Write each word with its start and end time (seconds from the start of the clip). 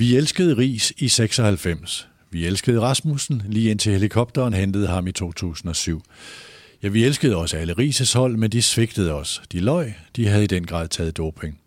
Vi 0.00 0.16
elskede 0.16 0.56
Ris 0.56 0.92
i 0.98 1.08
96. 1.08 2.08
Vi 2.30 2.46
elskede 2.46 2.80
Rasmussen 2.80 3.42
lige 3.48 3.70
indtil 3.70 3.92
helikopteren 3.92 4.54
hentede 4.54 4.86
ham 4.86 5.06
i 5.06 5.12
2007. 5.12 6.02
Ja, 6.82 6.88
vi 6.88 7.04
elskede 7.04 7.36
også 7.36 7.56
alle 7.56 7.72
Rises 7.72 8.12
hold, 8.12 8.36
men 8.36 8.50
de 8.50 8.62
svigtede 8.62 9.14
os. 9.14 9.42
De 9.52 9.60
løg, 9.60 9.94
de 10.16 10.26
havde 10.26 10.44
i 10.44 10.46
den 10.46 10.66
grad 10.66 10.88
taget 10.88 11.16
doping. 11.16 11.58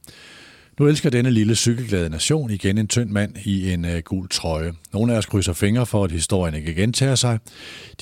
Nu 0.80 0.88
elsker 0.88 1.10
denne 1.10 1.32
lille 1.32 1.56
cykelglade 1.56 2.10
nation 2.10 2.52
igen 2.52 2.78
en 2.78 2.88
tynd 2.88 3.10
mand 3.10 3.36
i 3.46 3.74
en 3.74 3.86
uh, 3.86 3.98
gul 3.98 4.30
trøje. 4.30 4.74
Nogle 4.94 5.14
af 5.14 5.18
os 5.18 5.26
krydser 5.26 5.54
fingre 5.54 5.86
for, 5.86 6.04
at 6.04 6.12
historien 6.12 6.56
ikke 6.56 6.74
gentager 6.74 7.16
sig. 7.16 7.40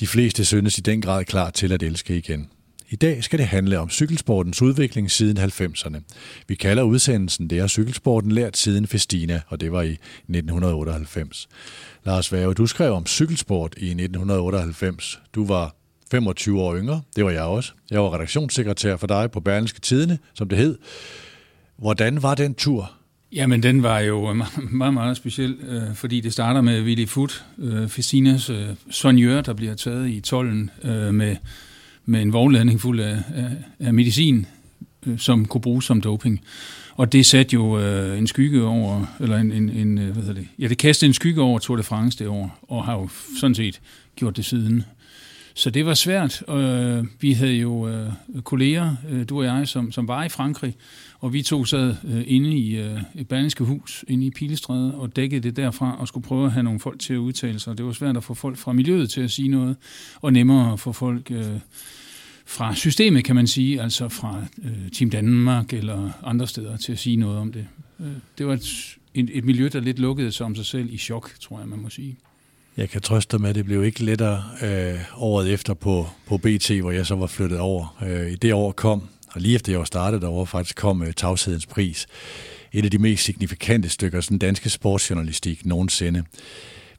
De 0.00 0.06
fleste 0.06 0.44
synes 0.44 0.78
i 0.78 0.80
den 0.80 1.00
grad 1.00 1.24
klar 1.24 1.50
til 1.50 1.72
at 1.72 1.82
elske 1.82 2.16
igen. 2.16 2.48
I 2.92 2.96
dag 2.96 3.24
skal 3.24 3.38
det 3.38 3.46
handle 3.46 3.78
om 3.78 3.90
cykelsportens 3.90 4.62
udvikling 4.62 5.10
siden 5.10 5.38
90'erne. 5.38 5.98
Vi 6.48 6.54
kalder 6.54 6.82
udsendelsen 6.82 7.50
Det 7.50 7.58
er 7.58 7.66
cykelsporten 7.66 8.32
lært 8.32 8.56
siden 8.56 8.86
Festina, 8.86 9.40
og 9.48 9.60
det 9.60 9.72
var 9.72 9.82
i 9.82 9.92
1998. 9.92 11.48
Lars 12.04 12.32
Værge, 12.32 12.54
du 12.54 12.66
skrev 12.66 12.92
om 12.92 13.06
cykelsport 13.06 13.74
i 13.76 13.86
1998. 13.86 15.20
Du 15.34 15.46
var 15.46 15.76
25 16.10 16.60
år 16.60 16.76
yngre, 16.76 17.02
det 17.16 17.24
var 17.24 17.30
jeg 17.30 17.42
også. 17.42 17.72
Jeg 17.90 18.00
var 18.00 18.14
redaktionssekretær 18.14 18.96
for 18.96 19.06
dig 19.06 19.30
på 19.30 19.40
Berlingske 19.40 19.80
Tidene, 19.80 20.18
som 20.34 20.48
det 20.48 20.58
hed. 20.58 20.78
Hvordan 21.78 22.22
var 22.22 22.34
den 22.34 22.54
tur? 22.54 22.92
Jamen, 23.32 23.62
den 23.62 23.82
var 23.82 23.98
jo 23.98 24.32
meget, 24.70 24.94
meget 24.94 25.16
speciel, 25.16 25.56
øh, 25.68 25.94
fordi 25.94 26.20
det 26.20 26.32
starter 26.32 26.60
med 26.60 26.82
Willy 26.82 27.06
Foot, 27.06 27.44
øh, 27.58 27.88
Fessinas 27.88 28.50
øh, 28.50 28.68
sonjør, 28.90 29.40
der 29.40 29.54
bliver 29.54 29.74
taget 29.74 30.08
i 30.08 30.20
tollen 30.20 30.70
øh, 30.84 31.14
med 31.14 31.36
med 32.04 32.22
en 32.22 32.32
vognladning 32.32 32.80
fuld 32.80 33.00
af, 33.00 33.18
af, 33.34 33.50
af 33.80 33.94
medicin, 33.94 34.46
øh, 35.06 35.18
som 35.18 35.44
kunne 35.44 35.60
bruges 35.60 35.84
som 35.84 36.00
doping. 36.00 36.40
Og 36.94 37.12
det 37.12 37.26
satte 37.26 37.54
jo 37.54 37.78
øh, 37.80 38.18
en 38.18 38.26
skygge 38.26 38.64
over, 38.64 39.06
eller 39.20 39.36
en, 39.36 39.52
en, 39.52 39.70
en 39.70 39.98
øh, 39.98 40.12
hvad 40.12 40.22
hedder 40.22 40.40
det, 40.40 40.48
ja, 40.58 40.68
det 40.68 40.78
kastede 40.78 41.08
en 41.08 41.14
skygge 41.14 41.42
over 41.42 41.58
Tour 41.58 41.76
de 41.76 41.82
France 41.82 42.18
det 42.18 42.28
år, 42.28 42.58
og 42.62 42.84
har 42.84 42.94
jo 42.94 43.08
sådan 43.40 43.54
set 43.54 43.80
gjort 44.16 44.36
det 44.36 44.44
siden. 44.44 44.84
Så 45.54 45.70
det 45.70 45.86
var 45.86 45.94
svært. 45.94 46.42
Øh, 46.48 47.04
vi 47.20 47.32
havde 47.32 47.52
jo 47.52 47.88
øh, 47.88 48.12
kolleger, 48.44 48.96
øh, 49.10 49.28
du 49.28 49.38
og 49.38 49.44
jeg, 49.44 49.68
som, 49.68 49.92
som 49.92 50.08
var 50.08 50.24
i 50.24 50.28
Frankrig, 50.28 50.76
og 51.18 51.32
vi 51.32 51.42
to 51.42 51.64
sad 51.64 51.94
øh, 52.04 52.24
inde 52.26 52.56
i 52.56 52.76
øh, 52.76 53.00
et 53.14 53.28
berlingske 53.28 53.64
hus, 53.64 54.04
inde 54.08 54.26
i 54.26 54.30
Pilestræde, 54.30 54.94
og 54.94 55.16
dækkede 55.16 55.40
det 55.40 55.56
derfra, 55.56 55.96
og 55.98 56.08
skulle 56.08 56.24
prøve 56.24 56.46
at 56.46 56.52
have 56.52 56.62
nogle 56.62 56.80
folk 56.80 57.00
til 57.00 57.14
at 57.14 57.18
udtale 57.18 57.58
sig. 57.58 57.78
Det 57.78 57.86
var 57.86 57.92
svært 57.92 58.16
at 58.16 58.24
få 58.24 58.34
folk 58.34 58.56
fra 58.56 58.72
miljøet 58.72 59.10
til 59.10 59.20
at 59.20 59.30
sige 59.30 59.48
noget, 59.48 59.76
og 60.20 60.32
nemmere 60.32 60.72
at 60.72 60.80
få 60.80 60.92
folk 60.92 61.30
øh, 61.30 61.46
fra 62.46 62.74
systemet, 62.74 63.24
kan 63.24 63.34
man 63.34 63.46
sige, 63.46 63.82
altså 63.82 64.08
fra 64.08 64.44
øh, 64.64 64.90
Team 64.92 65.10
Danmark 65.10 65.72
eller 65.72 66.10
andre 66.22 66.46
steder 66.46 66.76
til 66.76 66.92
at 66.92 66.98
sige 66.98 67.16
noget 67.16 67.38
om 67.38 67.52
det. 67.52 67.66
Øh, 68.00 68.06
det 68.38 68.46
var 68.46 68.52
et, 68.52 68.98
et, 69.14 69.30
et 69.32 69.44
miljø, 69.44 69.68
der 69.72 69.80
lidt 69.80 69.98
lukkede 69.98 70.32
sig 70.32 70.46
om 70.46 70.54
sig 70.54 70.66
selv 70.66 70.94
i 70.94 70.98
chok, 70.98 71.30
tror 71.40 71.58
jeg, 71.58 71.68
man 71.68 71.78
må 71.78 71.90
sige. 71.90 72.16
Jeg 72.76 72.90
kan 72.90 73.00
trøste 73.00 73.32
dig 73.32 73.40
med, 73.40 73.50
at 73.50 73.54
det 73.54 73.64
blev 73.64 73.84
ikke 73.84 74.04
lettere 74.04 74.44
øh, 74.62 75.00
året 75.16 75.52
efter 75.52 75.74
på, 75.74 76.06
på 76.26 76.36
BT, 76.36 76.70
hvor 76.70 76.90
jeg 76.90 77.06
så 77.06 77.14
var 77.14 77.26
flyttet 77.26 77.58
over. 77.58 78.02
Øh, 78.02 78.32
I 78.32 78.34
det 78.34 78.54
år 78.54 78.72
kom, 78.72 79.08
og 79.28 79.40
lige 79.40 79.54
efter 79.54 79.72
jeg 79.72 79.78
var 79.78 79.84
startet 79.84 80.22
derovre, 80.22 80.46
faktisk 80.46 80.76
kom 80.76 81.02
øh, 81.02 81.12
Tavshedens 81.12 81.66
pris. 81.66 82.06
Et 82.72 82.84
af 82.84 82.90
de 82.90 82.98
mest 82.98 83.24
signifikante 83.24 83.88
stykker 83.88 84.20
sådan 84.20 84.38
danske 84.38 84.70
sportsjournalistik 84.70 85.66
nogensinde. 85.66 86.24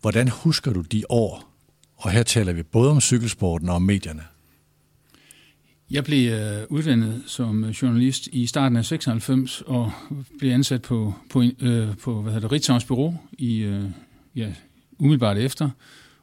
Hvordan 0.01 0.27
husker 0.27 0.73
du 0.73 0.81
de 0.81 1.03
år? 1.09 1.53
Og 1.95 2.11
her 2.11 2.23
taler 2.23 2.53
vi 2.53 2.63
både 2.63 2.91
om 2.91 3.01
cykelsporten 3.01 3.69
og 3.69 3.75
om 3.75 3.81
medierne. 3.81 4.23
Jeg 5.91 6.03
blev 6.03 6.31
øh, 6.31 6.63
uddannet 6.69 7.23
som 7.27 7.63
øh, 7.63 7.69
journalist 7.69 8.27
i 8.31 8.47
starten 8.47 8.77
af 8.77 8.85
96 8.85 9.61
og 9.61 9.91
blev 10.39 10.51
ansat 10.51 10.81
på, 10.81 11.13
på, 11.29 11.43
øh, 11.59 11.97
på 11.97 12.21
hvad 12.21 12.33
hedder 12.33 12.47
det, 12.47 12.51
Ritzaus 12.51 12.85
Bureau 12.85 13.15
i, 13.37 13.57
øh, 13.57 13.83
ja, 14.35 14.53
umiddelbart 15.03 15.37
efter, 15.37 15.69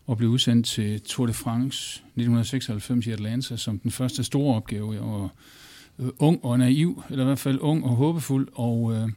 og 0.06 0.16
blev 0.16 0.30
udsendt 0.30 0.66
til 0.66 1.00
Tour 1.00 1.26
de 1.26 1.32
France 1.32 1.96
1996 1.96 3.06
i 3.06 3.10
Atlanta 3.10 3.56
som 3.56 3.78
den 3.78 3.90
første 3.90 4.24
store 4.24 4.56
opgave. 4.56 4.92
Jeg 4.92 5.02
var 5.02 5.28
øh, 5.98 6.08
ung 6.18 6.44
og 6.44 6.58
naiv, 6.58 7.02
eller 7.10 7.24
i 7.24 7.26
hvert 7.26 7.38
fald 7.38 7.58
ung 7.60 7.84
og 7.84 7.90
håbefuld, 7.90 8.48
og, 8.54 8.92
øh, 8.92 9.08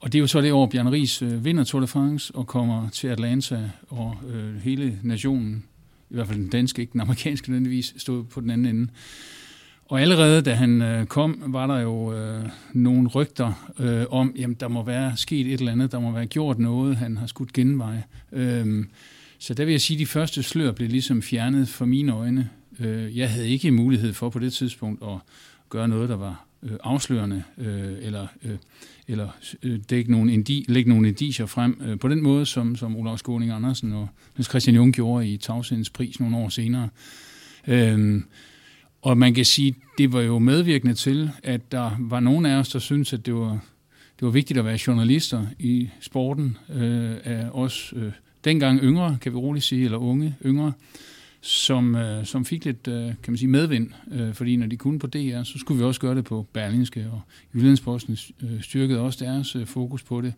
og 0.00 0.12
det 0.12 0.18
er 0.18 0.20
jo 0.20 0.26
så 0.26 0.40
det 0.40 0.52
år, 0.52 0.66
Bjørn 0.66 0.92
Ries 0.92 1.22
øh, 1.22 1.44
vinder 1.44 1.64
Tour 1.64 1.80
de 1.80 1.86
France 1.86 2.34
og 2.34 2.46
kommer 2.46 2.88
til 2.88 3.08
Atlanta, 3.08 3.70
og 3.88 4.16
øh, 4.28 4.56
hele 4.56 4.98
nationen, 5.02 5.64
i 6.10 6.14
hvert 6.14 6.26
fald 6.26 6.38
den 6.38 6.48
danske, 6.48 6.82
ikke 6.82 6.92
den 6.92 7.00
amerikanske 7.00 7.50
nødvendigvis, 7.50 7.94
stod 7.96 8.24
på 8.24 8.40
den 8.40 8.50
anden 8.50 8.76
ende. 8.76 8.88
Og 9.92 10.00
allerede 10.00 10.42
da 10.42 10.54
han 10.54 10.82
øh, 10.82 11.06
kom, 11.06 11.42
var 11.46 11.66
der 11.66 11.80
jo 11.80 12.14
øh, 12.14 12.44
nogle 12.72 13.08
rygter 13.08 13.72
øh, 13.78 14.04
om, 14.10 14.34
jamen 14.38 14.56
der 14.60 14.68
må 14.68 14.84
være 14.84 15.16
sket 15.16 15.46
et 15.46 15.52
eller 15.52 15.72
andet, 15.72 15.92
der 15.92 16.00
må 16.00 16.12
være 16.12 16.26
gjort 16.26 16.58
noget, 16.58 16.96
han 16.96 17.16
har 17.16 17.26
skudt 17.26 17.52
genvej. 17.52 17.96
Øh, 18.32 18.84
så 19.38 19.54
der 19.54 19.64
vil 19.64 19.72
jeg 19.72 19.80
sige, 19.80 19.96
at 19.96 19.98
de 19.98 20.06
første 20.06 20.42
slør 20.42 20.72
blev 20.72 20.88
ligesom 20.88 21.22
fjernet 21.22 21.68
for 21.68 21.84
mine 21.84 22.12
øjne. 22.12 22.50
Øh, 22.80 23.18
jeg 23.18 23.30
havde 23.30 23.48
ikke 23.48 23.70
mulighed 23.70 24.12
for 24.12 24.30
på 24.30 24.38
det 24.38 24.52
tidspunkt 24.52 25.02
at 25.02 25.18
gøre 25.68 25.88
noget, 25.88 26.08
der 26.08 26.16
var 26.16 26.44
øh, 26.62 26.72
afslørende, 26.82 27.42
øh, 27.58 27.94
eller, 28.00 28.26
øh, 28.44 28.56
eller 29.08 29.28
øh, 29.62 29.80
dække 29.90 30.10
nogle 30.10 30.32
indi, 30.32 30.64
lægge 30.68 30.90
nogle 30.90 31.08
indiger 31.08 31.46
frem 31.46 31.80
øh, 31.84 31.98
på 31.98 32.08
den 32.08 32.22
måde, 32.22 32.46
som, 32.46 32.76
som 32.76 32.96
Olav 32.96 33.18
Skåning 33.18 33.50
Andersen 33.50 33.92
og 33.92 34.08
Niels 34.36 34.48
Christian 34.48 34.76
Jung 34.76 34.94
gjorde 34.94 35.28
i 35.28 35.36
Tavsens 35.36 35.90
pris 35.90 36.20
nogle 36.20 36.36
år 36.36 36.48
senere. 36.48 36.88
Øh, 37.68 38.22
og 39.02 39.18
man 39.18 39.34
kan 39.34 39.44
sige, 39.44 39.74
det 39.98 40.12
var 40.12 40.20
jo 40.20 40.38
medvirkende 40.38 40.94
til, 40.94 41.30
at 41.42 41.72
der 41.72 41.90
var 42.00 42.20
nogen 42.20 42.46
af 42.46 42.56
os, 42.56 42.68
der 42.68 42.78
syntes, 42.78 43.12
at 43.12 43.26
det 43.26 43.34
var, 43.34 43.50
det 44.18 44.26
var 44.26 44.30
vigtigt 44.30 44.58
at 44.58 44.64
være 44.64 44.78
journalister 44.86 45.46
i 45.58 45.88
sporten, 46.00 46.56
øh, 46.74 47.16
af 47.24 47.48
os 47.52 47.94
øh, 47.96 48.12
dengang 48.44 48.80
yngre, 48.82 49.18
kan 49.20 49.32
vi 49.32 49.36
roligt 49.36 49.64
sige, 49.64 49.84
eller 49.84 49.98
unge 49.98 50.36
yngre, 50.44 50.72
som, 51.40 51.94
øh, 51.94 52.26
som 52.26 52.44
fik 52.44 52.64
lidt 52.64 52.88
øh, 52.88 53.04
kan 53.04 53.32
man 53.32 53.36
sige, 53.36 53.48
medvind, 53.48 53.90
øh, 54.12 54.34
fordi 54.34 54.56
når 54.56 54.66
de 54.66 54.76
kunne 54.76 54.98
på 54.98 55.06
DR, 55.06 55.42
så 55.42 55.58
skulle 55.58 55.78
vi 55.78 55.84
også 55.84 56.00
gøre 56.00 56.14
det 56.14 56.24
på 56.24 56.46
Berlingske, 56.52 57.06
og 57.12 57.20
Jyllandsposten 57.54 58.18
øh, 58.42 58.62
styrkede 58.62 59.00
også 59.00 59.24
deres 59.24 59.56
øh, 59.56 59.66
fokus 59.66 60.02
på 60.02 60.20
det. 60.20 60.34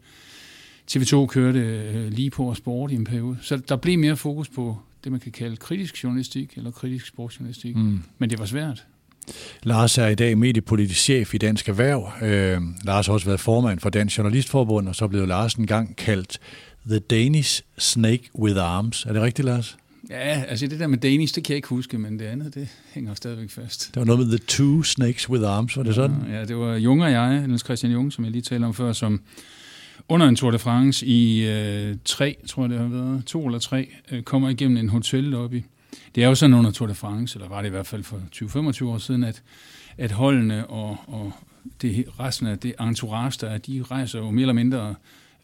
TV2 0.91 1.27
kørte 1.27 1.59
øh, 1.59 2.13
lige 2.13 2.31
på 2.31 2.55
sport 2.55 2.91
i 2.91 2.95
en 2.95 3.05
periode, 3.05 3.39
så 3.41 3.57
der 3.57 3.77
blev 3.77 3.99
mere 3.99 4.17
fokus 4.17 4.49
på 4.49 4.79
det, 5.05 5.13
man 5.13 5.21
kan 5.21 5.33
kalde 5.33 5.57
kritisk 5.57 6.05
journalistik 6.05 6.53
eller 6.57 6.71
kritisk 6.71 7.07
sportsjournalistik. 7.07 7.77
Mm. 7.77 8.03
Men 8.19 8.31
det 8.31 8.39
var 8.39 8.45
svært. 8.45 8.85
Lars 9.63 9.99
er 9.99 10.07
i 10.07 10.15
dag 10.15 10.39
mediepolitisk 10.39 11.01
chef 11.01 11.35
i 11.35 11.39
Dansk 11.39 11.69
Erhverv. 11.69 12.13
Øh, 12.23 12.61
Lars 12.85 13.07
har 13.07 13.13
også 13.15 13.27
været 13.27 13.41
formand 13.41 13.81
for 13.81 13.91
Dansk 13.91 14.19
Journalistforbund, 14.19 14.89
og 14.89 14.95
så 14.95 15.09
blev 15.09 15.27
Lars 15.27 15.55
en 15.55 15.67
gang 15.67 15.97
kaldt 15.97 16.39
The 16.87 16.99
Danish 16.99 17.63
Snake 17.79 18.31
with 18.39 18.61
Arms. 18.61 19.05
Er 19.05 19.13
det 19.13 19.23
rigtigt, 19.23 19.47
Lars? 19.47 19.77
Ja, 20.11 20.45
altså 20.49 20.67
det 20.67 20.81
der 20.81 20.87
med 20.87 20.99
Danish, 20.99 21.35
det 21.35 21.45
kan 21.45 21.53
jeg 21.53 21.57
ikke 21.57 21.69
huske, 21.69 21.99
men 21.99 22.19
det 22.19 22.25
andet, 22.25 22.55
det 22.55 22.69
hænger 22.93 23.15
stadigvæk 23.15 23.51
fast. 23.51 23.91
Det 23.95 24.01
var 24.01 24.05
noget 24.05 24.29
med 24.29 24.39
The 24.39 24.47
Two 24.49 24.83
Snakes 24.83 25.31
with 25.31 25.49
Arms, 25.49 25.77
var 25.77 25.83
det 25.83 25.95
sådan? 25.95 26.17
Ja, 26.29 26.39
ja 26.39 26.45
det 26.45 26.57
var 26.57 26.77
Jung 26.77 27.03
og 27.03 27.11
jeg, 27.11 27.47
Niels 27.47 27.65
Christian 27.65 27.93
Jung, 27.93 28.13
som 28.13 28.25
jeg 28.25 28.33
lige 28.33 28.43
talte 28.43 28.65
om 28.65 28.75
før, 28.75 28.93
som 28.93 29.21
under 30.09 30.29
en 30.29 30.37
Tour 30.37 30.51
de 30.51 30.59
France 30.59 31.07
i 31.07 31.49
øh, 31.49 31.97
tre, 32.05 32.37
tror 32.49 32.63
jeg 32.63 32.71
det 32.71 32.79
har 32.79 32.89
været, 32.89 33.25
to 33.27 33.47
eller 33.47 33.59
tre, 33.59 33.89
øh, 34.11 34.23
kommer 34.23 34.49
igennem 34.49 34.77
en 34.77 34.89
hotellobby. 34.89 35.63
Det 36.15 36.25
er 36.25 36.29
jo 36.29 36.35
sådan 36.35 36.55
under 36.55 36.71
Tour 36.71 36.87
de 36.87 36.95
France, 36.95 37.37
eller 37.37 37.49
var 37.49 37.61
det 37.63 37.69
i 37.69 37.71
hvert 37.71 37.87
fald 37.87 38.03
for 38.03 38.21
20-25 38.35 38.85
år 38.85 38.99
siden, 38.99 39.25
at, 39.25 39.43
at 39.99 40.13
holdene 40.13 40.67
og, 40.67 40.97
og 41.07 41.33
det, 41.83 42.07
resten 42.21 42.47
af 42.47 42.59
det 42.59 42.75
entourage, 42.81 43.39
der 43.41 43.51
er, 43.53 43.59
de 43.59 43.85
rejser 43.91 44.19
jo 44.19 44.31
mere 44.31 44.43
eller 44.43 44.53
mindre 44.53 44.95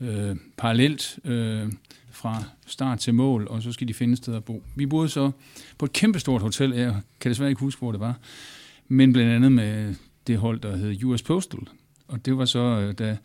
øh, 0.00 0.36
parallelt 0.56 1.18
øh, 1.24 1.72
fra 2.10 2.44
start 2.66 2.98
til 2.98 3.14
mål, 3.14 3.46
og 3.50 3.62
så 3.62 3.72
skal 3.72 3.88
de 3.88 3.94
finde 3.94 4.12
et 4.12 4.18
sted 4.18 4.34
at 4.34 4.44
bo. 4.44 4.62
Vi 4.76 4.86
boede 4.86 5.08
så 5.08 5.30
på 5.78 5.84
et 5.84 5.92
kæmpestort 5.92 6.42
hotel, 6.42 6.70
jeg 6.70 6.96
kan 7.20 7.30
desværre 7.30 7.50
ikke 7.50 7.60
huske, 7.60 7.78
hvor 7.78 7.92
det 7.92 8.00
var, 8.00 8.14
men 8.88 9.12
blandt 9.12 9.32
andet 9.32 9.52
med 9.52 9.94
det 10.26 10.38
hold, 10.38 10.60
der 10.60 10.76
hed 10.76 11.04
US 11.04 11.22
Postal. 11.22 11.60
Og 12.10 12.26
det 12.26 12.38
var 12.38 12.44
så, 12.44 12.58
øh, 12.58 12.94
da 12.98 13.16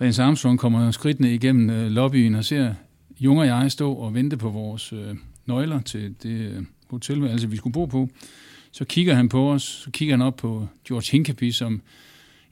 Rens 0.00 0.18
Armstrong 0.18 0.58
kommer 0.58 0.90
skridtene 0.90 1.34
igennem 1.34 1.70
øh, 1.70 1.90
lobbyen 1.90 2.34
og 2.34 2.44
ser 2.44 2.74
Jung 3.20 3.38
og 3.38 3.46
jeg 3.46 3.72
stå 3.72 3.92
og 3.92 4.14
vente 4.14 4.36
på 4.36 4.50
vores 4.50 4.92
øh, 4.92 5.14
nøgler 5.46 5.80
til 5.80 6.14
det 6.22 6.30
øh, 6.30 6.62
hotelværelse, 6.90 7.50
vi 7.50 7.56
skulle 7.56 7.72
bo 7.72 7.84
på, 7.84 8.08
så 8.72 8.84
kigger 8.84 9.14
han 9.14 9.28
på 9.28 9.52
os, 9.52 9.62
så 9.62 9.90
kigger 9.90 10.12
han 10.12 10.22
op 10.22 10.36
på 10.36 10.68
George 10.88 11.12
Hincapie, 11.12 11.52
som 11.52 11.82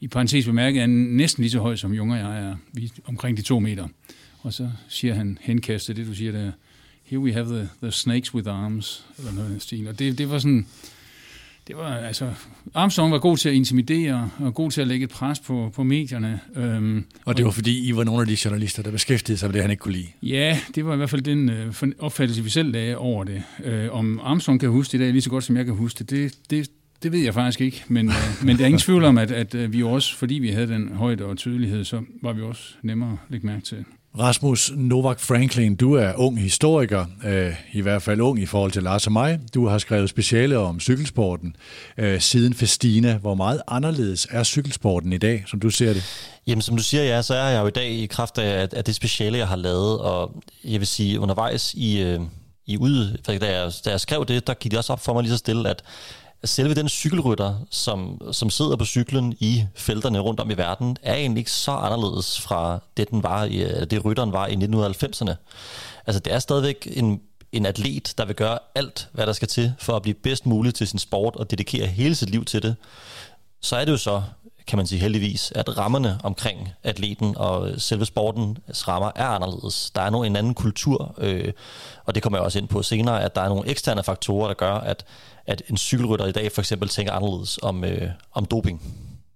i 0.00 0.08
parentes 0.08 0.46
bemærket 0.46 0.82
er 0.82 0.86
næsten 0.86 1.42
lige 1.42 1.50
så 1.50 1.60
høj 1.60 1.76
som 1.76 1.92
Jung 1.92 2.12
og 2.12 2.18
jeg 2.18 2.44
er, 2.44 2.56
vi 2.72 2.84
er 2.84 3.00
omkring 3.04 3.36
de 3.36 3.42
to 3.42 3.60
meter. 3.60 3.88
Og 4.38 4.52
så 4.52 4.70
siger 4.88 5.14
han 5.14 5.38
henkastet, 5.40 5.96
det 5.96 6.06
du 6.06 6.14
siger 6.14 6.32
der, 6.32 6.52
here 7.04 7.20
we 7.20 7.32
have 7.32 7.46
the, 7.46 7.68
the 7.82 7.92
snakes 7.92 8.34
with 8.34 8.48
arms, 8.48 9.04
eller 9.18 9.32
noget 9.32 9.62
stil. 9.62 9.88
Og 9.88 9.98
det, 9.98 10.18
det 10.18 10.30
var 10.30 10.38
sådan, 10.38 10.66
det 11.68 11.76
var 11.76 11.96
altså, 11.96 12.32
Armstrong 12.74 13.12
var 13.12 13.18
god 13.18 13.36
til 13.36 13.48
at 13.48 13.54
intimidere, 13.54 14.30
og 14.38 14.54
god 14.54 14.70
til 14.70 14.80
at 14.80 14.86
lægge 14.86 15.04
et 15.04 15.10
pres 15.10 15.40
på, 15.40 15.72
på 15.74 15.82
medierne. 15.82 16.40
Øhm, 16.56 17.04
og 17.24 17.36
det 17.36 17.44
var 17.44 17.50
fordi, 17.50 17.88
I 17.88 17.96
var 17.96 18.04
nogle 18.04 18.20
af 18.20 18.26
de 18.26 18.36
journalister, 18.44 18.82
der 18.82 18.90
beskæftigede 18.90 19.38
sig 19.38 19.48
med 19.48 19.54
det, 19.54 19.62
han 19.62 19.70
ikke 19.70 19.80
kunne 19.80 19.94
lide? 19.94 20.08
Ja, 20.22 20.58
det 20.74 20.86
var 20.86 20.94
i 20.94 20.96
hvert 20.96 21.10
fald 21.10 21.22
den 21.22 21.48
øh, 21.48 21.74
opfattelse, 21.98 22.44
vi 22.44 22.50
selv 22.50 22.72
lagde 22.72 22.96
over 22.96 23.24
det. 23.24 23.42
Øh, 23.64 23.92
om 23.92 24.20
Armstrong 24.22 24.60
kan 24.60 24.68
huske 24.68 24.92
det 24.92 24.98
i 24.98 25.02
dag 25.02 25.12
lige 25.12 25.22
så 25.22 25.30
godt, 25.30 25.44
som 25.44 25.56
jeg 25.56 25.64
kan 25.64 25.74
huske 25.74 25.98
det, 25.98 26.10
det, 26.10 26.34
det, 26.50 26.70
det 27.02 27.12
ved 27.12 27.20
jeg 27.20 27.34
faktisk 27.34 27.60
ikke. 27.60 27.84
Men, 27.88 28.08
øh, 28.08 28.14
men 28.46 28.56
der 28.56 28.62
er 28.62 28.66
ingen 28.66 28.80
tvivl 28.80 29.04
om, 29.04 29.18
at, 29.18 29.30
at 29.30 29.54
øh, 29.54 29.72
vi 29.72 29.82
også, 29.82 30.16
fordi 30.16 30.34
vi 30.34 30.48
havde 30.48 30.68
den 30.68 30.92
højde 30.92 31.24
og 31.24 31.36
tydelighed, 31.36 31.84
så 31.84 32.02
var 32.22 32.32
vi 32.32 32.42
også 32.42 32.74
nemmere 32.82 33.12
at 33.12 33.18
lægge 33.28 33.46
mærke 33.46 33.62
til. 33.62 33.84
Rasmus 34.18 34.72
Novak 34.76 35.20
Franklin, 35.20 35.76
du 35.76 35.94
er 35.94 36.12
ung 36.16 36.40
historiker, 36.40 37.06
øh, 37.24 37.54
i 37.72 37.80
hvert 37.80 38.02
fald 38.02 38.20
ung 38.20 38.38
i 38.38 38.46
forhold 38.46 38.72
til 38.72 38.82
Lars 38.82 39.06
og 39.06 39.12
mig. 39.12 39.40
Du 39.54 39.66
har 39.66 39.78
skrevet 39.78 40.10
speciale 40.10 40.58
om 40.58 40.80
cykelsporten 40.80 41.56
øh, 41.98 42.20
siden 42.20 42.54
Festina. 42.54 43.16
Hvor 43.16 43.34
meget 43.34 43.62
anderledes 43.68 44.26
er 44.30 44.42
cykelsporten 44.42 45.12
i 45.12 45.18
dag, 45.18 45.44
som 45.46 45.60
du 45.60 45.70
ser 45.70 45.92
det? 45.92 46.04
Jamen, 46.46 46.62
som 46.62 46.76
du 46.76 46.82
siger, 46.82 47.04
ja, 47.04 47.22
så 47.22 47.34
er 47.34 47.48
jeg 47.48 47.60
jo 47.62 47.66
i 47.66 47.70
dag 47.70 47.90
i 47.90 48.06
kraft 48.06 48.38
af, 48.38 48.68
af 48.72 48.84
det 48.84 48.94
speciale, 48.94 49.38
jeg 49.38 49.48
har 49.48 49.56
lavet, 49.56 49.98
og 49.98 50.42
jeg 50.64 50.80
vil 50.80 50.86
sige, 50.86 51.20
undervejs 51.20 51.74
i, 51.74 52.02
øh, 52.02 52.20
i 52.66 52.76
ud, 52.76 53.18
da 53.26 53.32
jeg, 53.32 53.72
da 53.84 53.90
jeg 53.90 54.00
skrev 54.00 54.24
det, 54.28 54.46
der 54.46 54.54
gik 54.54 54.70
det 54.70 54.78
også 54.78 54.92
op 54.92 55.00
for 55.00 55.14
mig 55.14 55.22
lige 55.22 55.32
så 55.32 55.38
stille, 55.38 55.68
at 55.68 55.82
selve 56.44 56.74
den 56.74 56.88
cykelrytter, 56.88 57.54
som, 57.70 58.20
som 58.32 58.50
sidder 58.50 58.76
på 58.76 58.84
cyklen 58.84 59.36
i 59.40 59.66
felterne 59.74 60.18
rundt 60.18 60.40
om 60.40 60.50
i 60.50 60.54
verden, 60.54 60.96
er 61.02 61.14
egentlig 61.14 61.40
ikke 61.40 61.50
så 61.50 61.72
anderledes 61.72 62.40
fra 62.40 62.78
det, 62.96 63.10
den 63.10 63.22
var 63.22 63.44
i, 63.44 63.62
øh, 63.62 63.86
det 63.86 64.04
rytteren 64.04 64.32
var 64.32 64.46
i 64.46 64.54
1990'erne. 64.54 65.34
Altså 66.06 66.20
det 66.20 66.32
er 66.32 66.38
stadigvæk 66.38 66.88
en, 66.92 67.20
en 67.52 67.66
atlet, 67.66 68.14
der 68.18 68.24
vil 68.24 68.34
gøre 68.34 68.58
alt, 68.74 69.08
hvad 69.12 69.26
der 69.26 69.32
skal 69.32 69.48
til 69.48 69.72
for 69.78 69.96
at 69.96 70.02
blive 70.02 70.14
bedst 70.14 70.46
muligt 70.46 70.76
til 70.76 70.88
sin 70.88 70.98
sport 70.98 71.36
og 71.36 71.50
dedikere 71.50 71.86
hele 71.86 72.14
sit 72.14 72.30
liv 72.30 72.44
til 72.44 72.62
det. 72.62 72.76
Så 73.60 73.76
er 73.76 73.84
det 73.84 73.92
jo 73.92 73.96
så, 73.96 74.22
kan 74.66 74.76
man 74.76 74.86
sige 74.86 75.00
heldigvis, 75.00 75.52
at 75.54 75.78
rammerne 75.78 76.18
omkring 76.22 76.68
atleten 76.82 77.36
og 77.36 77.80
selve 77.80 78.04
sportens 78.04 78.88
rammer 78.88 79.10
er 79.16 79.26
anderledes. 79.26 79.90
Der 79.90 80.02
er 80.02 80.10
nu 80.10 80.22
en 80.22 80.36
anden 80.36 80.54
kultur, 80.54 81.14
øh, 81.18 81.52
og 82.04 82.14
det 82.14 82.22
kommer 82.22 82.38
jeg 82.38 82.44
også 82.44 82.58
ind 82.58 82.68
på 82.68 82.82
senere, 82.82 83.22
at 83.22 83.34
der 83.34 83.40
er 83.40 83.48
nogle 83.48 83.68
eksterne 83.68 84.02
faktorer, 84.02 84.46
der 84.46 84.54
gør, 84.54 84.74
at 84.74 85.04
at 85.46 85.62
en 85.70 85.76
cykelrytter 85.76 86.26
i 86.26 86.32
dag 86.32 86.52
for 86.52 86.62
eksempel 86.62 86.88
tænker 86.88 87.12
anderledes 87.12 87.58
om, 87.62 87.84
øh, 87.84 88.08
om 88.32 88.44
doping. 88.44 88.82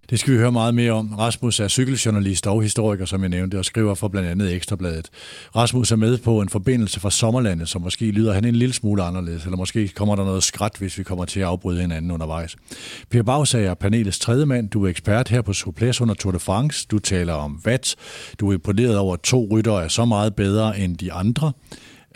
Det 0.09 0.19
skal 0.19 0.33
vi 0.33 0.37
høre 0.37 0.51
meget 0.51 0.75
mere 0.75 0.91
om. 0.91 1.13
Rasmus 1.13 1.59
er 1.59 1.67
cykeljournalist 1.67 2.47
og 2.47 2.61
historiker, 2.63 3.05
som 3.05 3.21
jeg 3.21 3.29
nævnte, 3.29 3.59
og 3.59 3.65
skriver 3.65 3.95
for 3.95 4.07
blandt 4.07 4.29
andet 4.29 4.53
Ekstrabladet. 4.53 5.09
Rasmus 5.55 5.91
er 5.91 5.95
med 5.95 6.17
på 6.17 6.41
en 6.41 6.49
forbindelse 6.49 6.99
fra 6.99 7.11
sommerlandet, 7.11 7.69
som 7.69 7.81
måske 7.81 8.11
lyder 8.11 8.33
han 8.33 8.45
en 8.45 8.55
lille 8.55 8.73
smule 8.73 9.03
anderledes, 9.03 9.43
eller 9.43 9.57
måske 9.57 9.87
kommer 9.87 10.15
der 10.15 10.25
noget 10.25 10.43
skræt, 10.43 10.71
hvis 10.79 10.97
vi 10.97 11.03
kommer 11.03 11.25
til 11.25 11.39
at 11.39 11.45
afbryde 11.45 11.81
hinanden 11.81 12.11
undervejs. 12.11 12.55
Per 13.09 13.23
Bagsager 13.23 13.69
er 13.69 13.73
panelets 13.73 14.19
tredje 14.19 14.45
mand. 14.45 14.69
Du 14.69 14.85
er 14.85 14.89
ekspert 14.89 15.29
her 15.29 15.41
på 15.41 15.53
Suples 15.53 16.01
under 16.01 16.15
Tour 16.15 16.31
de 16.31 16.39
France. 16.39 16.87
Du 16.91 16.99
taler 16.99 17.33
om 17.33 17.61
watt. 17.65 17.95
Du 18.39 18.49
er 18.49 18.53
imponeret 18.53 18.97
over, 18.97 19.13
at 19.13 19.19
to 19.19 19.47
ryttere 19.51 19.83
er 19.83 19.87
så 19.87 20.05
meget 20.05 20.35
bedre 20.35 20.79
end 20.79 20.97
de 20.97 21.13
andre. 21.13 21.51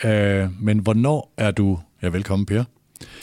Øh, 0.04 0.50
men 0.62 0.80
hvornår 0.80 1.34
er 1.38 1.52
du... 1.52 1.80
Ja, 2.04 2.08
velkommen, 2.08 2.46
Per. 2.46 2.64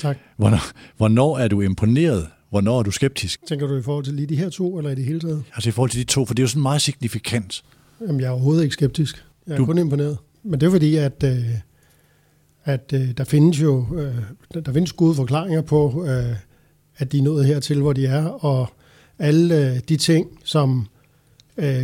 Tak. 0.01 0.19
Hvornår, 0.37 0.61
hvornår 0.97 1.39
er 1.39 1.49
du 1.49 1.61
imponeret? 1.61 2.27
Hvornår 2.51 2.79
er 2.79 2.83
du 2.83 2.91
skeptisk? 2.91 3.47
Tænker 3.47 3.67
du 3.67 3.79
i 3.79 3.83
forhold 3.83 4.05
til 4.05 4.15
lige 4.15 4.27
de 4.27 4.37
her 4.37 4.49
to, 4.49 4.79
eller 4.79 4.91
i 4.91 4.95
det 4.95 5.05
hele 5.05 5.21
taget? 5.21 5.45
Altså 5.55 5.69
i 5.69 5.73
forhold 5.73 5.91
til 5.91 6.01
de 6.01 6.05
to, 6.05 6.25
for 6.25 6.35
det 6.35 6.43
er 6.43 6.45
jo 6.45 6.49
sådan 6.49 6.63
meget 6.63 6.83
signifikant. 6.83 7.65
Jamen, 8.01 8.21
jeg 8.21 8.27
er 8.27 8.31
overhovedet 8.31 8.63
ikke 8.63 8.73
skeptisk. 8.73 9.25
Jeg 9.47 9.53
er 9.53 9.57
du... 9.57 9.67
kun 9.67 9.79
imponeret. 9.79 10.19
Men 10.43 10.61
det 10.61 10.67
er 10.67 10.71
fordi, 10.71 10.97
at, 10.97 11.25
øh, 11.25 11.45
at 12.65 12.93
øh, 12.95 13.11
der 13.17 13.25
findes 13.25 13.61
jo 13.61 13.87
øh, 13.97 14.15
der 14.65 14.73
findes 14.73 14.93
gode 14.93 15.15
forklaringer 15.15 15.63
på, 15.63 16.07
at 16.99 17.13
de 17.13 17.19
er 17.19 17.23
nået 17.23 17.47
hertil, 17.47 17.81
hvor 17.81 17.93
de 17.93 18.07
er, 18.07 18.25
og 18.25 18.69
alle 19.19 19.79
de 19.79 19.97
ting, 19.97 20.39
som 20.45 20.87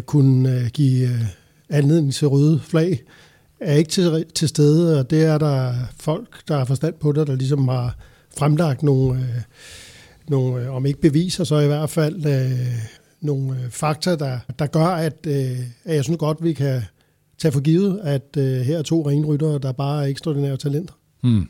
kunne 0.06 0.70
give 0.72 1.08
anledning 1.70 2.14
til 2.14 2.28
røde 2.28 2.60
flag, 2.64 3.00
er 3.60 3.74
ikke 3.74 3.90
til, 3.90 4.24
til 4.34 4.48
stede, 4.48 4.98
og 4.98 5.10
det 5.10 5.24
er 5.24 5.38
der 5.38 5.74
folk, 6.00 6.48
der 6.48 6.58
har 6.58 6.64
forstand 6.64 6.94
på 6.94 7.12
det, 7.12 7.26
der 7.26 7.36
ligesom 7.36 7.68
har 7.68 7.96
fremlagt 8.38 8.82
nogle, 8.82 9.20
øh, 9.20 9.42
nogle 10.28 10.62
øh, 10.62 10.74
om 10.74 10.86
ikke 10.86 11.00
beviser, 11.00 11.44
så 11.44 11.58
i 11.58 11.66
hvert 11.66 11.90
fald 11.90 12.26
øh, 12.26 12.68
nogle 13.20 13.60
øh, 13.60 13.70
fakta, 13.70 14.16
der, 14.16 14.38
der 14.58 14.66
gør, 14.66 14.86
at, 14.86 15.26
øh, 15.26 15.58
at 15.84 15.94
jeg 15.94 16.04
synes 16.04 16.18
godt, 16.18 16.44
vi 16.44 16.52
kan 16.52 16.82
tage 17.38 17.52
for 17.52 17.60
givet, 17.60 18.00
at 18.02 18.36
øh, 18.38 18.60
her 18.60 18.78
er 18.78 18.82
to 18.82 19.08
renryttere, 19.08 19.58
der 19.58 19.72
bare 19.72 20.04
er 20.04 20.06
ekstraordinære 20.06 20.56
talenter. 20.56 20.94
Hmm. 21.22 21.48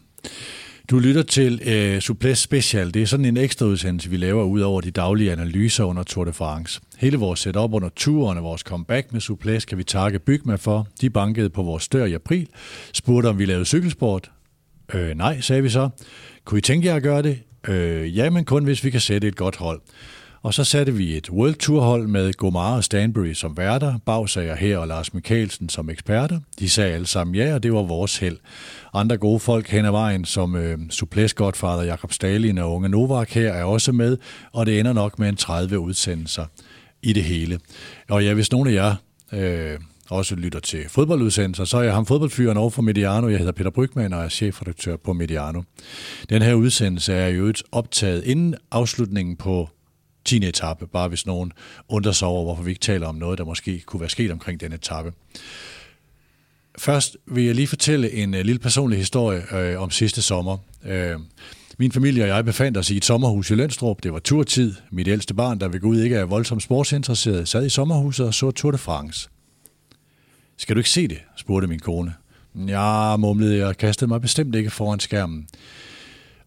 Du 0.90 0.98
lytter 0.98 1.22
til 1.22 1.60
øh, 1.66 1.96
uh, 1.96 2.00
Suples 2.00 2.38
Special. 2.38 2.94
Det 2.94 3.02
er 3.02 3.06
sådan 3.06 3.24
en 3.24 3.36
ekstra 3.36 3.66
udsendelse, 3.66 4.10
vi 4.10 4.16
laver 4.16 4.44
ud 4.44 4.60
over 4.60 4.80
de 4.80 4.90
daglige 4.90 5.32
analyser 5.32 5.84
under 5.84 6.02
Tour 6.02 6.24
de 6.24 6.32
France. 6.32 6.80
Hele 6.96 7.16
vores 7.16 7.40
setup 7.40 7.72
under 7.72 7.88
turen 7.96 8.38
og 8.38 8.44
vores 8.44 8.60
comeback 8.60 9.12
med 9.12 9.20
Suples 9.20 9.64
kan 9.64 9.78
vi 9.78 9.84
takke 9.84 10.18
Bygma 10.18 10.54
for. 10.54 10.88
De 11.00 11.10
bankede 11.10 11.50
på 11.50 11.62
vores 11.62 11.88
dør 11.88 12.04
i 12.04 12.12
april, 12.12 12.48
spurgte 12.92 13.26
om 13.26 13.38
vi 13.38 13.44
lavede 13.44 13.64
cykelsport. 13.64 14.30
Øh, 14.94 15.16
nej, 15.16 15.40
sagde 15.40 15.62
vi 15.62 15.68
så. 15.68 15.88
Kunne 16.44 16.58
I 16.58 16.62
tænke 16.62 16.88
jer 16.88 16.94
at 16.94 17.02
gøre 17.02 17.22
det? 17.22 17.40
Øh, 17.68 18.16
ja, 18.16 18.30
men 18.30 18.44
kun 18.44 18.64
hvis 18.64 18.84
vi 18.84 18.90
kan 18.90 19.00
sætte 19.00 19.28
et 19.28 19.36
godt 19.36 19.56
hold. 19.56 19.80
Og 20.44 20.54
så 20.54 20.64
satte 20.64 20.94
vi 20.94 21.16
et 21.16 21.30
World 21.30 21.54
Tour 21.54 21.80
hold 21.80 22.06
med 22.06 22.32
Gomar 22.32 22.76
og 22.76 22.84
Stanbury 22.84 23.32
som 23.32 23.56
værter, 23.56 23.98
Bagsager 24.06 24.56
her 24.56 24.78
og 24.78 24.88
Lars 24.88 25.14
Mikkelsen 25.14 25.68
som 25.68 25.90
eksperter. 25.90 26.40
De 26.58 26.68
sagde 26.68 26.94
alle 26.94 27.06
sammen 27.06 27.34
ja, 27.34 27.54
og 27.54 27.62
det 27.62 27.72
var 27.72 27.82
vores 27.82 28.18
held. 28.18 28.36
Andre 28.94 29.16
gode 29.16 29.40
folk 29.40 29.68
hen 29.68 29.84
ad 29.84 29.90
vejen, 29.90 30.24
som 30.24 30.56
øh, 30.56 30.78
Suples 30.90 31.34
Godfather 31.34 31.82
Jakob 31.82 32.12
Stalin 32.12 32.58
og 32.58 32.74
Unge 32.74 32.88
Novak 32.88 33.30
her, 33.30 33.52
er 33.52 33.64
også 33.64 33.92
med, 33.92 34.16
og 34.52 34.66
det 34.66 34.80
ender 34.80 34.92
nok 34.92 35.18
med 35.18 35.28
en 35.28 35.36
30 35.36 35.78
udsendelser 35.78 36.44
i 37.02 37.12
det 37.12 37.24
hele. 37.24 37.60
Og 38.10 38.24
ja, 38.24 38.34
hvis 38.34 38.52
nogen 38.52 38.68
af 38.68 38.72
jer 38.72 38.94
øh, 39.32 39.78
også 40.10 40.34
lytter 40.34 40.60
til 40.60 40.88
fodboldudsendelser, 40.88 41.64
så 41.64 41.76
er 41.76 41.82
jeg 41.82 41.94
ham 41.94 42.06
fodboldfyren 42.06 42.56
over 42.56 42.70
for 42.70 42.82
Mediano. 42.82 43.28
Jeg 43.28 43.38
hedder 43.38 43.52
Peter 43.52 43.70
Brygman 43.70 44.12
og 44.12 44.24
er 44.24 44.28
chefredaktør 44.28 44.96
på 44.96 45.12
Mediano. 45.12 45.62
Den 46.28 46.42
her 46.42 46.54
udsendelse 46.54 47.12
er 47.12 47.28
jo 47.28 47.46
et 47.46 47.62
optaget 47.72 48.24
inden 48.24 48.54
afslutningen 48.70 49.36
på 49.36 49.68
10. 50.24 50.36
etape, 50.48 50.86
bare 50.86 51.08
hvis 51.08 51.26
nogen 51.26 51.52
undrer 51.88 52.12
sig 52.12 52.28
over, 52.28 52.44
hvorfor 52.44 52.62
vi 52.62 52.70
ikke 52.70 52.80
taler 52.80 53.06
om 53.06 53.14
noget, 53.14 53.38
der 53.38 53.44
måske 53.44 53.80
kunne 53.80 54.00
være 54.00 54.10
sket 54.10 54.30
omkring 54.30 54.60
den 54.60 54.72
etape. 54.72 55.12
Først 56.78 57.16
vil 57.26 57.44
jeg 57.44 57.54
lige 57.54 57.66
fortælle 57.66 58.12
en 58.12 58.34
øh, 58.34 58.44
lille 58.44 58.58
personlig 58.58 58.98
historie 58.98 59.54
øh, 59.56 59.80
om 59.80 59.90
sidste 59.90 60.22
sommer. 60.22 60.58
Øh, 60.84 61.16
min 61.78 61.92
familie 61.92 62.22
og 62.22 62.28
jeg 62.28 62.44
befandt 62.44 62.78
os 62.78 62.90
i 62.90 62.96
et 62.96 63.04
sommerhus 63.04 63.50
i 63.50 63.54
Lønstrup. 63.54 64.02
Det 64.02 64.12
var 64.12 64.18
turtid. 64.18 64.74
Mit 64.90 65.08
ældste 65.08 65.34
barn, 65.34 65.60
der 65.60 65.68
ved 65.68 65.80
Gud 65.80 66.00
ikke 66.00 66.16
er 66.16 66.24
voldsomt 66.24 66.62
sportsinteresseret, 66.62 67.48
sad 67.48 67.66
i 67.66 67.70
sommerhuset 67.70 68.26
og 68.26 68.34
så 68.34 68.50
Tour 68.50 68.70
de 68.70 68.78
France. 68.78 69.28
Skal 70.56 70.76
du 70.76 70.80
ikke 70.80 70.90
se 70.90 71.08
det? 71.08 71.18
spurgte 71.36 71.68
min 71.68 71.78
kone. 71.78 72.14
Ja, 72.68 73.16
mumlede 73.16 73.56
jeg 73.56 73.66
og 73.66 73.76
kastede 73.76 74.08
mig 74.08 74.20
bestemt 74.20 74.54
ikke 74.54 74.70
foran 74.70 75.00
skærmen. 75.00 75.48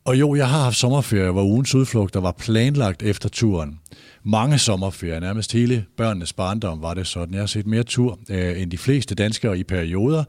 Og 0.08 0.20
jo, 0.20 0.36
jeg 0.36 0.50
har 0.50 0.64
haft 0.64 0.78
sommerferie, 0.78 1.32
hvor 1.32 1.44
ugens 1.44 1.76
udflugter 1.76 2.20
var 2.20 2.32
planlagt 2.32 3.04
efter 3.04 3.30
turen. 3.30 3.80
Mange 4.24 4.60
sommerferier, 4.60 5.20
nærmest 5.20 5.54
hele 5.54 5.86
børnenes 5.98 6.34
barndom 6.34 6.82
var 6.82 6.94
det 6.94 7.08
sådan. 7.08 7.34
Jeg 7.34 7.42
har 7.42 7.48
set 7.48 7.68
mere 7.68 7.84
tur 7.84 8.20
øh, 8.30 8.62
end 8.62 8.72
de 8.72 8.78
fleste 8.78 9.16
danskere 9.16 9.60
i 9.60 9.64
perioder, 9.64 10.24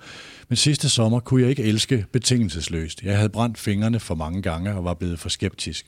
men 0.49 0.57
sidste 0.57 0.89
sommer 0.89 1.21
kunne 1.21 1.43
jeg 1.43 1.51
ikke 1.51 1.63
elske 1.63 2.05
betingelsesløst. 2.13 3.03
Jeg 3.03 3.17
havde 3.17 3.29
brændt 3.29 3.59
fingrene 3.59 4.01
for 4.01 4.15
mange 4.15 4.43
gange 4.43 4.75
og 4.75 4.85
var 4.85 4.95
blevet 4.95 5.19
for 5.19 5.29
skeptisk. 5.29 5.87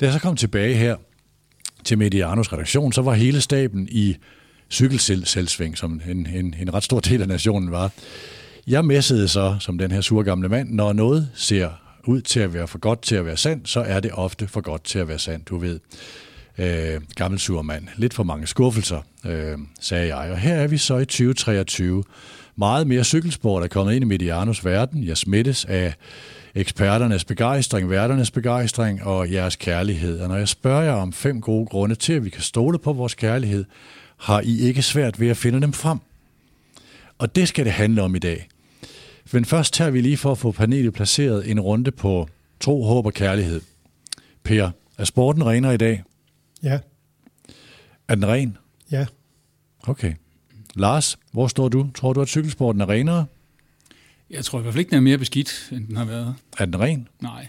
Da 0.00 0.04
jeg 0.04 0.12
så 0.12 0.20
kom 0.20 0.36
tilbage 0.36 0.74
her 0.74 0.96
til 1.84 1.98
Medianos 1.98 2.52
redaktion, 2.52 2.92
så 2.92 3.02
var 3.02 3.14
hele 3.14 3.40
staben 3.40 3.88
i 3.90 4.16
cykelselvsving, 4.70 5.78
som 5.78 6.00
en, 6.08 6.26
en, 6.34 6.54
en 6.60 6.74
ret 6.74 6.84
stor 6.84 7.00
del 7.00 7.22
af 7.22 7.28
nationen 7.28 7.70
var. 7.70 7.90
Jeg 8.66 8.84
messede 8.84 9.28
så, 9.28 9.56
som 9.60 9.78
den 9.78 9.90
her 9.90 10.00
sure 10.00 10.24
gamle 10.24 10.48
mand, 10.48 10.70
når 10.70 10.92
noget 10.92 11.30
ser 11.34 11.81
ud 12.04 12.20
til 12.20 12.40
at 12.40 12.54
være 12.54 12.68
for 12.68 12.78
godt 12.78 13.02
til 13.02 13.14
at 13.14 13.26
være 13.26 13.36
sandt, 13.36 13.68
så 13.68 13.80
er 13.80 14.00
det 14.00 14.10
ofte 14.12 14.48
for 14.48 14.60
godt 14.60 14.84
til 14.84 14.98
at 14.98 15.08
være 15.08 15.18
sandt, 15.18 15.48
du 15.48 15.58
ved. 15.58 15.80
Øh, 16.58 17.00
gammel 17.16 17.40
surmand. 17.40 17.88
Lidt 17.96 18.14
for 18.14 18.22
mange 18.22 18.46
skuffelser, 18.46 19.00
øh, 19.26 19.58
sagde 19.80 20.16
jeg. 20.16 20.30
Og 20.30 20.38
her 20.38 20.54
er 20.54 20.66
vi 20.66 20.78
så 20.78 20.98
i 20.98 21.04
2023. 21.04 22.04
Meget 22.56 22.86
mere 22.86 23.04
cykelsport 23.04 23.62
er 23.62 23.68
kommet 23.68 23.94
ind 23.94 24.04
i 24.04 24.06
Medianos 24.06 24.64
verden. 24.64 25.04
Jeg 25.04 25.16
smittes 25.16 25.64
af 25.64 25.94
eksperternes 26.54 27.24
begejstring, 27.24 27.90
værternes 27.90 28.30
begejstring 28.30 29.02
og 29.02 29.32
jeres 29.32 29.56
kærlighed. 29.56 30.20
Og 30.20 30.28
når 30.28 30.36
jeg 30.36 30.48
spørger 30.48 30.82
jer 30.82 30.92
om 30.92 31.12
fem 31.12 31.40
gode 31.40 31.66
grunde 31.66 31.94
til, 31.94 32.12
at 32.12 32.24
vi 32.24 32.30
kan 32.30 32.42
stole 32.42 32.78
på 32.78 32.92
vores 32.92 33.14
kærlighed, 33.14 33.64
har 34.16 34.40
I 34.40 34.60
ikke 34.60 34.82
svært 34.82 35.20
ved 35.20 35.28
at 35.28 35.36
finde 35.36 35.60
dem 35.60 35.72
frem. 35.72 35.98
Og 37.18 37.36
det 37.36 37.48
skal 37.48 37.64
det 37.64 37.72
handle 37.72 38.02
om 38.02 38.14
i 38.14 38.18
dag. 38.18 38.48
Men 39.32 39.44
først 39.44 39.74
tager 39.74 39.90
vi 39.90 40.00
lige 40.00 40.16
for 40.16 40.32
at 40.32 40.38
få 40.38 40.52
panelet 40.52 40.92
placeret 40.94 41.50
en 41.50 41.60
runde 41.60 41.90
på 41.90 42.28
tro, 42.60 42.82
håb 42.82 43.06
og 43.06 43.12
kærlighed. 43.14 43.60
Per, 44.44 44.70
er 44.98 45.04
sporten 45.04 45.46
renere 45.46 45.74
i 45.74 45.76
dag? 45.76 46.02
Ja, 46.62 46.78
Er 48.08 48.14
den 48.14 48.26
ren? 48.28 48.56
ja. 48.90 49.06
Okay. 49.86 50.14
Lars, 50.74 51.18
hvor 51.32 51.48
står 51.48 51.68
du? 51.68 51.88
Tror 51.94 52.12
du, 52.12 52.20
at 52.20 52.28
cykelsporten 52.28 52.80
er 52.80 52.88
renere? 52.88 53.26
Jeg 54.30 54.44
tror 54.44 54.58
i 54.58 54.62
hvert 54.62 54.74
fald 54.74 54.80
ikke, 54.80 54.90
den 54.90 54.96
er 54.96 55.00
mere 55.02 55.18
beskidt, 55.18 55.68
end 55.72 55.86
den 55.86 55.96
har 55.96 56.04
været. 56.04 56.34
Er 56.58 56.64
den 56.64 56.80
ren? 56.80 57.08
Nej. 57.20 57.48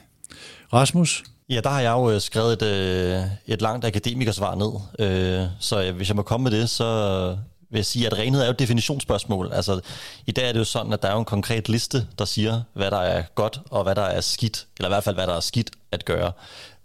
Rasmus? 0.74 1.24
Ja, 1.50 1.62
der 1.64 1.70
har 1.70 1.82
jeg 1.82 1.92
jo 1.92 2.12
øh, 2.12 2.22
skrevet 2.22 2.54
et, 2.54 2.68
øh, 2.68 3.22
et 3.48 3.62
langt 3.62 3.86
akademikersvar 3.86 4.56
ned. 4.56 5.08
Øh, 5.08 5.48
så 5.60 5.92
hvis 5.92 6.08
jeg 6.08 6.16
må 6.16 6.22
komme 6.22 6.44
med 6.44 6.52
det, 6.60 6.70
så 6.70 7.38
vil 7.74 7.80
jeg 7.80 7.86
sige, 7.86 8.08
at 8.08 8.18
renhed 8.18 8.42
er 8.42 8.46
jo 8.46 8.52
et 8.52 8.60
definitionsspørgsmål. 8.60 9.50
Altså, 9.54 9.80
i 10.26 10.32
dag 10.32 10.48
er 10.48 10.52
det 10.52 10.60
jo 10.60 10.64
sådan, 10.64 10.94
at 10.94 11.02
der 11.02 11.08
er 11.08 11.14
jo 11.14 11.20
en 11.20 11.26
konkret 11.26 11.70
liste, 11.70 12.08
der 12.20 12.26
siger, 12.26 12.62
hvad 12.74 12.92
der 12.92 12.98
er 12.98 13.24
godt 13.36 13.62
og 13.70 13.84
hvad 13.84 13.96
der 13.96 14.02
er 14.02 14.22
skidt, 14.22 14.68
eller 14.78 14.90
i 14.90 14.94
hvert 14.94 15.04
fald, 15.04 15.16
hvad 15.16 15.28
der 15.28 15.34
er 15.34 15.40
skidt 15.40 15.72
at 15.92 16.06
gøre. 16.06 16.32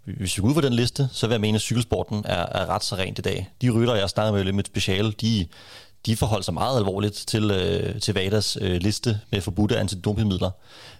Hvis 0.05 0.37
vi 0.37 0.41
går 0.41 0.49
ud 0.49 0.53
fra 0.53 0.61
den 0.61 0.73
liste, 0.73 1.09
så 1.11 1.27
vil 1.27 1.33
jeg 1.33 1.41
mene, 1.41 1.55
at 1.55 1.61
cykelsporten 1.61 2.23
er, 2.25 2.45
er 2.45 2.65
ret 2.65 2.83
så 2.83 2.95
rent 2.95 3.19
i 3.19 3.21
dag. 3.21 3.49
De 3.61 3.69
rytter, 3.69 3.95
jeg 3.95 4.09
snakker 4.09 4.33
med 4.33 4.45
i 4.45 4.51
mit 4.51 4.67
speciale, 4.67 5.11
de, 5.11 5.47
de 6.05 6.15
forholder 6.15 6.43
sig 6.43 6.53
meget 6.53 6.77
alvorligt 6.77 7.13
til, 7.13 7.51
øh, 7.51 8.01
til 8.01 8.13
VADAs 8.13 8.57
øh, 8.61 8.81
liste 8.81 9.19
med 9.31 9.41
forbudte 9.41 9.77
antidopingmidler. 9.77 10.51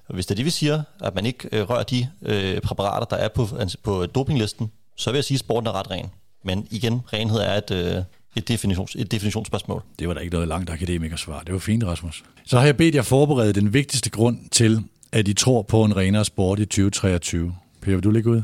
Og 0.08 0.14
hvis 0.14 0.26
det 0.26 0.32
er 0.32 0.36
det, 0.36 0.46
vi 0.46 0.50
siger, 0.50 0.84
at 1.02 1.16
man 1.16 1.26
ikke 1.26 1.50
øh, 1.52 1.70
rører 1.70 1.84
de 1.84 2.10
øh, 2.22 2.62
præparater, 2.62 3.06
der 3.06 3.16
er 3.16 3.28
på, 3.28 3.48
på 3.84 4.06
dopinglisten, 4.06 4.72
så 4.98 5.12
vil 5.12 5.18
jeg 5.18 5.26
sige, 5.26 5.36
at 5.36 5.40
sporten 5.40 5.68
er 5.68 5.72
ret 5.72 5.92
ren. 5.92 6.12
Men 6.44 6.68
igen, 6.72 7.02
renhed 7.14 7.40
er 7.40 7.58
et, 7.58 7.72
øh, 7.72 8.04
et, 8.36 8.48
definitions, 8.48 8.96
et 8.96 9.12
definitionsspørgsmål. 9.12 9.84
Det 10.00 10.08
var 10.08 10.14
da 10.14 10.20
ikke 10.20 10.34
noget 10.34 10.48
langt 10.48 10.70
akademikersvar. 10.70 11.40
Det 11.40 11.54
var 11.54 11.60
fint, 11.60 11.84
Rasmus. 11.84 12.24
Så 12.46 12.58
har 12.58 12.66
jeg 12.66 12.78
bedt 12.78 12.96
jer 12.96 13.02
forberede 13.02 13.54
den 13.54 13.74
vigtigste 13.74 14.10
grund 14.10 14.50
til, 14.52 14.84
at 15.12 15.28
I 15.28 15.34
tror 15.34 15.62
på 15.62 15.84
en 15.84 15.96
renere 15.96 16.26
sport 16.26 16.60
i 16.60 16.66
2023. 16.66 17.56
Per, 17.82 17.92
vil 17.92 18.04
du 18.04 18.12
lægge 18.12 18.30
ud? 18.30 18.42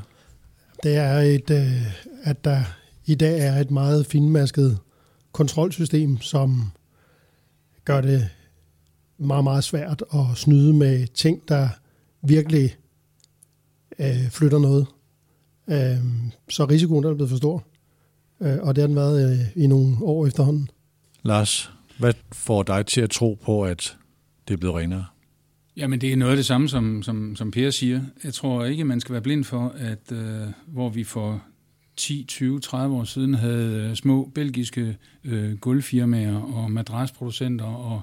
Det 0.83 0.95
er 0.95 1.19
et, 1.19 1.49
øh, 1.49 1.81
at 2.23 2.45
der 2.45 2.63
i 3.05 3.15
dag 3.15 3.39
er 3.39 3.55
et 3.55 3.71
meget 3.71 4.05
finmasket 4.05 4.79
kontrolsystem, 5.31 6.21
som 6.21 6.71
gør 7.85 8.01
det 8.01 8.29
meget, 9.17 9.43
meget 9.43 9.63
svært 9.63 10.03
at 10.13 10.25
snyde 10.35 10.73
med 10.73 11.07
ting, 11.07 11.41
der 11.47 11.69
virkelig 12.21 12.75
øh, 13.99 14.29
flytter 14.29 14.59
noget. 14.59 14.87
Øh, 15.67 15.97
så 16.49 16.65
risikoen 16.65 17.05
er 17.05 17.13
blevet 17.13 17.29
for 17.29 17.37
stor, 17.37 17.63
øh, 18.41 18.57
og 18.61 18.75
det 18.75 18.81
har 18.81 18.87
den 18.87 18.95
været 18.95 19.31
øh, 19.31 19.63
i 19.63 19.67
nogle 19.67 19.97
år 20.01 20.27
efterhånden. 20.27 20.69
Lars, 21.23 21.71
hvad 21.99 22.13
får 22.31 22.63
dig 22.63 22.85
til 22.85 23.01
at 23.01 23.09
tro 23.09 23.39
på, 23.45 23.63
at 23.65 23.97
det 24.47 24.53
er 24.53 24.57
blevet 24.57 24.75
renere? 24.75 25.05
Jamen, 25.77 26.01
det 26.01 26.13
er 26.13 26.17
noget 26.17 26.31
af 26.31 26.37
det 26.37 26.45
samme, 26.45 26.69
som, 26.69 27.03
som, 27.03 27.35
som 27.35 27.51
Per 27.51 27.69
siger. 27.69 28.01
Jeg 28.23 28.33
tror 28.33 28.65
ikke, 28.65 28.83
man 28.83 28.99
skal 28.99 29.13
være 29.13 29.21
blind 29.21 29.43
for, 29.43 29.75
at 29.77 30.11
øh, 30.11 30.47
hvor 30.67 30.89
vi 30.89 31.03
for 31.03 31.43
10, 31.97 32.25
20, 32.27 32.59
30 32.59 32.95
år 32.95 33.03
siden 33.03 33.33
havde 33.33 33.89
øh, 33.89 33.95
små 33.95 34.31
belgiske 34.35 34.97
øh, 35.23 35.57
gulvfirmaer 35.57 36.37
og 36.37 36.71
madrasproducenter, 36.71 37.65
og 37.65 38.01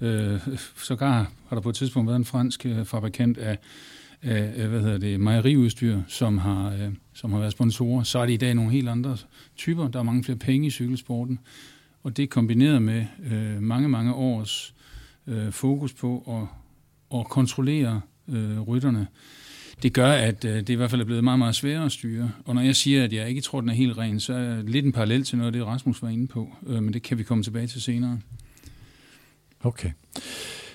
øh, 0.00 0.40
sågar 0.76 1.32
har 1.48 1.56
der 1.56 1.60
på 1.60 1.68
et 1.68 1.74
tidspunkt 1.74 2.08
været 2.08 2.18
en 2.18 2.24
fransk 2.24 2.66
øh, 2.66 2.84
fabrikant 2.84 3.38
af, 3.38 3.58
af 4.22 4.52
øh, 4.56 4.68
hvad 4.70 4.80
hedder 4.80 4.98
det, 4.98 5.20
mejeriudstyr, 5.20 6.00
som 6.08 6.38
har, 6.38 6.72
øh, 6.72 6.88
som 7.12 7.32
har 7.32 7.38
været 7.38 7.52
sponsorer. 7.52 8.02
Så 8.02 8.18
er 8.18 8.26
det 8.26 8.32
i 8.32 8.36
dag 8.36 8.54
nogle 8.54 8.72
helt 8.72 8.88
andre 8.88 9.16
typer. 9.56 9.88
Der 9.88 9.98
er 9.98 10.02
mange 10.02 10.24
flere 10.24 10.38
penge 10.38 10.66
i 10.66 10.70
cykelsporten, 10.70 11.38
og 12.02 12.16
det 12.16 12.30
kombineret 12.30 12.82
med 12.82 13.04
øh, 13.30 13.62
mange, 13.62 13.88
mange 13.88 14.14
års 14.14 14.74
øh, 15.26 15.52
fokus 15.52 15.92
på 15.92 16.24
at 16.28 16.60
at 17.14 17.28
kontrollere 17.28 18.00
øh, 18.28 18.60
rytterne, 18.60 19.06
det 19.82 19.92
gør, 19.92 20.12
at 20.12 20.44
øh, 20.44 20.56
det 20.56 20.68
i 20.68 20.74
hvert 20.74 20.90
fald 20.90 21.00
er 21.00 21.04
blevet 21.04 21.24
meget, 21.24 21.38
meget 21.38 21.54
sværere 21.54 21.84
at 21.84 21.92
styre. 21.92 22.32
Og 22.44 22.54
når 22.54 22.62
jeg 22.62 22.76
siger, 22.76 23.04
at 23.04 23.12
jeg 23.12 23.28
ikke 23.28 23.40
tror, 23.40 23.60
den 23.60 23.70
er 23.70 23.74
helt 23.74 23.98
ren, 23.98 24.20
så 24.20 24.34
er 24.34 24.56
det 24.56 24.70
lidt 24.70 24.86
en 24.86 24.92
parallel 24.92 25.24
til 25.24 25.38
noget 25.38 25.46
af 25.46 25.52
det, 25.52 25.66
Rasmus 25.66 26.02
var 26.02 26.08
inde 26.08 26.26
på. 26.26 26.56
Øh, 26.66 26.82
men 26.82 26.92
det 26.92 27.02
kan 27.02 27.18
vi 27.18 27.22
komme 27.22 27.44
tilbage 27.44 27.66
til 27.66 27.82
senere. 27.82 28.20
Okay. 29.60 29.90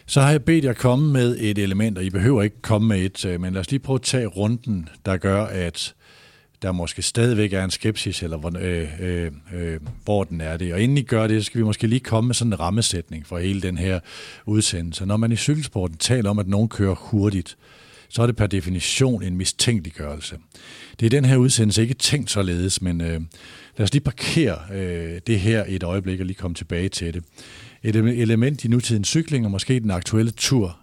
Så 0.08 0.22
har 0.22 0.32
jeg 0.32 0.44
bedt 0.44 0.66
jer 0.66 0.74
komme 0.74 1.14
med 1.14 1.38
et 1.40 1.58
element, 1.58 1.98
og 1.98 2.04
I 2.04 2.10
behøver 2.10 2.44
ikke 2.44 2.62
komme 2.62 2.88
med 2.88 3.06
et, 3.06 3.26
øh, 3.26 3.42
men 3.42 3.54
lad 3.54 3.62
os 3.62 3.72
lige 3.72 3.80
prøve 3.80 3.96
at 3.96 4.02
tage 4.02 4.26
runden, 4.26 4.90
der 5.06 5.18
gør, 5.18 5.44
at 5.44 5.96
der 6.62 6.72
måske 6.72 7.02
stadigvæk 7.02 7.54
er 7.54 7.64
en 7.64 7.72
skepsis, 7.72 8.24
eller 8.24 8.38
hvor, 8.38 8.52
øh, 8.60 8.88
øh, 9.00 9.32
øh, 9.54 9.80
hvor 10.04 10.24
den 10.24 10.42
er 10.42 10.58
det. 10.58 10.74
Og 10.74 10.82
inden 10.82 10.98
I 10.98 11.02
gør 11.02 11.28
det, 11.28 11.42
så 11.42 11.46
skal 11.46 11.60
vi 11.60 11.66
måske 11.66 11.88
lige 11.88 12.00
komme 12.00 12.28
med 12.28 12.36
sådan 12.36 12.54
en 12.54 12.60
rammesætning 12.60 13.28
for 13.28 13.38
hele 13.38 13.62
den 13.62 13.78
her 13.78 14.00
udsendelse. 14.46 15.06
Når 15.06 15.18
man 15.18 15.32
i 15.32 15.36
cykelsporten 15.36 15.98
taler 15.98 16.30
om, 16.30 16.40
at 16.40 16.48
nogen 16.48 16.70
kører 16.70 16.96
hurtigt, 16.96 17.58
så 18.10 18.22
er 18.22 18.26
det 18.26 18.36
per 18.36 18.48
definition 18.48 19.24
en 19.24 19.38
mistænkeliggørelse. 19.38 20.38
Det 21.00 21.06
er 21.06 21.10
den 21.10 21.26
her 21.26 21.38
udsendelse 21.38 21.82
ikke 21.82 21.94
tænkt 21.94 22.32
således, 22.32 22.82
men 22.82 23.02
øh, 23.02 23.22
lad 23.78 23.84
os 23.84 23.94
lige 23.94 24.04
parkere 24.04 24.58
øh, 24.74 25.22
det 25.28 25.40
her 25.40 25.66
et 25.68 25.84
øjeblik 25.84 26.20
og 26.20 26.26
lige 26.26 26.38
komme 26.38 26.56
tilbage 26.56 26.90
til 26.90 27.14
det. 27.14 27.24
Et 27.86 27.96
element 27.96 28.66
i 28.66 28.68
nutidens 28.68 29.08
cykling, 29.08 29.46
og 29.46 29.52
måske 29.52 29.80
den 29.80 29.92
aktuelle 29.92 30.32
tur, 30.32 30.78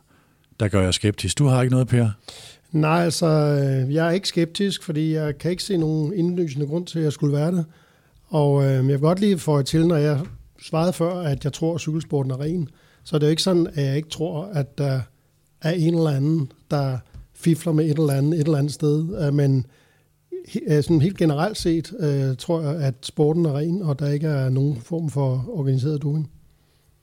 der 0.61 0.68
gør 0.68 0.82
jeg 0.82 0.94
skeptisk. 0.94 1.38
Du 1.38 1.47
har 1.47 1.62
ikke 1.62 1.73
noget, 1.73 1.88
Per? 1.88 2.09
Nej, 2.73 3.04
altså, 3.04 3.26
øh, 3.26 3.94
jeg 3.94 4.06
er 4.06 4.11
ikke 4.11 4.28
skeptisk, 4.28 4.82
fordi 4.82 5.12
jeg 5.12 5.38
kan 5.38 5.50
ikke 5.50 5.62
se 5.62 5.76
nogen 5.76 6.12
indlysende 6.12 6.66
grund 6.66 6.87
til, 6.87 6.99
at 6.99 7.04
jeg 7.04 7.12
skulle 7.12 7.37
være 7.37 7.52
det. 7.52 7.64
Og 8.28 8.64
øh, 8.64 8.71
jeg 8.71 8.85
vil 8.87 8.99
godt 8.99 9.21
lige 9.21 9.38
få 9.38 9.62
til, 9.62 9.87
når 9.87 9.97
jeg 9.97 10.21
svarede 10.62 10.92
før, 10.92 11.14
at 11.14 11.44
jeg 11.44 11.52
tror, 11.52 11.75
at 11.75 11.80
cykelsporten 11.80 12.32
er 12.32 12.40
ren, 12.40 12.68
så 13.04 13.16
er 13.16 13.18
det 13.18 13.26
jo 13.26 13.30
ikke 13.30 13.42
sådan, 13.42 13.66
at 13.75 13.85
jeg 13.85 13.97
ikke 13.97 14.09
tror, 14.09 14.44
at 14.44 14.78
der 14.78 15.00
er 15.62 15.71
en 15.71 15.94
eller 15.94 16.11
anden, 16.11 16.52
der 16.71 16.99
fifler 17.35 17.73
med 17.73 17.85
et 17.85 17.99
eller 17.99 18.12
andet 18.12 18.40
et 18.40 18.47
eller 18.47 18.59
andet 18.59 18.73
sted. 18.73 19.26
Øh, 19.26 19.35
men 19.35 19.66
øh, 20.66 20.82
sådan 20.82 21.00
helt 21.00 21.18
generelt 21.18 21.59
set 21.59 21.92
øh, 22.00 22.37
tror 22.37 22.61
jeg, 22.62 22.75
at 22.75 22.94
sporten 23.02 23.47
er 23.47 23.56
ren, 23.56 23.82
og 23.82 23.99
der 23.99 24.09
ikke 24.09 24.26
er 24.26 24.49
nogen 24.49 24.80
form 24.80 25.11
for 25.11 25.44
organiseret 25.49 26.02
doping. 26.02 26.30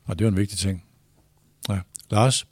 Og 0.09 0.19
det 0.19 0.25
er 0.25 0.29
en 0.29 0.37
vigtig 0.37 0.57
ting. 0.57 0.83
Ja. 1.69 1.79
Lars? 2.11 2.47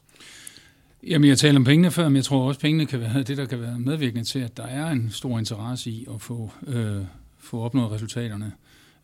Jamen, 1.03 1.29
jeg 1.29 1.37
talte 1.37 1.57
om 1.57 1.63
pengene 1.63 1.91
før, 1.91 2.09
men 2.09 2.15
jeg 2.15 2.25
tror 2.25 2.47
også, 2.47 2.57
at 2.57 2.61
pengene 2.61 2.85
kan 2.85 2.99
være 2.99 3.23
det, 3.23 3.37
der 3.37 3.45
kan 3.45 3.61
være 3.61 3.79
medvirkende 3.79 4.23
til, 4.23 4.39
at 4.39 4.57
der 4.57 4.63
er 4.63 4.91
en 4.91 5.09
stor 5.11 5.39
interesse 5.39 5.91
i 5.91 6.05
at 6.15 6.21
få, 6.21 6.51
øh, 6.67 7.01
få 7.39 7.61
opnået 7.61 7.91
resultaterne. 7.91 8.51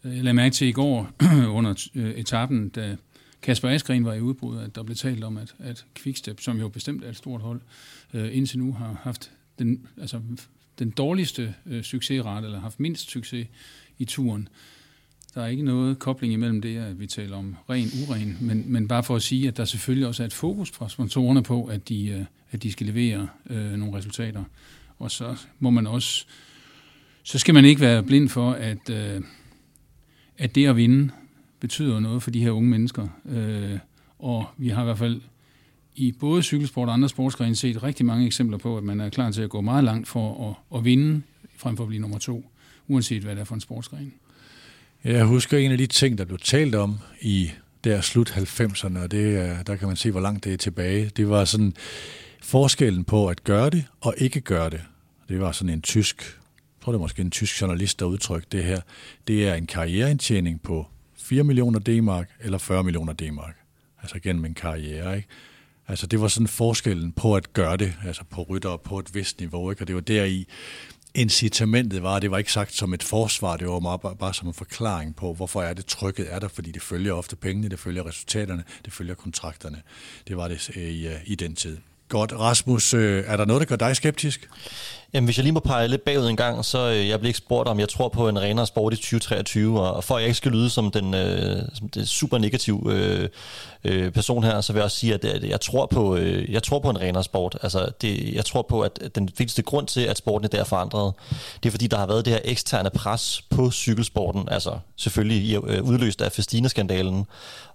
Øh, 0.04 0.16
jeg 0.16 0.24
lagde 0.24 0.34
mærke 0.34 0.54
til 0.54 0.68
i 0.68 0.72
går 0.72 1.10
under 1.58 1.88
øh, 1.96 2.12
etappen, 2.12 2.70
da 2.70 2.96
Kasper 3.42 3.70
Askren 3.70 4.06
var 4.06 4.14
i 4.14 4.22
udbrud, 4.22 4.58
at 4.58 4.76
der 4.76 4.84
blev 4.84 4.96
talt 4.96 5.24
om, 5.24 5.38
at, 5.38 5.56
at 5.60 5.86
Quickstep, 5.96 6.42
som 6.42 6.60
jo 6.60 6.70
bestemt 6.70 7.04
er 7.04 7.10
et 7.10 7.18
stort 7.18 7.42
hold, 7.42 7.62
øh, 8.14 8.38
indtil 8.38 8.60
nu 8.60 8.74
har 8.74 9.00
haft 9.04 9.32
den, 9.60 9.88
altså, 10.02 10.22
den 10.80 10.90
dårligste 10.90 11.56
øh, 11.66 11.84
succesrate, 11.84 12.46
eller 12.46 12.60
haft 12.60 12.80
mindst 12.80 13.10
succes 13.10 13.48
i 13.98 14.06
turen. 14.06 14.48
Der 15.36 15.42
er 15.42 15.48
ikke 15.48 15.64
noget 15.64 16.00
kobling 16.00 16.34
imellem 16.34 16.62
det, 16.62 16.78
at 16.78 17.00
vi 17.00 17.08
taler 17.08 17.38
om 17.38 17.56
ren, 17.70 17.88
uren, 18.08 18.38
men, 18.42 18.64
men 18.68 18.88
bare 18.88 19.04
for 19.04 19.16
at 19.16 19.22
sige, 19.22 19.48
at 19.48 19.58
der 19.58 19.66
selvfølgelig 19.66 20.08
også 20.08 20.24
er 20.24 20.28
et 20.28 20.34
fokus 20.34 20.72
fra 20.72 20.90
sponsorerne 20.90 21.44
på, 21.44 21.66
at 21.66 21.90
de, 21.90 22.08
øh, 22.08 22.26
at 22.52 22.64
de 22.64 22.72
skal 22.72 22.88
levere 22.88 23.28
øh, 23.50 23.72
nogle 23.72 23.98
resultater. 23.98 24.44
Og 25.00 25.12
så 25.12 25.36
må 25.60 25.70
man 25.70 25.88
også, 25.88 26.26
så 27.24 27.40
skal 27.40 27.54
man 27.54 27.66
ikke 27.66 27.82
være 27.82 28.04
blind 28.04 28.30
for, 28.30 28.52
at, 28.52 28.90
øh, 28.90 29.22
at 30.38 30.56
det 30.56 30.68
at 30.68 30.76
vinde 30.76 31.10
betyder 31.60 32.00
noget 32.00 32.24
for 32.24 32.32
de 32.32 32.44
her 32.44 32.52
unge 32.52 32.70
mennesker. 32.70 33.08
Øh, 33.26 33.80
og 34.20 34.46
vi 34.58 34.70
har 34.70 34.82
i 34.82 34.86
hvert 34.86 34.98
fald 34.98 35.22
i 35.96 36.12
både 36.12 36.44
cykelsport 36.44 36.88
og 36.88 36.94
andre 36.94 37.10
sportsgrene 37.10 37.56
set 37.56 37.84
rigtig 37.84 38.06
mange 38.06 38.26
eksempler 38.26 38.58
på, 38.58 38.78
at 38.78 38.84
man 38.84 39.00
er 39.00 39.10
klar 39.10 39.32
til 39.32 39.42
at 39.42 39.50
gå 39.50 39.62
meget 39.62 39.84
langt 39.84 40.08
for 40.08 40.50
at, 40.50 40.78
at 40.78 40.86
vinde, 40.86 41.22
frem 41.58 41.78
for 41.78 41.84
at 41.84 41.88
blive 41.88 42.02
nummer 42.02 42.18
to, 42.18 42.46
uanset 42.88 43.24
hvad 43.24 43.36
det 43.36 43.42
er 43.42 43.46
for 43.46 43.56
en 43.56 43.62
sportsgren. 43.62 44.14
Jeg 45.04 45.26
husker 45.26 45.58
en 45.58 45.72
af 45.72 45.78
de 45.78 45.88
ting, 45.88 46.18
der 46.18 46.26
blev 46.26 46.40
talt 46.40 46.76
om 46.76 47.00
i 47.22 47.52
der 47.84 48.02
slut 48.02 48.32
90'erne, 48.32 49.00
og 49.00 49.12
det, 49.12 49.68
der 49.68 49.76
kan 49.76 49.88
man 49.88 49.98
se, 49.98 50.12
hvor 50.12 50.20
langt 50.20 50.44
det 50.44 50.54
er 50.54 50.58
tilbage. 50.58 51.12
Det 51.18 51.30
var 51.30 51.46
sådan 51.46 51.74
forskellen 52.42 53.04
på 53.04 53.28
at 53.28 53.44
gøre 53.44 53.70
det 53.70 53.86
og 54.02 54.14
ikke 54.18 54.42
gøre 54.42 54.70
det. 54.70 54.82
Det 55.30 55.40
var 55.40 55.52
sådan 55.52 55.74
en 55.74 55.82
tysk, 55.82 56.24
jeg 56.24 56.84
tror 56.84 56.92
det 56.92 56.98
er 56.98 57.02
måske 57.02 57.22
en 57.22 57.32
tysk 57.32 57.62
journalist, 57.62 58.00
der 58.00 58.06
udtrykte 58.06 58.58
det 58.58 58.66
her. 58.66 58.82
Det 59.28 59.48
er 59.48 59.54
en 59.54 59.68
karriereindtjening 59.68 60.62
på 60.62 60.88
4 61.18 61.44
millioner 61.44 61.80
D-mark 61.80 62.30
eller 62.40 62.58
40 62.58 62.84
millioner 62.84 63.14
D-mark. 63.14 63.56
Altså 64.02 64.20
gennem 64.20 64.46
en 64.46 64.54
karriere, 64.54 65.16
ikke? 65.16 65.28
Altså 65.88 66.08
det 66.08 66.22
var 66.22 66.28
sådan 66.28 66.48
forskellen 66.48 67.12
på 67.12 67.36
at 67.36 67.54
gøre 67.54 67.78
det, 67.78 67.94
altså 68.06 68.24
på 68.30 68.44
rytter 68.44 68.78
på 68.78 69.00
et 69.00 69.16
vist 69.16 69.40
niveau, 69.40 69.72
ikke? 69.72 69.84
Og 69.84 69.88
det 69.88 69.96
var 69.96 70.02
deri, 70.02 70.48
incitamentet 71.16 72.04
var, 72.04 72.20
det 72.20 72.32
var 72.32 72.38
ikke 72.38 72.52
sagt 72.52 72.74
som 72.74 72.94
et 72.94 73.04
forsvar, 73.04 73.58
det 73.58 73.68
var 73.68 73.98
bare, 73.98 74.16
bare 74.16 74.34
som 74.34 74.48
en 74.48 74.54
forklaring 74.54 75.16
på, 75.16 75.34
hvorfor 75.34 75.62
er 75.62 75.74
det 75.74 75.86
trykket 75.86 76.34
er 76.34 76.40
der, 76.40 76.48
fordi 76.48 76.72
det 76.72 76.82
følger 76.82 77.14
ofte 77.14 77.36
pengene, 77.36 77.70
det 77.70 77.80
følger 77.80 78.06
resultaterne, 78.06 78.64
det 78.86 78.94
følger 78.94 79.16
kontrakterne. 79.16 79.82
Det 80.28 80.38
var 80.38 80.48
det 80.48 80.72
øh, 80.76 80.84
i, 80.84 81.08
øh, 81.08 81.20
i 81.26 81.36
den 81.36 81.56
tid. 81.56 81.78
Godt. 82.10 82.34
Rasmus, 82.34 82.94
øh, 82.94 83.24
er 83.28 83.38
der 83.38 83.46
noget, 83.46 83.60
der 83.60 83.66
gør 83.66 83.76
dig 83.76 83.96
skeptisk? 83.96 84.50
Jamen, 85.14 85.26
hvis 85.26 85.38
jeg 85.38 85.44
lige 85.44 85.54
må 85.54 85.60
pege 85.60 85.88
lidt 85.88 86.06
bagud 86.06 86.28
en 86.30 86.36
gang, 86.36 86.66
så 86.66 86.90
øh, 86.90 87.08
jeg 87.08 87.20
blev 87.20 87.28
ikke 87.28 87.38
spurgt 87.38 87.70
om, 87.70 87.80
jeg 87.80 87.90
tror 87.90 88.10
på 88.10 88.30
en 88.30 88.42
renere 88.42 88.68
sport 88.68 88.94
i 88.94 88.96
2023, 88.96 89.82
og, 89.82 89.94
og 89.94 90.04
for 90.04 90.16
at 90.16 90.22
jeg 90.22 90.28
ikke 90.28 90.38
skal 90.38 90.52
lyde 90.52 90.70
som 90.70 90.92
den, 90.92 91.14
øh, 91.14 91.62
som 91.74 91.90
den 91.90 92.06
super 92.06 92.38
negativ 92.38 92.90
øh, 92.92 93.30
øh, 93.84 94.12
person 94.12 94.44
her, 94.44 94.62
så 94.62 94.74
vil 94.74 94.80
jeg 94.80 94.84
også 94.84 94.98
sige, 94.98 95.14
at, 95.14 95.26
at 95.26 95.44
jeg, 95.44 95.62
tror 95.62 95.86
på, 95.86 96.16
øh, 96.16 96.52
jeg 96.52 96.64
tror 96.64 96.80
på 96.80 96.90
en 96.90 97.02
renere 97.02 97.24
sport. 97.24 97.58
Altså, 97.64 97.90
det, 98.02 98.34
jeg 98.34 98.46
tror 98.46 98.62
på, 98.62 98.82
at 98.82 99.00
den 99.16 99.24
vigtigste 99.26 99.62
grund 99.62 99.88
til, 99.88 100.02
at 100.02 100.18
sporten 100.18 100.46
er 100.46 100.50
der 100.50 100.64
forandret, 100.64 101.14
det 101.64 101.70
er 101.70 101.72
fordi, 101.72 101.88
der 101.88 101.98
har 101.98 102.08
været 102.08 102.26
det 102.26 102.34
her 102.34 102.40
eksterne 102.44 102.90
pres 102.90 103.44
på 103.50 103.72
cykelsporten, 103.72 104.50
altså 104.50 104.80
selvfølgelig 104.96 105.60
øh, 105.68 105.84
udløst 105.84 106.22
af 106.22 106.32
Festina-skandalen, 106.32 107.26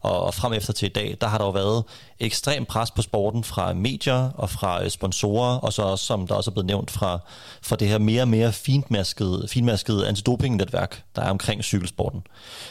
og, 0.00 0.22
og 0.22 0.34
frem 0.34 0.52
efter 0.52 0.72
til 0.72 0.86
i 0.86 0.92
dag, 0.92 1.16
der 1.20 1.26
har 1.26 1.38
der 1.38 1.44
jo 1.44 1.50
været 1.50 1.84
ekstrem 2.20 2.64
pres 2.64 2.90
på 2.90 3.02
sporten 3.02 3.44
fra 3.44 3.74
medier 3.74 4.30
og 4.34 4.50
fra 4.50 4.84
øh, 4.84 4.90
sponsorer, 4.90 5.58
og 5.58 5.72
så 5.72 5.82
også, 5.82 6.04
som 6.04 6.26
der 6.26 6.34
også 6.34 6.50
er 6.50 6.52
blevet 6.52 6.66
nævnt, 6.66 6.90
fra, 6.90 7.18
fra 7.62 7.76
det 7.76 7.88
her 7.88 7.98
mere 7.98 8.22
og 8.22 8.28
mere 8.28 8.52
finmaskede, 8.52 9.48
finmaskede 9.48 10.08
antidoping-netværk, 10.08 11.02
der 11.16 11.22
er 11.22 11.30
omkring 11.30 11.64
cykelsporten. 11.64 12.22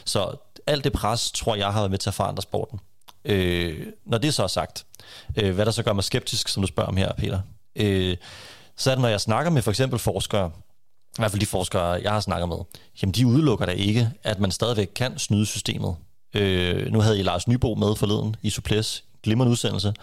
Så 0.05 0.35
alt 0.67 0.83
det 0.83 0.93
pres, 0.93 1.31
tror 1.31 1.55
jeg, 1.55 1.67
har 1.67 1.79
været 1.79 1.91
med 1.91 1.99
til 1.99 2.09
at 2.09 2.13
forandre 2.13 2.41
sporten. 2.41 2.79
Øh, 3.25 3.87
når 4.05 4.17
det 4.17 4.33
så 4.33 4.43
er 4.43 4.47
sagt, 4.47 4.85
øh, 5.35 5.55
hvad 5.55 5.65
der 5.65 5.71
så 5.71 5.83
gør 5.83 5.93
mig 5.93 6.03
skeptisk, 6.03 6.47
som 6.47 6.63
du 6.63 6.67
spørger 6.67 6.89
om 6.89 6.97
her, 6.97 7.13
Peter, 7.13 7.39
øh, 7.75 8.17
så 8.77 8.91
er 8.91 8.95
det, 8.95 9.01
når 9.01 9.09
jeg 9.09 9.21
snakker 9.21 9.51
med 9.51 9.61
for 9.61 9.71
eksempel 9.71 9.99
forskere, 9.99 10.51
i 10.97 11.19
hvert 11.19 11.31
fald 11.31 11.41
de 11.41 11.45
forskere, 11.45 11.83
jeg 11.83 12.11
har 12.11 12.19
snakket 12.19 12.49
med, 12.49 12.57
jamen 13.01 13.13
de 13.13 13.27
udelukker 13.27 13.65
da 13.65 13.71
ikke, 13.71 14.11
at 14.23 14.39
man 14.39 14.51
stadigvæk 14.51 14.89
kan 14.95 15.19
snyde 15.19 15.45
systemet. 15.45 15.95
Øh, 16.35 16.91
nu 16.91 17.01
havde 17.01 17.19
I 17.19 17.23
Lars 17.23 17.47
Nybo 17.47 17.75
med 17.75 17.95
forleden 17.95 18.35
i 18.41 18.49
Suples, 18.49 19.03
glimrende 19.23 19.51
udsendelse. 19.51 19.93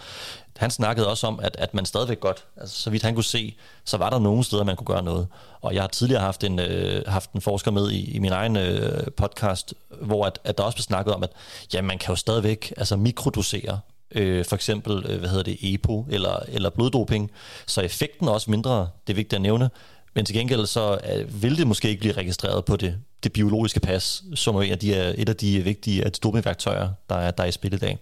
Han 0.57 0.71
snakkede 0.71 1.09
også 1.09 1.27
om, 1.27 1.39
at, 1.43 1.55
at 1.59 1.73
man 1.73 1.85
stadigvæk 1.85 2.19
godt, 2.19 2.45
altså 2.57 2.81
så 2.81 2.89
vidt 2.89 3.03
han 3.03 3.13
kunne 3.13 3.23
se, 3.23 3.55
så 3.85 3.97
var 3.97 4.09
der 4.09 4.19
nogle 4.19 4.43
steder, 4.43 4.63
man 4.63 4.75
kunne 4.75 4.87
gøre 4.87 5.03
noget. 5.03 5.27
Og 5.61 5.73
jeg 5.73 5.83
har 5.83 5.87
tidligere 5.87 6.21
haft 6.21 6.43
en, 6.43 6.59
øh, 6.59 7.03
haft 7.07 7.31
en 7.31 7.41
forsker 7.41 7.71
med 7.71 7.91
i, 7.91 8.11
i 8.11 8.19
min 8.19 8.31
egen 8.31 8.57
øh, 8.57 9.07
podcast, 9.17 9.73
hvor 10.01 10.25
at, 10.25 10.39
at 10.43 10.57
der 10.57 10.63
også 10.63 10.75
blev 10.75 10.83
snakket 10.83 11.13
om, 11.13 11.23
at 11.23 11.31
ja, 11.73 11.81
man 11.81 11.97
kan 11.97 12.09
jo 12.09 12.15
stadigvæk 12.15 12.73
altså 12.77 12.95
mikrodosere 12.95 13.79
øh, 14.11 14.45
for 14.45 14.55
eksempel, 14.55 15.05
øh, 15.09 15.19
hvad 15.19 15.29
hedder 15.29 15.43
det, 15.43 15.57
EPO 15.61 16.05
eller, 16.09 16.39
eller 16.47 16.69
bloddoping, 16.69 17.31
så 17.65 17.81
effekten 17.81 18.27
er 18.27 18.31
også 18.31 18.51
mindre, 18.51 18.89
det 19.07 19.13
er 19.13 19.15
vigtigt 19.15 19.33
at 19.33 19.41
nævne, 19.41 19.69
men 20.13 20.25
til 20.25 20.35
gengæld 20.35 20.65
så 20.65 20.97
øh, 21.15 21.43
vil 21.43 21.57
det 21.57 21.67
måske 21.67 21.89
ikke 21.89 21.99
blive 21.99 22.13
registreret 22.13 22.65
på 22.65 22.75
det, 22.75 22.97
det 23.23 23.33
biologiske 23.33 23.79
pas, 23.79 24.23
som 24.35 24.55
er 24.55 24.61
et 24.61 24.71
af 24.71 24.79
de, 24.79 25.15
et 25.17 25.29
af 25.29 25.35
de 25.35 25.61
vigtige 25.61 26.03
dopingværktøjer, 26.03 26.89
der 27.09 27.15
er, 27.15 27.31
der 27.31 27.43
er 27.43 27.47
i 27.47 27.51
spil 27.51 27.73
i 27.73 27.77
dag. 27.77 27.97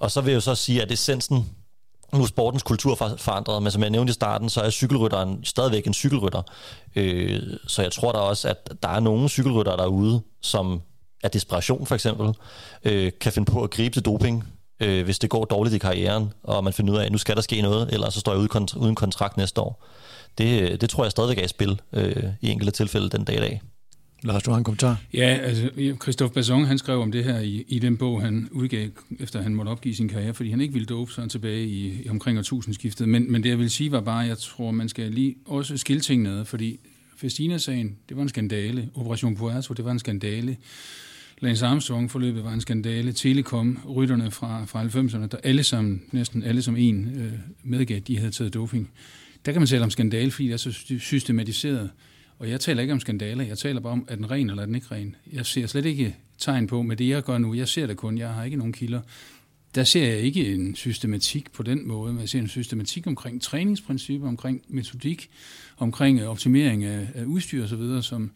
Og 0.00 0.10
så 0.10 0.20
vil 0.20 0.30
jeg 0.30 0.36
jo 0.36 0.40
så 0.40 0.54
sige, 0.54 0.82
at 0.82 0.92
essensen, 0.92 1.46
nu 2.12 2.22
er 2.22 2.26
sportens 2.26 2.62
kultur 2.62 2.94
forandret, 2.94 3.62
men 3.62 3.72
som 3.72 3.82
jeg 3.82 3.90
nævnte 3.90 4.10
i 4.10 4.14
starten, 4.14 4.50
så 4.50 4.60
er 4.60 4.70
cykelrytteren 4.70 5.44
stadigvæk 5.44 5.86
en 5.86 5.94
cykelrytter. 5.94 6.42
Øh, 6.96 7.42
så 7.66 7.82
jeg 7.82 7.92
tror 7.92 8.12
da 8.12 8.18
også, 8.18 8.48
at 8.48 8.72
der 8.82 8.88
er 8.88 9.00
nogle 9.00 9.28
cykelryttere 9.28 9.76
derude, 9.76 10.22
som 10.42 10.82
af 11.22 11.30
desperation 11.30 11.86
for 11.86 11.94
eksempel, 11.94 12.34
øh, 12.84 13.12
kan 13.20 13.32
finde 13.32 13.52
på 13.52 13.62
at 13.62 13.70
gribe 13.70 13.94
til 13.94 14.04
doping, 14.04 14.44
øh, 14.80 15.04
hvis 15.04 15.18
det 15.18 15.30
går 15.30 15.44
dårligt 15.44 15.74
i 15.74 15.78
karrieren, 15.78 16.32
og 16.42 16.64
man 16.64 16.72
finder 16.72 16.92
ud 16.92 16.98
af, 16.98 17.04
at 17.04 17.12
nu 17.12 17.18
skal 17.18 17.36
der 17.36 17.42
ske 17.42 17.62
noget, 17.62 17.92
eller 17.92 18.10
så 18.10 18.20
står 18.20 18.32
jeg 18.32 18.56
uden 18.76 18.94
kontrakt 18.94 19.36
næste 19.36 19.60
år. 19.60 19.84
Det, 20.38 20.62
øh, 20.62 20.80
det 20.80 20.90
tror 20.90 21.04
jeg 21.04 21.10
stadigvæk 21.10 21.38
er 21.38 21.44
i 21.44 21.48
spil 21.48 21.80
øh, 21.92 22.24
i 22.40 22.50
enkelte 22.50 22.72
tilfælde 22.72 23.08
den 23.08 23.24
dag 23.24 23.36
i 23.36 23.40
dag. 23.40 23.62
Lars, 24.22 24.42
du 24.42 24.50
har 24.50 24.58
en 24.58 24.64
kommentar? 24.64 24.96
Ja, 25.14 25.38
altså 25.42 25.70
Christophe 26.02 26.34
Basson, 26.34 26.64
han 26.64 26.78
skrev 26.78 27.00
om 27.00 27.12
det 27.12 27.24
her 27.24 27.38
i, 27.38 27.64
i 27.68 27.78
den 27.78 27.96
bog, 27.96 28.22
han 28.22 28.48
udgav, 28.50 28.88
efter 29.20 29.42
han 29.42 29.54
måtte 29.54 29.70
opgive 29.70 29.94
sin 29.94 30.08
karriere, 30.08 30.34
fordi 30.34 30.50
han 30.50 30.60
ikke 30.60 30.72
ville 30.72 30.86
dope 30.86 31.12
sådan 31.12 31.28
tilbage 31.28 31.66
i, 31.66 32.02
i 32.04 32.08
omkring 32.08 32.38
årtusindskiftet. 32.38 33.08
Men, 33.08 33.32
men 33.32 33.42
det, 33.42 33.48
jeg 33.48 33.58
vil 33.58 33.70
sige, 33.70 33.92
var 33.92 34.00
bare, 34.00 34.22
at 34.22 34.28
jeg 34.28 34.38
tror, 34.38 34.70
man 34.70 34.88
skal 34.88 35.10
lige 35.10 35.34
også 35.46 35.76
skille 35.76 36.00
tingene 36.00 36.30
ad, 36.30 36.44
fordi 36.44 36.80
Festina-sagen, 37.16 37.96
det 38.08 38.16
var 38.16 38.22
en 38.22 38.28
skandale. 38.28 38.88
Operation 38.94 39.36
Puerto, 39.36 39.74
det 39.74 39.84
var 39.84 39.90
en 39.90 39.98
skandale. 39.98 40.56
Lance 41.40 41.66
Armstrong-forløbet 41.66 42.44
var 42.44 42.52
en 42.52 42.60
skandale. 42.60 43.12
Telekom, 43.12 43.78
rytterne 43.88 44.30
fra, 44.30 44.64
fra 44.64 44.84
90'erne, 44.84 45.26
der 45.26 45.36
alle 45.42 45.62
sammen, 45.62 46.02
næsten 46.12 46.42
alle 46.42 46.62
som 46.62 46.76
en, 46.76 47.12
øh, 47.16 47.32
medgav, 47.62 47.96
at 47.96 48.08
de 48.08 48.18
havde 48.18 48.30
taget 48.30 48.54
doping. 48.54 48.90
Der 49.46 49.52
kan 49.52 49.60
man 49.60 49.66
tale 49.66 49.84
om 49.84 49.90
skandale, 49.90 50.30
fordi 50.30 50.46
det 50.46 50.52
er 50.52 50.56
så 50.56 50.72
systematiseret. 50.98 51.90
Og 52.40 52.50
jeg 52.50 52.60
taler 52.60 52.80
ikke 52.82 52.92
om 52.92 53.00
skandaler, 53.00 53.44
jeg 53.44 53.58
taler 53.58 53.80
bare 53.80 53.92
om, 53.92 54.06
er 54.08 54.16
den 54.16 54.30
ren 54.30 54.50
eller 54.50 54.62
er 54.62 54.66
den 54.66 54.74
ikke 54.74 54.86
ren. 54.90 55.16
Jeg 55.32 55.46
ser 55.46 55.66
slet 55.66 55.84
ikke 55.84 56.16
tegn 56.38 56.66
på 56.66 56.82
med 56.82 56.96
det, 56.96 57.08
jeg 57.08 57.22
gør 57.22 57.38
nu. 57.38 57.54
Jeg 57.54 57.68
ser 57.68 57.86
det 57.86 57.96
kun, 57.96 58.18
jeg 58.18 58.28
har 58.28 58.44
ikke 58.44 58.56
nogen 58.56 58.72
kilder. 58.72 59.00
Der 59.74 59.84
ser 59.84 60.06
jeg 60.06 60.18
ikke 60.18 60.54
en 60.54 60.76
systematik 60.76 61.52
på 61.52 61.62
den 61.62 61.88
måde, 61.88 62.12
men 62.12 62.20
jeg 62.20 62.28
ser 62.28 62.38
en 62.38 62.48
systematik 62.48 63.06
omkring 63.06 63.42
træningsprincipper, 63.42 64.28
omkring 64.28 64.62
metodik, 64.68 65.30
omkring 65.76 66.20
øh, 66.20 66.28
optimering 66.28 66.84
af, 66.84 67.08
af 67.14 67.24
udstyr 67.24 67.64
osv., 67.64 68.02
som, 68.02 68.30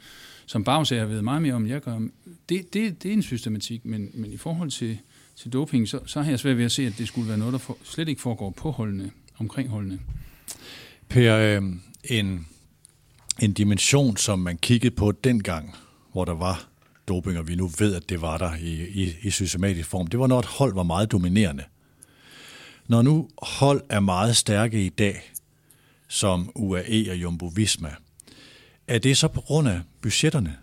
som 0.47 0.65
Bagsager 0.65 1.05
ved 1.05 1.23
meget 1.23 1.43
mere 1.43 1.55
om, 1.55 1.67
jeg 1.67 1.81
gør. 1.81 2.01
Det, 2.49 2.75
det, 2.75 3.03
det 3.03 3.09
er 3.09 3.13
en 3.13 3.23
systematik, 3.23 3.85
men, 3.85 4.11
men 4.15 4.33
i 4.33 4.37
forhold 4.37 4.71
til, 4.71 4.99
til 5.37 5.53
doping, 5.53 5.89
så, 5.89 6.01
så 6.07 6.23
har 6.23 6.31
jeg 6.31 6.39
svært 6.39 6.59
ved 6.59 6.65
at 6.65 6.73
se, 6.73 6.87
at 6.87 6.99
det 6.99 7.09
skulle 7.09 7.29
være 7.29 7.39
noget, 7.39 7.53
der 7.53 7.59
for, 7.59 7.79
slet 7.85 8.09
ikke 8.09 8.21
foregår 8.21 8.51
på 8.51 8.71
holdene, 8.71 9.11
omkring 9.39 9.69
holdene. 9.69 10.01
Per, 11.09 11.37
øh, 11.37 11.63
en 12.05 12.47
en 13.43 13.53
dimension, 13.53 14.17
som 14.17 14.39
man 14.39 14.59
kiggede 14.59 14.95
på 14.95 15.13
dengang, 15.13 15.75
hvor 16.13 16.25
der 16.25 16.35
var 16.35 16.69
doping, 17.09 17.39
og 17.39 17.49
vi 17.49 17.55
nu 17.55 17.71
ved, 17.79 17.95
at 17.95 18.09
det 18.09 18.21
var 18.21 18.39
der 18.39 18.55
i, 18.61 19.03
i, 19.03 19.17
i 19.23 19.31
systematisk 19.31 19.89
form, 19.89 20.07
det 20.07 20.21
var, 20.21 20.27
når 20.27 20.39
et 20.39 20.45
hold 20.45 20.75
var 20.75 20.83
meget 20.83 21.13
dominerende. 21.13 21.65
Når 22.89 23.03
nu 23.03 23.29
hold 23.43 23.83
er 23.89 24.01
meget 24.01 24.37
stærke 24.37 24.87
i 24.87 24.89
dag, 24.89 25.33
som 26.09 26.51
UAE 26.55 27.11
og 27.11 27.17
Jumbo 27.17 27.47
Visma, 27.47 27.91
er 28.89 28.99
det 28.99 29.17
så 29.17 29.29
på 29.29 29.41
grund 29.41 29.69
af 29.69 29.81
budgetterne? 30.03 30.57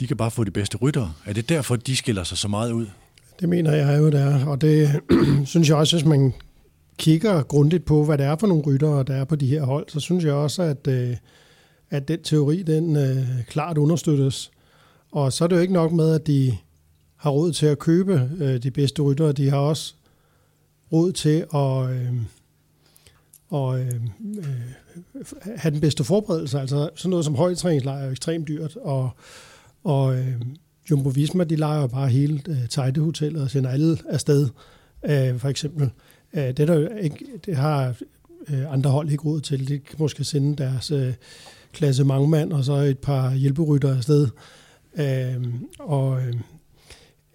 De 0.00 0.06
kan 0.06 0.16
bare 0.16 0.30
få 0.30 0.44
de 0.44 0.50
bedste 0.50 0.76
ryttere. 0.76 1.12
Er 1.26 1.32
det 1.32 1.48
derfor, 1.48 1.76
de 1.76 1.96
skiller 1.96 2.24
sig 2.24 2.38
så 2.38 2.48
meget 2.48 2.72
ud? 2.72 2.86
Det 3.40 3.48
mener 3.48 3.72
jeg 3.72 3.98
jo, 3.98 4.10
det 4.10 4.20
er. 4.20 4.46
Og 4.46 4.60
det 4.60 5.00
synes 5.44 5.68
jeg 5.68 5.76
også, 5.76 5.96
hvis 5.96 6.06
man 6.06 6.32
kigger 6.98 7.42
grundigt 7.42 7.84
på, 7.84 8.04
hvad 8.04 8.18
det 8.18 8.26
er 8.26 8.36
for 8.36 8.46
nogle 8.46 8.62
ryttere, 8.62 9.02
der 9.02 9.14
er 9.14 9.24
på 9.24 9.36
de 9.36 9.46
her 9.46 9.64
hold, 9.64 9.88
så 9.88 10.00
synes 10.00 10.24
jeg 10.24 10.32
også, 10.32 10.62
at 10.62 10.86
øh, 10.86 11.16
at 11.90 12.08
den 12.08 12.22
teori, 12.22 12.62
den 12.62 12.96
øh, 12.96 13.44
klart 13.48 13.78
understøttes. 13.78 14.50
Og 15.12 15.32
så 15.32 15.44
er 15.44 15.48
det 15.48 15.56
jo 15.56 15.60
ikke 15.60 15.74
nok 15.74 15.92
med, 15.92 16.14
at 16.14 16.26
de 16.26 16.56
har 17.16 17.30
råd 17.30 17.52
til 17.52 17.66
at 17.66 17.78
købe 17.78 18.30
øh, 18.38 18.62
de 18.62 18.70
bedste 18.70 19.02
ryttere. 19.02 19.32
De 19.32 19.50
har 19.50 19.58
også 19.58 19.94
råd 20.92 21.12
til 21.12 21.46
at 21.54 21.90
øh, 21.90 22.22
og, 23.48 23.80
øh, 23.80 23.94
øh, 24.38 25.24
have 25.56 25.72
den 25.72 25.80
bedste 25.80 26.04
forberedelse. 26.04 26.60
Altså 26.60 26.90
sådan 26.94 27.10
noget 27.10 27.24
som 27.24 27.34
højtræningslejr 27.34 27.98
er 27.98 28.04
jo 28.04 28.10
ekstremt 28.10 28.48
dyrt, 28.48 28.76
og, 28.76 29.10
og 29.84 30.16
øh, 30.16 30.42
Jumbo 30.90 31.08
Visma, 31.08 31.44
de 31.44 31.56
leger 31.56 31.80
jo 31.80 31.86
bare 31.86 32.08
hele 32.08 32.42
øh, 32.48 32.68
Tejtehotellet 32.68 33.42
og 33.42 33.50
sender 33.50 33.70
alle 33.70 33.98
afsted, 34.08 34.48
øh, 35.04 35.38
for 35.38 35.48
eksempel. 35.48 35.90
Øh, 36.34 36.42
det, 36.42 36.68
der 36.68 36.96
ikke, 36.96 37.26
det 37.46 37.56
har 37.56 37.94
øh, 38.48 38.72
andre 38.72 38.90
hold 38.90 39.10
ikke 39.10 39.24
råd 39.24 39.40
til. 39.40 39.68
De 39.68 39.78
kan 39.78 39.96
måske 39.98 40.24
sende 40.24 40.56
deres 40.56 40.90
øh, 40.90 41.14
klasse 41.76 42.04
mand 42.04 42.52
og 42.52 42.64
så 42.64 42.72
et 42.72 42.98
par 42.98 43.34
hjælperytter 43.34 43.96
afsted. 43.96 44.28
Øh, 44.98 45.44
og 45.78 46.20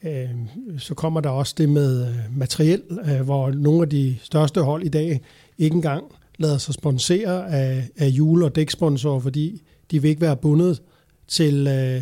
øh, 0.03 0.29
så 0.77 0.93
kommer 0.93 1.21
der 1.21 1.29
også 1.29 1.55
det 1.57 1.69
med 1.69 2.07
øh, 2.07 2.37
materiel, 2.37 2.81
øh, 3.05 3.21
hvor 3.21 3.51
nogle 3.51 3.81
af 3.81 3.89
de 3.89 4.17
største 4.23 4.61
hold 4.61 4.83
i 4.83 4.89
dag 4.89 5.21
ikke 5.57 5.75
engang 5.75 6.03
lader 6.39 6.57
sig 6.57 6.73
sponsere 6.73 7.51
af, 7.51 7.87
af 7.97 8.07
jule- 8.07 8.45
og 8.45 8.55
dæksponsorer, 8.55 9.19
fordi 9.19 9.61
de 9.91 10.01
vil 10.01 10.09
ikke 10.09 10.21
være 10.21 10.37
bundet 10.37 10.81
til, 11.27 11.67
øh, 11.67 12.01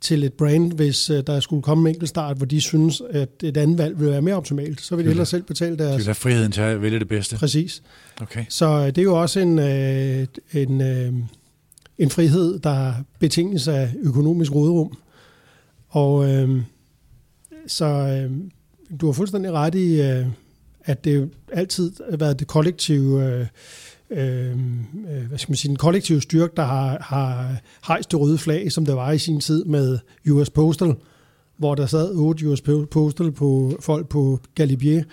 til 0.00 0.24
et 0.24 0.32
brand, 0.32 0.72
hvis 0.72 1.10
øh, 1.10 1.22
der 1.26 1.40
skulle 1.40 1.62
komme 1.62 1.88
en 1.88 1.94
enkelt 1.94 2.08
start, 2.08 2.36
hvor 2.36 2.46
de 2.46 2.60
synes, 2.60 3.02
at 3.10 3.28
et 3.42 3.56
andet 3.56 3.78
valg 3.78 4.00
vil 4.00 4.10
være 4.10 4.22
mere 4.22 4.34
optimalt. 4.34 4.80
Så 4.80 4.96
vil 4.96 5.04
de 5.04 5.08
hellere 5.08 5.26
selv 5.26 5.42
betale 5.42 5.78
deres... 5.78 5.92
De 5.92 5.96
vil 5.96 6.04
have 6.04 6.14
friheden 6.14 6.52
til 6.52 6.60
at 6.60 6.82
vælge 6.82 6.98
det 6.98 7.08
bedste. 7.08 7.36
Præcis. 7.36 7.82
Okay. 8.20 8.44
Så 8.48 8.66
øh, 8.66 8.86
det 8.86 8.98
er 8.98 9.02
jo 9.02 9.20
også 9.20 9.40
en, 9.40 9.58
øh, 9.58 10.26
en, 10.52 10.80
øh, 10.80 11.12
en 11.98 12.10
frihed, 12.10 12.58
der 12.58 12.92
betinges 13.18 13.68
af 13.68 13.94
økonomisk 14.02 14.54
råderum. 14.54 14.96
Og 15.88 16.30
øh, 16.30 16.62
så 17.66 17.84
øh, 17.84 18.30
du 19.00 19.06
har 19.06 19.12
fuldstændig 19.12 19.52
ret 19.52 19.74
i, 19.74 20.00
øh, 20.00 20.26
at 20.84 21.04
det 21.04 21.30
altid 21.52 21.92
har 22.10 22.16
været 22.16 22.38
det 22.38 22.46
kollektive, 22.46 23.24
øh, 23.24 23.46
øhm, 24.10 24.80
øh, 25.10 25.26
hvad 25.28 25.38
skal 25.38 25.50
man 25.50 25.56
sige, 25.56 25.68
den 25.68 25.76
kollektive 25.76 26.20
styrke, 26.20 26.52
der 26.56 26.64
har, 26.64 26.98
har 27.00 27.56
hejst 27.86 28.10
det 28.10 28.20
røde 28.20 28.38
flag, 28.38 28.72
som 28.72 28.86
det 28.86 28.96
var 28.96 29.12
i 29.12 29.18
sin 29.18 29.40
tid 29.40 29.64
med 29.64 29.98
US 30.30 30.50
Postal, 30.50 30.94
hvor 31.56 31.74
der 31.74 31.86
sad 31.86 32.14
otte 32.14 32.48
US 32.48 32.60
Postal 32.90 33.32
på 33.32 33.76
folk 33.80 34.08
på 34.08 34.40
Galibier, 34.54 35.04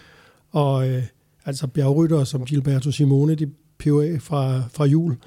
og 0.52 0.90
øh, 0.90 1.04
altså 1.46 1.68
bjergrytter 1.68 2.24
som 2.24 2.46
Gilberto 2.46 2.92
Simone, 2.92 3.36
de 3.36 3.50
POA 3.78 4.18
fra, 4.20 4.64
fra 4.74 4.86
jul, 4.86 5.18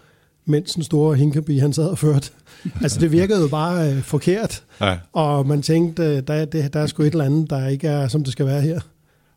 mens 0.46 0.74
den 0.74 0.82
store 0.82 1.16
Hinkeby, 1.16 1.60
han 1.60 1.72
sad 1.72 1.88
og 1.88 1.98
førte. 1.98 2.30
altså 2.82 3.00
det 3.00 3.12
virkede 3.12 3.40
jo 3.40 3.48
bare 3.48 3.92
øh, 3.92 4.02
forkert, 4.02 4.64
ja. 4.80 4.98
og 5.12 5.46
man 5.46 5.62
tænkte, 5.62 6.20
der, 6.20 6.44
det, 6.44 6.72
der 6.72 6.80
er 6.80 6.86
sgu 6.86 7.02
et 7.02 7.12
eller 7.12 7.24
andet, 7.24 7.50
der 7.50 7.68
ikke 7.68 7.88
er, 7.88 8.08
som 8.08 8.24
det 8.24 8.32
skal 8.32 8.46
være 8.46 8.60
her. 8.60 8.80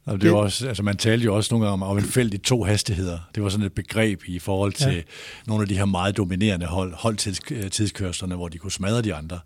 Og 0.05 0.21
det 0.21 0.31
var 0.31 0.37
også, 0.37 0.67
altså 0.67 0.83
man 0.83 0.97
talte 0.97 1.25
jo 1.25 1.35
også 1.35 1.53
nogle 1.53 1.67
gange 1.67 1.85
om, 1.85 1.99
i 2.33 2.37
to 2.37 2.63
hastigheder. 2.63 3.19
Det 3.35 3.43
var 3.43 3.49
sådan 3.49 3.65
et 3.65 3.73
begreb 3.73 4.21
i 4.27 4.39
forhold 4.39 4.73
til 4.73 4.93
ja. 4.93 5.01
nogle 5.47 5.61
af 5.61 5.67
de 5.67 5.77
her 5.77 5.85
meget 5.85 6.17
dominerende 6.17 6.65
hold, 6.65 6.93
holdtidskørslerne, 6.93 8.35
hvor 8.35 8.47
de 8.47 8.57
kunne 8.57 8.71
smadre 8.71 9.01
de 9.01 9.13
andre. 9.13 9.39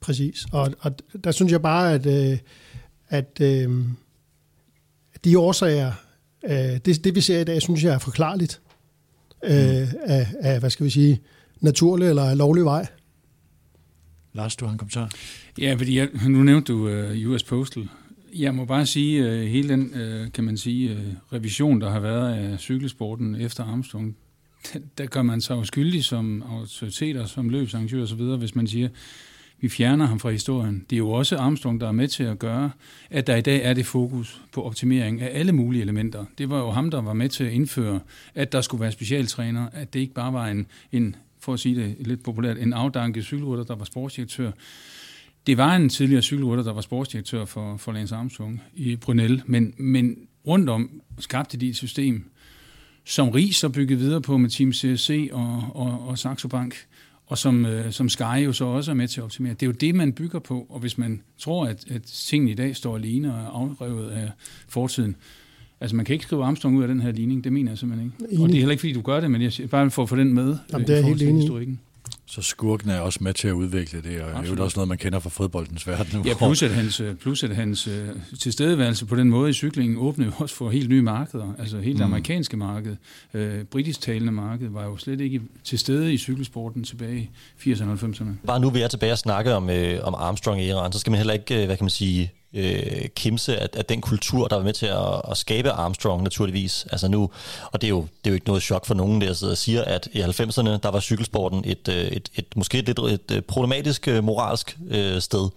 Præcis, 0.00 0.46
og, 0.52 0.72
og 0.80 0.92
der 1.24 1.30
synes 1.30 1.52
jeg 1.52 1.62
bare, 1.62 1.92
at, 1.92 2.06
øh, 2.06 2.38
at 3.08 3.40
øh, 3.40 3.84
de 5.24 5.38
årsager, 5.38 5.92
øh, 6.44 6.78
det, 6.84 7.04
det 7.04 7.14
vi 7.14 7.20
ser 7.20 7.40
i 7.40 7.44
dag, 7.44 7.62
synes 7.62 7.84
jeg 7.84 7.94
er 7.94 7.98
forklarligt 7.98 8.60
øh, 9.44 9.88
af, 10.04 10.26
af, 10.40 10.60
hvad 10.60 10.70
skal 10.70 10.84
vi 10.86 10.90
sige, 10.90 11.20
naturlig 11.60 12.08
eller 12.08 12.34
lovlig 12.34 12.64
vej. 12.64 12.86
Lars, 14.32 14.56
du 14.56 14.64
har 14.64 14.72
en 14.72 14.78
kommentar? 14.78 15.10
Ja, 15.58 15.74
fordi 15.74 15.98
jeg, 15.98 16.08
nu 16.28 16.42
nævnte 16.42 16.72
du 16.72 16.86
uh, 16.86 17.22
øh, 17.22 17.30
US 17.30 17.42
Postal. 17.42 17.88
Jeg 18.34 18.54
må 18.54 18.64
bare 18.64 18.86
sige, 18.86 19.26
uh, 19.26 19.40
hele 19.40 19.68
den, 19.68 19.94
uh, 19.94 20.32
kan 20.32 20.44
man 20.44 20.56
sige, 20.56 20.92
uh, 20.92 21.32
revision, 21.32 21.80
der 21.80 21.90
har 21.90 22.00
været 22.00 22.34
af 22.34 22.58
cykelsporten 22.58 23.34
efter 23.34 23.64
Armstrong, 23.64 24.16
der 24.98 25.06
gør 25.06 25.22
man 25.22 25.40
sig 25.40 25.54
jo 25.54 25.64
skyldig 25.64 26.04
som 26.04 26.42
autoriteter, 26.42 27.26
som 27.26 27.48
løbsarrangør 27.48 28.02
osv., 28.02 28.22
hvis 28.22 28.54
man 28.54 28.66
siger, 28.66 28.88
vi 29.64 29.68
fjerner 29.68 30.06
ham 30.06 30.20
fra 30.20 30.30
historien. 30.30 30.86
Det 30.90 30.96
er 30.96 30.98
jo 30.98 31.10
også 31.10 31.36
Armstrong, 31.36 31.80
der 31.80 31.88
er 31.88 31.92
med 31.92 32.08
til 32.08 32.22
at 32.22 32.38
gøre, 32.38 32.70
at 33.10 33.26
der 33.26 33.36
i 33.36 33.40
dag 33.40 33.64
er 33.64 33.74
det 33.74 33.86
fokus 33.86 34.40
på 34.52 34.62
optimering 34.62 35.22
af 35.22 35.38
alle 35.38 35.52
mulige 35.52 35.82
elementer. 35.82 36.24
Det 36.38 36.50
var 36.50 36.58
jo 36.58 36.70
ham, 36.70 36.90
der 36.90 37.02
var 37.02 37.12
med 37.12 37.28
til 37.28 37.44
at 37.44 37.52
indføre, 37.52 38.00
at 38.34 38.52
der 38.52 38.60
skulle 38.60 38.80
være 38.80 38.92
specialtræner, 38.92 39.68
at 39.72 39.94
det 39.94 40.00
ikke 40.00 40.14
bare 40.14 40.32
var 40.32 40.46
en, 40.46 40.66
en 40.92 41.16
for 41.40 41.52
at 41.52 41.60
sige 41.60 41.74
det 41.74 41.96
lidt 42.00 42.22
populært, 42.22 42.58
en 42.58 42.72
afdanket 42.72 43.24
cykelrytter, 43.24 43.64
der 43.64 43.76
var 43.76 43.84
sportsdirektør. 43.84 44.50
Det 45.46 45.56
var 45.56 45.76
en 45.76 45.88
tidligere 45.88 46.22
cykelrytter, 46.22 46.64
der 46.64 46.72
var 46.72 46.80
sportsdirektør 46.80 47.44
for, 47.44 47.76
for 47.76 47.92
Lance 47.92 48.14
Armstrong 48.14 48.62
i 48.74 48.96
Brunel, 48.96 49.42
men, 49.46 49.74
men 49.76 50.16
rundt 50.46 50.68
om 50.68 50.90
skabte 51.18 51.56
de 51.56 51.68
et 51.68 51.76
system, 51.76 52.24
som 53.04 53.28
Ries 53.28 53.56
så 53.56 53.68
byggede 53.68 53.98
videre 53.98 54.20
på 54.20 54.36
med 54.36 54.50
Team 54.50 54.72
CSC 54.72 55.28
og, 55.32 55.62
og, 55.74 56.08
og 56.08 56.18
Saxo 56.18 56.48
Bank, 56.48 56.76
og 57.26 57.38
som, 57.38 57.66
øh, 57.66 57.92
som 57.92 58.08
Sky 58.08 58.44
jo 58.44 58.52
så 58.52 58.64
også 58.64 58.90
er 58.90 58.94
med 58.94 59.08
til 59.08 59.20
at 59.20 59.24
optimere. 59.24 59.52
Det 59.54 59.62
er 59.62 59.66
jo 59.66 59.72
det, 59.72 59.94
man 59.94 60.12
bygger 60.12 60.38
på, 60.38 60.66
og 60.68 60.80
hvis 60.80 60.98
man 60.98 61.22
tror, 61.38 61.66
at, 61.66 61.84
at 61.90 62.02
tingene 62.02 62.50
i 62.50 62.54
dag 62.54 62.76
står 62.76 62.96
alene 62.96 63.34
og 63.34 63.40
er 63.40 63.46
afrevet 63.46 64.10
af 64.10 64.30
fortiden, 64.68 65.16
Altså, 65.80 65.96
man 65.96 66.04
kan 66.04 66.12
ikke 66.12 66.22
skrive 66.22 66.44
Armstrong 66.44 66.76
ud 66.76 66.82
af 66.82 66.88
den 66.88 67.00
her 67.00 67.12
ligning, 67.12 67.44
det 67.44 67.52
mener 67.52 67.70
jeg 67.70 67.78
simpelthen 67.78 68.12
ikke. 68.20 68.34
Enig. 68.34 68.42
Og 68.42 68.48
det 68.48 68.54
er 68.54 68.58
heller 68.58 68.72
ikke, 68.72 68.80
fordi 68.80 68.92
du 68.92 69.00
gør 69.00 69.20
det, 69.20 69.30
men 69.30 69.42
jeg 69.42 69.52
bare 69.70 69.90
for 69.90 70.02
at 70.02 70.08
få 70.08 70.16
den 70.16 70.34
med 70.34 70.56
Jamen, 70.72 70.86
det 70.86 70.98
er 70.98 71.02
helt 71.02 71.22
enig. 71.22 71.34
historikken. 71.34 71.80
Så 72.26 72.42
skurken 72.42 72.90
er 72.90 73.00
også 73.00 73.18
med 73.22 73.34
til 73.34 73.48
at 73.48 73.52
udvikle 73.52 74.02
det, 74.02 74.20
og 74.20 74.28
Absolut. 74.28 74.44
det 74.44 74.52
er 74.52 74.56
jo 74.56 74.64
også 74.64 74.76
noget, 74.76 74.88
man 74.88 74.98
kender 74.98 75.18
fra 75.18 75.30
fodboldens 75.30 75.86
verden. 75.86 76.26
Ja, 76.26 76.34
plus 76.34 76.62
at 76.62 76.70
hans, 76.70 77.02
plus 77.20 77.42
at 77.42 77.56
hans 77.56 77.88
uh, 77.88 77.94
tilstedeværelse 78.40 79.06
på 79.06 79.16
den 79.16 79.30
måde 79.30 79.50
i 79.50 79.52
cyklingen 79.52 79.98
åbnede 79.98 80.30
jo 80.30 80.34
også 80.38 80.54
for 80.54 80.70
helt 80.70 80.88
nye 80.88 81.02
markeder, 81.02 81.54
altså 81.58 81.78
helt 81.78 81.98
mm. 81.98 82.04
amerikanske 82.04 82.56
marked. 82.56 82.96
Uh, 83.34 83.62
britisk 83.70 84.00
talende 84.00 84.32
marked 84.32 84.68
var 84.68 84.84
jo 84.84 84.96
slet 84.96 85.20
ikke 85.20 85.40
til 85.64 85.78
stede 85.78 86.14
i 86.14 86.18
cykelsporten 86.18 86.84
tilbage 86.84 87.30
i 87.64 87.72
80'erne 87.72 87.88
og 87.88 87.98
90'erne. 88.02 88.46
Bare 88.46 88.60
nu 88.60 88.70
vil 88.70 88.80
jeg 88.80 88.90
tilbage 88.90 89.12
og 89.12 89.18
snakke 89.18 89.54
om, 89.54 89.70
øh, 89.70 90.00
om 90.02 90.14
Armstrong 90.14 90.62
i 90.62 90.68
Iran, 90.68 90.92
så 90.92 90.98
skal 90.98 91.10
man 91.10 91.18
heller 91.18 91.34
ikke, 91.34 91.60
øh, 91.60 91.66
hvad 91.66 91.76
kan 91.76 91.84
man 91.84 91.90
sige, 91.90 92.32
øh, 92.54 93.08
kimse 93.16 93.58
af, 93.58 93.68
af 93.76 93.84
den 93.84 94.00
kultur, 94.00 94.48
der 94.48 94.56
var 94.56 94.62
med 94.62 94.72
til 94.72 94.86
at, 94.86 95.30
at 95.30 95.36
skabe 95.36 95.70
Armstrong 95.70 96.22
naturligvis. 96.22 96.86
Altså 96.92 97.08
nu, 97.08 97.30
og 97.72 97.80
det 97.80 97.86
er, 97.86 97.90
jo, 97.90 98.00
det 98.00 98.26
er 98.26 98.30
jo 98.30 98.34
ikke 98.34 98.46
noget 98.46 98.62
chok 98.62 98.86
for 98.86 98.94
nogen, 98.94 99.20
der 99.20 99.32
sidder 99.32 99.52
og 99.52 99.58
siger, 99.58 99.84
at 99.84 100.08
i 100.12 100.20
90'erne, 100.20 100.68
der 100.82 100.88
var 100.90 101.00
cykelsporten 101.00 101.62
et, 101.66 101.88
øh, 101.88 102.04
et, 102.04 102.28
et 102.34 102.46
måske 102.56 102.78
et, 102.78 102.88
et, 102.88 103.20
et 103.30 103.44
problematisk 103.44 104.08
øh, 104.08 104.24
moralsk 104.24 104.78
øh, 104.90 105.20
sted. 105.20 105.48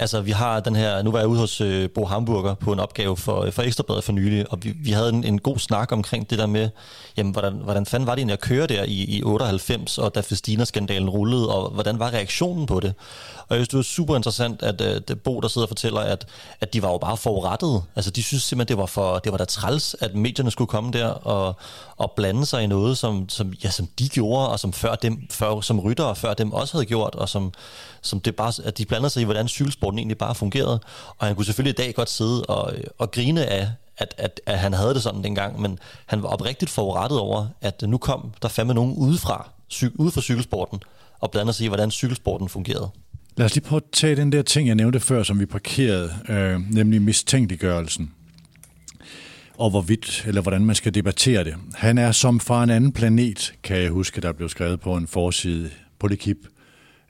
Altså, 0.00 0.20
vi 0.20 0.30
har 0.30 0.60
den 0.60 0.76
her... 0.76 1.02
Nu 1.02 1.10
var 1.10 1.18
jeg 1.18 1.28
ude 1.28 1.40
hos 1.40 1.60
øh, 1.60 1.90
Bo 1.90 2.04
Hamburger 2.04 2.54
på 2.54 2.72
en 2.72 2.80
opgave 2.80 3.16
for, 3.16 3.50
for 3.50 3.62
Ekstrabladet 3.62 4.04
for 4.04 4.12
nylig, 4.12 4.52
og 4.52 4.58
vi, 4.64 4.74
vi 4.84 4.90
havde 4.90 5.08
en, 5.08 5.24
en 5.24 5.38
god 5.40 5.58
snak 5.58 5.92
omkring 5.92 6.30
det 6.30 6.38
der 6.38 6.46
med, 6.46 6.68
jamen, 7.16 7.32
hvordan, 7.32 7.52
hvordan 7.52 7.86
fanden 7.86 8.06
var 8.06 8.14
det 8.14 8.20
egentlig 8.20 8.32
at 8.32 8.40
køre 8.40 8.66
der 8.66 8.84
i, 8.84 9.04
i 9.04 9.22
98, 9.22 9.98
og 9.98 10.14
da 10.14 10.20
Festina-skandalen 10.20 11.08
rullede, 11.08 11.54
og 11.54 11.70
hvordan 11.70 11.98
var 11.98 12.12
reaktionen 12.12 12.66
på 12.66 12.80
det? 12.80 12.94
Og 13.50 13.56
jeg 13.56 13.60
synes, 13.60 13.68
det 13.68 13.76
var 13.76 13.82
super 13.82 14.16
interessant, 14.16 14.62
at 14.62 14.80
øh, 14.80 15.00
det 15.08 15.20
Bo, 15.22 15.40
der 15.40 15.48
sidder 15.48 15.64
og 15.64 15.68
fortæller, 15.68 16.00
at, 16.00 16.26
at 16.60 16.72
de 16.72 16.82
var 16.82 16.90
jo 16.90 16.98
bare 16.98 17.16
forurettet. 17.16 17.82
Altså, 17.96 18.10
de 18.10 18.22
synes 18.22 18.42
simpelthen, 18.42 18.68
det 18.68 18.78
var, 18.78 18.86
for, 18.86 19.18
det 19.18 19.32
var 19.32 19.38
da 19.38 19.44
træls, 19.44 19.96
at 20.00 20.14
medierne 20.14 20.50
skulle 20.50 20.68
komme 20.68 20.92
der 20.92 21.06
og, 21.06 21.56
og 21.96 22.12
blande 22.16 22.46
sig 22.46 22.62
i 22.62 22.66
noget, 22.66 22.98
som, 22.98 23.28
som, 23.28 23.52
ja, 23.64 23.70
som 23.70 23.88
de 23.98 24.08
gjorde, 24.08 24.48
og 24.48 24.60
som 24.60 24.72
før 24.72 24.94
dem, 24.94 25.26
før, 25.30 25.60
som 25.60 25.80
ryttere 25.80 26.16
før 26.16 26.34
dem 26.34 26.52
også 26.52 26.74
havde 26.74 26.86
gjort, 26.86 27.14
og 27.14 27.28
som, 27.28 27.52
som 28.02 28.20
det 28.20 28.36
bare, 28.36 28.52
at 28.64 28.78
de 28.78 28.84
blandede 28.84 29.10
sig 29.10 29.20
i, 29.20 29.24
hvordan 29.24 29.48
cykelsporten 29.48 29.98
egentlig 29.98 30.18
bare 30.18 30.34
fungerede. 30.34 30.80
Og 31.18 31.26
han 31.26 31.36
kunne 31.36 31.44
selvfølgelig 31.44 31.78
i 31.78 31.82
dag 31.84 31.94
godt 31.94 32.10
sidde 32.10 32.42
og, 32.44 32.72
og 32.98 33.10
grine 33.10 33.46
af, 33.46 33.68
at, 33.98 34.14
at, 34.18 34.40
at 34.46 34.58
han 34.58 34.72
havde 34.72 34.94
det 34.94 35.02
sådan 35.02 35.24
dengang, 35.24 35.60
men 35.60 35.78
han 36.06 36.22
var 36.22 36.28
oprigtigt 36.28 36.70
forurettet 36.70 37.18
over, 37.18 37.46
at 37.60 37.82
nu 37.82 37.98
kom 37.98 38.32
der 38.42 38.48
fandme 38.48 38.74
nogen 38.74 38.94
udefra, 38.96 39.50
cy- 39.72 39.94
ude 39.98 40.10
fra 40.10 40.20
cykelsporten, 40.20 40.82
og 41.20 41.30
blandede 41.30 41.56
sig 41.56 41.64
i, 41.64 41.68
hvordan 41.68 41.90
cykelsporten 41.90 42.48
fungerede. 42.48 42.90
Lad 43.40 43.44
os 43.44 43.54
lige 43.54 43.64
prøve 43.64 43.80
at 43.86 43.90
tage 43.92 44.16
den 44.16 44.32
der 44.32 44.42
ting, 44.42 44.68
jeg 44.68 44.74
nævnte 44.74 45.00
før, 45.00 45.22
som 45.22 45.40
vi 45.40 45.46
parkerede, 45.46 46.12
øh, 46.28 46.74
nemlig 46.74 47.02
mistænkeliggørelsen 47.02 48.10
og 49.58 49.70
hvorvidt, 49.70 50.24
eller 50.26 50.42
hvordan 50.42 50.64
man 50.64 50.74
skal 50.74 50.94
debattere 50.94 51.44
det. 51.44 51.54
Han 51.74 51.98
er 51.98 52.12
som 52.12 52.40
fra 52.40 52.64
en 52.64 52.70
anden 52.70 52.92
planet, 52.92 53.54
kan 53.62 53.76
jeg 53.76 53.90
huske, 53.90 54.20
der 54.20 54.32
blev 54.32 54.48
skrevet 54.48 54.80
på 54.80 54.96
en 54.96 55.06
forside 55.06 55.70
på 55.98 56.06
Lekip. 56.06 56.36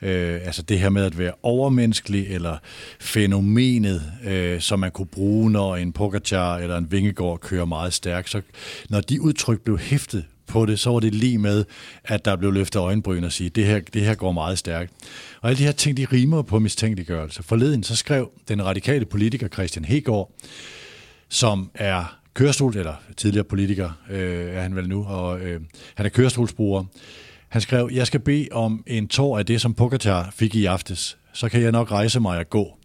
Øh, 0.03 0.41
altså 0.45 0.63
det 0.63 0.79
her 0.79 0.89
med 0.89 1.05
at 1.05 1.19
være 1.19 1.33
overmenneskelig, 1.43 2.27
eller 2.27 2.57
fænomenet, 3.01 4.03
øh, 4.25 4.61
som 4.61 4.79
man 4.79 4.91
kunne 4.91 5.07
bruge, 5.07 5.51
når 5.51 5.77
en 5.77 5.93
Pogacar 5.93 6.59
eller 6.59 6.77
en 6.77 6.93
Vingegaard 6.93 7.41
kører 7.41 7.65
meget 7.65 7.93
stærkt. 7.93 8.31
Så 8.31 8.43
når 8.89 9.01
de 9.01 9.21
udtryk 9.21 9.61
blev 9.61 9.79
hæftet 9.79 10.25
på 10.51 10.67
det, 10.67 10.79
så 10.79 10.91
var 10.91 11.01
det 11.01 11.15
lige 11.15 11.39
med, 11.39 11.65
at 12.05 12.25
der 12.25 12.37
blev 12.37 12.53
løftet 12.53 12.81
øjenbryn 12.81 13.25
og 13.25 13.33
sige, 13.33 13.51
det 13.51 13.67
her, 13.67 13.81
det 13.81 14.03
her 14.03 14.15
går 14.15 14.33
meget 14.33 14.59
stærkt. 14.59 14.93
Og 15.41 15.49
alle 15.49 15.59
de 15.59 15.65
her 15.65 15.73
ting, 15.73 15.97
de 15.97 16.07
rimer 16.13 16.43
på 16.43 16.59
mistænkeliggørelse. 16.59 17.43
Forleden 17.43 17.83
så 17.83 17.97
skrev 17.97 18.31
den 18.49 18.65
radikale 18.65 19.05
politiker 19.05 19.49
Christian 19.49 19.85
Hegård, 19.85 20.33
som 21.29 21.71
er 21.75 22.19
kørestol, 22.35 22.77
eller 22.77 22.95
tidligere 23.17 23.45
politiker 23.45 23.91
øh, 24.11 24.55
er 24.55 24.63
han 24.63 24.77
vel 24.77 24.89
nu, 24.89 25.05
og 25.05 25.41
øh, 25.41 25.61
han 25.95 26.07
er 26.07 26.11
kørestolsbruger. 26.11 26.85
Han 27.49 27.61
skrev, 27.61 27.91
jeg 27.93 28.07
skal 28.07 28.21
bede 28.21 28.49
om 28.53 28.85
en 28.87 29.09
tår 29.09 29.39
af 29.39 29.47
det, 29.47 29.61
som 29.61 29.75
Pogacar 29.75 30.31
fik 30.35 30.55
i 30.55 30.65
aftes. 30.65 31.19
Så 31.33 31.49
kan 31.49 31.63
jeg 31.63 31.73
nok 31.73 31.93
rejse 31.93 32.21
mig 32.21 32.39
og 32.39 32.51
gå. 32.51 32.77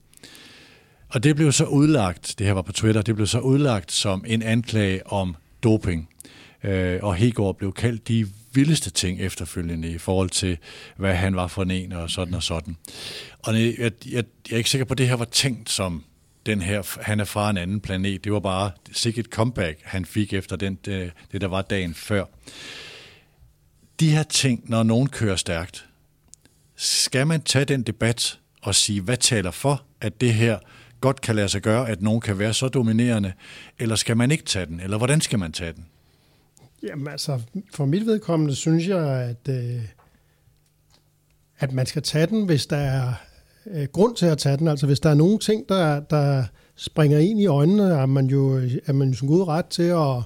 Og 1.09 1.23
det 1.23 1.35
blev 1.35 1.51
så 1.51 1.65
udlagt, 1.65 2.35
det 2.39 2.47
her 2.47 2.53
var 2.53 2.61
på 2.61 2.71
Twitter, 2.71 3.01
det 3.01 3.15
blev 3.15 3.27
så 3.27 3.39
udlagt 3.39 3.91
som 3.91 4.23
en 4.27 4.41
anklage 4.41 5.07
om 5.07 5.35
doping. 5.63 6.09
Øh, 6.65 6.99
og 7.01 7.15
Hegård 7.15 7.57
blev 7.57 7.73
kaldt 7.73 8.07
de 8.07 8.27
vildeste 8.53 8.89
ting 8.89 9.21
efterfølgende 9.21 9.89
i 9.89 9.97
forhold 9.97 10.29
til, 10.29 10.57
hvad 10.97 11.15
han 11.15 11.35
var 11.35 11.47
for 11.47 11.63
en 11.63 11.91
og 11.91 12.09
sådan 12.09 12.33
og 12.33 12.43
sådan. 12.43 12.77
Og 13.39 13.53
jeg, 13.53 13.75
jeg, 13.79 13.91
jeg 14.09 14.23
er 14.51 14.57
ikke 14.57 14.69
sikker 14.69 14.85
på, 14.85 14.93
at 14.93 14.97
det 14.97 15.07
her 15.07 15.15
var 15.15 15.25
tænkt 15.25 15.69
som 15.69 16.03
den 16.45 16.61
her, 16.61 17.01
han 17.01 17.19
er 17.19 17.23
fra 17.23 17.49
en 17.49 17.57
anden 17.57 17.79
planet. 17.79 18.23
Det 18.23 18.33
var 18.33 18.39
bare 18.39 18.71
sikkert 18.91 19.25
et 19.25 19.31
comeback, 19.31 19.79
han 19.83 20.05
fik 20.05 20.33
efter 20.33 20.55
den, 20.55 20.77
det, 20.85 21.11
det, 21.31 21.41
der 21.41 21.47
var 21.47 21.61
dagen 21.61 21.93
før. 21.93 22.25
De 23.99 24.09
her 24.09 24.23
ting, 24.23 24.63
når 24.69 24.83
nogen 24.83 25.09
kører 25.09 25.35
stærkt, 25.35 25.85
skal 26.75 27.27
man 27.27 27.41
tage 27.41 27.65
den 27.65 27.83
debat 27.83 28.39
og 28.61 28.75
sige, 28.75 29.01
hvad 29.01 29.17
taler 29.17 29.51
for, 29.51 29.83
at 30.01 30.21
det 30.21 30.33
her 30.33 30.59
godt 31.01 31.21
kan 31.21 31.35
lade 31.35 31.49
sig 31.49 31.61
gøre, 31.61 31.89
at 31.89 32.01
nogen 32.01 32.21
kan 32.21 32.39
være 32.39 32.53
så 32.53 32.67
dominerende, 32.67 33.33
eller 33.79 33.95
skal 33.95 34.17
man 34.17 34.31
ikke 34.31 34.43
tage 34.43 34.65
den, 34.65 34.79
eller 34.79 34.97
hvordan 34.97 35.21
skal 35.21 35.39
man 35.39 35.51
tage 35.51 35.73
den? 35.73 35.85
Jamen 36.83 37.07
altså, 37.07 37.41
for 37.73 37.85
mit 37.85 38.05
vedkommende 38.05 38.55
synes 38.55 38.87
jeg, 38.87 39.07
at, 39.07 39.49
øh, 39.49 39.81
at 41.59 41.73
man 41.73 41.85
skal 41.85 42.01
tage 42.01 42.25
den, 42.25 42.45
hvis 42.45 42.65
der 42.65 42.77
er 42.77 43.13
øh, 43.71 43.87
grund 43.91 44.15
til 44.15 44.25
at 44.25 44.37
tage 44.37 44.57
den. 44.57 44.67
Altså 44.67 44.85
hvis 44.85 44.99
der 44.99 45.09
er 45.09 45.13
nogle 45.13 45.39
ting, 45.39 45.69
der, 45.69 45.99
der 45.99 46.43
springer 46.75 47.19
ind 47.19 47.39
i 47.39 47.45
øjnene, 47.45 47.83
er 47.83 48.05
man 48.05 48.25
jo, 48.25 48.57
er 48.85 48.93
man 48.93 49.09
jo 49.09 49.15
som 49.15 49.27
god 49.27 49.47
ret 49.47 49.65
til 49.65 49.83
at, 49.83 50.17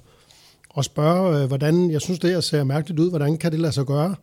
at 0.78 0.86
spørge, 0.86 1.42
øh, 1.42 1.48
hvordan, 1.48 1.92
jeg 1.92 2.02
synes 2.02 2.20
det 2.20 2.30
her 2.30 2.40
ser 2.40 2.64
mærkeligt 2.64 3.00
ud, 3.00 3.10
hvordan 3.10 3.38
kan 3.38 3.52
det 3.52 3.60
lade 3.60 3.74
sig 3.74 3.86
gøre? 3.86 4.16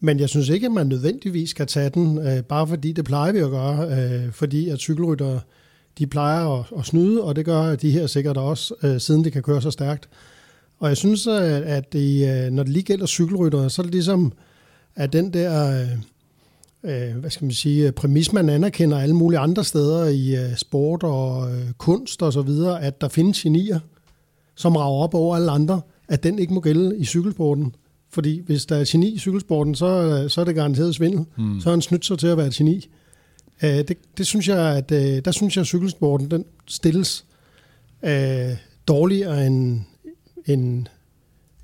Men 0.00 0.20
jeg 0.20 0.28
synes 0.28 0.48
ikke, 0.48 0.66
at 0.66 0.72
man 0.72 0.86
nødvendigvis 0.86 1.50
skal 1.50 1.66
tage 1.66 1.90
den, 1.90 2.18
øh, 2.18 2.42
bare 2.42 2.66
fordi 2.66 2.92
det 2.92 3.04
plejer 3.04 3.32
vi 3.32 3.38
at 3.38 3.50
gøre, 3.50 3.88
øh, 3.88 4.32
fordi 4.32 4.68
at 4.68 4.78
cykelrytter, 4.78 5.40
de 5.98 6.06
plejer 6.06 6.58
at, 6.58 6.64
at 6.78 6.84
snyde, 6.84 7.22
og 7.22 7.36
det 7.36 7.44
gør 7.44 7.76
de 7.76 7.90
her 7.90 8.06
sikkert 8.06 8.36
også, 8.36 8.74
øh, 8.82 9.00
siden 9.00 9.24
det 9.24 9.32
kan 9.32 9.42
køre 9.42 9.62
så 9.62 9.70
stærkt. 9.70 10.08
Og 10.78 10.88
jeg 10.88 10.96
synes, 10.96 11.26
at 11.26 11.92
det, 11.92 12.28
øh, 12.28 12.52
når 12.52 12.62
det 12.62 12.72
lige 12.72 12.82
gælder 12.82 13.06
cykelryttere, 13.06 13.70
så 13.70 13.82
er 13.82 13.84
det 13.84 13.94
ligesom, 13.94 14.32
at 14.94 15.12
den 15.12 15.32
der, 15.32 15.80
øh, 15.80 15.88
øh, 16.84 17.16
hvad 17.16 17.30
skal 17.30 17.44
man 17.44 17.52
sige, 17.52 17.92
præmis, 17.92 18.32
man 18.32 18.48
anerkender 18.48 18.98
alle 18.98 19.14
mulige 19.14 19.38
andre 19.38 19.64
steder 19.64 20.08
i 20.08 20.54
sport 20.56 21.02
og 21.02 21.48
kunst 21.78 22.22
og 22.22 22.32
så 22.32 22.42
videre, 22.42 22.82
at 22.82 23.00
der 23.00 23.08
findes 23.08 23.42
genier, 23.42 23.78
som 24.54 24.76
rager 24.76 25.02
op 25.02 25.14
over 25.14 25.36
alle 25.36 25.50
andre, 25.50 25.80
at 26.08 26.22
den 26.22 26.38
ikke 26.38 26.54
må 26.54 26.60
gælde 26.60 26.98
i 26.98 27.04
cykelsporten. 27.04 27.74
Fordi 28.10 28.40
hvis 28.46 28.66
der 28.66 28.76
er 28.76 28.84
geni 28.88 29.14
i 29.14 29.18
cykelsporten, 29.18 29.74
så, 29.74 30.24
så 30.28 30.40
er 30.40 30.44
det 30.44 30.54
garanteret 30.54 30.94
svindel. 30.94 31.24
Mm. 31.38 31.60
Så 31.60 31.68
er 31.68 31.72
han 31.72 31.82
snydt 31.82 32.04
sig 32.04 32.18
til 32.18 32.26
at 32.26 32.36
være 32.36 32.46
et 32.46 32.54
geni. 32.54 32.88
det, 33.60 33.96
det 34.18 34.26
synes 34.26 34.48
jeg, 34.48 34.76
at 34.76 34.88
der 35.24 35.30
synes 35.30 35.56
jeg, 35.56 35.60
at 35.60 35.66
cykelsporten 35.66 36.30
den 36.30 36.44
stilles 36.66 37.24
øh, 38.04 38.50
dårligere 38.88 39.46
end, 39.46 39.80
end 40.46 40.86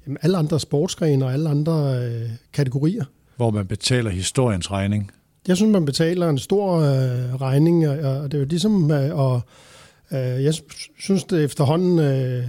jamen, 0.07 0.19
alle 0.23 0.37
andre 0.37 0.61
sportsgrene 0.61 1.25
og 1.25 1.33
alle 1.33 1.49
andre 1.49 2.05
øh, 2.05 2.31
kategorier. 2.53 3.05
Hvor 3.37 3.51
man 3.51 3.66
betaler 3.66 4.11
historiens 4.11 4.71
regning. 4.71 5.11
Jeg 5.49 5.57
synes, 5.57 5.73
man 5.73 5.85
betaler 5.85 6.29
en 6.29 6.38
stor 6.38 6.77
øh, 6.77 7.35
regning, 7.35 7.88
og, 7.88 7.99
og 7.99 8.33
det 8.33 8.35
er 8.35 8.43
jo 8.43 8.49
ligesom, 8.49 8.90
øh, 8.90 9.19
og 9.19 9.40
øh, 10.12 10.45
jeg 10.45 10.55
synes, 10.99 11.25
det 11.25 11.45
efterhånden 11.45 11.99
øh, 11.99 12.45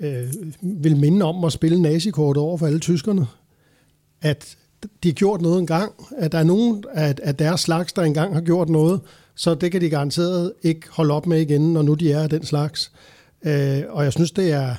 øh, 0.00 0.32
vil 0.62 0.96
minde 0.96 1.24
om 1.26 1.44
at 1.44 1.52
spille 1.52 1.82
nazikort 1.82 2.36
over 2.36 2.56
for 2.56 2.66
alle 2.66 2.78
tyskerne. 2.78 3.26
At 4.22 4.56
de 5.02 5.08
har 5.08 5.14
gjort 5.14 5.40
noget 5.40 5.58
engang, 5.58 5.92
at 6.18 6.32
der 6.32 6.38
er 6.38 6.44
nogen 6.44 6.84
af, 6.94 7.14
af 7.22 7.34
deres 7.36 7.60
slags, 7.60 7.92
der 7.92 8.02
engang 8.02 8.34
har 8.34 8.40
gjort 8.40 8.68
noget, 8.68 9.00
så 9.34 9.54
det 9.54 9.72
kan 9.72 9.80
de 9.80 9.90
garanteret 9.90 10.52
ikke 10.62 10.80
holde 10.90 11.14
op 11.14 11.26
med 11.26 11.40
igen, 11.40 11.72
når 11.72 11.82
nu 11.82 11.94
de 11.94 12.12
er 12.12 12.26
den 12.26 12.44
slags. 12.44 12.92
Øh, 13.44 13.82
og 13.88 14.04
jeg 14.04 14.12
synes, 14.12 14.30
det 14.30 14.52
er 14.52 14.74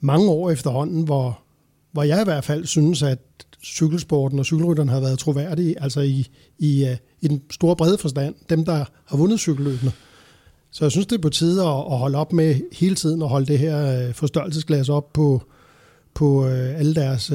mange 0.00 0.30
år 0.30 0.50
efterhånden, 0.50 1.02
hvor, 1.02 1.40
hvor 1.92 2.02
jeg 2.02 2.20
i 2.20 2.24
hvert 2.24 2.44
fald 2.44 2.66
synes, 2.66 3.02
at 3.02 3.18
cykelsporten 3.64 4.38
og 4.38 4.44
cykelrytterne 4.44 4.90
har 4.90 5.00
været 5.00 5.18
troværdige, 5.18 5.82
altså 5.82 6.00
i, 6.00 6.26
i, 6.58 6.84
øh, 6.84 6.96
i 7.20 7.28
den 7.28 7.42
store 7.50 7.76
brede 7.76 7.98
forstand, 7.98 8.34
dem 8.50 8.64
der 8.64 8.84
har 9.06 9.16
vundet 9.16 9.40
cykelløbene. 9.40 9.92
Så 10.70 10.84
jeg 10.84 10.90
synes, 10.90 11.06
det 11.06 11.16
er 11.16 11.22
på 11.22 11.28
tide 11.28 11.62
at, 11.62 11.76
at 11.92 11.98
holde 11.98 12.18
op 12.18 12.32
med 12.32 12.60
hele 12.72 12.94
tiden 12.94 13.22
at 13.22 13.28
holde 13.28 13.46
det 13.46 13.58
her 13.58 14.08
øh, 14.08 14.14
forstørrelsesglas 14.14 14.88
op 14.88 15.12
på, 15.12 15.42
på 16.14 16.46
øh, 16.46 16.78
alle 16.78 16.94
deres 16.94 17.30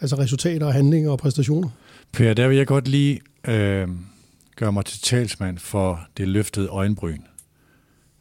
altså 0.00 0.16
resultater 0.18 0.66
og 0.66 0.74
handlinger 0.74 1.10
og 1.10 1.18
præstationer. 1.18 1.68
Per, 2.12 2.34
der 2.34 2.48
vil 2.48 2.56
jeg 2.56 2.66
godt 2.66 2.88
lige 2.88 3.20
øh, 3.48 3.88
gøre 4.56 4.72
mig 4.72 4.84
til 4.84 5.00
talsmand 5.00 5.58
for 5.58 6.00
det 6.16 6.28
løftede 6.28 6.68
øjenbryn. 6.68 7.20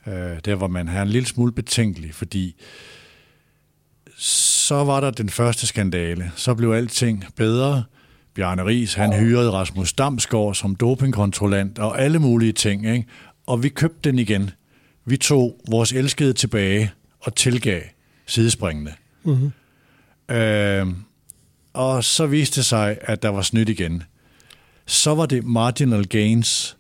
Øh, 0.07 0.39
der 0.45 0.55
hvor 0.55 0.67
man 0.67 0.87
har 0.87 1.01
en 1.01 1.09
lille 1.09 1.27
smule 1.27 1.51
betænkelig, 1.51 2.13
fordi 2.13 2.55
så 4.21 4.83
var 4.83 4.99
der 4.99 5.11
den 5.11 5.29
første 5.29 5.67
skandale. 5.67 6.31
Så 6.35 6.53
blev 6.53 6.71
alting 6.71 7.25
bedre. 7.35 7.83
Bjarne 8.35 8.65
Ries, 8.65 8.93
han 8.93 9.13
hyrede 9.13 9.51
Rasmus 9.51 9.93
Damsgaard 9.93 10.55
som 10.55 10.75
dopingkontrollant 10.75 11.79
og 11.79 12.01
alle 12.01 12.19
mulige 12.19 12.51
ting. 12.51 12.85
Ikke? 12.85 13.05
Og 13.47 13.63
vi 13.63 13.69
købte 13.69 14.09
den 14.09 14.19
igen. 14.19 14.51
Vi 15.05 15.17
tog 15.17 15.59
vores 15.69 15.91
elskede 15.91 16.33
tilbage 16.33 16.91
og 17.19 17.35
tilgav 17.35 17.81
sidespringende. 18.25 18.93
Mm-hmm. 19.23 20.35
Øh, 20.35 20.87
og 21.73 22.03
så 22.03 22.25
viste 22.27 22.55
det 22.55 22.65
sig, 22.65 22.97
at 23.01 23.23
der 23.23 23.29
var 23.29 23.41
snydt 23.41 23.69
igen. 23.69 24.03
Så 24.85 25.15
var 25.15 25.25
det 25.25 25.43
marginal 25.43 26.07
gains, 26.07 26.77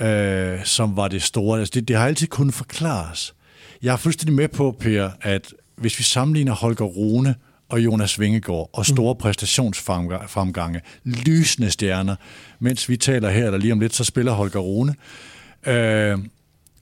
øh, 0.00 0.64
som 0.64 0.96
var 0.96 1.08
det 1.08 1.22
store. 1.22 1.58
Altså 1.58 1.72
det, 1.74 1.88
det 1.88 1.96
har 1.96 2.06
altid 2.06 2.26
kunnet 2.26 2.54
forklares. 2.54 3.34
Jeg 3.82 3.92
er 3.92 3.96
fuldstændig 3.96 4.36
med 4.36 4.48
på, 4.48 4.76
Per, 4.80 5.10
at 5.20 5.54
hvis 5.80 5.98
vi 5.98 6.04
sammenligner 6.04 6.52
Holger 6.52 6.84
Rune 6.84 7.34
og 7.68 7.84
Jonas 7.84 8.20
Vingegaard 8.20 8.70
og 8.72 8.86
store 8.86 9.14
mm. 9.14 9.18
præstationsfremgange, 9.18 10.80
lysende 11.04 11.70
stjerner, 11.70 12.16
mens 12.58 12.88
vi 12.88 12.96
taler 12.96 13.30
her, 13.30 13.44
eller 13.44 13.58
lige 13.58 13.72
om 13.72 13.80
lidt, 13.80 13.94
så 13.94 14.04
spiller 14.04 14.32
Holger 14.32 14.60
Rune. 14.60 14.94
Øh, 15.66 16.18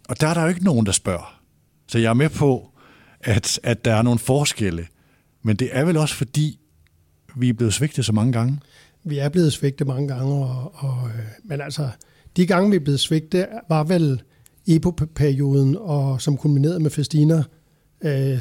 og 0.08 0.20
der 0.20 0.26
er 0.26 0.34
der 0.34 0.42
jo 0.42 0.48
ikke 0.48 0.64
nogen, 0.64 0.86
der 0.86 0.92
spørger. 0.92 1.40
Så 1.88 1.98
jeg 1.98 2.10
er 2.10 2.14
med 2.14 2.28
på, 2.28 2.70
at, 3.20 3.60
at 3.62 3.84
der 3.84 3.94
er 3.94 4.02
nogle 4.02 4.18
forskelle. 4.18 4.86
Men 5.42 5.56
det 5.56 5.68
er 5.72 5.84
vel 5.84 5.96
også 5.96 6.14
fordi, 6.14 6.58
vi 7.36 7.48
er 7.48 7.52
blevet 7.52 7.74
svigtet 7.74 8.04
så 8.04 8.12
mange 8.12 8.32
gange? 8.32 8.60
Vi 9.04 9.18
er 9.18 9.28
blevet 9.28 9.52
svigtet 9.52 9.86
mange 9.86 10.08
gange, 10.08 10.34
og, 10.34 10.74
og, 10.74 11.08
øh, 11.08 11.24
men 11.44 11.60
altså, 11.60 11.88
de 12.36 12.46
gange 12.46 12.70
vi 12.70 12.76
er 12.76 12.80
blevet 12.80 13.00
svigtet, 13.00 13.46
var 13.68 13.84
vel 13.84 14.22
EPO-perioden, 14.66 15.76
og 15.80 16.20
som 16.20 16.36
kulminerede 16.36 16.80
med 16.80 16.90
Festina-sagen. 16.90 17.55
Øh, 18.02 18.40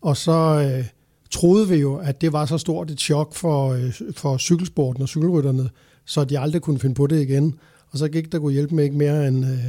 og 0.00 0.16
så 0.16 0.32
øh, 0.32 0.84
troede 1.30 1.68
vi 1.68 1.76
jo, 1.76 1.96
at 1.96 2.20
det 2.20 2.32
var 2.32 2.46
så 2.46 2.58
stort 2.58 2.90
et 2.90 3.00
chok 3.00 3.34
for, 3.34 3.68
øh, 3.72 3.92
for 4.16 4.38
cykelsporten 4.38 5.02
og 5.02 5.08
cykelrytterne, 5.08 5.70
så 6.04 6.24
de 6.24 6.38
aldrig 6.38 6.62
kunne 6.62 6.78
finde 6.78 6.94
på 6.94 7.06
det 7.06 7.22
igen. 7.22 7.54
Og 7.90 7.98
så 7.98 8.08
gik 8.08 8.32
der 8.32 8.38
kunne 8.38 8.52
hjælpe 8.52 8.74
med 8.74 8.84
ikke 8.84 8.96
mere 8.96 9.28
end, 9.28 9.46
øh, 9.46 9.64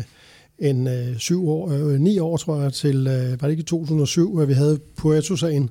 end 0.60 0.90
øh, 0.90 1.18
syv 1.18 1.50
år, 1.50 1.72
øh, 1.72 2.00
ni 2.00 2.20
år, 2.20 2.38
tror 2.38 2.62
jeg, 2.62 2.74
til, 2.74 3.08
øh, 3.08 3.42
var 3.42 3.48
det 3.48 3.52
ikke 3.52 3.64
2007, 3.64 4.40
at 4.40 4.48
vi 4.48 4.54
havde 4.54 4.80
Puerto-sagen. 4.98 5.70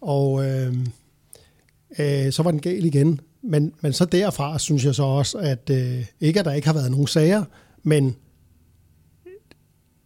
Og 0.00 0.44
øh, 0.44 0.74
øh, 1.98 2.32
så 2.32 2.42
var 2.42 2.50
den 2.50 2.60
gal 2.60 2.84
igen. 2.84 3.20
Men, 3.42 3.72
men 3.80 3.92
så 3.92 4.04
derfra 4.04 4.58
synes 4.58 4.84
jeg 4.84 4.94
så 4.94 5.02
også, 5.02 5.38
at 5.38 5.70
øh, 5.70 6.04
ikke 6.20 6.40
at 6.40 6.44
der 6.44 6.52
ikke 6.52 6.66
har 6.66 6.74
været 6.74 6.90
nogen 6.90 7.06
sager, 7.06 7.44
men 7.82 8.16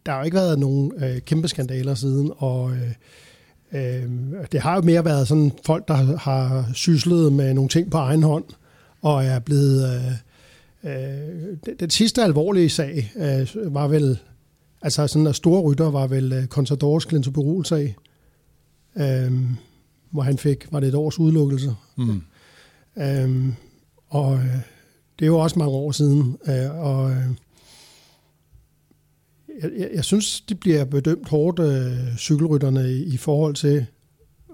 der 0.09 0.13
har 0.15 0.21
jo 0.21 0.25
ikke 0.25 0.35
været 0.35 0.59
nogen 0.59 0.91
øh, 0.97 1.19
kæmpe 1.21 1.47
skandaler 1.47 1.95
siden, 1.95 2.31
og 2.37 2.71
øh, 2.71 2.91
øh, 3.71 4.09
det 4.51 4.59
har 4.61 4.75
jo 4.75 4.81
mere 4.81 5.05
været 5.05 5.27
sådan 5.27 5.51
folk, 5.65 5.87
der 5.87 6.17
har 6.17 6.69
syslet 6.73 7.33
med 7.33 7.53
nogle 7.53 7.69
ting 7.69 7.91
på 7.91 7.97
egen 7.97 8.23
hånd, 8.23 8.43
og 9.01 9.25
er 9.25 9.39
blevet... 9.39 10.03
Øh, 10.83 10.91
øh, 10.91 11.57
den 11.79 11.89
sidste 11.89 12.23
alvorlige 12.23 12.69
sag 12.69 13.11
øh, 13.15 13.73
var 13.73 13.87
vel, 13.87 14.19
altså 14.81 15.07
sådan 15.07 15.27
en 15.27 15.33
store 15.33 15.61
rytter 15.61 15.89
var 15.91 16.07
vel 16.07 16.33
øh, 16.33 16.45
Contadors 16.45 17.05
Glentoberol-sag, 17.05 17.95
øh, 18.97 19.33
hvor 20.11 20.21
han 20.21 20.37
fik, 20.37 20.67
var 20.71 20.79
det 20.79 20.87
et 20.89 20.95
års 20.95 21.19
udelukkelse. 21.19 21.75
Mm. 21.97 22.21
Øh, 22.97 23.53
og 24.07 24.35
øh, 24.35 24.55
det 25.19 25.25
er 25.25 25.27
jo 25.27 25.39
også 25.39 25.59
mange 25.59 25.73
år 25.73 25.91
siden, 25.91 26.37
øh, 26.47 26.79
og 26.79 27.11
øh, 27.11 27.27
jeg, 29.63 29.89
jeg 29.93 30.05
synes, 30.05 30.41
de 30.41 30.55
bliver 30.55 30.85
bedømt 30.85 31.29
hårdt, 31.29 31.59
øh, 31.59 32.17
cykelrytterne, 32.17 32.91
i, 32.91 33.13
i 33.13 33.17
forhold 33.17 33.55
til, 33.55 33.85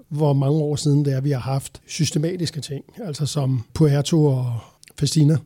hvor 0.08 0.32
mange 0.32 0.58
år 0.58 0.76
siden 0.76 1.04
det 1.04 1.12
er, 1.12 1.20
vi 1.20 1.30
har 1.30 1.38
haft 1.38 1.80
systematiske 1.86 2.60
ting, 2.60 2.84
altså 3.04 3.26
som 3.26 3.64
Puerto 3.74 4.26
og 4.26 4.58
Festina. 4.98 5.36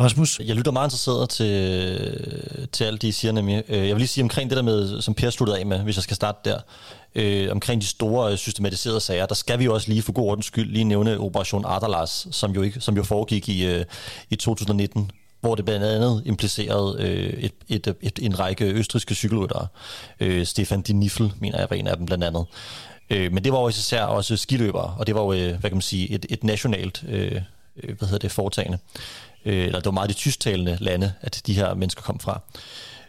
Rasmus? 0.00 0.40
Jeg 0.44 0.56
lytter 0.56 0.70
meget 0.72 0.86
interesseret 0.86 1.28
til, 1.28 2.68
til 2.72 2.84
alt 2.84 3.02
det, 3.02 3.08
I 3.08 3.12
siger 3.12 3.32
nemlig. 3.32 3.62
Øh, 3.68 3.76
jeg 3.76 3.88
vil 3.88 3.96
lige 3.96 4.08
sige 4.08 4.24
omkring 4.24 4.50
det 4.50 4.56
der 4.56 4.62
med, 4.62 5.00
som 5.00 5.14
Per 5.14 5.30
sluttede 5.30 5.58
af 5.58 5.66
med, 5.66 5.78
hvis 5.78 5.96
jeg 5.96 6.02
skal 6.02 6.16
starte 6.16 6.38
der, 6.50 6.60
øh, 7.14 7.48
omkring 7.50 7.80
de 7.80 7.86
store 7.86 8.32
øh, 8.32 8.38
systematiserede 8.38 9.00
sager, 9.00 9.26
der 9.26 9.34
skal 9.34 9.58
vi 9.58 9.64
jo 9.64 9.74
også 9.74 9.88
lige 9.88 10.02
for 10.02 10.12
god 10.12 10.30
ordens 10.30 10.46
skyld 10.46 10.72
lige 10.72 10.84
nævne 10.84 11.18
Operation 11.18 11.64
Ardalas, 11.64 12.28
som 12.30 12.52
jo, 12.52 12.62
ikke, 12.62 12.80
som 12.80 12.96
jo 12.96 13.02
foregik 13.02 13.48
i, 13.48 13.66
øh, 13.66 13.84
i 14.30 14.36
2019, 14.36 15.10
hvor 15.46 15.54
det 15.54 15.64
blandt 15.64 15.84
andet 15.84 16.22
implicerede 16.24 16.96
øh, 17.02 17.32
et, 17.32 17.52
et, 17.68 17.94
et, 18.00 18.18
en 18.22 18.38
række 18.40 18.64
østriske 18.64 19.14
cykelryttere. 19.14 19.66
Øh, 20.20 20.46
Stefan 20.46 20.82
Di 20.82 20.92
Niffel, 20.92 21.32
mener 21.40 21.58
jeg, 21.58 21.66
var 21.70 21.76
en 21.76 21.86
af 21.86 21.96
dem 21.96 22.06
blandt 22.06 22.24
andet. 22.24 22.46
Øh, 23.10 23.32
men 23.32 23.44
det 23.44 23.52
var 23.52 23.60
jo 23.60 23.68
især 23.68 24.02
også 24.02 24.36
skiløbere, 24.36 24.94
og 24.98 25.06
det 25.06 25.14
var 25.14 25.22
jo, 25.22 25.32
øh, 25.32 25.60
hvad 25.60 25.70
kan 25.70 25.76
man 25.76 25.82
sige, 25.82 26.10
et, 26.10 26.26
et 26.30 26.44
nationalt 26.44 27.04
øh, 27.08 27.40
øh, 27.82 27.98
hvad 27.98 28.08
hedder 28.08 28.18
det, 28.18 28.32
foretagende. 28.32 28.78
Øh, 29.44 29.66
eller 29.66 29.78
det 29.78 29.86
var 29.86 29.90
meget 29.90 30.10
de 30.10 30.14
tysktalende 30.14 30.78
lande, 30.80 31.12
at 31.20 31.42
de 31.46 31.54
her 31.54 31.74
mennesker 31.74 32.02
kom 32.02 32.20
fra. 32.20 32.40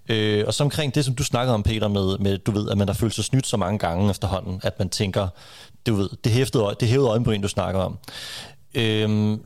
Øh, 0.10 0.44
og 0.48 0.54
så 0.54 0.64
omkring 0.64 0.96
det, 0.96 1.06
som 1.06 1.16
du 1.16 1.24
snakkede 1.24 1.54
om, 1.54 1.64
Peter, 1.64 1.88
med, 1.88 2.18
med 2.18 2.38
du 2.38 2.52
ved, 2.52 2.70
at 2.70 2.78
man 2.78 2.88
har 2.88 2.96
følt 2.96 3.14
sig 3.14 3.24
snydt 3.24 3.48
så 3.48 3.58
mange 3.58 3.80
gange 3.80 4.10
efterhånden, 4.10 4.60
at 4.64 4.80
man 4.80 4.90
tænker, 4.90 5.28
du 5.88 5.96
ved, 5.96 6.10
det 6.24 6.32
hævede, 6.32 6.76
det 6.80 6.88
hævede 6.88 7.10
øjenbryn, 7.10 7.42
du 7.42 7.48
snakker 7.48 7.82
om. 7.82 7.98
Øh, 8.76 9.38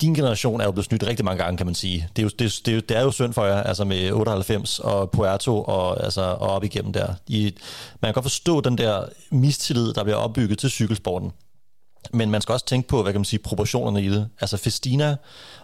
din 0.00 0.14
generation 0.14 0.60
er 0.60 0.64
jo 0.64 0.70
blevet 0.72 0.86
snydt 0.86 1.06
rigtig 1.06 1.24
mange 1.24 1.42
gange, 1.44 1.56
kan 1.56 1.66
man 1.66 1.74
sige. 1.74 2.08
Det 2.16 2.22
er 2.22 2.26
jo, 2.26 2.30
det, 2.38 2.60
det, 2.66 2.68
er 2.68 2.74
jo, 2.74 2.80
det 2.80 2.96
er 2.96 3.02
jo 3.02 3.10
synd 3.10 3.32
for 3.32 3.44
jer, 3.44 3.62
altså 3.62 3.84
med 3.84 4.12
98 4.12 4.78
og 4.78 5.10
Puerto 5.10 5.62
og, 5.62 6.04
altså, 6.04 6.20
og 6.20 6.48
op 6.50 6.64
igennem 6.64 6.92
der. 6.92 7.14
I, 7.26 7.54
man 8.00 8.08
kan 8.08 8.14
godt 8.14 8.24
forstå 8.24 8.60
den 8.60 8.78
der 8.78 9.06
mistillid, 9.30 9.92
der 9.92 10.02
bliver 10.02 10.16
opbygget 10.16 10.58
til 10.58 10.70
cykelsporten. 10.70 11.32
Men 12.12 12.30
man 12.30 12.40
skal 12.40 12.52
også 12.52 12.66
tænke 12.66 12.88
på, 12.88 13.02
hvad 13.02 13.12
kan 13.12 13.20
man 13.20 13.24
sige, 13.24 13.40
proportionerne 13.40 14.02
i 14.02 14.08
det. 14.08 14.28
Altså 14.40 14.56
Festina 14.56 15.16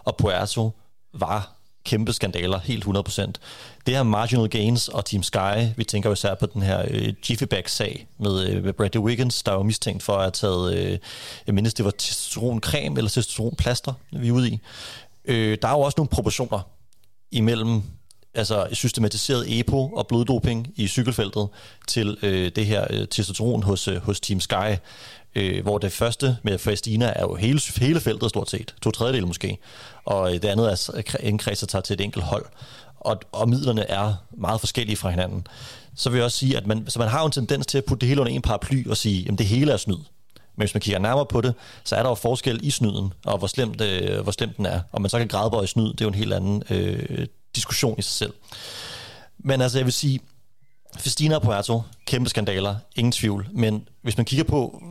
og 0.05 0.16
Puerto 0.16 0.71
var 1.14 1.60
kæmpe 1.85 2.12
skandaler, 2.12 2.59
helt 2.59 2.85
100%. 2.85 3.33
Det 3.87 3.95
her 3.95 4.03
Marginal 4.03 4.49
Gains 4.49 4.88
og 4.88 5.05
Team 5.05 5.23
Sky, 5.23 5.69
vi 5.77 5.85
tænker 5.85 6.11
jo 6.11 6.12
især 6.12 6.35
på 6.35 6.47
den 6.47 6.62
her 6.62 6.85
øh, 6.90 7.12
Jiffy 7.31 7.45
sag 7.66 8.07
med, 8.19 8.49
øh, 8.49 8.64
med 8.64 8.73
Bradley 8.73 9.03
Wiggins, 9.03 9.43
der 9.43 9.53
var 9.53 9.62
mistænkt 9.62 10.03
for 10.03 10.12
at 10.12 10.21
have 10.21 10.31
taget, 10.31 10.75
øh, 10.75 10.99
jeg 11.47 11.55
mindes, 11.55 11.75
det 11.75 11.85
var 11.85 11.90
testosteroncreme 11.90 12.97
eller 12.99 13.09
testosteronplaster, 13.09 13.93
vi 14.12 14.29
er 14.29 14.33
ude 14.33 14.51
i. 14.51 14.59
Øh, 15.25 15.59
der 15.62 15.69
er 15.69 15.73
jo 15.73 15.81
også 15.81 15.95
nogle 15.99 16.09
proportioner 16.09 16.61
imellem 17.31 17.83
altså 18.35 18.69
systematiseret 18.73 19.61
EPO 19.61 19.87
og 19.87 20.07
bloddoping 20.07 20.73
i 20.77 20.87
cykelfeltet 20.87 21.49
til 21.87 22.19
øh, 22.23 22.53
det 22.57 22.66
her 22.66 22.87
øh, 22.90 23.09
testosteron 23.09 23.62
hos, 23.62 23.88
øh, 23.88 24.03
hos 24.03 24.21
Team 24.21 24.40
Sky, 24.40 24.77
øh, 25.35 25.62
hvor 25.62 25.79
det 25.79 25.93
første 25.93 26.37
med 26.43 26.59
Festina 26.59 27.12
er 27.16 27.23
jo 27.23 27.35
hele, 27.35 27.61
hele 27.77 28.01
feltet 28.01 28.31
stort 28.31 28.51
set, 28.51 28.75
to 28.83 28.90
tredjedel 28.90 29.27
måske, 29.27 29.59
og 30.05 30.35
øh, 30.35 30.43
det 30.43 30.49
andet 30.49 30.73
er 30.73 31.16
indkredset 31.21 31.69
tager 31.69 31.83
til 31.83 31.95
et 31.95 32.01
enkelt 32.01 32.25
hold, 32.25 32.47
og, 33.01 33.21
og 33.33 33.49
midlerne 33.49 33.90
er 33.90 34.14
meget 34.31 34.61
forskellige 34.61 34.97
fra 34.97 35.11
hinanden. 35.11 35.47
Så 35.97 36.11
vil 36.11 36.16
jeg 36.16 36.25
også 36.25 36.38
sige, 36.38 36.57
at 36.57 36.66
man, 36.66 36.85
så 36.88 36.99
man 36.99 37.09
har 37.09 37.21
jo 37.21 37.27
en 37.27 37.33
tendens 37.33 37.66
til 37.66 37.79
at 37.79 37.85
putte 37.85 38.01
det 38.01 38.09
hele 38.09 38.21
under 38.21 38.33
en 38.33 38.43
paraply 38.43 38.88
og 38.88 38.97
sige, 38.97 39.29
at 39.33 39.38
det 39.38 39.47
hele 39.47 39.73
er 39.73 39.77
snyd. 39.77 39.97
Men 40.57 40.62
hvis 40.62 40.75
man 40.75 40.81
kigger 40.81 40.99
nærmere 40.99 41.27
på 41.27 41.40
det, 41.40 41.55
så 41.85 41.97
er 41.97 42.03
der 42.03 42.09
jo 42.09 42.14
forskel 42.14 42.61
i 42.62 42.71
snyden, 42.71 43.12
og 43.25 43.38
hvor 43.38 43.47
slemt, 43.47 43.81
øh, 43.81 44.21
hvor 44.21 44.33
slemt 44.33 44.57
den 44.57 44.66
er. 44.66 44.81
Og 44.93 45.03
man 45.03 45.11
så 45.11 45.19
kan 45.19 45.29
græde 45.29 45.66
snyd, 45.66 45.93
det 45.93 46.01
er 46.01 46.05
jo 46.05 46.09
en 46.09 46.14
helt 46.14 46.33
anden 46.33 46.62
øh, 46.71 47.27
diskussion 47.55 47.99
i 47.99 48.03
sig 48.03 48.12
selv. 48.12 48.33
Men 49.38 49.61
altså, 49.61 49.79
jeg 49.79 49.85
vil 49.85 49.93
sige, 49.93 50.21
Festina 50.98 51.35
og 51.35 51.42
Puerto, 51.42 51.83
kæmpe 52.07 52.31
skandaler, 52.31 52.76
ingen 52.96 53.12
tvivl. 53.12 53.46
Men 53.53 53.88
hvis 54.03 54.16
man 54.16 54.26
kigger 54.26 54.44
på 54.44 54.83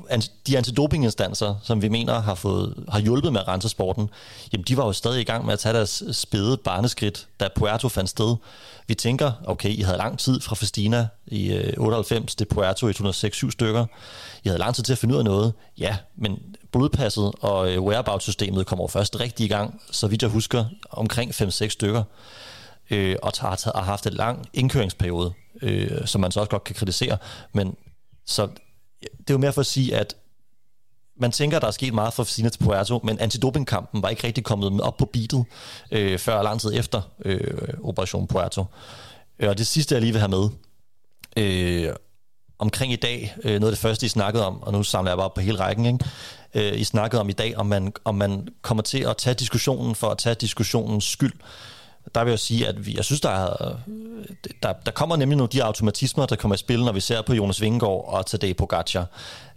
de 0.48 0.58
antidopinginstanser, 0.58 1.56
som 1.64 1.82
vi 1.82 1.90
mener 1.90 2.20
har, 2.20 2.36
fået, 2.36 2.84
har 2.90 3.00
hjulpet 3.00 3.34
med 3.34 3.42
at 3.42 3.48
rense 3.48 3.70
sporten, 3.70 4.10
jamen 4.54 4.64
de 4.64 4.78
var 4.78 4.86
jo 4.86 4.94
stadig 4.94 5.22
i 5.22 5.24
gang 5.24 5.46
med 5.46 5.54
at 5.54 5.60
tage 5.60 5.74
deres 5.74 6.04
spæde 6.12 6.58
barneskridt, 6.58 7.28
da 7.40 7.48
Puerto 7.56 7.90
fandt 7.90 8.10
sted. 8.10 8.36
Vi 8.88 8.94
tænker, 8.94 9.32
okay, 9.46 9.70
I 9.70 9.82
havde 9.82 9.98
lang 9.98 10.20
tid 10.20 10.42
fra 10.42 10.56
Festina 10.56 11.08
i 11.28 11.54
øh, 11.54 11.74
98 11.78 12.36
til 12.36 12.46
Puerto 12.46 12.88
i 12.88 12.90
106 12.90 13.44
stykker. 13.50 13.86
I 14.44 14.48
havde 14.50 14.60
lang 14.60 14.76
tid 14.76 14.84
til 14.84 14.94
at 14.94 15.00
finde 15.00 15.14
ud 15.14 15.20
af 15.20 15.26
noget. 15.26 15.54
Ja, 15.78 15.98
men 16.16 16.40
blodpasset 16.72 17.32
og 17.42 17.72
øh, 17.72 17.84
whereabout-systemet 17.84 18.66
kommer 18.66 18.88
først 18.88 19.20
rigtig 19.20 19.46
i 19.46 19.50
gang, 19.50 19.82
så 19.92 20.08
vidt 20.08 20.22
jeg 20.22 20.30
husker, 20.30 20.66
omkring 20.90 21.32
5-6 21.32 21.70
stykker, 21.70 22.04
øh, 22.90 23.16
og 23.24 23.32
har, 23.40 23.72
har 23.76 23.84
haft 23.84 24.08
en 24.08 24.14
lang 24.14 24.50
indkøringsperiode, 24.54 25.34
øh, 25.62 26.08
som 26.08 26.22
man 26.22 26.32
så 26.32 26.40
også 26.40 26.50
godt 26.50 26.64
kan 26.64 26.76
kritisere. 26.76 27.18
Men 27.54 27.76
så 28.26 28.48
det 29.02 29.30
er 29.30 29.34
jo 29.34 29.38
mere 29.38 29.54
for 29.54 29.62
at 29.62 29.66
sige, 29.66 29.96
at 29.96 30.16
man 31.20 31.32
tænker, 31.32 31.58
at 31.58 31.62
der 31.62 31.68
er 31.68 31.72
sket 31.72 31.94
meget 31.94 32.14
for 32.14 32.24
Fsina 32.24 32.50
til 32.50 32.60
Puerto, 32.60 33.00
men 33.04 33.20
antidopingkampen 33.20 34.04
var 34.04 34.10
ikke 34.10 34.28
rigtig 34.28 34.44
kommet 34.44 34.82
op 34.82 34.98
på 34.98 35.06
beatet 35.06 35.46
øh, 35.92 36.20
før 36.20 36.44
lang 36.44 36.62
tid 36.62 36.74
efter 36.74 37.02
øh, 37.26 37.68
Operation 37.84 38.28
Puerto. 38.28 38.66
Øh, 39.40 39.50
og 39.50 39.58
det 39.58 39.68
sidste, 39.68 39.96
jeg 39.96 40.02
lige 40.02 40.12
vil 40.12 40.20
have 40.20 40.30
med, 40.30 40.50
øh, 41.38 41.94
omkring 42.60 42.94
i 42.94 42.96
dag, 42.96 43.36
øh, 43.44 43.60
noget 43.60 43.72
af 43.72 43.72
det 43.72 43.80
første, 43.80 44.06
I 44.06 44.10
snakkede 44.10 44.46
om, 44.46 44.64
og 44.64 44.74
nu 44.74 44.84
samler 44.84 45.12
jeg 45.12 45.18
bare 45.18 45.26
op 45.26 45.34
på 45.34 45.42
hele 45.42 45.60
rækken, 45.60 45.86
ikke? 45.86 46.06
Øh, 46.54 46.80
I 46.80 46.84
snakkede 46.84 47.20
om 47.20 47.30
i 47.30 47.34
dag, 47.34 47.58
om 47.58 47.66
man, 47.66 47.94
om 48.06 48.16
man 48.16 48.48
kommer 48.62 48.84
til 48.84 49.00
at 49.00 49.18
tage 49.18 49.34
diskussionen 49.34 49.96
for 49.96 50.10
at 50.10 50.18
tage 50.18 50.36
diskussionens 50.36 51.06
skyld. 51.06 51.34
Der 52.16 52.24
vil 52.24 52.32
jeg 52.32 52.40
sige, 52.40 52.68
at 52.68 52.86
vi, 52.86 52.96
jeg 52.96 53.06
synes, 53.06 53.22
der, 53.22 53.30
er, 53.30 53.76
der, 54.64 54.74
der 54.86 54.92
kommer 54.92 55.16
nemlig 55.16 55.38
nogle 55.38 55.46
af 55.46 55.50
de 55.50 55.64
automatismer, 55.64 56.26
der 56.26 56.36
kommer 56.36 56.56
i 56.56 56.58
spil, 56.58 56.84
når 56.84 56.92
vi 56.92 57.00
ser 57.00 57.22
på 57.22 57.34
Jonas 57.34 57.62
Vingegaard 57.62 58.06
og 58.08 58.26
Tadej 58.26 58.54
Pogacar. 58.54 59.06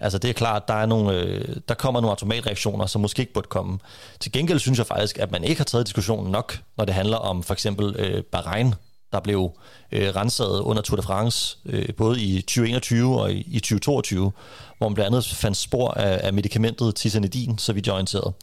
Altså 0.00 0.18
det 0.18 0.30
er 0.30 0.34
klart, 0.34 0.68
der, 0.68 0.74
er 0.74 0.86
nogle, 0.86 1.12
øh, 1.12 1.56
der 1.68 1.74
kommer 1.74 2.00
nogle 2.00 2.10
automatreaktioner, 2.10 2.86
som 2.86 3.00
måske 3.00 3.20
ikke 3.20 3.32
burde 3.32 3.48
komme. 3.48 3.78
Til 4.20 4.32
gengæld 4.32 4.58
synes 4.58 4.78
jeg 4.78 4.86
faktisk, 4.86 5.18
at 5.18 5.30
man 5.30 5.44
ikke 5.44 5.58
har 5.58 5.64
taget 5.64 5.86
diskussionen 5.86 6.32
nok, 6.32 6.58
når 6.76 6.84
det 6.84 6.94
handler 6.94 7.16
om 7.16 7.42
for 7.42 7.54
eksempel 7.54 7.94
øh, 7.98 8.22
Bahrain, 8.22 8.74
der 9.12 9.20
blev 9.20 9.50
øh, 9.92 10.16
renset 10.16 10.60
under 10.60 10.82
Tour 10.82 10.96
de 10.96 11.02
France, 11.02 11.58
øh, 11.66 11.88
både 11.96 12.22
i 12.22 12.40
2021 12.40 13.20
og 13.20 13.32
i, 13.32 13.40
i 13.40 13.60
2022, 13.60 14.32
hvor 14.78 14.88
man 14.88 14.94
blandt 14.94 15.06
andet 15.06 15.26
fandt 15.26 15.56
spor 15.56 15.90
af, 15.90 16.20
af 16.26 16.32
medicamentet 16.32 16.94
tisanidin, 16.94 17.58
så 17.58 17.72
vidt 17.72 17.86
jeg 17.86 17.94
orienteret. 17.94 18.34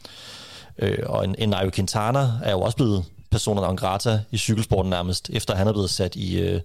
Øh, 0.80 0.98
og 1.06 1.24
en, 1.24 1.36
en 1.38 1.50
Nairo 1.50 1.70
Quintana 1.70 2.32
er 2.44 2.52
jo 2.52 2.62
også 2.62 2.78
blevet 2.78 3.06
personer 3.32 3.62
non 3.62 3.76
grata 3.76 4.22
i 4.32 4.38
cykelsporten 4.38 4.90
nærmest, 4.90 5.30
efter 5.34 5.56
han 5.56 5.68
er 5.68 5.72
blevet 5.72 5.90
sat 5.90 6.16
i, 6.16 6.40
øh, 6.40 6.62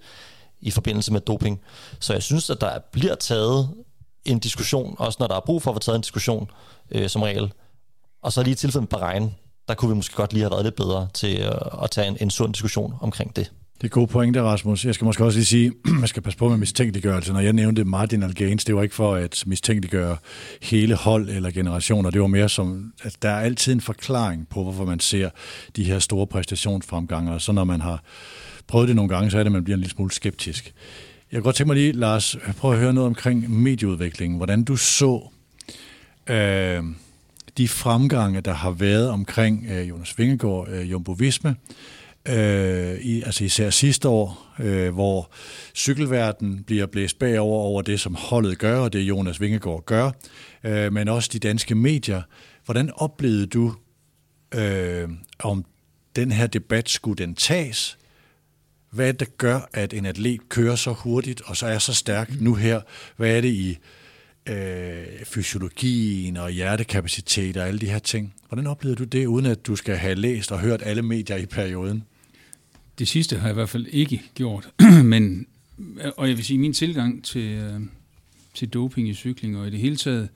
i 0.60 0.70
forbindelse 0.70 1.12
med 1.12 1.20
doping. 1.20 1.60
Så 2.00 2.12
jeg 2.12 2.22
synes, 2.22 2.50
at 2.50 2.60
der 2.60 2.78
bliver 2.92 3.14
taget 3.14 3.70
en 4.24 4.38
diskussion, 4.38 4.96
også 4.98 5.16
når 5.20 5.26
der 5.26 5.36
er 5.36 5.40
brug 5.40 5.62
for 5.62 5.70
at 5.70 5.74
få 5.74 5.80
taget 5.80 5.96
en 5.96 6.02
diskussion 6.02 6.50
øh, 6.90 7.08
som 7.08 7.22
regel. 7.22 7.52
Og 8.22 8.32
så 8.32 8.42
lige 8.42 8.52
i 8.52 8.54
tilfældet 8.54 8.82
med 8.92 9.00
Bahrein, 9.00 9.34
der 9.68 9.74
kunne 9.74 9.88
vi 9.88 9.94
måske 9.94 10.14
godt 10.14 10.32
lige 10.32 10.42
have 10.42 10.50
været 10.50 10.64
lidt 10.64 10.76
bedre 10.76 11.08
til 11.14 11.40
øh, 11.40 11.82
at 11.82 11.90
tage 11.90 12.08
en, 12.08 12.16
en 12.20 12.30
sund 12.30 12.52
diskussion 12.52 12.94
omkring 13.00 13.36
det. 13.36 13.52
Det 13.80 13.84
er 13.84 13.88
gode 13.88 14.06
pointe, 14.06 14.42
Rasmus. 14.42 14.84
Jeg 14.84 14.94
skal 14.94 15.04
måske 15.04 15.24
også 15.24 15.38
lige 15.38 15.46
sige, 15.46 15.66
at 15.66 15.90
man 16.00 16.08
skal 16.08 16.22
passe 16.22 16.38
på 16.38 16.48
med 16.48 16.56
mistænkeliggørelse. 16.56 17.32
Når 17.32 17.40
jeg 17.40 17.52
nævnte 17.52 17.84
marginal 17.84 18.34
gains, 18.34 18.64
det 18.64 18.74
var 18.74 18.82
ikke 18.82 18.94
for 18.94 19.14
at 19.14 19.44
mistænkeliggøre 19.46 20.16
hele 20.62 20.94
hold 20.94 21.28
eller 21.28 21.50
generationer. 21.50 22.10
Det 22.10 22.20
var 22.20 22.26
mere 22.26 22.48
som, 22.48 22.92
at 23.02 23.16
der 23.22 23.28
er 23.28 23.40
altid 23.40 23.72
en 23.72 23.80
forklaring 23.80 24.48
på, 24.48 24.62
hvorfor 24.62 24.84
man 24.84 25.00
ser 25.00 25.30
de 25.76 25.84
her 25.84 25.98
store 25.98 26.26
præstationsfremgange. 26.26 27.32
Og 27.32 27.40
så 27.40 27.52
når 27.52 27.64
man 27.64 27.80
har 27.80 28.02
prøvet 28.66 28.88
det 28.88 28.96
nogle 28.96 29.08
gange, 29.08 29.30
så 29.30 29.38
er 29.38 29.42
det, 29.42 29.48
at 29.48 29.52
man 29.52 29.64
bliver 29.64 29.76
en 29.76 29.80
lille 29.80 29.94
smule 29.94 30.12
skeptisk. 30.12 30.64
Jeg 31.32 31.36
kan 31.36 31.42
godt 31.42 31.56
tænke 31.56 31.68
mig 31.68 31.76
lige, 31.76 31.92
Lars, 31.92 32.36
prøve 32.56 32.74
at 32.74 32.80
høre 32.80 32.94
noget 32.94 33.06
omkring 33.06 33.50
medieudviklingen. 33.50 34.36
Hvordan 34.36 34.64
du 34.64 34.76
så 34.76 35.28
øh, 36.26 36.82
de 37.58 37.68
fremgange, 37.68 38.40
der 38.40 38.52
har 38.52 38.70
været 38.70 39.08
omkring 39.08 39.66
øh, 39.70 39.88
Jonas 39.88 40.18
Vingegaard, 40.18 40.68
øh, 40.68 40.90
Jumbo 40.90 41.12
Visma, 41.12 41.54
øh, 42.28 43.00
i, 43.00 43.22
altså 43.22 43.44
især 43.44 43.70
sidste 43.70 44.08
år, 44.08 44.54
øh, 44.58 44.94
hvor 44.94 45.30
cykelverden 45.74 46.64
bliver 46.64 46.86
blæst 46.86 47.18
bagover 47.18 47.62
over 47.62 47.82
det, 47.82 48.00
som 48.00 48.14
holdet 48.14 48.58
gør, 48.58 48.78
og 48.78 48.92
det 48.92 49.00
Jonas 49.00 49.40
Vingegaard 49.40 49.84
gør, 49.84 50.10
øh, 50.64 50.92
men 50.92 51.08
også 51.08 51.30
de 51.32 51.38
danske 51.38 51.74
medier. 51.74 52.22
Hvordan 52.64 52.90
oplevede 52.96 53.46
du, 53.46 53.74
øh, 54.54 55.08
om 55.38 55.64
den 56.16 56.32
her 56.32 56.46
debat 56.46 56.90
skulle 56.90 57.24
den 57.24 57.34
tages? 57.34 57.98
Hvad 58.90 59.08
er 59.08 59.12
det, 59.12 59.20
der 59.20 59.26
gør, 59.38 59.68
at 59.72 59.94
en 59.94 60.06
atlet 60.06 60.48
kører 60.48 60.76
så 60.76 60.92
hurtigt 60.92 61.40
og 61.40 61.56
så 61.56 61.66
er 61.66 61.78
så 61.78 61.94
stærk 61.94 62.40
nu 62.40 62.54
her? 62.54 62.80
Hvad 63.16 63.36
er 63.36 63.40
det 63.40 63.48
i 63.48 63.78
øh, 64.48 65.04
fysiologien 65.24 66.36
og 66.36 66.50
hjertekapacitet 66.50 67.56
og 67.56 67.68
alle 67.68 67.80
de 67.80 67.90
her 67.90 67.98
ting? 67.98 68.34
Hvordan 68.48 68.66
oplevede 68.66 68.98
du 68.98 69.04
det, 69.04 69.26
uden 69.26 69.46
at 69.46 69.66
du 69.66 69.76
skal 69.76 69.96
have 69.96 70.14
læst 70.14 70.52
og 70.52 70.60
hørt 70.60 70.82
alle 70.84 71.02
medier 71.02 71.36
i 71.36 71.46
perioden? 71.46 72.04
Det 72.98 73.08
sidste 73.08 73.36
har 73.36 73.48
jeg 73.48 73.52
i 73.52 73.54
hvert 73.54 73.68
fald 73.68 73.86
ikke 73.86 74.22
gjort, 74.34 74.70
men 75.14 75.46
og 76.16 76.28
jeg 76.28 76.36
vil 76.36 76.44
sige, 76.44 76.58
min 76.58 76.72
tilgang 76.72 77.24
til, 77.24 77.52
øh, 77.52 77.80
til 78.54 78.68
doping 78.68 79.08
i 79.08 79.14
cykling 79.14 79.58
og 79.58 79.66
i 79.66 79.70
det 79.70 79.78
hele 79.78 79.96
taget 79.96 80.28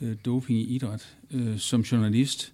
øh, 0.00 0.16
doping 0.24 0.58
i 0.58 0.62
idræt 0.62 1.16
øh, 1.30 1.58
som 1.58 1.80
journalist, 1.80 2.52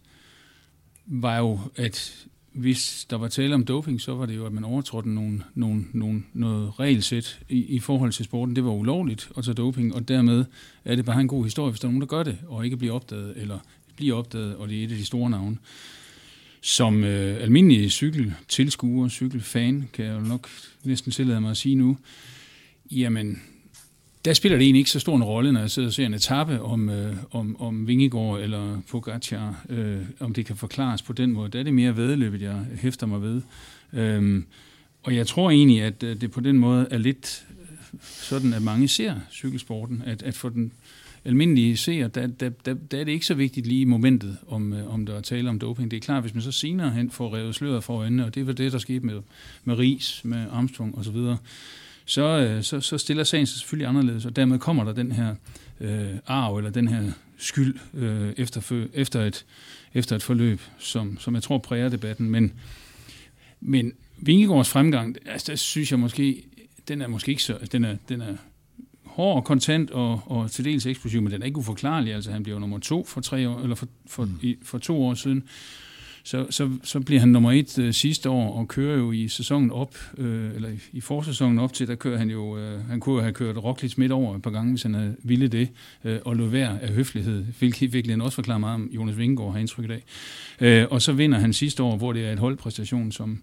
var 1.06 1.38
jo, 1.38 1.60
at 1.76 2.26
hvis 2.52 3.06
der 3.10 3.16
var 3.16 3.28
tale 3.28 3.54
om 3.54 3.64
doping, 3.64 4.00
så 4.00 4.14
var 4.14 4.26
det 4.26 4.36
jo, 4.36 4.46
at 4.46 4.52
man 4.52 4.64
overtrådte 4.64 5.08
nogle, 5.08 5.42
nogle, 5.54 5.84
nogle, 5.92 6.22
noget 6.32 6.80
regelsæt 6.80 7.40
i, 7.48 7.64
i 7.64 7.78
forhold 7.78 8.12
til 8.12 8.24
sporten. 8.24 8.56
Det 8.56 8.64
var 8.64 8.70
ulovligt 8.70 9.30
at 9.36 9.44
tage 9.44 9.54
doping, 9.54 9.94
og 9.94 10.08
dermed 10.08 10.44
er 10.84 10.96
det 10.96 11.04
bare 11.04 11.20
en 11.20 11.28
god 11.28 11.44
historie, 11.44 11.70
hvis 11.70 11.80
der 11.80 11.88
er 11.88 11.92
nogen, 11.92 12.00
der 12.00 12.06
gør 12.06 12.22
det, 12.22 12.38
og 12.46 12.64
ikke 12.64 12.76
bliver 12.76 12.94
opdaget, 12.94 13.36
eller 13.36 13.58
bliver 13.96 14.16
opdaget, 14.16 14.56
og 14.56 14.68
det 14.68 14.80
er 14.80 14.84
et 14.84 14.90
af 14.90 14.96
de 14.96 15.06
store 15.06 15.30
navne. 15.30 15.58
Som 16.60 17.04
øh, 17.04 17.42
almindelig 17.42 17.90
cykeltilskuer, 17.90 19.08
cykelfan, 19.08 19.88
kan 19.92 20.04
jeg 20.04 20.14
jo 20.14 20.20
nok 20.20 20.48
næsten 20.84 21.12
tillade 21.12 21.40
mig 21.40 21.50
at 21.50 21.56
sige 21.56 21.74
nu, 21.74 21.96
jamen, 22.90 23.42
der 24.24 24.32
spiller 24.32 24.58
det 24.58 24.64
egentlig 24.64 24.78
ikke 24.78 24.90
så 24.90 25.00
stor 25.00 25.16
en 25.16 25.24
rolle, 25.24 25.52
når 25.52 25.60
jeg 25.60 25.70
sidder 25.70 25.88
og 25.88 25.92
ser 25.92 26.06
en 26.06 26.14
etape 26.14 26.62
om, 26.62 26.88
øh, 26.88 27.16
om, 27.30 27.60
om 27.60 27.86
Vingegård 27.86 28.40
eller 28.40 28.80
Pogacar, 28.88 29.64
øh, 29.68 29.98
om 30.20 30.34
det 30.34 30.46
kan 30.46 30.56
forklares 30.56 31.02
på 31.02 31.12
den 31.12 31.32
måde. 31.32 31.50
Der 31.50 31.58
er 31.58 31.62
det 31.62 31.74
mere 31.74 31.96
vedløbet, 31.96 32.42
jeg 32.42 32.66
hæfter 32.80 33.06
mig 33.06 33.22
ved. 33.22 33.42
Øhm, 33.92 34.44
og 35.02 35.16
jeg 35.16 35.26
tror 35.26 35.50
egentlig, 35.50 35.82
at 35.82 36.02
øh, 36.02 36.20
det 36.20 36.30
på 36.30 36.40
den 36.40 36.58
måde 36.58 36.86
er 36.90 36.98
lidt 36.98 37.44
sådan, 38.00 38.52
at 38.52 38.62
mange 38.62 38.88
ser 38.88 39.14
cykelsporten, 39.32 40.02
at, 40.06 40.22
at 40.22 40.34
for 40.34 40.48
den 40.48 40.72
almindelige 41.24 41.76
seer, 41.76 42.08
der, 42.08 42.26
der, 42.26 42.48
der, 42.48 42.74
der 42.74 43.00
er 43.00 43.04
det 43.04 43.12
ikke 43.12 43.26
så 43.26 43.34
vigtigt 43.34 43.66
lige 43.66 43.80
i 43.80 43.84
momentet, 43.84 44.36
om, 44.46 44.72
øh, 44.72 44.94
om 44.94 45.06
der 45.06 45.16
er 45.16 45.20
tale 45.20 45.48
om 45.48 45.58
doping. 45.58 45.90
Det 45.90 45.96
er 45.96 46.00
klart, 46.00 46.22
hvis 46.22 46.34
man 46.34 46.42
så 46.42 46.52
senere 46.52 46.90
hen 46.90 47.10
får 47.10 47.34
revet 47.34 47.54
sløret 47.54 47.84
for 47.84 47.98
øjnene, 47.98 48.24
og 48.24 48.34
det 48.34 48.46
var 48.46 48.52
det, 48.52 48.72
der 48.72 48.78
skete 48.78 49.06
med, 49.06 49.20
med 49.64 49.78
Ries, 49.78 50.20
med 50.24 50.46
Armstrong 50.50 50.98
osv., 50.98 51.14
så, 51.14 51.36
så, 52.04 52.22
øh, 52.22 52.62
så, 52.62 52.80
så 52.80 52.98
stiller 52.98 53.24
sagen 53.24 53.46
sig 53.46 53.58
selvfølgelig 53.58 53.88
anderledes, 53.88 54.26
og 54.26 54.36
dermed 54.36 54.58
kommer 54.58 54.84
der 54.84 54.92
den 54.92 55.12
her 55.12 55.34
øh, 55.80 56.14
arv, 56.26 56.56
eller 56.56 56.70
den 56.70 56.88
her 56.88 57.12
skyld 57.38 57.78
øh, 57.94 58.32
efter, 58.36 58.88
efter, 58.94 59.24
et, 59.24 59.44
efter 59.94 60.16
et 60.16 60.22
forløb, 60.22 60.60
som, 60.78 61.18
som 61.18 61.34
jeg 61.34 61.42
tror 61.42 61.58
præger 61.58 61.88
debatten. 61.88 62.30
Men, 62.30 62.52
men 63.60 63.92
Vingegaards 64.16 64.68
fremgang, 64.68 65.16
altså, 65.26 65.52
der 65.52 65.56
synes 65.56 65.90
jeg 65.90 65.98
måske, 65.98 66.44
den 66.88 67.02
er 67.02 67.06
måske 67.06 67.30
ikke 67.30 67.42
så, 67.42 67.58
den 67.72 67.84
er, 67.84 67.96
den 68.08 68.20
er 68.20 68.36
hård 69.20 69.36
og 69.36 69.44
kontant 69.44 69.90
og, 69.90 70.20
og 70.26 70.50
til 70.50 70.64
dels 70.64 70.86
eksplosiv, 70.86 71.22
men 71.22 71.32
den 71.32 71.42
er 71.42 71.46
ikke 71.46 71.58
uforklarlig. 71.58 72.14
Altså, 72.14 72.30
han 72.30 72.42
bliver 72.42 72.58
nummer 72.58 72.78
to 72.78 73.04
for, 73.04 73.20
tre 73.20 73.48
år, 73.48 73.60
eller 73.60 73.76
for, 73.76 73.86
for, 74.06 74.24
mm. 74.24 74.38
i, 74.42 74.56
for 74.62 74.78
to 74.78 75.02
år 75.02 75.14
siden. 75.14 75.42
Så, 76.24 76.46
så, 76.50 76.70
så 76.84 77.00
bliver 77.00 77.20
han 77.20 77.28
nummer 77.28 77.52
et 77.52 77.78
øh, 77.78 77.92
sidste 77.92 78.30
år 78.30 78.58
og 78.58 78.68
kører 78.68 78.98
jo 78.98 79.12
i 79.12 79.28
sæsonen 79.28 79.70
op, 79.70 79.94
øh, 80.18 80.54
eller 80.54 80.68
i, 80.68 80.78
i 80.92 81.00
forsæsonen 81.00 81.58
op 81.58 81.72
til, 81.72 81.88
der 81.88 81.94
kører 81.94 82.18
han 82.18 82.30
jo, 82.30 82.58
øh, 82.58 82.88
han 82.88 83.00
kunne 83.00 83.22
have 83.22 83.32
kørt 83.32 83.56
Roglic 83.64 83.96
midt 83.96 84.12
over 84.12 84.36
et 84.36 84.42
par 84.42 84.50
gange, 84.50 84.70
hvis 84.70 84.82
han 84.82 84.94
havde 84.94 85.16
ville 85.22 85.48
det, 85.48 85.68
øh, 86.04 86.18
og 86.24 86.36
lå 86.36 86.46
være 86.46 86.82
af 86.82 86.88
høflighed, 86.88 87.44
hvilket 87.58 87.92
virkelig 87.92 88.22
også 88.22 88.34
forklarer 88.34 88.58
meget 88.58 88.74
om 88.74 88.90
Jonas 88.92 89.18
Vingegaard 89.18 89.52
har 89.52 89.58
indtryk 89.58 89.84
i 89.84 89.88
dag. 89.88 90.02
Øh, 90.60 90.86
og 90.90 91.02
så 91.02 91.12
vinder 91.12 91.38
han 91.38 91.52
sidste 91.52 91.82
år, 91.82 91.96
hvor 91.96 92.12
det 92.12 92.26
er 92.26 92.32
et 92.32 92.38
holdpræstation, 92.38 93.12
som, 93.12 93.42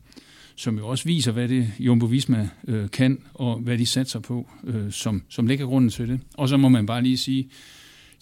som 0.58 0.78
jo 0.78 0.88
også 0.88 1.06
viser, 1.06 1.32
hvad 1.32 1.48
det 1.48 1.72
Jumbo 1.80 2.06
Visma 2.06 2.50
øh, 2.68 2.90
kan, 2.90 3.22
og 3.34 3.60
hvad 3.60 3.78
de 3.78 3.86
satser 3.86 4.20
på, 4.20 4.50
øh, 4.64 4.92
som, 4.92 5.24
som 5.30 5.48
lægger 5.48 5.66
grunden 5.66 5.90
til 5.90 6.08
det. 6.08 6.20
Og 6.34 6.50
så 6.50 6.58
må 6.58 6.70
man 6.70 6.86
bare 6.86 7.02
lige 7.02 7.18
sige, 7.18 7.50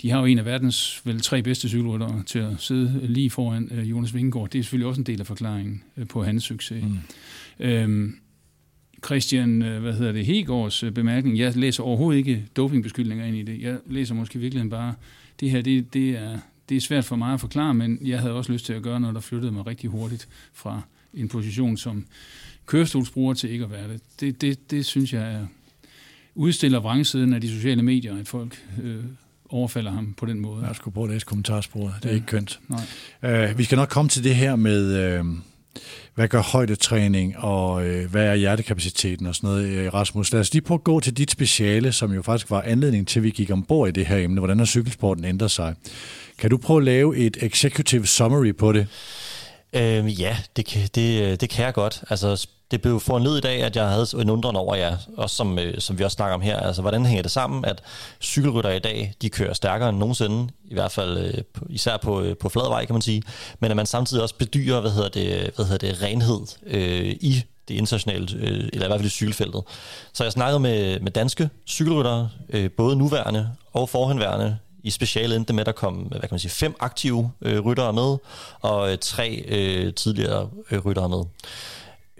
de 0.02 0.10
har 0.10 0.20
jo 0.20 0.26
en 0.26 0.40
af 0.40 0.46
verdens 0.46 1.02
vel 1.06 1.22
tre 1.22 1.42
bedste 1.42 1.70
cykelryttere 1.70 2.24
til 2.26 2.40
at 2.40 2.54
sidde 2.58 3.00
lige 3.04 3.30
foran 3.30 3.70
øh, 3.72 3.90
Jonas 3.90 4.14
Vingegaard. 4.16 4.50
Det 4.50 4.60
er 4.60 4.64
selvfølgelig 4.64 4.88
også 4.88 5.02
en 5.02 5.06
del 5.06 5.20
af 5.20 5.28
forklaringen 5.28 5.84
øh, 5.98 6.08
på 6.08 6.24
hans 6.24 6.44
succes. 6.44 6.84
Mm. 6.84 7.66
Øhm, 7.66 8.16
Christian, 9.06 9.62
øh, 9.62 9.82
hvad 9.82 9.94
hedder 9.94 10.12
det, 10.12 10.26
Hegårds 10.26 10.84
øh, 10.84 10.92
bemærkning, 10.92 11.38
jeg 11.38 11.56
læser 11.56 11.84
overhovedet 11.84 12.18
ikke 12.18 12.46
dopingbeskyldninger 12.56 13.26
ind 13.26 13.38
i 13.38 13.44
det. 13.44 13.62
Jeg 13.62 13.78
læser 13.86 14.16
måske 14.16 14.40
virkelig 14.40 14.70
bare, 14.70 14.94
det 15.40 15.52
her, 15.52 15.62
det, 15.62 15.94
det, 15.94 16.10
er, 16.10 16.40
det 16.70 16.78
er 16.78 16.82
svært 16.82 17.06
for 17.06 17.16
mig 17.16 17.34
at 17.34 17.40
forklare, 17.40 17.74
men 17.74 18.00
jeg 18.02 18.20
havde 18.20 18.34
også 18.34 18.52
lyst 18.52 18.66
til 18.66 18.74
at 18.74 18.84
gøre 18.84 19.00
noget, 19.00 19.16
der 19.16 19.22
flyttede 19.22 19.52
mig 19.52 19.68
rigtig 19.68 19.90
hurtigt 19.90 20.28
fra 20.54 20.82
en 21.16 21.28
position 21.28 21.78
som 21.78 22.05
kørestolsbruger 22.66 23.34
til 23.34 23.51
ikke 23.51 23.66
at 23.66 23.72
være 23.72 23.88
det. 23.88 24.01
Det, 24.20 24.41
det, 24.41 24.72
det 24.72 24.86
synes 24.86 25.13
jeg 25.13 25.34
er, 25.34 25.45
udstiller 26.36 26.80
vrangsiden 26.80 27.34
af 27.34 27.41
de 27.41 27.49
sociale 27.49 27.84
medier, 27.84 28.18
at 28.20 28.28
folk 28.28 28.63
øh, 28.84 29.03
overfalder 29.49 29.91
ham 29.91 30.13
på 30.18 30.26
den 30.26 30.39
måde. 30.39 30.66
Jeg 30.66 30.76
skulle 30.76 30.93
prøve 30.93 31.07
at 31.07 31.13
læse 31.13 31.26
kommentarsporet. 31.26 31.93
Det 31.97 32.05
er 32.05 32.09
ja. 32.09 32.16
ikke 32.16 32.28
kønt. 32.28 32.59
Nej. 33.22 33.49
Uh, 33.49 33.57
vi 33.57 33.63
skal 33.63 33.76
nok 33.76 33.89
komme 33.89 34.09
til 34.09 34.24
det 34.24 34.36
her 34.36 34.55
med, 34.55 35.20
uh, 35.20 35.28
hvad 36.16 36.28
gør 36.28 36.41
højdetræning, 36.41 37.38
og 37.38 37.74
uh, 37.74 38.11
hvad 38.11 38.26
er 38.26 38.36
hjertekapaciteten 38.36 39.26
og 39.26 39.36
sådan 39.36 39.49
noget, 39.49 39.93
Rasmus. 39.93 40.34
Lad 40.34 40.41
os 40.41 40.53
lige 40.53 40.61
prøve 40.61 40.78
at 40.78 40.84
gå 40.84 40.99
til 40.99 41.18
dit 41.18 41.32
speciale, 41.32 41.91
som 41.91 42.13
jo 42.13 42.22
faktisk 42.22 42.51
var 42.51 42.61
anledning 42.61 43.07
til, 43.07 43.20
at 43.20 43.24
vi 43.24 43.30
gik 43.30 43.51
ombord 43.51 43.89
i 43.89 43.91
det 43.91 44.05
her 44.05 44.18
emne. 44.18 44.39
Hvordan 44.39 44.57
har 44.57 44.66
cykelsporten 44.66 45.26
ændret 45.26 45.51
sig? 45.51 45.76
Kan 46.38 46.49
du 46.49 46.57
prøve 46.57 46.78
at 46.78 46.84
lave 46.84 47.18
et 47.18 47.38
executive 47.41 48.05
summary 48.05 48.55
på 48.55 48.72
det? 48.72 48.88
Øh, 49.76 50.22
ja, 50.22 50.38
det, 50.56 50.90
det, 50.96 51.22
øh, 51.22 51.36
det 51.40 51.50
kan 51.50 51.66
jeg 51.66 51.74
godt. 51.74 52.04
Altså, 52.10 52.48
det 52.72 52.82
blev 52.82 53.00
foranledet 53.00 53.38
i 53.38 53.42
dag, 53.42 53.64
at 53.64 53.76
jeg 53.76 53.90
havde 53.90 54.08
en 54.22 54.30
undren 54.30 54.56
over, 54.56 54.76
ja, 54.76 54.96
også 55.18 55.36
som, 55.36 55.60
øh, 55.60 55.80
som 55.80 56.00
vi 56.00 56.04
også 56.04 56.16
snakker 56.16 56.36
om 56.36 56.42
her, 56.42 56.60
altså 56.60 56.82
hvordan 56.82 57.06
hænger 57.06 57.22
det 57.22 57.32
sammen, 57.32 57.66
at 57.66 57.82
cykelrytter 58.22 58.72
i 58.72 58.80
dag, 58.80 59.14
de 59.22 59.30
kører 59.30 59.54
stærkere 59.54 59.90
end 59.90 59.98
nogensinde, 59.98 60.54
i 60.66 60.74
hvert 60.74 60.92
fald 60.92 61.18
øh, 61.18 61.44
især 61.70 61.98
på, 61.98 62.22
øh, 62.22 62.38
på 62.38 62.50
fladvej, 62.50 62.86
kan 62.86 62.94
man 62.94 63.02
sige, 63.02 63.24
men 63.60 63.72
at 63.72 63.78
man 63.78 63.86
samtidig 63.86 64.24
også 64.24 64.36
bedyrer, 64.36 64.82
hvad 64.82 64.92
hedder 64.92 65.10
det, 65.10 65.52
hvad 65.56 65.66
hedder 65.66 65.88
det 65.88 66.02
renhed 66.02 66.40
øh, 66.68 67.06
i 67.06 67.44
det 67.68 67.76
internationale, 67.76 68.28
øh, 68.36 68.70
eller 68.74 68.86
i 68.86 68.88
hvert 68.88 69.00
fald 69.00 69.06
i 69.06 69.10
cykelfeltet. 69.10 69.64
Så 70.14 70.24
jeg 70.24 70.32
snakkede 70.32 70.60
med, 70.60 71.00
med 71.00 71.12
danske 71.12 71.50
cykelryttere, 71.68 72.30
øh, 72.50 72.72
både 72.72 72.96
nuværende 72.96 73.50
og 73.74 73.90
forhenværende, 73.90 74.58
i 74.86 74.92
specialet 74.92 75.36
endte 75.36 75.54
med, 75.54 75.60
at 75.60 75.66
der 75.66 75.72
kom 75.72 75.94
hvad 75.94 76.20
kan 76.20 76.30
man 76.32 76.40
sige, 76.40 76.52
fem 76.52 76.76
aktive 76.80 77.32
øh, 77.42 77.60
ryttere 77.60 77.94
med, 77.94 78.18
og 78.62 78.92
øh, 78.92 78.98
tre 79.02 79.44
øh, 79.48 79.94
tidligere 79.94 80.50
øh, 80.72 80.80
ryttere 80.80 81.10
med. 81.10 81.24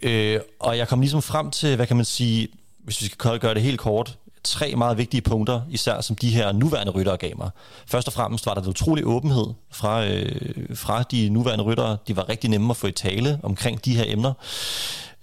Øh, 0.02 0.40
og 0.60 0.78
jeg 0.78 0.88
kom 0.88 1.02
ligesom 1.02 1.22
frem 1.22 1.52
til, 1.52 1.76
hvad 1.76 1.88
kan 1.88 1.96
man 1.96 2.06
sige, 2.06 2.48
hvis 2.84 3.02
vi 3.02 3.06
skal 3.08 3.40
gøre 3.40 3.54
det 3.54 3.62
helt 3.62 3.80
kort, 3.80 4.18
tre 4.44 4.76
meget 4.76 4.98
vigtige 4.98 5.22
punkter, 5.22 5.62
især 5.70 6.02
som 6.02 6.16
de 6.16 6.30
her 6.30 6.52
nuværende 6.52 6.92
ryttere 6.92 7.18
gav 7.18 7.38
mig. 7.38 7.50
Først 7.88 8.08
og 8.08 8.14
fremmest 8.14 8.46
var 8.46 8.54
der 8.54 8.62
en 8.62 8.68
utrolig 8.68 9.06
åbenhed 9.06 9.46
fra, 9.72 10.06
øh, 10.06 10.76
fra 10.76 11.04
de 11.04 11.30
nuværende 11.30 11.64
ryttere. 11.64 11.98
De 12.08 12.16
var 12.16 12.30
rigtig 12.30 12.50
nemme 12.50 12.70
at 12.70 12.78
få 12.78 12.88
i 12.88 12.92
tale 12.92 13.40
omkring 13.44 13.86
de 13.86 13.96
her 13.96 14.04
emner. 14.08 14.34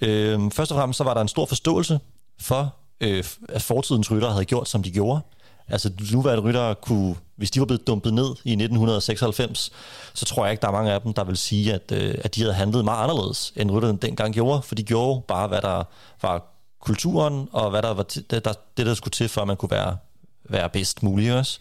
Øh, 0.01 0.51
først 0.51 0.73
og 0.73 0.77
fremmest 0.77 0.99
så 0.99 1.05
var 1.05 1.15
der 1.15 1.21
en 1.21 1.29
stor 1.29 1.47
forståelse 1.47 2.01
for, 2.41 2.75
øh, 3.01 3.25
at 3.49 3.63
fortidens 3.63 4.11
ryttere 4.11 4.33
havde 4.33 4.45
gjort, 4.45 4.69
som 4.69 4.83
de 4.83 4.91
gjorde. 4.91 5.21
Altså 5.69 5.91
nuværende 6.13 6.43
ryttere 6.43 6.75
kunne, 6.75 7.17
hvis 7.37 7.51
de 7.51 7.61
var 7.61 7.67
blevet 7.67 7.87
dumpet 7.87 8.15
ned 8.15 8.25
i 8.25 8.53
1996, 8.53 9.71
så 10.15 10.25
tror 10.25 10.45
jeg 10.45 10.53
ikke, 10.53 10.63
der 10.63 10.69
er 10.69 10.73
mange 10.73 10.93
af 10.93 11.01
dem, 11.01 11.13
der 11.13 11.25
vil 11.25 11.37
sige, 11.37 11.75
at, 11.75 11.93
øh, 11.93 12.15
at 12.25 12.35
de 12.35 12.41
havde 12.41 12.55
handlet 12.55 12.85
meget 12.85 13.03
anderledes, 13.03 13.53
end 13.57 13.71
rytterne 13.71 13.99
dengang 13.99 14.35
gjorde, 14.35 14.63
for 14.63 14.75
de 14.75 14.83
gjorde 14.83 15.23
bare, 15.29 15.49
hvad 15.49 15.61
der 15.61 15.85
var 16.23 16.45
kulturen, 16.81 17.49
og 17.53 17.71
hvad 17.71 17.83
der 17.83 17.95
var 17.95 18.03
det, 18.03 18.31
der, 18.31 18.53
det, 18.77 18.87
der 18.87 18.95
skulle 18.95 19.13
til, 19.13 19.29
for 19.29 19.41
at 19.41 19.47
man 19.47 19.57
kunne 19.57 19.71
være, 19.71 19.97
være 20.45 20.69
bedst 20.69 21.03
mulig 21.03 21.39
også. 21.39 21.59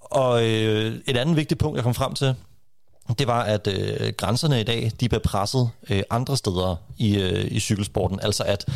Og 0.00 0.46
øh, 0.46 0.96
et 1.06 1.16
andet 1.16 1.36
vigtigt 1.36 1.60
punkt, 1.60 1.76
jeg 1.76 1.84
kom 1.84 1.94
frem 1.94 2.14
til, 2.14 2.34
det 3.18 3.26
var, 3.26 3.42
at 3.42 3.66
øh, 3.66 4.12
grænserne 4.16 4.60
i 4.60 4.64
dag, 4.64 4.92
de 5.00 5.08
bliver 5.08 5.22
presset 5.22 5.70
øh, 5.90 6.02
andre 6.10 6.36
steder 6.36 6.76
i, 6.96 7.18
øh, 7.18 7.44
i 7.50 7.60
cykelsporten. 7.60 8.20
Altså 8.22 8.44
at 8.44 8.68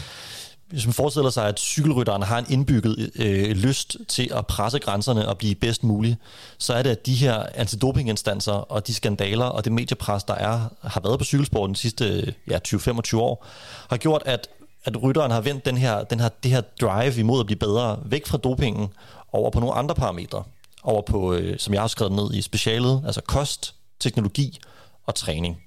hvis 0.73 0.87
man 0.87 0.93
forestiller 0.93 1.31
sig, 1.31 1.49
at 1.49 1.61
cykelrytteren 1.61 2.23
har 2.23 2.39
en 2.39 2.47
indbygget 2.49 3.11
øh, 3.15 3.51
lyst 3.51 3.97
til 4.09 4.31
at 4.35 4.47
presse 4.47 4.79
grænserne 4.79 5.29
og 5.29 5.39
blive 5.39 5.55
bedst 5.55 5.85
muligt, 5.85 6.17
så 6.59 6.75
er 6.75 6.83
det, 6.83 6.91
at 6.91 7.07
de 7.07 7.15
her 7.15 7.47
antidopinginstanser 7.55 8.53
og 8.53 8.87
de 8.87 8.95
skandaler 8.95 9.45
og 9.45 9.65
det 9.65 9.73
mediepres, 9.73 10.25
der 10.25 10.35
er, 10.35 10.61
har 10.83 11.01
været 11.01 11.19
på 11.19 11.25
cykelsporten 11.25 11.75
de 11.75 11.81
sidste 11.81 12.35
ja, 12.51 12.59
20-25 12.69 13.17
år, 13.17 13.47
har 13.91 13.97
gjort, 13.97 14.23
at, 14.27 14.49
at 14.85 15.03
rytteren 15.03 15.31
har 15.31 15.41
vendt 15.41 15.65
den 15.65 15.77
her, 15.77 16.05
den 16.05 16.21
her, 16.21 16.29
det 16.29 16.51
her 16.51 16.61
drive 16.61 17.17
imod 17.17 17.41
at 17.41 17.47
blive 17.47 17.59
bedre 17.59 17.99
væk 18.05 18.27
fra 18.27 18.39
dopingen 18.39 18.89
over 19.33 19.51
på 19.51 19.61
nogle 19.61 19.75
andre 19.75 19.95
parametre. 19.95 20.43
Over 20.83 21.03
på, 21.03 21.35
øh, 21.35 21.59
som 21.59 21.75
jeg 21.75 21.83
har 21.83 21.89
skrevet 21.89 22.13
ned 22.13 22.35
i 22.35 22.43
specialet, 22.43 23.03
altså 23.07 23.21
kost, 23.21 23.75
teknologi 24.01 24.59
og 25.07 25.15
træning. 25.15 25.63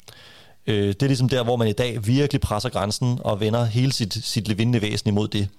Øh, 0.68 0.88
det 0.88 1.04
er 1.04 1.08
ligesom 1.08 1.30
der, 1.30 1.44
hvor 1.44 1.56
man 1.56 1.68
i 1.68 1.74
dag 1.74 2.08
virkelig 2.08 2.42
presser 2.42 2.70
grænsen 2.70 3.20
og 3.22 3.40
vender 3.40 3.66
hele 3.66 3.92
sit, 3.92 4.14
sit 4.14 4.48
levindende 4.48 4.82
væsen 4.82 5.08
imod 5.10 5.28
det. 5.28 5.50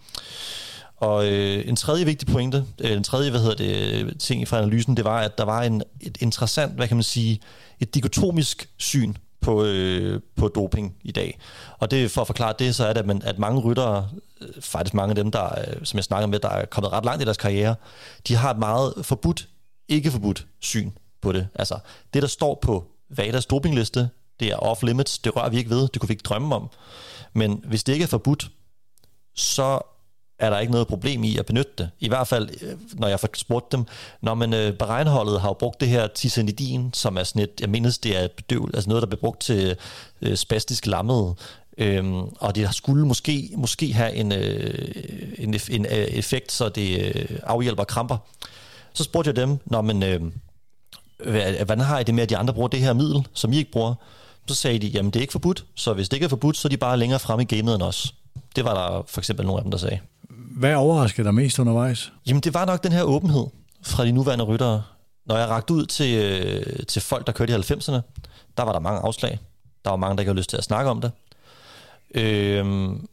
Og 0.96 1.32
øh, 1.32 1.68
en 1.68 1.76
tredje 1.76 2.04
vigtig 2.04 2.28
pointe, 2.28 2.64
øh, 2.80 2.92
en 2.92 3.04
tredje 3.04 3.30
hvad 3.30 3.40
hedder 3.40 3.54
det, 3.56 4.20
ting 4.20 4.48
fra 4.48 4.58
analysen, 4.58 4.96
det 4.96 5.04
var, 5.04 5.20
at 5.20 5.38
der 5.38 5.44
var 5.44 5.62
en, 5.62 5.82
et 6.00 6.18
interessant, 6.20 6.72
hvad 6.72 6.88
kan 6.88 6.96
man 6.96 7.04
sige, 7.04 7.40
et 7.80 7.94
dikotomisk 7.94 8.68
syn 8.76 9.14
på, 9.40 9.64
øh, 9.64 10.20
på 10.36 10.48
doping 10.48 10.96
i 11.02 11.12
dag. 11.12 11.38
Og 11.78 11.90
det 11.90 12.10
for 12.10 12.20
at 12.20 12.26
forklare 12.26 12.54
det, 12.58 12.74
så 12.74 12.86
er 12.86 12.92
det, 12.92 13.00
at, 13.00 13.06
man, 13.06 13.22
at 13.24 13.38
mange 13.38 13.60
ryttere, 13.60 14.08
øh, 14.40 14.48
faktisk 14.60 14.94
mange 14.94 15.10
af 15.10 15.16
dem, 15.16 15.30
der, 15.30 15.58
øh, 15.58 15.84
som 15.84 15.96
jeg 15.96 16.04
snakker 16.04 16.26
med, 16.26 16.38
der 16.38 16.48
er 16.48 16.66
kommet 16.66 16.92
ret 16.92 17.04
langt 17.04 17.22
i 17.22 17.24
deres 17.24 17.36
karriere, 17.36 17.74
de 18.28 18.36
har 18.36 18.50
et 18.50 18.58
meget 18.58 18.92
forbudt, 19.02 19.48
ikke 19.88 20.10
forbudt 20.10 20.46
syn 20.60 20.90
på 21.22 21.32
det. 21.32 21.48
Altså, 21.54 21.78
det 22.14 22.22
der 22.22 22.28
står 22.28 22.58
på 22.62 22.84
VADAs 23.10 23.46
dopingliste, 23.46 24.08
det 24.40 24.52
er 24.52 24.56
off-limits, 24.56 25.20
det 25.24 25.36
rører 25.36 25.48
vi 25.48 25.58
ikke 25.58 25.70
ved, 25.70 25.88
det 25.88 26.00
kunne 26.00 26.08
vi 26.08 26.12
ikke 26.12 26.22
drømme 26.22 26.54
om. 26.54 26.68
Men 27.32 27.64
hvis 27.64 27.84
det 27.84 27.92
ikke 27.92 28.02
er 28.02 28.08
forbudt, 28.08 28.50
så 29.34 29.78
er 30.38 30.50
der 30.50 30.58
ikke 30.58 30.72
noget 30.72 30.86
problem 30.86 31.24
i 31.24 31.36
at 31.36 31.46
benytte 31.46 31.72
det. 31.78 31.90
I 32.00 32.08
hvert 32.08 32.28
fald, 32.28 32.48
øh, 32.62 32.78
når 32.92 33.08
jeg 33.08 33.18
spurgte 33.18 33.40
spurgt 33.40 33.72
dem, 33.72 33.84
når 34.20 34.34
man 34.34 34.54
øh, 34.54 34.72
beregnholdet 34.72 35.40
har 35.40 35.48
jo 35.48 35.52
brugt 35.52 35.80
det 35.80 35.88
her 35.88 36.06
tisanidin, 36.06 36.90
som 36.92 37.16
er 37.16 37.22
sådan 37.22 37.42
et, 37.42 37.60
jeg 37.60 37.70
mindes, 37.70 37.98
det 37.98 38.16
er 38.16 38.20
et 38.20 38.32
bedøvel, 38.32 38.70
altså 38.74 38.88
noget, 38.88 39.02
der 39.02 39.06
bliver 39.06 39.20
brugt 39.20 39.40
til 39.40 39.76
øh, 40.22 40.36
spastisk 40.36 40.86
lammede, 40.86 41.34
Øhm, 41.78 42.20
og 42.20 42.54
det 42.54 42.74
skulle 42.74 43.06
måske, 43.06 43.50
måske 43.56 43.92
have 43.92 44.14
en, 44.14 44.32
øh, 44.32 44.88
en, 45.38 45.54
en 45.70 45.86
øh, 45.86 45.92
effekt, 45.92 46.52
så 46.52 46.68
det 46.68 47.14
øh, 47.14 47.38
afhjælper 47.42 47.84
kramper. 47.84 48.16
Så 48.92 49.04
spurgte 49.04 49.28
jeg 49.28 49.36
dem, 49.36 49.58
når 49.64 49.82
man, 49.82 50.02
øh, 50.02 50.22
hvordan 51.64 51.80
har 51.80 51.98
I 51.98 52.02
det 52.02 52.14
med, 52.14 52.22
at 52.22 52.30
de 52.30 52.36
andre 52.36 52.54
bruger 52.54 52.68
det 52.68 52.80
her 52.80 52.92
middel, 52.92 53.26
som 53.34 53.52
I 53.52 53.56
ikke 53.56 53.70
bruger? 53.70 53.94
Så 54.48 54.54
sagde 54.54 54.78
de, 54.78 54.86
jamen 54.86 55.10
det 55.10 55.16
er 55.16 55.20
ikke 55.20 55.32
forbudt, 55.32 55.64
så 55.74 55.92
hvis 55.92 56.08
det 56.08 56.16
ikke 56.16 56.24
er 56.24 56.28
forbudt, 56.28 56.56
så 56.56 56.68
er 56.68 56.70
de 56.70 56.76
bare 56.76 56.96
længere 56.96 57.18
frem 57.20 57.40
i 57.40 57.44
gamet 57.44 57.74
end 57.74 57.82
os. 57.82 58.14
Det 58.56 58.64
var 58.64 58.74
der 58.74 59.04
for 59.06 59.20
eksempel 59.20 59.46
nogle 59.46 59.58
af 59.58 59.64
dem, 59.64 59.70
der 59.70 59.78
sagde. 59.78 59.98
Hvad 60.56 60.74
overraskede 60.74 61.24
dig 61.24 61.34
mest 61.34 61.58
undervejs? 61.58 62.12
Jamen 62.26 62.40
det 62.40 62.54
var 62.54 62.64
nok 62.64 62.82
den 62.82 62.92
her 62.92 63.02
åbenhed 63.02 63.46
fra 63.82 64.04
de 64.04 64.12
nuværende 64.12 64.44
ryttere. 64.44 64.82
Når 65.26 65.36
jeg 65.36 65.48
rakte 65.48 65.74
ud 65.74 65.86
til, 65.86 66.16
øh, 66.16 66.86
til 66.86 67.02
folk, 67.02 67.26
der 67.26 67.32
kørte 67.32 67.52
i 67.52 67.56
90'erne, 67.56 68.00
der 68.56 68.62
var 68.62 68.72
der 68.72 68.80
mange 68.80 69.00
afslag. 69.00 69.38
Der 69.84 69.90
var 69.90 69.96
mange, 69.96 70.16
der 70.16 70.20
ikke 70.20 70.28
havde 70.28 70.38
lyst 70.38 70.50
til 70.50 70.56
at 70.56 70.64
snakke 70.64 70.90
om 70.90 71.00
det. 71.00 71.10
Øhm, 72.14 73.06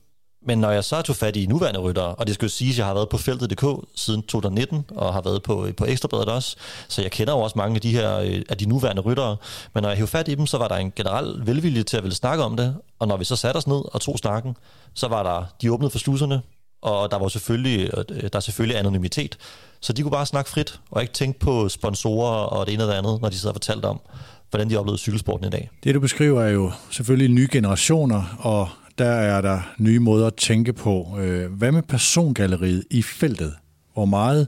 men 0.46 0.58
når 0.58 0.72
jeg 0.72 0.84
så 0.84 1.02
tog 1.02 1.16
fat 1.16 1.36
i 1.36 1.46
nuværende 1.46 1.80
ryttere, 1.80 2.16
og 2.16 2.28
det 2.28 2.36
skal 2.36 2.46
jo 2.46 2.50
siges, 2.50 2.76
at 2.76 2.78
jeg 2.78 2.86
har 2.86 2.94
været 2.94 3.10
på 3.10 3.18
feltet.dk 3.18 3.66
siden 3.96 4.22
2019, 4.22 4.86
og 4.96 5.14
har 5.14 5.22
været 5.22 5.44
på, 5.44 5.68
på 5.78 5.86
Ekstrabladet 5.86 6.30
også, 6.30 6.56
så 6.88 7.02
jeg 7.02 7.12
kender 7.12 7.34
jo 7.34 7.40
også 7.40 7.58
mange 7.58 7.76
af 7.76 7.82
de 7.82 7.92
her 7.92 8.18
øh, 8.18 8.42
af 8.50 8.58
de 8.58 8.66
nuværende 8.66 9.02
ryttere. 9.02 9.38
Men 9.74 9.82
når 9.82 9.90
jeg 9.90 9.98
hævde 9.98 10.12
fat 10.12 10.28
i 10.28 10.36
dem, 10.36 10.46
så 10.46 10.58
var 10.58 10.68
der 10.68 10.76
en 10.76 10.94
generel 10.96 11.42
velvilje 11.46 11.84
til 11.84 11.98
at 11.98 12.04
ville 12.04 12.16
snakke 12.16 12.44
om 12.44 12.58
det, 12.58 12.76
og 13.00 13.08
når 13.08 13.18
vi 13.18 13.26
så 13.26 13.36
satte 13.36 13.58
os 13.58 13.68
ned 13.68 13.82
og 13.94 14.02
tog 14.02 14.18
snakken, 14.18 14.58
så 14.94 15.08
var 15.08 15.24
der, 15.24 15.46
de 15.62 15.72
åbnede 15.72 15.90
for 15.90 16.00
sluserne, 16.00 16.42
og 16.82 17.12
der 17.12 17.20
var 17.20 17.28
selvfølgelig, 17.28 17.90
øh, 17.98 18.22
der 18.22 18.30
er 18.34 18.40
selvfølgelig 18.40 18.80
anonymitet, 18.80 19.38
så 19.82 19.94
de 19.94 20.02
kunne 20.02 20.12
bare 20.12 20.26
snakke 20.26 20.50
frit, 20.50 20.80
og 20.92 21.02
ikke 21.02 21.14
tænke 21.14 21.40
på 21.40 21.70
sponsorer 21.70 22.44
og 22.46 22.66
det 22.66 22.74
ene 22.74 22.84
og 22.84 22.90
det 22.90 22.96
andet, 22.96 23.22
når 23.22 23.30
de 23.30 23.36
sidder 23.36 23.52
og 23.52 23.56
fortalte 23.56 23.86
om, 23.86 24.02
hvordan 24.50 24.70
de 24.70 24.78
oplevede 24.78 25.00
cykelsporten 25.00 25.48
i 25.48 25.50
dag. 25.50 25.70
Det 25.84 25.96
du 25.96 26.00
beskriver 26.00 26.44
er 26.44 26.50
jo 26.50 26.72
selvfølgelig 26.92 27.30
nye 27.30 27.48
generationer, 27.52 28.24
og 28.40 28.70
der 28.98 29.10
er 29.10 29.42
der 29.42 29.60
nye 29.78 30.00
måder 30.00 30.28
at 30.28 30.36
tænke 30.36 30.74
på. 30.74 31.18
Øh, 31.20 31.54
hvad 31.54 31.72
med 31.72 31.82
persongalleriet 31.82 32.84
i 32.90 33.02
feltet? 33.02 33.54
Hvor 33.94 34.06
meget 34.06 34.48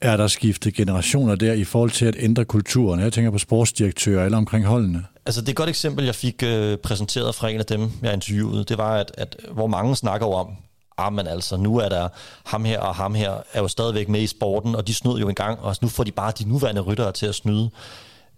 er 0.00 0.16
der 0.16 0.26
skiftet 0.26 0.74
generationer 0.74 1.34
der 1.34 1.52
i 1.52 1.64
forhold 1.64 1.90
til 1.90 2.06
at 2.06 2.16
ændre 2.18 2.44
kulturen? 2.44 3.00
Jeg 3.00 3.12
tænker 3.12 3.30
på 3.30 3.38
sportsdirektører 3.38 4.24
eller 4.24 4.38
omkring 4.38 4.64
holdene. 4.64 5.04
Altså 5.26 5.40
det 5.40 5.48
er 5.48 5.52
et 5.52 5.56
godt 5.56 5.68
eksempel, 5.68 6.04
jeg 6.04 6.14
fik 6.14 6.42
øh, 6.42 6.78
præsenteret 6.78 7.34
fra 7.34 7.48
en 7.48 7.58
af 7.58 7.66
dem, 7.66 7.90
jeg 8.02 8.14
interviewede. 8.14 8.64
Det 8.64 8.78
var, 8.78 8.96
at, 8.96 9.12
at 9.14 9.36
hvor 9.52 9.66
mange 9.66 9.96
snakker 9.96 10.26
om, 10.26 10.48
ah, 10.98 11.12
men 11.12 11.26
altså, 11.26 11.56
nu 11.56 11.78
er 11.78 11.88
der 11.88 12.08
ham 12.44 12.64
her 12.64 12.80
og 12.80 12.94
ham 12.94 13.14
her, 13.14 13.32
er 13.52 13.60
jo 13.60 13.68
stadigvæk 13.68 14.08
med 14.08 14.20
i 14.20 14.26
sporten, 14.26 14.74
og 14.74 14.86
de 14.86 14.94
snød 14.94 15.18
jo 15.18 15.28
engang, 15.28 15.60
og 15.60 15.76
nu 15.82 15.88
får 15.88 16.04
de 16.04 16.12
bare 16.12 16.32
de 16.38 16.48
nuværende 16.48 16.80
ryttere 16.80 17.12
til 17.12 17.26
at 17.26 17.34
snyde. 17.34 17.70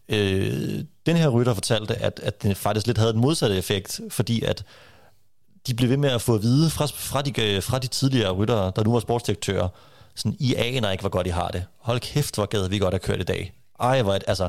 Øh, 0.09 0.85
den 1.07 1.17
her 1.17 1.29
rytter 1.29 1.55
fortalte, 1.55 1.95
at, 1.95 2.21
at 2.23 2.43
det 2.43 2.57
faktisk 2.57 2.87
lidt 2.87 2.99
havde 2.99 3.15
en 3.15 3.21
modsatte 3.21 3.57
effekt, 3.57 4.01
fordi 4.11 4.43
at 4.43 4.65
de 5.67 5.75
blev 5.75 5.91
ved 5.91 5.97
med 5.97 6.11
at 6.11 6.23
få 6.23 6.35
at 6.35 6.43
vide 6.43 6.71
fra, 6.71 6.87
fra, 6.87 7.23
de, 7.23 7.43
øh, 7.43 7.63
fra 7.63 7.79
de 7.79 7.87
tidligere 7.87 8.33
ryttere, 8.33 8.73
der 8.77 8.85
nu 8.85 8.93
var 8.93 9.01
sportsdirektører, 9.01 9.69
sådan, 10.15 10.37
I 10.39 10.55
aner 10.55 10.91
ikke, 10.91 11.03
hvor 11.03 11.11
godt 11.11 11.27
I 11.27 11.31
har 11.31 11.49
det. 11.49 11.65
Hold 11.79 12.01
kæft, 12.01 12.35
hvor 12.35 12.47
gad 12.47 12.69
vi 12.69 12.79
godt 12.79 12.95
at 12.95 13.03
køre 13.03 13.21
i 13.21 13.23
dag. 13.23 13.53
Ej, 13.81 14.03
hvor, 14.03 14.13
altså, 14.13 14.49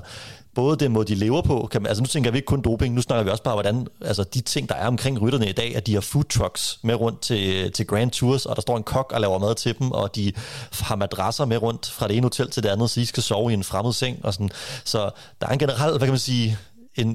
både 0.55 0.77
den 0.77 0.91
måde, 0.91 1.05
de 1.07 1.15
lever 1.15 1.41
på, 1.41 1.67
kan 1.71 1.81
man, 1.81 1.89
altså 1.89 2.03
nu 2.03 2.07
tænker 2.07 2.31
vi 2.31 2.37
ikke 2.37 2.45
kun 2.45 2.61
doping, 2.61 2.95
nu 2.95 3.01
snakker 3.01 3.23
vi 3.23 3.29
også 3.29 3.43
bare, 3.43 3.53
hvordan 3.53 3.87
altså, 4.01 4.23
de 4.23 4.41
ting, 4.41 4.69
der 4.69 4.75
er 4.75 4.87
omkring 4.87 5.21
rytterne 5.21 5.49
i 5.49 5.51
dag, 5.51 5.75
at 5.75 5.87
de 5.87 5.93
har 5.93 6.01
food 6.01 6.23
trucks 6.23 6.79
med 6.83 6.95
rundt 6.95 7.21
til, 7.21 7.53
øh, 7.53 7.71
til 7.71 7.87
Grand 7.87 8.11
Tours, 8.11 8.45
og 8.45 8.55
der 8.55 8.61
står 8.61 8.77
en 8.77 8.83
kok 8.83 9.11
og 9.11 9.21
laver 9.21 9.39
mad 9.39 9.55
til 9.55 9.79
dem, 9.79 9.91
og 9.91 10.15
de 10.15 10.33
har 10.71 10.95
madrasser 10.95 11.45
med 11.45 11.61
rundt 11.61 11.89
fra 11.89 12.07
det 12.07 12.17
ene 12.17 12.25
hotel 12.25 12.49
til 12.49 12.63
det 12.63 12.69
andet, 12.69 12.89
så 12.89 12.99
de 12.99 13.05
skal 13.05 13.23
sove 13.23 13.51
i 13.51 13.53
en 13.53 13.63
fremmed 13.63 13.93
seng. 13.93 14.25
Og 14.25 14.33
sådan. 14.33 14.49
Så 14.83 15.09
der 15.41 15.47
er 15.47 15.51
en 15.51 15.59
generel, 15.59 15.89
hvad 15.89 15.99
kan 15.99 16.09
man 16.09 16.19
sige, 16.19 16.57
en, 16.95 17.07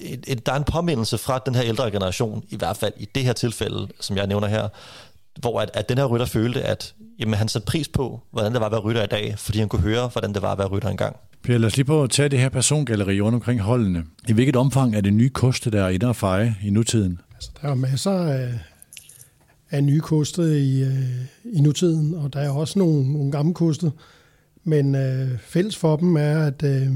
en, 0.00 0.24
en, 0.26 0.38
der 0.46 0.52
er 0.52 0.56
en 0.56 0.64
påmindelse 0.64 1.18
fra 1.18 1.38
den 1.46 1.54
her 1.54 1.64
ældre 1.64 1.90
generation, 1.90 2.44
i 2.48 2.56
hvert 2.56 2.76
fald 2.76 2.92
i 2.96 3.08
det 3.14 3.24
her 3.24 3.32
tilfælde, 3.32 3.88
som 4.00 4.16
jeg 4.16 4.26
nævner 4.26 4.48
her, 4.48 4.68
hvor 5.40 5.60
at, 5.60 5.70
at 5.74 5.88
den 5.88 5.98
her 5.98 6.04
rytter 6.04 6.26
følte, 6.26 6.62
at 6.62 6.94
jamen, 7.18 7.34
han 7.34 7.48
satte 7.48 7.66
pris 7.66 7.88
på, 7.88 8.20
hvordan 8.30 8.52
det 8.52 8.60
var 8.60 8.66
at 8.66 8.72
være 8.72 8.80
rytter 8.80 9.02
i 9.02 9.06
dag, 9.06 9.34
fordi 9.38 9.58
han 9.58 9.68
kunne 9.68 9.82
høre, 9.82 10.08
hvordan 10.08 10.34
det 10.34 10.42
var 10.42 10.52
at 10.52 10.58
være 10.58 10.68
rytter 10.68 10.88
engang. 10.88 11.16
Per, 11.42 11.58
lad 11.58 11.66
os 11.66 11.76
lige 11.76 11.84
på 11.84 12.02
at 12.02 12.10
tage 12.10 12.28
det 12.28 12.38
her 12.38 12.48
persongalleri 12.48 13.20
rundt 13.20 13.34
omkring 13.34 13.60
holdene. 13.60 14.04
I 14.28 14.32
hvilket 14.32 14.56
omfang 14.56 14.96
er 14.96 15.00
det 15.00 15.12
nye 15.12 15.28
koste, 15.28 15.70
der 15.70 15.84
er 15.84 15.88
inde 15.88 16.06
og 16.06 16.16
feje 16.16 16.56
i 16.64 16.70
nutiden? 16.70 17.20
Altså, 17.34 17.50
der 17.62 17.68
er 17.68 17.74
masser 17.74 18.10
af, 18.10 18.58
af 19.70 19.84
nye 19.84 20.00
koste 20.00 20.60
i, 20.60 20.82
øh, 20.82 21.10
i 21.44 21.60
nutiden, 21.60 22.14
og 22.14 22.32
der 22.32 22.40
er 22.40 22.50
også 22.50 22.78
nogle, 22.78 23.12
nogle 23.12 23.32
gamle 23.32 23.54
koste. 23.54 23.92
Men 24.64 24.94
øh, 24.94 25.38
fælles 25.38 25.76
for 25.76 25.96
dem 25.96 26.16
er, 26.16 26.46
at, 26.46 26.62
øh, 26.62 26.88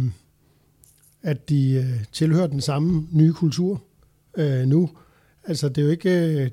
at 1.29 1.49
de 1.49 1.72
øh, 1.72 2.05
tilhører 2.12 2.47
den 2.47 2.61
samme 2.61 3.09
nye 3.12 3.33
kultur 3.33 3.83
øh, 4.37 4.66
nu. 4.66 4.91
Altså, 5.45 5.68
det 5.68 5.79
er 5.79 5.83
jo 5.83 5.91
ikke... 5.91 6.11
Øh, 6.11 6.51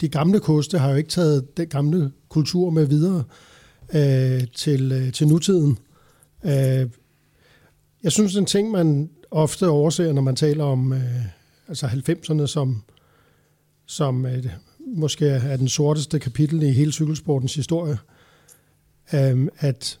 de 0.00 0.08
gamle 0.08 0.40
koste 0.40 0.78
har 0.78 0.90
jo 0.90 0.96
ikke 0.96 1.10
taget 1.10 1.56
den 1.56 1.68
gamle 1.68 2.12
kultur 2.28 2.70
med 2.70 2.86
videre 2.86 3.24
øh, 3.94 4.46
til, 4.54 4.92
øh, 4.92 5.12
til 5.12 5.28
nutiden. 5.28 5.78
Øh, 6.44 6.90
jeg 8.02 8.12
synes, 8.12 8.36
en 8.36 8.46
ting, 8.46 8.70
man 8.70 9.10
ofte 9.30 9.68
overser, 9.68 10.12
når 10.12 10.22
man 10.22 10.36
taler 10.36 10.64
om 10.64 10.92
øh, 10.92 11.24
altså 11.68 11.86
90'erne 11.86 12.46
som, 12.46 12.82
som 13.86 14.26
øh, 14.26 14.46
måske 14.80 15.28
er 15.28 15.56
den 15.56 15.68
sorteste 15.68 16.18
kapitel 16.18 16.62
i 16.62 16.70
hele 16.70 16.92
cykelsportens 16.92 17.54
historie, 17.54 17.98
øh, 19.14 19.48
at 19.58 19.98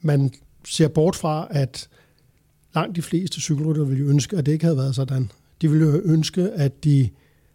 man 0.00 0.32
ser 0.64 0.88
bort 0.88 1.16
fra, 1.16 1.46
at 1.50 1.88
langt 2.74 2.96
de 2.96 3.02
fleste 3.02 3.40
cykelrytter 3.40 3.84
ville 3.84 4.04
jo 4.04 4.10
ønske, 4.10 4.36
at 4.36 4.46
det 4.46 4.52
ikke 4.52 4.64
havde 4.64 4.76
været 4.76 4.94
sådan. 4.94 5.30
De 5.62 5.70
ville 5.70 5.86
jo 5.86 6.00
ønske, 6.04 6.50
at 6.50 6.84
de 6.84 7.08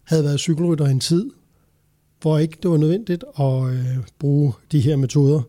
havde 0.04 0.24
været 0.24 0.40
cykelrytter 0.40 0.86
en 0.86 1.00
tid, 1.00 1.32
hvor 2.22 2.38
ikke 2.38 2.58
det 2.64 2.72
var 2.72 2.78
nødvendigt 2.78 3.24
at 3.40 3.64
øh, 3.64 3.98
bruge 4.20 4.54
de 4.72 4.80
her 4.80 4.96
metoder. 4.96 5.42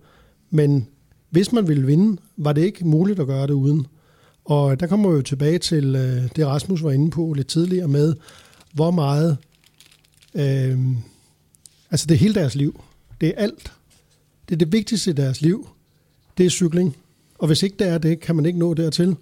Men 0.50 0.88
hvis 1.30 1.52
man 1.52 1.68
ville 1.68 1.86
vinde, 1.86 2.20
var 2.36 2.52
det 2.52 2.62
ikke 2.62 2.86
muligt 2.86 3.20
at 3.20 3.26
gøre 3.26 3.46
det 3.46 3.52
uden. 3.52 3.86
Og 4.44 4.80
der 4.80 4.86
kommer 4.86 5.10
vi 5.10 5.16
jo 5.16 5.22
tilbage 5.22 5.58
til 5.58 5.96
øh, 5.96 6.28
det, 6.36 6.46
Rasmus 6.46 6.82
var 6.82 6.90
inde 6.90 7.10
på 7.10 7.32
lidt 7.32 7.46
tidligere 7.46 7.88
med, 7.88 8.14
hvor 8.72 8.90
meget, 8.90 9.36
øh, 10.34 10.78
altså 11.90 12.06
det 12.06 12.14
er 12.14 12.18
hele 12.18 12.34
deres 12.34 12.54
liv. 12.54 12.80
Det 13.20 13.28
er 13.28 13.32
alt. 13.36 13.72
Det 14.48 14.54
er 14.54 14.58
det 14.58 14.72
vigtigste 14.72 15.10
i 15.10 15.14
deres 15.14 15.40
liv. 15.40 15.68
Det 16.38 16.46
er 16.46 16.50
cykling. 16.50 16.96
Og 17.38 17.46
hvis 17.46 17.62
ikke 17.62 17.76
det 17.78 17.88
er 17.88 17.98
det, 17.98 18.20
kan 18.20 18.36
man 18.36 18.46
ikke 18.46 18.58
nå 18.58 18.74
dertil. 18.74 19.16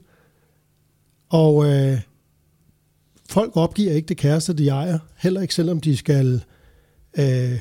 Og 1.34 1.64
øh, 1.66 2.00
folk 3.30 3.56
opgiver 3.56 3.92
ikke 3.92 4.06
det 4.06 4.16
kæreste, 4.16 4.52
de 4.52 4.68
ejer. 4.68 4.98
Heller 5.16 5.40
ikke 5.40 5.54
selvom 5.54 5.80
de 5.80 5.96
skal 5.96 6.44
øh, 7.18 7.60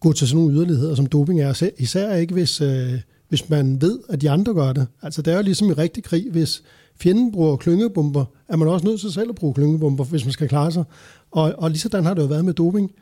gå 0.00 0.12
til 0.12 0.28
sådan 0.28 0.42
nogle 0.42 0.56
yderligheder, 0.56 0.94
som 0.94 1.06
doping 1.06 1.40
er. 1.40 1.70
Især 1.78 2.14
ikke, 2.14 2.34
hvis, 2.34 2.60
øh, 2.60 3.00
hvis 3.28 3.48
man 3.48 3.80
ved, 3.82 3.98
at 4.08 4.20
de 4.20 4.30
andre 4.30 4.54
gør 4.54 4.72
det. 4.72 4.86
Altså, 5.02 5.22
det 5.22 5.32
er 5.32 5.36
jo 5.36 5.42
ligesom 5.42 5.70
i 5.70 5.72
rigtig 5.72 6.04
krig. 6.04 6.26
Hvis 6.30 6.62
fjenden 6.96 7.32
bruger 7.32 7.56
klyngebomber, 7.56 8.24
er 8.48 8.56
man 8.56 8.68
også 8.68 8.86
nødt 8.86 9.00
til 9.00 9.12
selv 9.12 9.30
at 9.30 9.34
bruge 9.34 9.54
klyngebomber, 9.54 10.04
hvis 10.04 10.24
man 10.24 10.32
skal 10.32 10.48
klare 10.48 10.72
sig. 10.72 10.84
Og, 11.30 11.54
og 11.58 11.70
lige 11.70 11.80
sådan 11.80 12.04
har 12.04 12.14
det 12.14 12.22
jo 12.22 12.26
været 12.26 12.44
med 12.44 12.54
doping, 12.54 12.92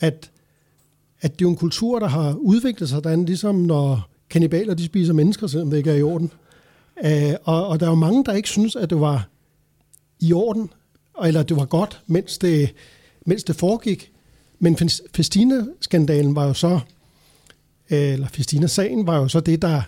at, 0.00 0.30
at 1.20 1.32
det 1.32 1.44
er 1.44 1.48
jo 1.48 1.50
en 1.50 1.56
kultur, 1.56 1.98
der 1.98 2.08
har 2.08 2.34
udviklet 2.34 2.88
sig 2.88 2.96
sådan, 2.96 3.24
ligesom 3.24 3.54
når 3.54 4.10
kanibaler 4.30 4.74
de 4.74 4.84
spiser 4.84 5.12
mennesker, 5.12 5.46
selvom 5.46 5.70
det 5.70 5.78
ikke 5.78 5.90
er 5.90 5.96
i 5.96 6.02
orden. 6.02 6.30
Uh, 7.04 7.34
og, 7.44 7.66
og 7.66 7.80
der 7.80 7.86
er 7.86 7.90
jo 7.90 7.96
mange, 7.96 8.24
der 8.24 8.32
ikke 8.32 8.48
synes, 8.48 8.76
at 8.76 8.90
det 8.90 9.00
var 9.00 9.28
i 10.20 10.32
orden, 10.32 10.70
eller 11.24 11.42
det 11.42 11.56
var 11.56 11.64
godt, 11.64 12.02
mens 12.06 12.38
det, 12.38 12.74
mens 13.26 13.44
det 13.44 13.56
foregik. 13.56 14.12
Men 14.58 14.78
Festina-skandalen 15.14 16.34
var 16.34 16.46
jo 16.46 16.54
så, 16.54 16.80
eller 17.88 18.28
Festina-sagen 18.28 19.06
var 19.06 19.16
jo 19.16 19.28
så 19.28 19.40
det, 19.40 19.62
der 19.62 19.82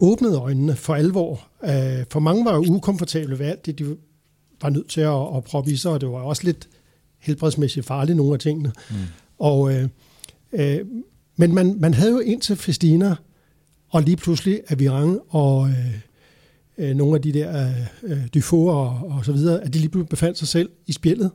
åbnede 0.00 0.38
øjnene 0.38 0.76
for 0.76 0.94
alvor. 0.94 1.48
Øh, 1.64 2.04
for 2.10 2.20
mange 2.20 2.44
var 2.44 2.54
jo 2.54 2.64
ukomfortable 2.68 3.38
ved 3.38 3.46
alt 3.46 3.66
det, 3.66 3.78
de 3.78 3.96
var 4.62 4.70
nødt 4.70 4.88
til 4.88 5.00
at, 5.00 5.36
at 5.36 5.44
proppe 5.44 5.70
i 5.70 5.76
sig, 5.76 5.90
og 5.90 6.00
det 6.00 6.08
var 6.08 6.18
også 6.18 6.44
lidt 6.44 6.68
helbredsmæssigt 7.18 7.86
farligt, 7.86 8.16
nogle 8.16 8.32
af 8.32 8.38
tingene. 8.38 8.72
Mm. 8.90 8.96
Og, 9.38 9.74
øh, 9.74 9.88
øh, 10.52 10.80
men 11.36 11.54
man, 11.54 11.76
man 11.80 11.94
havde 11.94 12.10
jo 12.10 12.18
indtil 12.18 12.56
Festina, 12.56 13.16
og 13.88 14.02
lige 14.02 14.16
pludselig 14.16 14.60
Avirang 14.68 15.20
og 15.28 15.68
øh, 15.68 15.94
øh, 16.78 16.96
nogle 16.96 17.14
af 17.14 17.22
de 17.22 17.32
der 17.32 17.66
øh, 17.66 18.12
øh 18.12 18.26
dyfor 18.34 18.72
og, 18.72 19.16
og 19.16 19.24
så 19.24 19.32
videre, 19.32 19.62
at 19.62 19.74
de 19.74 19.78
lige 19.78 19.88
pludselig 19.88 20.08
befandt 20.08 20.38
sig 20.38 20.48
selv 20.48 20.70
i 20.86 20.92
spjældet. 20.92 21.30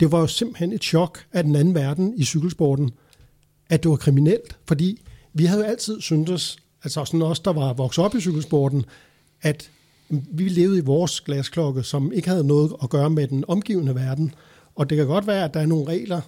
Det 0.00 0.12
var 0.12 0.20
jo 0.20 0.26
simpelthen 0.26 0.72
et 0.72 0.82
chok 0.82 1.18
af 1.32 1.44
den 1.44 1.56
anden 1.56 1.74
verden 1.74 2.14
i 2.16 2.24
cykelsporten, 2.24 2.90
at 3.70 3.82
det 3.82 3.90
var 3.90 3.96
kriminelt, 3.96 4.58
fordi 4.68 5.02
vi 5.34 5.44
havde 5.44 5.60
jo 5.60 5.66
altid 5.66 6.00
syntes, 6.00 6.56
altså 6.84 7.04
sådan 7.04 7.22
os, 7.22 7.40
der 7.40 7.52
var 7.52 7.72
vokset 7.72 8.04
op 8.04 8.14
i 8.14 8.20
cykelsporten, 8.20 8.84
at 9.42 9.70
mm, 10.08 10.24
vi 10.32 10.48
levede 10.48 10.78
i 10.78 10.80
vores 10.80 11.20
glasklokke, 11.20 11.82
som 11.82 12.12
ikke 12.12 12.28
havde 12.28 12.46
noget 12.46 12.72
at 12.82 12.90
gøre 12.90 13.10
med 13.10 13.26
den 13.28 13.44
omgivende 13.48 13.94
verden. 13.94 14.34
Og 14.74 14.90
det 14.90 14.98
kan 14.98 15.06
godt 15.06 15.26
være, 15.26 15.44
at 15.44 15.54
der 15.54 15.60
er 15.60 15.66
nogle 15.66 15.86
regler, 15.88 16.20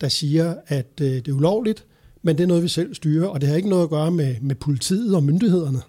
der 0.00 0.08
siger, 0.08 0.54
at 0.66 0.86
øh, 1.00 1.06
det 1.06 1.28
er 1.28 1.32
ulovligt, 1.32 1.84
men 2.22 2.36
det 2.36 2.42
er 2.42 2.48
noget, 2.48 2.62
vi 2.62 2.68
selv 2.68 2.94
styrer, 2.94 3.26
og 3.26 3.40
det 3.40 3.48
har 3.48 3.56
ikke 3.56 3.68
noget 3.68 3.82
at 3.82 3.90
gøre 3.90 4.10
med, 4.10 4.36
med 4.40 4.54
politiet 4.54 5.16
og 5.16 5.22
myndighederne. 5.22 5.80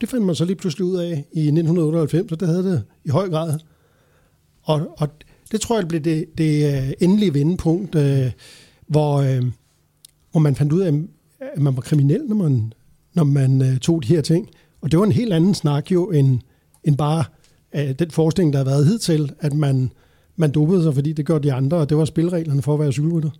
Det 0.00 0.08
fandt 0.08 0.26
man 0.26 0.34
så 0.34 0.44
lige 0.44 0.56
pludselig 0.56 0.84
ud 0.84 0.96
af 0.96 1.10
i 1.32 1.40
1998, 1.40 2.32
og 2.32 2.40
det 2.40 2.48
havde 2.48 2.64
det 2.64 2.84
i 3.04 3.08
høj 3.08 3.28
grad. 3.28 3.58
Og, 4.62 4.94
og 4.98 5.08
det 5.52 5.60
tror 5.60 5.78
jeg 5.78 5.88
blev 5.88 6.00
det, 6.00 6.38
det 6.38 6.76
øh, 6.76 6.92
endelige 7.00 7.34
vendepunkt, 7.34 7.94
øh, 7.94 8.30
hvor, 8.86 9.16
øh, 9.16 9.44
hvor 10.30 10.40
man 10.40 10.56
fandt 10.56 10.72
ud 10.72 10.80
af, 10.80 10.92
at 11.54 11.62
man 11.62 11.76
var 11.76 11.82
kriminel, 11.82 12.24
når 12.26 12.36
man, 12.36 12.72
når 13.14 13.24
man 13.24 13.62
øh, 13.62 13.78
tog 13.78 14.02
de 14.02 14.08
her 14.08 14.20
ting. 14.20 14.48
Og 14.80 14.90
det 14.90 14.98
var 14.98 15.04
en 15.04 15.12
helt 15.12 15.32
anden 15.32 15.54
snak 15.54 15.92
jo, 15.92 16.10
end, 16.10 16.40
end 16.84 16.96
bare 16.96 17.24
øh, 17.74 17.90
den 17.98 18.10
forskning, 18.10 18.52
der 18.52 18.58
har 18.58 18.64
været 18.64 18.86
hidtil, 18.86 19.32
at 19.40 19.54
man, 19.54 19.92
man 20.36 20.50
dopede 20.50 20.82
sig, 20.82 20.94
fordi 20.94 21.12
det 21.12 21.26
gør 21.26 21.38
de 21.38 21.52
andre, 21.52 21.76
og 21.76 21.88
det 21.88 21.96
var 21.96 22.04
spilreglerne 22.04 22.62
for 22.62 22.74
at 22.74 22.80
være 22.80 22.92
cykelrytter. 22.92 23.30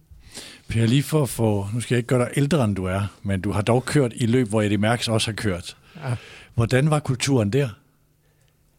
Per, 0.68 0.86
lige 0.86 1.02
for 1.02 1.22
at 1.22 1.28
få, 1.28 1.66
nu 1.74 1.80
skal 1.80 1.94
jeg 1.94 1.98
ikke 1.98 2.08
gøre 2.08 2.24
dig 2.24 2.30
ældre, 2.36 2.64
end 2.64 2.76
du 2.76 2.84
er, 2.84 3.18
men 3.22 3.40
du 3.40 3.50
har 3.50 3.62
dog 3.62 3.84
kørt 3.84 4.12
i 4.16 4.26
løb, 4.26 4.48
hvor 4.48 4.62
Eddie 4.62 4.78
Mærks 4.78 5.08
også 5.08 5.30
har 5.30 5.36
kørt. 5.36 5.76
Ja. 5.96 6.14
Hvordan 6.56 6.90
var 6.90 6.98
kulturen 6.98 7.52
der? 7.52 7.68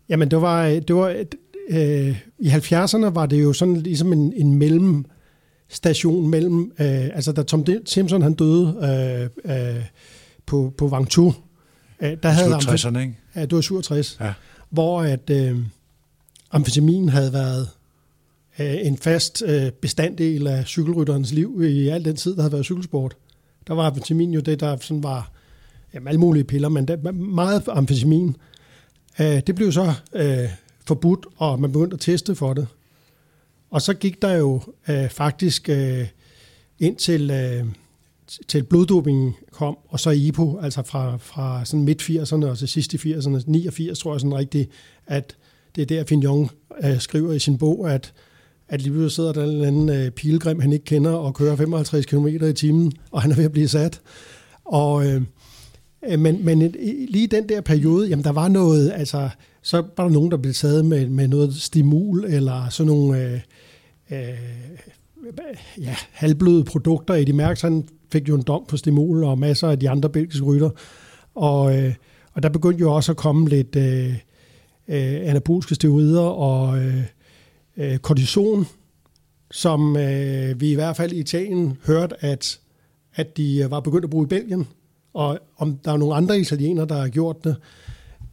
Jamen, 0.10 0.32
det 0.32 0.42
var, 0.42 0.66
det 0.66 0.96
var 0.96 1.26
øh, 1.70 2.22
i 2.40 2.48
70'erne 2.48 3.06
var 3.06 3.26
det 3.26 3.44
jo 3.44 3.54
sådan 3.54 3.78
ligesom 3.78 4.14
en, 4.14 4.34
en 4.36 4.56
mellemstation 4.56 6.30
mellem, 6.30 6.72
øh, 6.80 7.06
altså 7.14 7.32
da 7.32 7.44
Tom 7.44 7.66
Simpson 7.86 8.22
han 8.22 8.34
døde 8.34 9.30
øh, 9.46 9.76
øh, 9.76 9.84
på, 10.46 10.74
på 10.78 10.88
Vangtu, 10.88 11.34
øh, 12.02 12.18
der 12.24 12.30
havde 12.30 12.56
67'erne, 12.56 13.00
ikke? 13.00 13.18
Ja, 13.36 13.42
det 13.42 13.56
var 13.56 13.62
67, 13.62 14.18
ja. 14.20 14.34
hvor 14.70 15.02
at 15.02 15.30
øh, 15.30 15.58
amfetamin 16.52 17.10
havde 17.10 17.34
været 17.34 17.70
øh, 18.60 18.76
en 18.82 18.98
fast 18.98 19.44
øh, 19.46 19.72
bestanddel 19.72 20.48
af 20.48 20.66
cykelrytterens 20.66 21.32
liv 21.32 21.62
i 21.64 21.88
al 21.88 22.06
den 22.06 22.16
tid, 22.16 22.36
der 22.36 22.42
havde 22.42 22.54
været 22.54 22.66
cykelsport. 22.66 23.16
Der 23.68 23.74
var 23.74 23.86
amfetamin 23.90 24.34
jo 24.34 24.40
det, 24.40 24.60
der 24.60 24.78
sådan 24.82 25.04
var 25.04 25.32
jamen, 25.98 26.08
alle 26.08 26.20
mulige 26.20 26.44
piller, 26.44 26.70
men 26.70 26.88
der, 26.88 27.12
meget 27.12 27.64
amfetamin. 27.68 28.36
Øh, 29.20 29.42
det 29.48 29.56
blev 29.56 29.72
så 29.72 29.94
øh, 30.14 30.50
forbudt, 30.86 31.26
og 31.38 31.62
man 31.62 31.72
begyndte 31.72 31.94
at 31.94 32.00
teste 32.00 32.36
for 32.36 32.54
det. 32.54 32.68
Og 33.70 33.82
så 33.82 33.94
gik 33.94 34.22
der 34.22 34.36
jo 34.36 34.62
øh, 34.90 35.10
faktisk 35.10 35.70
øh, 35.70 36.08
ind 36.80 36.96
til, 36.96 37.32
øh, 37.32 37.66
til 38.48 38.64
bloddopingen 38.64 39.36
kom, 39.52 39.78
og 39.88 40.00
så 40.00 40.10
IPO, 40.10 40.60
altså 40.60 40.84
fra, 40.84 41.18
fra 41.18 41.66
sådan 41.66 41.86
midt 41.86 42.02
80'erne 42.02 42.46
og 42.46 42.58
til 42.58 42.68
sidst 42.68 42.94
i 42.94 42.98
80'erne, 42.98 43.44
89 43.46 44.00
tror 44.00 44.14
jeg 44.14 44.22
sådan 44.22 44.38
rigtigt, 44.38 44.70
at 45.08 45.36
det 45.76 45.82
er 45.82 45.86
der 45.86 46.04
Fignon 46.04 46.50
øh, 46.84 47.00
skriver 47.00 47.34
i 47.34 47.40
sin 47.40 47.58
bog, 47.58 47.94
at, 47.94 48.14
at 48.70 48.82
lige 48.82 48.92
pludselig 48.92 49.12
sidder 49.12 49.34
der 49.34 49.44
en 49.44 49.50
eller 49.50 49.68
anden 49.68 49.90
øh, 49.90 50.12
pilgrim, 50.12 50.60
han 50.60 50.74
ikke 50.74 50.86
kender, 50.86 51.12
og 51.12 51.34
kører 51.34 51.56
55 51.56 52.06
km 52.06 52.28
i 52.28 52.54
timen, 52.54 52.94
og 53.12 53.22
han 53.22 53.32
er 53.32 53.36
ved 53.36 53.46
at 53.46 53.52
blive 53.52 53.68
sat. 53.68 54.02
Og, 54.66 55.08
øh, 55.08 55.22
Øh, 56.06 56.20
men, 56.20 56.46
men 56.46 56.60
lige 57.10 57.28
den 57.28 57.50
der 57.50 57.62
periode, 57.62 58.08
jamen 58.08 58.24
der 58.24 58.32
var 58.32 58.48
noget, 58.48 58.92
altså 58.96 59.30
så 59.62 59.78
var 59.98 60.04
der 60.04 60.10
nogen, 60.10 60.32
der 60.32 60.38
blev 60.38 60.54
taget 60.54 60.86
med, 60.86 61.08
med 61.08 61.28
noget 61.28 61.56
stimul, 61.56 62.26
eller 62.26 62.70
sådan 62.70 62.88
nogle 62.88 63.24
øh, 63.24 63.40
øh, 64.12 64.38
ja, 65.78 65.96
halvbløde 66.12 66.64
produkter. 66.64 67.14
Eddie 67.14 67.36
Merckx, 67.36 67.62
han 67.62 67.88
fik 68.12 68.30
jo 68.30 68.36
en 68.36 68.42
dom 68.42 68.66
på 68.68 68.78
stimul, 68.78 69.24
og 69.24 69.40
masser 69.40 69.68
af 69.68 69.80
de 69.80 69.90
andre 69.90 70.10
belgiske 70.10 70.46
rytter. 70.46 70.70
Og, 71.36 71.78
øh, 71.78 71.94
og 72.34 72.44
der 72.44 72.50
begyndte 72.50 72.80
jo 72.80 72.94
også 72.94 73.12
at 73.12 73.18
komme 73.18 73.50
lidt 73.50 73.76
øh, 73.76 74.10
øh, 74.88 75.30
anaboliske 75.30 75.76
steroider 75.76 76.22
og 76.22 76.80
øh, 76.80 77.04
øh, 77.78 77.98
kortison, 77.98 78.68
som 79.52 79.98
øh, 79.98 80.62
vi 80.62 80.72
i 80.72 80.76
hvert 80.76 80.98
fald 80.98 81.12
i 81.12 81.20
Italien 81.20 81.78
hørte, 81.86 82.26
at, 82.26 82.60
at 83.16 83.38
de 83.38 83.68
var 83.70 83.80
begyndt 83.80 84.04
at 84.04 84.10
bruge 84.10 84.26
i 84.26 84.28
Belgien. 84.28 84.68
Og 85.18 85.40
om 85.58 85.78
der 85.86 85.92
er 85.92 85.98
nogle 85.98 86.16
andre 86.16 86.40
italienere, 86.40 86.86
der 86.86 86.96
har 86.96 87.08
gjort 87.08 87.44
det, 87.44 87.56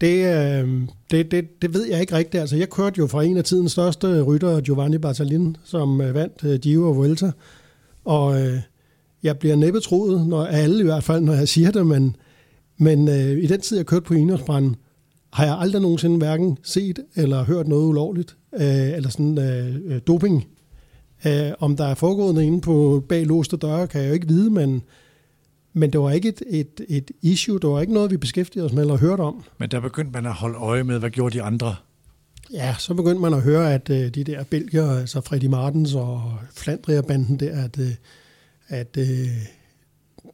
det, 0.00 0.24
øh, 0.24 0.80
det, 1.10 1.30
det, 1.30 1.62
det 1.62 1.74
ved 1.74 1.86
jeg 1.86 2.00
ikke 2.00 2.16
rigtigt. 2.16 2.40
Altså, 2.40 2.56
jeg 2.56 2.70
kørte 2.70 2.98
jo 2.98 3.06
fra 3.06 3.24
en 3.24 3.36
af 3.36 3.44
tidens 3.44 3.72
største 3.72 4.22
rytter, 4.22 4.60
Giovanni 4.60 4.98
Bartalin, 4.98 5.56
som 5.64 6.00
øh, 6.00 6.14
vandt 6.14 6.44
øh, 6.44 6.58
Giro 6.58 6.88
og 6.88 6.96
Vuelta. 6.96 7.32
Og 8.04 8.40
øh, 8.42 8.58
jeg 9.22 9.38
bliver 9.38 9.56
næppe 9.56 9.80
troet, 9.80 10.26
når 10.26 10.44
alle 10.44 10.80
i 10.80 10.82
hvert 10.82 11.04
fald, 11.04 11.22
når 11.22 11.32
jeg 11.32 11.48
siger 11.48 11.70
det, 11.70 11.86
men, 11.86 12.16
men 12.78 13.08
øh, 13.08 13.42
i 13.42 13.46
den 13.46 13.60
tid, 13.60 13.76
jeg 13.76 13.86
kørte 13.86 14.04
på 14.04 14.14
Inersbranden, 14.14 14.76
har 15.32 15.44
jeg 15.44 15.58
aldrig 15.58 15.82
nogensinde 15.82 16.18
hverken 16.18 16.58
set 16.62 16.98
eller 17.16 17.44
hørt 17.44 17.68
noget 17.68 17.88
ulovligt, 17.88 18.36
øh, 18.54 18.96
eller 18.96 19.08
sådan 19.08 19.38
øh, 19.38 19.76
øh, 19.84 20.00
doping. 20.06 20.46
Øh, 21.26 21.52
om 21.58 21.76
der 21.76 21.84
er 21.84 21.94
foregået 21.94 22.34
noget 22.34 22.46
inde 22.46 22.60
på 22.60 23.04
bag 23.08 23.26
låste 23.26 23.56
døre, 23.56 23.86
kan 23.86 24.00
jeg 24.00 24.08
jo 24.08 24.14
ikke 24.14 24.28
vide, 24.28 24.50
men, 24.50 24.82
men 25.74 25.92
det 25.92 26.00
var 26.00 26.10
ikke 26.10 26.28
et, 26.28 26.42
et, 26.46 26.80
et 26.88 27.10
issue, 27.22 27.58
det 27.58 27.70
var 27.70 27.80
ikke 27.80 27.92
noget, 27.92 28.10
vi 28.10 28.16
beskæftigede 28.16 28.66
os 28.66 28.72
med 28.72 28.82
eller 28.82 28.96
hørte 28.96 29.20
om. 29.20 29.44
Men 29.58 29.70
der 29.70 29.80
begyndte 29.80 30.12
man 30.12 30.26
at 30.26 30.32
holde 30.32 30.58
øje 30.58 30.84
med, 30.84 30.98
hvad 30.98 31.10
gjorde 31.10 31.38
de 31.38 31.42
andre? 31.42 31.76
Ja, 32.52 32.74
så 32.78 32.94
begyndte 32.94 33.20
man 33.20 33.34
at 33.34 33.42
høre, 33.42 33.74
at 33.74 33.90
øh, 33.90 34.14
de 34.14 34.24
der 34.24 34.44
belgier, 34.44 34.90
altså 34.90 35.20
Freddy 35.20 35.44
Martens 35.44 35.94
og 35.94 36.38
Flandria-banden 36.56 37.40
der, 37.40 37.64
at, 37.64 37.78
øh, 37.78 37.90
at 38.68 38.96
øh, 38.98 39.28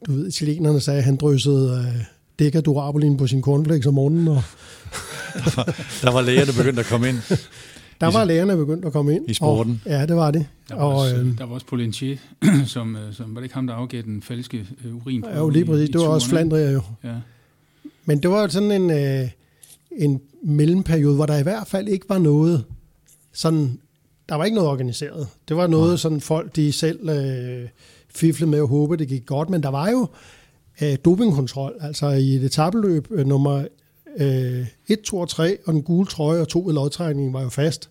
du 0.07 0.13
ved, 0.13 0.27
italienerne 0.27 0.81
sagde, 0.81 0.99
at 0.99 1.05
han 1.05 1.17
dryssede 1.17 1.85
øh, 1.87 2.05
Deca 2.39 2.61
Durabolin 2.61 3.17
på 3.17 3.27
sin 3.27 3.43
cornflakes 3.43 3.87
om 3.87 3.95
morgenen. 3.95 4.29
Og 4.29 4.43
der, 5.35 5.57
var, 5.57 5.77
der 6.03 6.13
var 6.13 6.21
lægerne 6.21 6.53
begyndt 6.59 6.79
at 6.79 6.87
komme 6.87 7.09
ind. 7.09 7.19
Der 8.01 8.13
var 8.13 8.25
lægerne 8.25 8.57
begyndt 8.57 8.85
at 8.85 8.93
komme 8.93 9.15
ind. 9.15 9.31
I 9.31 9.35
sporten? 9.35 9.83
Og, 9.85 9.91
ja, 9.91 10.07
det 10.07 10.17
var 10.17 10.31
det. 10.31 10.47
Der 10.69 10.75
var, 10.75 10.83
og, 10.83 10.97
også, 10.97 11.17
øh, 11.17 11.39
der 11.39 11.45
var 11.45 11.55
også 11.55 11.67
Polintier, 11.67 12.17
som, 12.67 12.97
øh, 12.97 13.15
som 13.15 13.35
var 13.35 13.41
det 13.41 13.45
ikke 13.45 13.55
ham, 13.55 13.67
der 13.67 13.75
afgav 13.75 14.03
den 14.03 14.23
falske 14.23 14.67
øh, 14.85 14.97
urin? 14.97 15.25
Ja, 15.25 15.39
jo, 15.39 15.49
lige 15.49 15.65
præcis. 15.65 15.91
det 15.91 16.01
var 16.01 16.07
også 16.07 16.29
Flandria 16.29 16.71
jo. 16.71 16.83
Ja. 17.05 17.15
Men 18.05 18.23
det 18.23 18.31
var 18.31 18.49
sådan 18.49 18.71
en, 18.71 18.91
øh, 18.91 19.29
en 19.93 20.21
mellemperiode, 20.43 21.15
hvor 21.15 21.27
der 21.27 21.39
i 21.39 21.43
hvert 21.43 21.67
fald 21.67 21.89
ikke 21.89 22.07
var 22.09 22.19
noget 22.19 22.65
sådan, 23.33 23.79
der 24.29 24.35
var 24.35 24.45
ikke 24.45 24.55
noget 24.55 24.71
organiseret. 24.71 25.29
Det 25.49 25.57
var 25.57 25.67
noget, 25.67 25.91
ja. 25.91 25.97
sådan 25.97 26.21
folk 26.21 26.57
de 26.57 26.73
selv 26.73 27.09
øh, 27.09 27.69
fiflede 28.15 28.51
med 28.51 28.59
at 28.59 28.69
håbe, 28.69 28.97
det 28.97 29.09
gik 29.09 29.27
godt, 29.27 29.51
men 29.51 29.63
der 29.63 29.69
var 29.69 29.91
jo 29.91 30.07
øh, 30.83 30.97
dopingkontrol, 31.05 31.75
altså 31.81 32.09
i 32.09 32.35
et 32.35 32.45
etabeløb 32.45 33.07
øh, 33.11 33.27
nummer 33.27 33.65
øh, 34.19 34.67
1, 34.89 35.01
2 35.05 35.19
og 35.19 35.29
3, 35.29 35.59
og 35.67 35.73
den 35.73 35.83
gule 35.83 36.07
trøje 36.07 36.41
og 36.41 36.49
to 36.49 36.71
i 36.71 36.73
lodtrækningen 36.73 37.33
var 37.33 37.43
jo 37.43 37.49
fast. 37.49 37.91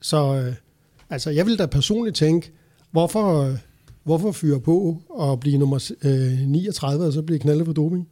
Så 0.00 0.34
øh, 0.34 0.54
altså, 1.10 1.30
jeg 1.30 1.46
ville 1.46 1.58
da 1.58 1.66
personligt 1.66 2.16
tænke, 2.16 2.52
hvorfor, 2.90 3.42
øh, 3.42 3.56
hvorfor 4.04 4.32
fyre 4.32 4.60
på 4.60 5.02
og 5.10 5.40
blive 5.40 5.58
nummer 5.58 5.90
øh, 6.02 6.38
39 6.38 7.06
og 7.06 7.12
så 7.12 7.22
blive 7.22 7.38
knaldet 7.38 7.66
for 7.66 7.72
doping? 7.72 8.08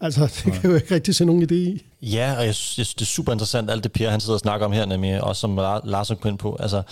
Altså, 0.00 0.20
det 0.44 0.52
kan 0.52 0.54
jeg 0.54 0.64
jo 0.64 0.74
ikke 0.74 0.94
rigtig 0.94 1.14
se 1.14 1.24
nogen 1.24 1.42
idé 1.42 1.54
i. 1.54 1.86
Ja, 2.02 2.34
og 2.38 2.44
jeg 2.44 2.54
synes, 2.54 2.94
det 2.94 3.00
er 3.00 3.06
super 3.06 3.32
interessant, 3.32 3.70
alt 3.70 3.84
det 3.84 3.92
Per, 3.92 4.10
han 4.10 4.20
sidder 4.20 4.34
og 4.34 4.40
snakker 4.40 4.66
om 4.66 4.72
her, 4.72 4.86
nemlig, 4.86 5.24
også 5.24 5.40
som 5.40 5.56
Lars 5.84 6.08
kom 6.08 6.30
ind 6.30 6.38
på. 6.38 6.56
Altså, 6.60 6.82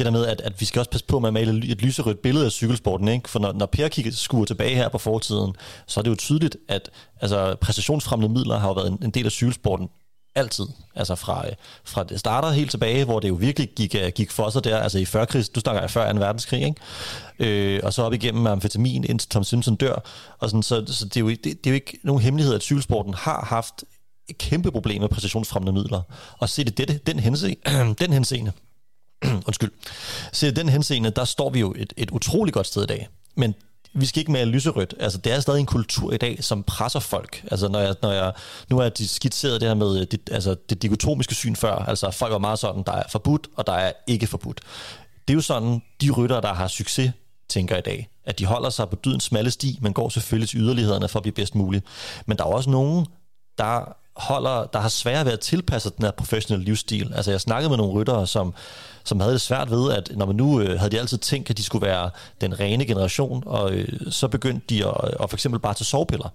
det 0.00 0.12
der 0.12 0.18
med, 0.18 0.26
at, 0.26 0.40
at 0.40 0.60
vi 0.60 0.64
skal 0.64 0.78
også 0.78 0.90
passe 0.90 1.06
på 1.06 1.18
med 1.18 1.28
at 1.28 1.32
male 1.32 1.72
et 1.72 1.82
lyserødt 1.82 2.22
billede 2.22 2.44
af 2.44 2.52
cykelsporten, 2.52 3.08
ikke? 3.08 3.30
For 3.30 3.38
når, 3.38 3.52
når 3.52 3.66
Per 3.66 3.88
kigger 3.88 4.12
skuer 4.12 4.44
tilbage 4.44 4.74
her 4.74 4.88
på 4.88 4.98
fortiden, 4.98 5.54
så 5.86 6.00
er 6.00 6.02
det 6.02 6.10
jo 6.10 6.14
tydeligt, 6.14 6.56
at 6.68 6.90
altså, 7.20 7.56
præstationsfremmede 7.60 8.32
midler 8.32 8.58
har 8.58 8.68
jo 8.68 8.74
været 8.74 8.88
en, 8.88 8.98
en 9.02 9.10
del 9.10 9.26
af 9.26 9.32
cykelsporten 9.32 9.88
altid. 10.34 10.64
Altså 10.94 11.14
fra, 11.14 11.46
øh, 11.46 11.52
fra 11.84 12.04
det 12.04 12.20
starter 12.20 12.50
helt 12.50 12.70
tilbage, 12.70 13.04
hvor 13.04 13.20
det 13.20 13.28
jo 13.28 13.34
virkelig 13.34 13.68
gik, 13.76 13.94
øh, 13.94 14.12
gik 14.14 14.30
for 14.30 14.50
sig 14.50 14.64
der, 14.64 14.78
altså 14.78 14.98
i 14.98 15.04
førkrig, 15.04 15.54
du 15.54 15.60
snakker 15.60 15.86
før 15.86 16.12
2. 16.12 16.18
verdenskrig, 16.18 16.62
ikke? 16.62 17.74
Øh, 17.74 17.80
og 17.82 17.92
så 17.92 18.02
op 18.02 18.12
igennem 18.12 18.46
amfetamin, 18.46 19.04
indtil 19.04 19.28
Tom 19.28 19.44
Simpson 19.44 19.76
dør. 19.76 20.02
Og 20.38 20.50
sådan, 20.50 20.62
så, 20.62 20.84
så 20.86 21.04
det, 21.04 21.16
er 21.16 21.20
jo, 21.20 21.28
det, 21.28 21.44
det 21.44 21.66
er 21.66 21.70
jo 21.70 21.74
ikke 21.74 21.98
nogen 22.04 22.22
hemmelighed, 22.22 22.54
at 22.54 22.62
cykelsporten 22.62 23.14
har 23.14 23.44
haft 23.48 23.84
et 24.28 24.38
kæmpe 24.38 24.70
problem 24.70 25.00
med 25.00 25.08
præstationsfremmende 25.08 25.72
midler. 25.72 26.02
Og 26.38 26.48
se 26.48 26.64
det, 26.64 26.78
det 26.78 27.06
den, 27.06 27.18
henseende, 27.18 27.56
den 27.98 28.12
henseende, 28.12 28.52
undskyld, 29.46 29.70
se 30.32 30.50
den 30.50 30.68
henseende, 30.68 31.10
der 31.10 31.24
står 31.24 31.50
vi 31.50 31.60
jo 31.60 31.74
et, 31.76 31.92
et 31.96 32.10
utroligt 32.10 32.54
godt 32.54 32.66
sted 32.66 32.82
i 32.82 32.86
dag. 32.86 33.08
Men 33.36 33.54
vi 33.92 34.06
skal 34.06 34.20
ikke 34.20 34.32
male 34.32 34.50
lyserødt. 34.50 34.94
Altså, 35.00 35.18
det 35.18 35.32
er 35.32 35.40
stadig 35.40 35.60
en 35.60 35.66
kultur 35.66 36.12
i 36.12 36.16
dag, 36.16 36.44
som 36.44 36.62
presser 36.62 37.00
folk. 37.00 37.44
Altså, 37.50 37.68
når 37.68 37.80
jeg, 37.80 37.94
når 38.02 38.12
jeg, 38.12 38.32
nu 38.70 38.76
har 38.76 38.82
jeg 38.82 38.92
skitseret 38.96 39.60
det 39.60 39.68
her 39.68 39.74
med 39.74 40.00
øh, 40.00 40.06
det, 40.10 40.28
altså, 40.30 40.56
det 40.68 40.82
dikotomiske 40.82 41.34
syn 41.34 41.56
før. 41.56 41.74
Altså, 41.74 42.10
folk 42.10 42.32
var 42.32 42.38
meget 42.38 42.58
sådan, 42.58 42.82
der 42.86 42.92
er 42.92 43.02
forbudt, 43.10 43.48
og 43.56 43.66
der 43.66 43.72
er 43.72 43.92
ikke 44.06 44.26
forbudt. 44.26 44.60
Det 45.28 45.34
er 45.34 45.36
jo 45.36 45.40
sådan, 45.40 45.82
de 46.00 46.10
rytter, 46.10 46.40
der 46.40 46.54
har 46.54 46.68
succes, 46.68 47.12
tænker 47.48 47.76
i 47.76 47.80
dag. 47.80 48.08
At 48.24 48.38
de 48.38 48.44
holder 48.44 48.70
sig 48.70 48.88
på 48.88 48.96
dydens 49.04 49.24
smalle 49.24 49.50
sti, 49.50 49.78
men 49.82 49.92
går 49.92 50.08
selvfølgelig 50.08 50.48
til 50.48 50.60
yderlighederne 50.60 51.08
for 51.08 51.18
at 51.18 51.22
blive 51.22 51.34
bedst 51.34 51.54
muligt. 51.54 51.84
Men 52.26 52.36
der 52.36 52.44
er 52.44 52.48
også 52.48 52.70
nogen, 52.70 53.06
der 53.58 53.96
holder, 54.20 54.64
der 54.64 54.80
har 54.80 54.88
svært 54.88 55.26
ved 55.26 55.32
at 55.32 55.40
tilpasse 55.40 55.90
den 55.96 56.04
her 56.04 56.10
professionelle 56.10 56.64
livsstil. 56.64 57.12
Altså 57.14 57.30
jeg 57.30 57.40
snakkede 57.40 57.68
med 57.68 57.76
nogle 57.76 57.92
ryttere, 57.92 58.26
som, 58.26 58.54
som 59.04 59.20
havde 59.20 59.32
det 59.32 59.40
svært 59.40 59.70
ved, 59.70 59.92
at 59.92 60.10
når 60.16 60.26
man 60.26 60.36
nu 60.36 60.60
øh, 60.60 60.78
havde 60.78 60.90
de 60.90 60.98
altid 60.98 61.18
tænkt, 61.18 61.50
at 61.50 61.56
de 61.56 61.62
skulle 61.62 61.86
være 61.86 62.10
den 62.40 62.60
rene 62.60 62.84
generation, 62.84 63.42
og 63.46 63.72
øh, 63.72 63.88
så 64.10 64.28
begyndte 64.28 64.66
de 64.68 64.86
at, 64.88 64.94
at 65.20 65.30
for 65.30 65.36
eksempel 65.36 65.60
bare 65.60 65.74
tage 65.74 65.84
sovepiller. 65.84 66.28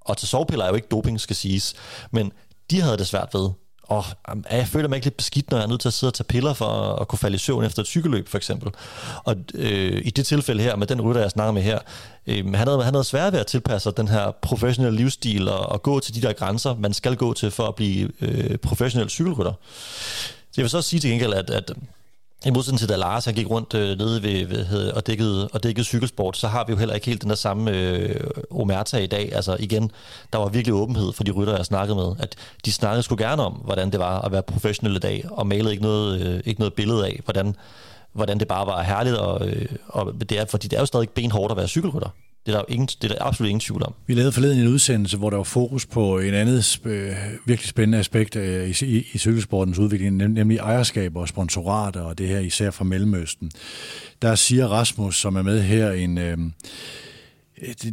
Og 0.00 0.16
til 0.16 0.28
sovepiller 0.28 0.64
er 0.64 0.68
jo 0.68 0.74
ikke 0.74 0.88
doping, 0.90 1.20
skal 1.20 1.36
siges, 1.36 1.74
men 2.10 2.32
de 2.70 2.80
havde 2.80 2.96
det 2.96 3.06
svært 3.06 3.28
ved, 3.34 3.50
og 3.90 4.04
jeg 4.50 4.68
føler 4.68 4.88
mig 4.88 4.96
ikke 4.96 5.06
lidt 5.06 5.16
beskidt, 5.16 5.50
når 5.50 5.58
jeg 5.58 5.64
er 5.64 5.68
nødt 5.68 5.80
til 5.80 5.88
at 5.88 5.92
sidde 5.92 6.10
og 6.10 6.14
tage 6.14 6.24
piller 6.24 6.52
for 6.52 6.66
at 7.00 7.08
kunne 7.08 7.18
falde 7.18 7.34
i 7.34 7.38
søvn 7.38 7.64
efter 7.64 7.82
et 7.82 7.86
cykelløb, 7.86 8.28
for 8.28 8.36
eksempel. 8.36 8.72
Og 9.24 9.36
øh, 9.54 10.02
i 10.04 10.10
det 10.10 10.26
tilfælde 10.26 10.62
her, 10.62 10.76
med 10.76 10.86
den 10.86 11.00
rytter, 11.00 11.20
jeg 11.20 11.30
snakker 11.30 11.52
med 11.52 11.62
her, 11.62 11.78
øh, 12.26 12.54
han, 12.54 12.68
havde, 12.68 12.84
han 12.84 12.94
havde 12.94 13.04
svært 13.04 13.32
ved 13.32 13.40
at 13.40 13.46
tilpasse 13.46 13.82
sig 13.82 13.96
den 13.96 14.08
her 14.08 14.30
professionelle 14.42 14.96
livsstil 14.96 15.48
og, 15.48 15.60
og 15.60 15.82
gå 15.82 16.00
til 16.00 16.14
de 16.14 16.22
der 16.22 16.32
grænser, 16.32 16.74
man 16.74 16.94
skal 16.94 17.16
gå 17.16 17.32
til 17.32 17.50
for 17.50 17.66
at 17.66 17.74
blive 17.74 18.10
øh, 18.20 18.58
professionel 18.58 19.10
cykelrytter. 19.10 19.52
Så 20.52 20.54
jeg 20.56 20.62
vil 20.62 20.70
så 20.70 20.82
sige 20.82 21.00
til 21.00 21.10
gengæld, 21.10 21.34
at, 21.34 21.50
at 21.50 21.72
i 22.46 22.50
modsætning 22.50 22.78
til 22.78 22.88
da 22.88 22.96
Lars 22.96 23.24
han 23.24 23.34
gik 23.34 23.50
rundt 23.50 23.74
øh, 23.74 23.98
nede 23.98 24.22
ved, 24.22 24.46
ved 24.46 24.92
og, 24.92 25.06
dækkede, 25.06 25.48
og 25.48 25.62
dækkede 25.62 25.84
cykelsport, 25.84 26.36
så 26.36 26.48
har 26.48 26.64
vi 26.64 26.72
jo 26.72 26.78
heller 26.78 26.94
ikke 26.94 27.06
helt 27.06 27.22
den 27.22 27.30
der 27.30 27.36
samme 27.36 27.70
øh, 27.70 28.30
omerta 28.50 28.98
i 28.98 29.06
dag. 29.06 29.34
Altså 29.34 29.56
igen, 29.60 29.90
der 30.32 30.38
var 30.38 30.48
virkelig 30.48 30.74
åbenhed 30.74 31.12
for 31.12 31.24
de 31.24 31.30
rytter, 31.30 31.56
jeg 31.56 31.66
snakkede 31.66 31.96
med, 31.96 32.12
at 32.18 32.36
de 32.64 32.72
snakkede 32.72 33.02
sgu 33.02 33.16
gerne 33.18 33.42
om, 33.42 33.52
hvordan 33.52 33.90
det 33.90 34.00
var 34.00 34.20
at 34.20 34.32
være 34.32 34.42
professionel 34.42 34.96
i 34.96 34.98
dag, 34.98 35.24
og 35.30 35.46
malede 35.46 35.70
ikke 35.70 35.82
noget, 35.82 36.20
øh, 36.20 36.40
ikke 36.44 36.60
noget 36.60 36.74
billede 36.74 37.06
af, 37.06 37.20
hvordan, 37.24 37.56
hvordan 38.12 38.40
det 38.40 38.48
bare 38.48 38.66
var 38.66 38.82
herligt, 38.82 39.16
og, 39.16 39.48
øh, 39.48 39.66
og 39.88 40.14
det 40.20 40.32
er, 40.38 40.44
fordi 40.44 40.68
det 40.68 40.76
er 40.76 40.80
jo 40.80 40.86
stadig 40.86 41.10
benhårdt 41.10 41.50
at 41.50 41.56
være 41.56 41.68
cykelrytter. 41.68 42.08
Det 42.46 42.54
er 42.54 42.58
der, 42.58 42.64
ingen, 42.68 42.86
det 42.86 43.10
er 43.10 43.14
der 43.14 43.24
absolut 43.24 43.48
ingen 43.48 43.60
tvivl 43.60 43.82
om. 43.82 43.94
Vi 44.06 44.14
lavede 44.14 44.32
forleden 44.32 44.60
en 44.60 44.68
udsendelse, 44.68 45.16
hvor 45.16 45.30
der 45.30 45.36
var 45.36 45.44
fokus 45.44 45.86
på 45.86 46.18
en 46.18 46.34
andet 46.34 46.80
øh, 46.84 47.12
virkelig 47.46 47.68
spændende 47.68 47.98
aspekt 47.98 48.36
øh, 48.36 48.68
i, 48.68 48.84
i, 48.84 49.06
i 49.12 49.18
cykelsportens 49.18 49.78
udvikling, 49.78 50.16
nemlig 50.16 50.58
ejerskab 50.58 51.16
og 51.16 51.28
sponsorater, 51.28 52.00
og 52.00 52.18
det 52.18 52.28
her 52.28 52.38
især 52.38 52.70
fra 52.70 52.84
Mellemøsten. 52.84 53.50
Der 54.22 54.34
siger 54.34 54.66
Rasmus, 54.66 55.16
som 55.20 55.36
er 55.36 55.42
med 55.42 55.62
her, 55.62 55.92
en... 55.92 56.18
Øh, 56.18 56.38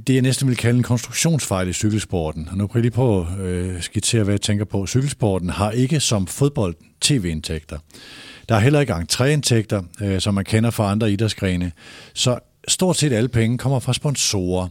det 0.08 0.14
jeg 0.14 0.22
næsten 0.22 0.48
vil 0.48 0.58
kalde 0.58 0.78
en 0.78 0.84
konstruktionsfejl 0.84 1.68
i 1.68 1.74
cykelsporten. 1.74 2.48
Og 2.52 2.58
nu 2.58 2.68
prøver 2.68 2.80
jeg 2.80 2.82
lige 2.82 2.92
på 2.92 3.28
øh, 3.40 3.70
at 3.70 3.76
øh, 3.76 3.82
skitsere, 3.82 4.24
hvad 4.24 4.34
jeg 4.34 4.42
tænker 4.42 4.66
på. 4.66 4.88
Cykelsporten 4.88 5.50
har 5.50 5.72
ikke 5.72 6.00
som 6.00 6.28
fodbold 6.28 6.76
tv-indtægter. 7.02 7.78
Der 8.50 8.56
er 8.56 8.60
heller 8.60 8.80
ikke 8.80 8.94
entréindtægter, 8.94 9.84
øh, 10.06 10.22
som 10.22 10.34
man 10.34 10.46
kender 10.46 10.70
fra 10.70 10.92
andre 10.92 11.12
idrætsgrene. 11.12 11.72
Så 12.14 12.40
stort 12.68 12.98
set 12.98 13.14
alle 13.14 13.30
penge 13.30 13.58
kommer 13.58 13.80
fra 13.80 13.94
sponsorer. 13.94 14.68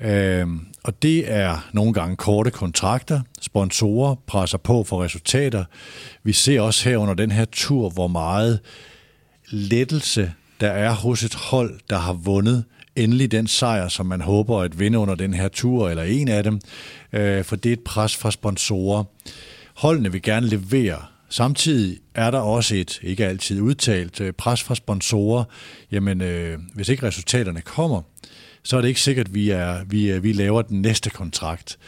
Øh, 0.00 0.46
og 0.84 1.02
det 1.02 1.32
er 1.32 1.68
nogle 1.72 1.92
gange 1.92 2.16
korte 2.16 2.50
kontrakter. 2.50 3.20
Sponsorer 3.40 4.14
presser 4.26 4.58
på 4.58 4.84
for 4.84 5.02
resultater. 5.02 5.64
Vi 6.22 6.32
ser 6.32 6.60
også 6.60 6.88
her 6.88 6.96
under 6.96 7.14
den 7.14 7.30
her 7.30 7.44
tur, 7.44 7.90
hvor 7.90 8.08
meget 8.08 8.60
lettelse 9.50 10.32
der 10.60 10.70
er 10.70 10.92
hos 10.92 11.22
et 11.22 11.34
hold, 11.34 11.80
der 11.90 11.98
har 11.98 12.12
vundet 12.12 12.64
endelig 12.96 13.32
den 13.32 13.46
sejr, 13.46 13.88
som 13.88 14.06
man 14.06 14.20
håber 14.20 14.60
at 14.60 14.78
vinde 14.78 14.98
under 14.98 15.14
den 15.14 15.34
her 15.34 15.48
tur, 15.48 15.88
eller 15.88 16.02
en 16.02 16.28
af 16.28 16.44
dem, 16.44 16.60
øh, 17.12 17.44
for 17.44 17.56
det 17.56 17.68
er 17.68 17.72
et 17.72 17.84
pres 17.84 18.16
fra 18.16 18.30
sponsorer. 18.30 19.04
Holdene 19.74 20.12
vil 20.12 20.22
gerne 20.22 20.46
levere 20.46 21.02
Samtidig 21.34 21.98
er 22.14 22.30
der 22.30 22.38
også 22.38 22.74
et, 22.74 23.00
ikke 23.02 23.26
altid 23.26 23.60
udtalt, 23.60 24.20
øh, 24.20 24.32
pres 24.32 24.62
fra 24.62 24.74
sponsorer. 24.74 25.44
Jamen, 25.92 26.20
øh, 26.20 26.58
hvis 26.74 26.88
ikke 26.88 27.06
resultaterne 27.06 27.60
kommer, 27.60 28.02
så 28.62 28.76
er 28.76 28.80
det 28.80 28.88
ikke 28.88 29.00
sikkert, 29.00 29.26
at 29.26 29.34
vi, 29.34 29.50
er, 29.50 29.84
vi, 29.84 30.18
vi 30.18 30.32
laver 30.32 30.62
den 30.62 30.82
næste 30.82 31.10
kontrakt. 31.10 31.78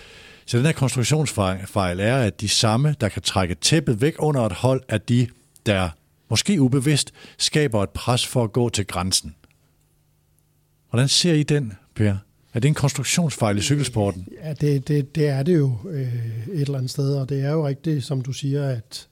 Så 0.47 0.59
den 0.59 0.67
her 0.67 0.73
konstruktionsfejl 0.73 2.01
er, 2.01 2.17
at 2.17 2.41
de 2.41 2.49
samme, 2.49 2.95
der 3.01 3.09
kan 3.09 3.23
trække 3.23 3.55
tæppet 3.55 4.01
væk 4.01 4.15
under 4.19 4.43
et 4.43 4.53
hold, 4.53 4.83
er 4.89 4.99
de, 4.99 5.27
der 5.67 5.89
måske 6.31 6.61
ubevidst 6.61 7.13
skaber 7.39 7.83
et 7.83 7.91
pres 7.91 8.27
for 8.27 8.45
at 8.45 8.53
gå 8.53 8.69
til 8.69 8.87
grænsen. 8.87 9.35
Hvordan 10.91 11.09
ser 11.09 11.33
I 11.33 11.43
den, 11.43 11.73
Per? 11.95 12.17
Er 12.55 12.61
det 12.61 12.69
en 12.69 12.75
konstruktionsfejl 12.75 13.59
i 13.59 13.63
cykelsporten? 13.63 14.29
Ja, 14.45 14.53
det, 14.53 14.89
det, 14.89 15.15
det 15.15 15.29
er 15.29 15.43
det 15.43 15.57
jo 15.57 15.77
øh, 15.91 16.15
et 16.53 16.61
eller 16.61 16.79
andet 16.79 16.91
sted, 16.91 17.15
og 17.15 17.29
det 17.29 17.45
er 17.45 17.53
jo 17.53 17.67
rigtigt, 17.67 18.05
som 18.05 18.21
du 18.21 18.33
siger, 18.33 18.69
at 18.69 19.09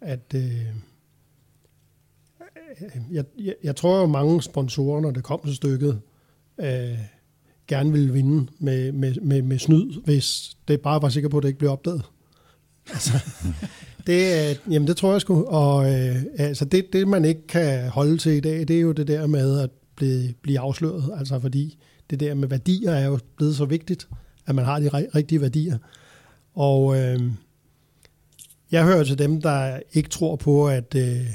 at 0.00 0.34
øh, 0.34 0.66
jeg, 3.10 3.24
jeg, 3.38 3.54
jeg 3.64 3.76
tror 3.76 4.00
jo 4.00 4.06
mange 4.06 4.42
sponsorer, 4.42 5.00
når 5.00 5.10
det 5.10 5.24
kom 5.24 5.40
til 5.44 5.54
stykket, 5.54 6.00
øh, 6.60 6.98
gerne 7.68 7.92
ville 7.92 8.12
vinde 8.12 8.46
med, 8.58 8.92
med, 8.92 9.14
med, 9.14 9.42
med 9.42 9.58
snyd, 9.58 10.02
hvis 10.04 10.56
det 10.68 10.80
bare 10.80 11.02
var 11.02 11.08
sikker 11.08 11.28
på, 11.28 11.36
at 11.36 11.42
det 11.42 11.48
ikke 11.48 11.58
blev 11.58 11.70
opdaget. 11.70 12.02
Altså, 12.90 13.12
det, 14.06 14.50
øh, 14.50 14.72
jamen 14.72 14.88
det 14.88 14.96
tror 14.96 15.12
jeg 15.12 15.20
sgu. 15.20 15.44
Og 15.44 15.92
øh, 15.92 16.16
altså 16.38 16.64
det, 16.64 16.92
det, 16.92 17.08
man 17.08 17.24
ikke 17.24 17.46
kan 17.46 17.88
holde 17.88 18.18
til 18.18 18.32
i 18.32 18.40
dag, 18.40 18.68
det 18.68 18.76
er 18.76 18.80
jo 18.80 18.92
det 18.92 19.08
der 19.08 19.26
med, 19.26 19.60
at 19.60 19.70
blive, 19.96 20.34
blive 20.42 20.58
afsløret. 20.58 21.10
Altså 21.18 21.40
fordi 21.40 21.78
det 22.10 22.20
der 22.20 22.34
med 22.34 22.48
værdier 22.48 22.92
er 22.92 23.06
jo 23.06 23.18
blevet 23.36 23.56
så 23.56 23.64
vigtigt, 23.64 24.08
at 24.46 24.54
man 24.54 24.64
har 24.64 24.80
de 24.80 24.88
rigtige 24.88 25.40
værdier. 25.40 25.78
Og 26.54 26.96
øh, 26.96 27.20
jeg 28.72 28.84
hører 28.84 29.04
til 29.04 29.18
dem, 29.18 29.40
der 29.40 29.80
ikke 29.92 30.08
tror 30.08 30.36
på, 30.36 30.68
at, 30.68 30.94
øh, 30.94 31.26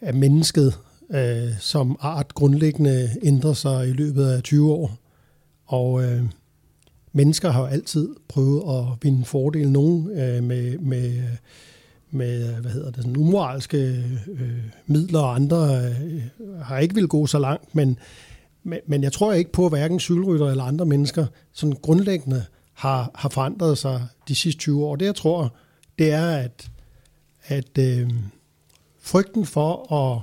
at 0.00 0.14
mennesket 0.14 0.78
øh, 1.10 1.58
som 1.60 1.96
art 2.00 2.34
grundlæggende 2.34 3.10
ændrer 3.22 3.52
sig 3.52 3.88
i 3.88 3.92
løbet 3.92 4.26
af 4.26 4.42
20 4.42 4.72
år. 4.72 4.98
Og 5.66 6.02
øh, 6.04 6.22
mennesker 7.12 7.50
har 7.50 7.60
jo 7.60 7.66
altid 7.66 8.08
prøvet 8.28 8.62
at 8.78 8.84
vinde 9.02 9.24
fordel. 9.24 9.70
Nogen 9.70 10.10
øh, 10.10 10.44
med, 10.44 10.78
med, 10.78 11.22
med 12.10 12.54
hvad 12.54 12.70
hedder 12.70 12.90
det, 12.90 12.96
sådan 12.96 13.16
umoralske 13.16 14.04
øh, 14.28 14.62
midler, 14.86 15.20
og 15.20 15.34
andre 15.34 15.86
øh, 15.86 16.22
har 16.62 16.78
ikke 16.78 16.94
vil 16.94 17.08
gå 17.08 17.26
så 17.26 17.38
langt. 17.38 17.74
Men, 17.74 17.98
men, 18.62 18.78
men 18.86 19.02
jeg 19.02 19.12
tror 19.12 19.32
ikke 19.32 19.52
på, 19.52 19.64
at 19.66 19.72
hverken 19.72 20.00
cykelrytter 20.00 20.46
eller 20.46 20.64
andre 20.64 20.86
mennesker 20.86 21.26
sådan 21.52 21.76
grundlæggende 21.82 22.44
har, 22.72 23.10
har 23.14 23.28
forandret 23.28 23.78
sig 23.78 24.06
de 24.28 24.34
sidste 24.34 24.60
20 24.60 24.84
år. 24.84 24.96
Det 24.96 25.06
jeg 25.06 25.14
tror, 25.14 25.54
det 25.98 26.12
er, 26.12 26.30
at, 26.30 26.70
at 27.42 27.78
øh, 27.78 28.10
frygten 29.00 29.46
for 29.46 29.92
at 29.92 30.20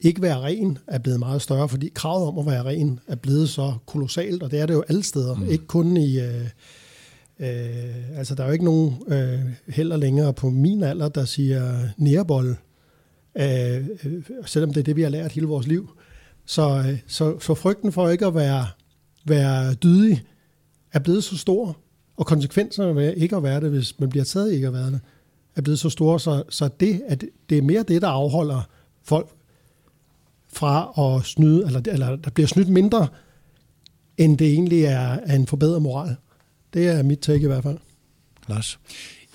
ikke 0.00 0.22
være 0.22 0.40
ren 0.40 0.78
er 0.86 0.98
blevet 0.98 1.18
meget 1.18 1.42
større, 1.42 1.68
fordi 1.68 1.88
kravet 1.94 2.28
om 2.28 2.38
at 2.38 2.46
være 2.46 2.64
ren 2.64 3.00
er 3.06 3.16
blevet 3.16 3.48
så 3.48 3.74
kolossalt, 3.86 4.42
og 4.42 4.50
det 4.50 4.60
er 4.60 4.66
det 4.66 4.74
jo 4.74 4.84
alle 4.88 5.02
steder, 5.02 5.34
mm. 5.34 5.48
ikke 5.48 5.66
kun 5.66 5.96
i... 5.96 6.20
Øh, 6.20 6.48
øh, 7.40 8.18
altså, 8.18 8.34
der 8.34 8.42
er 8.42 8.46
jo 8.46 8.52
ikke 8.52 8.64
nogen 8.64 9.02
øh, 9.08 9.40
heller 9.68 9.96
længere 9.96 10.32
på 10.34 10.50
min 10.50 10.82
alder, 10.82 11.08
der 11.08 11.24
siger 11.24 11.88
nærbold, 11.96 12.56
øh, 13.36 13.88
øh, 14.04 14.22
selvom 14.46 14.72
det 14.72 14.80
er 14.80 14.84
det, 14.84 14.96
vi 14.96 15.02
har 15.02 15.08
lært 15.08 15.32
hele 15.32 15.46
vores 15.46 15.66
liv. 15.66 15.90
Så, 16.46 16.84
øh, 16.88 16.98
så, 17.06 17.38
så 17.38 17.54
frygten 17.54 17.92
for 17.92 18.08
ikke 18.08 18.26
at 18.26 18.34
være, 18.34 18.66
være 19.24 19.74
dydig 19.74 20.22
er 20.92 20.98
blevet 20.98 21.24
så 21.24 21.38
stor, 21.38 21.76
og 22.16 22.26
konsekvenserne 22.26 22.96
ved 22.96 23.14
ikke 23.16 23.36
at 23.36 23.42
være 23.42 23.60
det, 23.60 23.70
hvis 23.70 24.00
man 24.00 24.08
bliver 24.08 24.24
taget 24.24 24.52
ikke 24.52 24.66
at 24.66 24.72
være 24.72 24.90
det, 24.90 25.00
er 25.56 25.62
blevet 25.62 25.78
så 25.78 25.90
store, 25.90 26.20
så, 26.20 26.42
så 26.48 26.68
det, 26.80 27.02
at 27.08 27.24
det 27.50 27.58
er 27.58 27.62
mere 27.62 27.82
det, 27.82 28.02
der 28.02 28.08
afholder 28.08 28.62
folk 29.04 29.28
fra 30.52 30.92
at 31.16 31.24
snyde, 31.24 31.66
eller, 31.66 31.80
eller 31.86 32.16
der 32.16 32.30
bliver 32.30 32.46
snydt 32.46 32.68
mindre, 32.68 33.08
end 34.16 34.38
det 34.38 34.46
egentlig 34.52 34.84
er, 34.84 34.98
er 34.98 35.36
en 35.36 35.46
forbedret 35.46 35.82
moral. 35.82 36.16
Det 36.74 36.88
er 36.88 37.02
mit 37.02 37.18
take 37.18 37.44
i 37.44 37.46
hvert 37.46 37.62
fald. 37.62 37.78
Lars? 38.48 38.78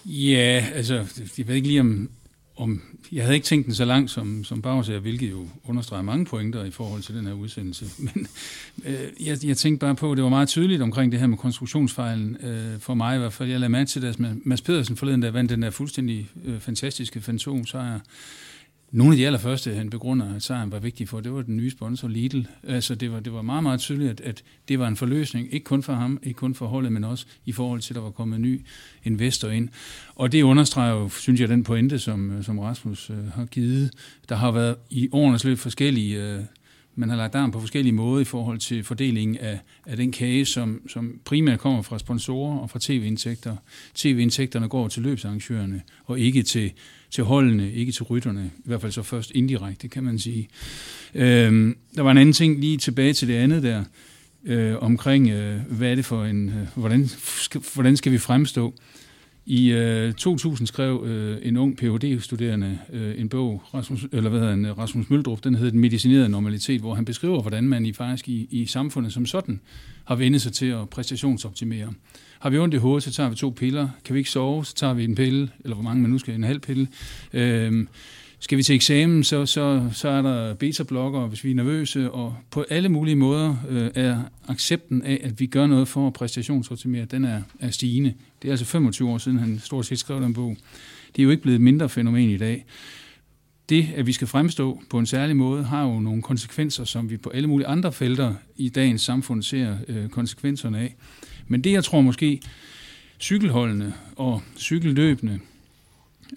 Ja, 0.05 0.65
altså, 0.73 0.95
jeg 1.37 1.47
ved 1.47 1.55
ikke 1.55 1.67
lige 1.67 1.79
om, 1.79 2.09
om 2.55 2.81
jeg 3.11 3.23
havde 3.23 3.35
ikke 3.35 3.45
tænkt 3.45 3.65
den 3.65 3.75
så 3.75 3.85
langt 3.85 4.11
som, 4.11 4.43
som 4.43 4.61
bagsager, 4.61 4.99
hvilket 4.99 5.31
jo 5.31 5.47
understreger 5.67 6.03
mange 6.03 6.25
pointer 6.25 6.63
i 6.63 6.71
forhold 6.71 7.01
til 7.01 7.15
den 7.15 7.25
her 7.27 7.33
udsendelse. 7.33 7.85
Men 8.13 8.27
øh, 8.85 9.27
jeg, 9.27 9.37
jeg 9.45 9.57
tænkte 9.57 9.85
bare 9.85 9.95
på, 9.95 10.11
at 10.11 10.17
det 10.17 10.23
var 10.23 10.29
meget 10.29 10.47
tydeligt 10.47 10.81
omkring 10.81 11.11
det 11.11 11.19
her 11.19 11.27
med 11.27 11.37
konstruktionsfejlen, 11.37 12.37
øh, 12.43 12.79
for 12.79 12.93
mig 12.93 13.15
i 13.15 13.19
hvert 13.19 13.33
fald. 13.33 13.49
Jeg 13.49 13.59
lagde 13.59 13.71
mærke 13.71 13.87
til, 13.87 14.05
at 14.05 14.19
Mads 14.19 14.61
Pedersen 14.61 14.97
forleden, 14.97 15.21
der 15.21 15.31
vandt 15.31 15.49
den 15.49 15.61
der 15.61 15.69
fuldstændig 15.69 16.29
øh, 16.45 16.59
fantastiske 16.59 17.21
fantomsejr, 17.21 17.99
nogle 18.91 19.13
af 19.13 19.17
de 19.17 19.25
allerførste, 19.25 19.73
han 19.73 19.89
begrunder, 19.89 20.35
at 20.35 20.43
sejren 20.43 20.71
var 20.71 20.79
vigtig 20.79 21.09
for, 21.09 21.19
det 21.19 21.33
var 21.33 21.41
den 21.41 21.57
nye 21.57 21.71
sponsor 21.71 22.07
Lidl. 22.07 22.41
Altså, 22.63 22.95
det 22.95 23.11
var, 23.11 23.19
det 23.19 23.33
var 23.33 23.41
meget, 23.41 23.63
meget 23.63 23.79
tydeligt, 23.79 24.11
at, 24.11 24.21
at 24.21 24.43
det 24.67 24.79
var 24.79 24.87
en 24.87 24.95
forløsning, 24.95 25.53
ikke 25.53 25.63
kun 25.63 25.83
for 25.83 25.93
ham, 25.93 26.19
ikke 26.23 26.37
kun 26.37 26.55
for 26.55 26.67
holdet, 26.67 26.91
men 26.91 27.03
også 27.03 27.25
i 27.45 27.51
forhold 27.51 27.81
til, 27.81 27.93
at 27.93 27.95
der 27.95 28.01
var 28.01 28.11
kommet 28.11 28.35
en 28.35 28.41
ny 28.41 28.61
investor 29.03 29.49
ind. 29.49 29.69
Og 30.15 30.31
det 30.31 30.41
understreger 30.41 30.93
jo, 30.93 31.09
synes 31.09 31.41
jeg, 31.41 31.49
den 31.49 31.63
pointe, 31.63 31.99
som, 31.99 32.31
øh, 32.31 32.43
som 32.43 32.59
Rasmus 32.59 33.09
øh, 33.09 33.27
har 33.27 33.45
givet. 33.45 33.91
Der 34.29 34.35
har 34.35 34.51
været 34.51 34.75
i 34.89 35.09
årenes 35.11 35.43
løb 35.43 35.57
forskellige 35.57 36.23
øh, 36.23 36.43
man 36.95 37.09
har 37.09 37.15
lagt 37.15 37.35
arm 37.35 37.51
på 37.51 37.59
forskellige 37.59 37.93
måder 37.93 38.21
i 38.21 38.23
forhold 38.23 38.59
til 38.59 38.83
fordelingen 38.83 39.37
af, 39.37 39.59
af 39.85 39.97
den 39.97 40.11
kage, 40.11 40.45
som, 40.45 40.81
som 40.89 41.19
primært 41.25 41.59
kommer 41.59 41.81
fra 41.81 41.99
sponsorer 41.99 42.57
og 42.57 42.69
fra 42.69 42.79
tv-indtægter. 42.81 43.55
TV-indtægterne 43.95 44.67
går 44.67 44.87
til 44.87 45.03
løbsarrangørerne, 45.03 45.81
og 46.05 46.19
ikke 46.19 46.43
til, 46.43 46.71
til 47.11 47.23
holdene, 47.23 47.71
ikke 47.71 47.91
til 47.91 48.03
rytterne. 48.03 48.51
I 48.57 48.61
hvert 48.65 48.81
fald 48.81 48.91
så 48.91 49.03
først 49.03 49.31
indirekte, 49.35 49.87
kan 49.87 50.03
man 50.03 50.19
sige. 50.19 50.47
Øhm, 51.15 51.77
der 51.95 52.01
var 52.01 52.11
en 52.11 52.17
anden 52.17 52.33
ting 52.33 52.59
lige 52.59 52.77
tilbage 52.77 53.13
til 53.13 53.27
det 53.27 53.35
andet 53.35 53.63
der, 53.63 53.83
øh, 54.45 54.75
omkring, 54.83 55.29
øh, 55.29 55.59
hvad 55.69 55.91
er 55.91 55.95
det 55.95 56.05
for 56.05 56.25
en, 56.25 56.49
øh, 56.49 56.67
hvordan, 56.75 57.07
skal, 57.25 57.61
hvordan 57.73 57.97
skal 57.97 58.11
vi 58.11 58.17
fremstå? 58.17 58.73
I 59.45 59.71
øh, 59.71 60.13
2000 60.13 60.67
skrev 60.67 61.03
øh, 61.05 61.37
en 61.41 61.57
ung 61.57 61.77
Ph.D.-studerende 61.77 62.79
øh, 62.93 63.21
en 63.21 63.29
bog, 63.29 63.63
Rasmus, 63.73 64.05
eller 64.11 64.29
hvad 64.29 64.39
hedder 64.39 64.53
han, 64.53 64.65
øh, 64.65 64.77
Rasmus 64.77 65.09
Møldrup, 65.09 65.43
den 65.43 65.55
hedder 65.55 65.71
Den 65.71 65.79
medicinerede 65.79 66.29
normalitet, 66.29 66.81
hvor 66.81 66.95
han 66.95 67.05
beskriver, 67.05 67.41
hvordan 67.41 67.63
man 67.63 67.85
i 67.85 67.93
faktisk 67.93 68.29
i, 68.29 68.47
i 68.51 68.65
samfundet 68.65 69.13
som 69.13 69.25
sådan 69.25 69.61
har 70.03 70.15
vendt 70.15 70.41
sig 70.41 70.53
til 70.53 70.65
at 70.65 70.89
præstationsoptimere. 70.89 71.93
Har 72.39 72.49
vi 72.49 72.57
ondt 72.57 72.73
i 72.73 72.77
hovedet, 72.77 73.03
så 73.03 73.11
tager 73.11 73.29
vi 73.29 73.35
to 73.35 73.49
piller. 73.49 73.89
Kan 74.05 74.13
vi 74.13 74.19
ikke 74.19 74.29
sove, 74.29 74.65
så 74.65 74.75
tager 74.75 74.93
vi 74.93 75.03
en 75.03 75.15
pille, 75.15 75.49
eller 75.63 75.75
hvor 75.75 75.83
mange 75.83 76.01
man 76.01 76.11
nu 76.11 76.17
skal, 76.17 76.33
en 76.35 76.43
halv 76.43 76.59
pille. 76.59 76.87
Øh, 77.33 77.85
skal 78.43 78.57
vi 78.57 78.63
til 78.63 78.75
eksamen, 78.75 79.23
så, 79.23 79.45
så, 79.45 79.89
så 79.93 80.09
er 80.09 80.21
der 80.21 80.53
beta-blokker, 80.53 81.27
hvis 81.27 81.43
vi 81.43 81.51
er 81.51 81.55
nervøse, 81.55 82.11
og 82.11 82.35
på 82.51 82.65
alle 82.69 82.89
mulige 82.89 83.15
måder 83.15 83.55
øh, 83.69 83.89
er 83.95 84.21
accepten 84.47 85.01
af, 85.01 85.21
at 85.23 85.39
vi 85.39 85.45
gør 85.45 85.67
noget 85.67 85.87
for 85.87 86.07
at 86.07 86.13
præstationsoptimere, 86.13 87.05
den 87.05 87.25
er, 87.25 87.41
er 87.59 87.69
stigende. 87.69 88.13
Det 88.41 88.47
er 88.47 88.51
altså 88.51 88.65
25 88.65 89.09
år 89.09 89.17
siden, 89.17 89.39
han 89.39 89.59
stort 89.59 89.85
set 89.85 89.99
skrev 89.99 90.21
den 90.21 90.33
bog. 90.33 90.57
Det 91.15 91.21
er 91.21 91.23
jo 91.23 91.29
ikke 91.29 91.43
blevet 91.43 91.55
et 91.55 91.61
mindre 91.61 91.89
fænomen 91.89 92.29
i 92.29 92.37
dag. 92.37 92.65
Det, 93.69 93.87
at 93.95 94.07
vi 94.07 94.13
skal 94.13 94.27
fremstå 94.27 94.81
på 94.89 94.99
en 94.99 95.05
særlig 95.05 95.35
måde, 95.35 95.63
har 95.63 95.83
jo 95.83 95.99
nogle 95.99 96.21
konsekvenser, 96.21 96.83
som 96.83 97.09
vi 97.09 97.17
på 97.17 97.29
alle 97.29 97.47
mulige 97.47 97.67
andre 97.67 97.91
felter 97.93 98.33
i 98.57 98.69
dagens 98.69 99.01
samfund 99.01 99.43
ser 99.43 99.75
øh, 99.87 100.09
konsekvenserne 100.09 100.79
af. 100.79 100.95
Men 101.47 101.63
det, 101.63 101.71
jeg 101.71 101.83
tror 101.83 102.01
måske, 102.01 102.41
cykelholdene 103.19 103.93
og 104.15 104.41
cykelløbende 104.57 105.39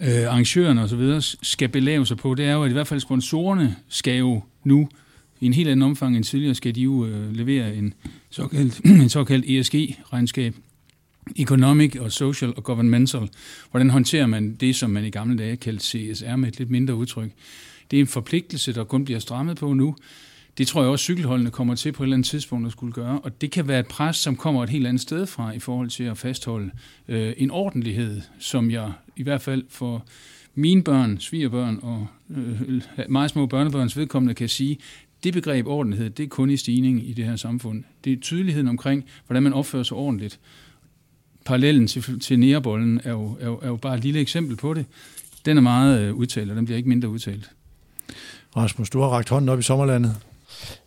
øh, 0.01 0.27
arrangørerne 0.27 0.81
osv. 0.81 1.21
skal 1.41 1.69
belave 1.69 2.05
sig 2.05 2.17
på, 2.17 2.35
det 2.35 2.45
er 2.45 2.53
jo, 2.53 2.63
at 2.63 2.69
i 2.69 2.73
hvert 2.73 2.87
fald 2.87 2.99
sponsorerne 2.99 3.75
skal 3.89 4.17
jo 4.17 4.43
nu 4.63 4.89
i 5.39 5.45
en 5.45 5.53
helt 5.53 5.69
anden 5.69 5.83
omfang 5.83 6.15
end 6.15 6.23
tidligere, 6.23 6.55
skal 6.55 6.75
de 6.75 6.81
jo 6.81 7.05
øh, 7.05 7.35
levere 7.35 7.75
en 7.75 7.93
såkaldt, 8.29 8.79
en 9.03 9.09
såkaldt 9.09 9.45
ESG-regnskab. 9.45 10.55
Economic 11.35 11.95
og 11.99 12.11
social 12.11 12.53
og 12.57 12.63
governmental. 12.63 13.29
Hvordan 13.71 13.89
håndterer 13.89 14.25
man 14.25 14.55
det, 14.55 14.75
som 14.75 14.89
man 14.89 15.05
i 15.05 15.09
gamle 15.09 15.37
dage 15.37 15.57
kaldte 15.57 15.85
CSR 15.85 16.35
med 16.35 16.49
et 16.49 16.59
lidt 16.59 16.69
mindre 16.69 16.95
udtryk? 16.95 17.31
Det 17.91 17.97
er 17.97 18.01
en 18.01 18.07
forpligtelse, 18.07 18.73
der 18.73 18.83
kun 18.83 19.05
bliver 19.05 19.19
strammet 19.19 19.57
på 19.57 19.73
nu. 19.73 19.95
Det 20.57 20.67
tror 20.67 20.81
jeg 20.81 20.91
også, 20.91 21.03
cykelholdene 21.03 21.51
kommer 21.51 21.75
til 21.75 21.91
på 21.91 22.03
et 22.03 22.05
eller 22.05 22.15
andet 22.15 22.27
tidspunkt 22.27 22.65
at 22.65 22.71
skulle 22.71 22.93
gøre. 22.93 23.19
Og 23.19 23.41
det 23.41 23.51
kan 23.51 23.67
være 23.67 23.79
et 23.79 23.87
pres, 23.87 24.17
som 24.17 24.35
kommer 24.35 24.63
et 24.63 24.69
helt 24.69 24.87
andet 24.87 25.01
sted 25.01 25.25
fra 25.25 25.51
i 25.51 25.59
forhold 25.59 25.89
til 25.89 26.03
at 26.03 26.17
fastholde 26.17 26.71
øh, 27.07 27.33
en 27.37 27.51
ordentlighed, 27.51 28.21
som 28.39 28.71
jeg 28.71 28.91
i 29.15 29.23
hvert 29.23 29.41
fald 29.41 29.63
for 29.69 30.05
mine 30.55 30.83
børn, 30.83 31.19
svigerbørn 31.19 31.79
og 31.81 32.07
øh, 32.29 32.81
meget 33.09 33.31
små 33.31 33.45
børnebørns 33.45 33.97
vedkommende 33.97 34.33
kan 34.33 34.49
sige, 34.49 34.77
det 35.23 35.33
begreb 35.33 35.67
ordentlighed, 35.67 36.09
det 36.09 36.23
er 36.23 36.27
kun 36.27 36.49
i 36.49 36.57
stigning 36.57 37.09
i 37.09 37.13
det 37.13 37.25
her 37.25 37.35
samfund. 37.35 37.83
Det 38.03 38.13
er 38.13 38.17
tydeligheden 38.17 38.67
omkring, 38.67 39.05
hvordan 39.27 39.43
man 39.43 39.53
opfører 39.53 39.83
sig 39.83 39.97
ordentligt. 39.97 40.39
Parallellen 41.45 41.87
til, 41.87 42.19
til 42.19 42.39
nærebollen 42.39 43.01
er 43.03 43.11
jo, 43.11 43.37
er, 43.39 43.45
jo, 43.45 43.59
er 43.61 43.67
jo 43.67 43.75
bare 43.75 43.95
et 43.95 44.03
lille 44.03 44.19
eksempel 44.19 44.55
på 44.55 44.73
det. 44.73 44.85
Den 45.45 45.57
er 45.57 45.61
meget 45.61 46.01
øh, 46.01 46.13
udtalt, 46.13 46.49
og 46.49 46.57
den 46.57 46.65
bliver 46.65 46.77
ikke 46.77 46.89
mindre 46.89 47.09
udtalt. 47.09 47.51
Rasmus, 48.55 48.89
du 48.89 48.99
har 48.99 49.07
ragt 49.07 49.29
hånden 49.29 49.49
op 49.49 49.59
i 49.59 49.63
sommerlandet. 49.63 50.15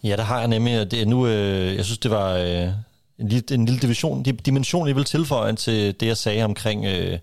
Ja, 0.05 0.17
der 0.17 0.23
har 0.23 0.39
jeg 0.39 0.49
nemlig. 0.49 0.91
Det 0.91 1.03
er 1.03 1.07
nu, 1.07 1.27
øh, 1.27 1.77
jeg 1.77 1.85
synes, 1.85 1.99
det 1.99 2.11
var 2.11 2.33
øh, 2.33 2.69
en, 3.19 3.29
lille, 3.29 3.43
en 3.55 3.67
lille 3.67 3.81
division, 3.81 4.23
dimension, 4.23 4.89
jeg 4.89 4.97
vil 4.97 5.05
tilføje 5.05 5.53
til 5.53 6.01
det, 6.01 6.07
jeg 6.07 6.17
sagde 6.17 6.45
omkring... 6.45 6.87
Øh, 6.87 7.19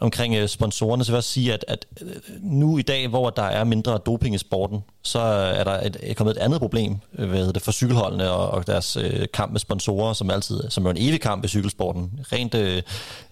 omkring 0.00 0.34
øh, 0.34 0.48
sponsorerne, 0.48 1.04
så 1.04 1.12
vil 1.12 1.16
jeg 1.16 1.24
sige, 1.24 1.54
at, 1.54 1.64
at 1.68 1.86
øh, 2.02 2.08
nu 2.40 2.78
i 2.78 2.82
dag, 2.82 3.08
hvor 3.08 3.30
der 3.30 3.42
er 3.42 3.64
mindre 3.64 3.98
doping 4.06 4.34
i 4.34 4.38
sporten, 4.38 4.84
så 5.02 5.18
er 5.18 5.64
der 5.64 5.80
et, 5.80 5.96
er 6.02 6.14
kommet 6.14 6.36
et 6.36 6.40
andet 6.40 6.60
problem 6.60 6.96
øh, 7.18 7.28
hvad 7.28 7.52
det, 7.52 7.62
for 7.62 7.72
cykelholdene 7.72 8.30
og, 8.30 8.50
og 8.50 8.66
deres 8.66 8.96
øh, 8.96 9.26
kamp 9.34 9.52
med 9.52 9.60
sponsorer, 9.60 10.12
som 10.12 10.30
altid 10.30 10.70
som 10.70 10.86
er 10.86 10.90
en 10.90 10.96
evig 11.00 11.20
kamp 11.20 11.44
i 11.44 11.48
cykelsporten. 11.48 12.10
Rent 12.32 12.54
øh, 12.54 12.76
øh 12.76 12.82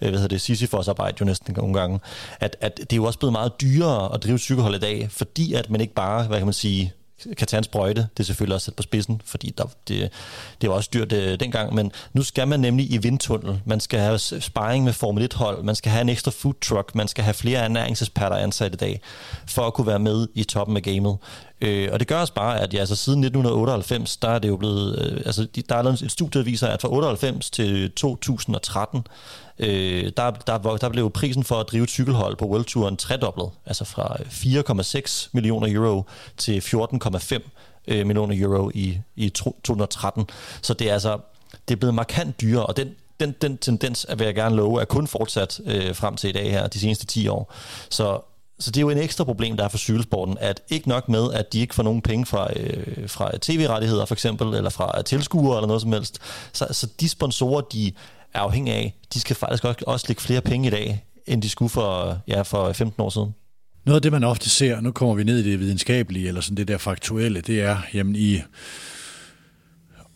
hvad 0.01 0.11
hedder 0.11 0.29
det, 0.29 0.41
Sisyfos 0.41 0.89
arbejde 0.89 1.17
jo 1.21 1.25
næsten 1.25 1.55
nogle 1.57 1.75
gange. 1.75 2.01
At, 2.41 2.57
at 2.61 2.77
det 2.77 2.93
er 2.93 2.97
jo 2.97 3.05
også 3.05 3.19
blevet 3.19 3.33
meget 3.33 3.61
dyrere 3.61 4.15
at 4.15 4.23
drive 4.23 4.39
cykelhold 4.39 4.75
i 4.75 4.79
dag, 4.79 5.09
fordi 5.11 5.55
at 5.55 5.71
man 5.71 5.81
ikke 5.81 5.95
bare, 5.95 6.27
hvad 6.27 6.39
kan 6.39 6.47
man 6.47 6.53
sige, 6.53 6.93
kan 7.37 7.47
tage 7.47 7.59
en 7.59 7.65
sprøjte. 7.65 8.01
Det 8.17 8.21
er 8.21 8.25
selvfølgelig 8.25 8.55
også 8.55 8.65
sat 8.65 8.75
på 8.75 8.83
spidsen, 8.83 9.21
fordi 9.25 9.55
der, 9.59 9.65
det, 9.89 10.13
det 10.61 10.69
var 10.69 10.77
også 10.77 10.91
dyrt 10.95 11.13
øh, 11.13 11.41
dengang. 11.41 11.75
Men 11.75 11.93
nu 12.13 12.23
skal 12.23 12.49
man 12.49 12.61
nemlig 12.61 12.93
i 12.93 12.97
vindtunnel. 12.97 13.61
Man 13.65 13.81
skal 13.81 14.01
have 14.01 14.19
sparring 14.19 14.85
med 14.85 14.93
Formel 14.93 15.29
1-hold. 15.33 15.63
Man 15.63 15.75
skal 15.75 15.93
have 15.93 16.03
en 16.03 16.09
ekstra 16.09 16.31
food 16.31 16.55
truck. 16.61 16.95
Man 16.95 17.09
skal 17.09 17.25
have 17.25 17.35
flere 17.35 17.61
ernæringseksperter 17.61 18.37
ansat 18.37 18.75
i 18.75 18.77
dag, 18.77 19.01
for 19.47 19.67
at 19.67 19.75
kunne 19.75 19.87
være 19.87 19.99
med 19.99 20.29
i 20.35 20.45
toppen 20.45 20.77
af 20.77 20.83
gamet. 20.83 21.19
Øh, 21.61 21.89
og 21.93 22.01
det 22.01 22.09
gør 22.09 22.21
også 22.21 22.35
bare, 22.35 22.61
at 22.61 22.75
ja, 22.75 22.79
altså, 22.79 22.97
siden 22.97 23.25
1998, 23.25 24.17
der 24.17 24.29
er 24.29 24.39
det 24.39 24.49
jo 24.49 24.57
blevet... 24.57 24.99
Øh, 24.99 25.23
altså, 25.27 25.47
der 25.69 25.77
er 25.77 25.83
lavet 25.83 26.03
et 26.03 26.11
studie, 26.11 26.41
der 26.41 26.45
viser, 26.45 26.69
at 26.69 26.83
fra 26.83 26.93
98 26.93 27.51
til 27.51 27.91
2013, 27.91 29.07
øh, 29.59 30.13
der, 30.17 30.31
der, 30.31 30.59
der 30.59 30.89
blev 30.89 31.11
prisen 31.11 31.45
for 31.45 31.55
at 31.55 31.67
drive 31.71 31.87
cykelhold 31.87 32.37
på 32.37 32.47
World 32.47 32.65
Touren 32.65 32.97
tredoblet, 32.97 33.51
altså 33.67 33.85
fra 33.85 34.17
øh, 34.21 34.27
4,6 34.27 35.29
millioner 35.33 35.67
euro 35.71 36.05
til 36.37 36.61
14,5 36.61 37.39
øh, 37.89 38.07
millioner 38.07 38.35
euro 38.39 38.71
i, 38.75 38.99
i 39.17 39.29
2013. 39.29 40.27
Så 40.63 40.75
det 40.75 40.89
er 40.89 40.93
altså 40.93 41.19
det 41.69 41.75
er 41.75 41.79
blevet 41.79 41.95
markant 41.95 42.41
dyrere, 42.41 42.67
og 42.67 42.77
den, 42.77 42.95
den, 43.21 43.35
den 43.43 43.59
tendens, 43.59 44.07
vil 44.19 44.25
jeg 44.25 44.35
gerne 44.35 44.57
love, 44.57 44.81
er 44.81 44.85
kun 44.85 45.07
fortsat 45.07 45.61
øh, 45.67 45.95
frem 45.95 46.17
til 46.17 46.31
i 46.31 46.33
dag 46.33 46.51
her, 46.51 46.67
de 46.67 46.81
seneste 46.81 47.07
10 47.07 47.29
år. 47.29 47.55
Så 47.91 48.21
så 48.59 48.71
det 48.71 48.77
er 48.77 48.81
jo 48.81 48.91
en 48.91 48.99
ekstra 48.99 49.25
problem, 49.25 49.57
der 49.57 49.65
er 49.65 49.69
for 49.69 49.79
cykelsporten, 49.79 50.37
at 50.41 50.63
ikke 50.69 50.89
nok 50.89 51.09
med, 51.09 51.33
at 51.33 51.53
de 51.53 51.61
ikke 51.61 51.75
får 51.75 51.83
nogen 51.83 52.03
penge 52.03 52.27
fra, 52.27 52.49
øh, 52.57 53.09
fra 53.09 53.31
tv-rettigheder 53.43 54.05
for 54.05 54.15
eksempel, 54.15 54.55
eller 54.55 54.71
fra 54.71 55.03
tilskuere 55.03 55.57
eller 55.57 55.67
noget 55.67 55.83
som 55.83 55.93
helst. 55.93 56.19
Så, 56.53 56.67
så 56.71 56.89
de 57.01 57.09
sponsorer, 57.09 57.61
de 57.61 57.93
er 58.35 58.41
afhængige 58.41 58.77
af, 58.77 58.95
de 59.15 59.21
skal 59.21 59.37
faktisk 59.37 59.65
også 59.87 60.07
lægge 60.09 60.23
flere 60.23 60.41
penge 60.41 60.67
i 60.67 60.71
dag, 60.71 61.05
end 61.27 61.43
de 61.43 61.49
skulle 61.49 61.71
for, 61.71 62.19
ja, 62.29 62.43
for 62.43 62.73
15 62.73 63.03
år 63.03 63.11
siden. 63.11 63.35
Noget 63.85 63.97
af 63.97 64.03
det, 64.03 64.13
man 64.13 64.25
ofte 64.25 64.51
ser, 64.51 64.81
nu 64.81 64.93
kommer 64.93 65.15
vi 65.15 65.25
ned 65.25 65.39
i 65.39 65.51
det 65.51 65.61
videnskabelige, 65.61 66.29
eller 66.29 66.41
sådan 66.41 66.57
det 66.57 66.69
der 66.69 66.79
faktuelle, 66.79 67.41
det 67.41 67.63
er, 67.63 67.79
jamen 67.95 68.17
i 68.17 68.43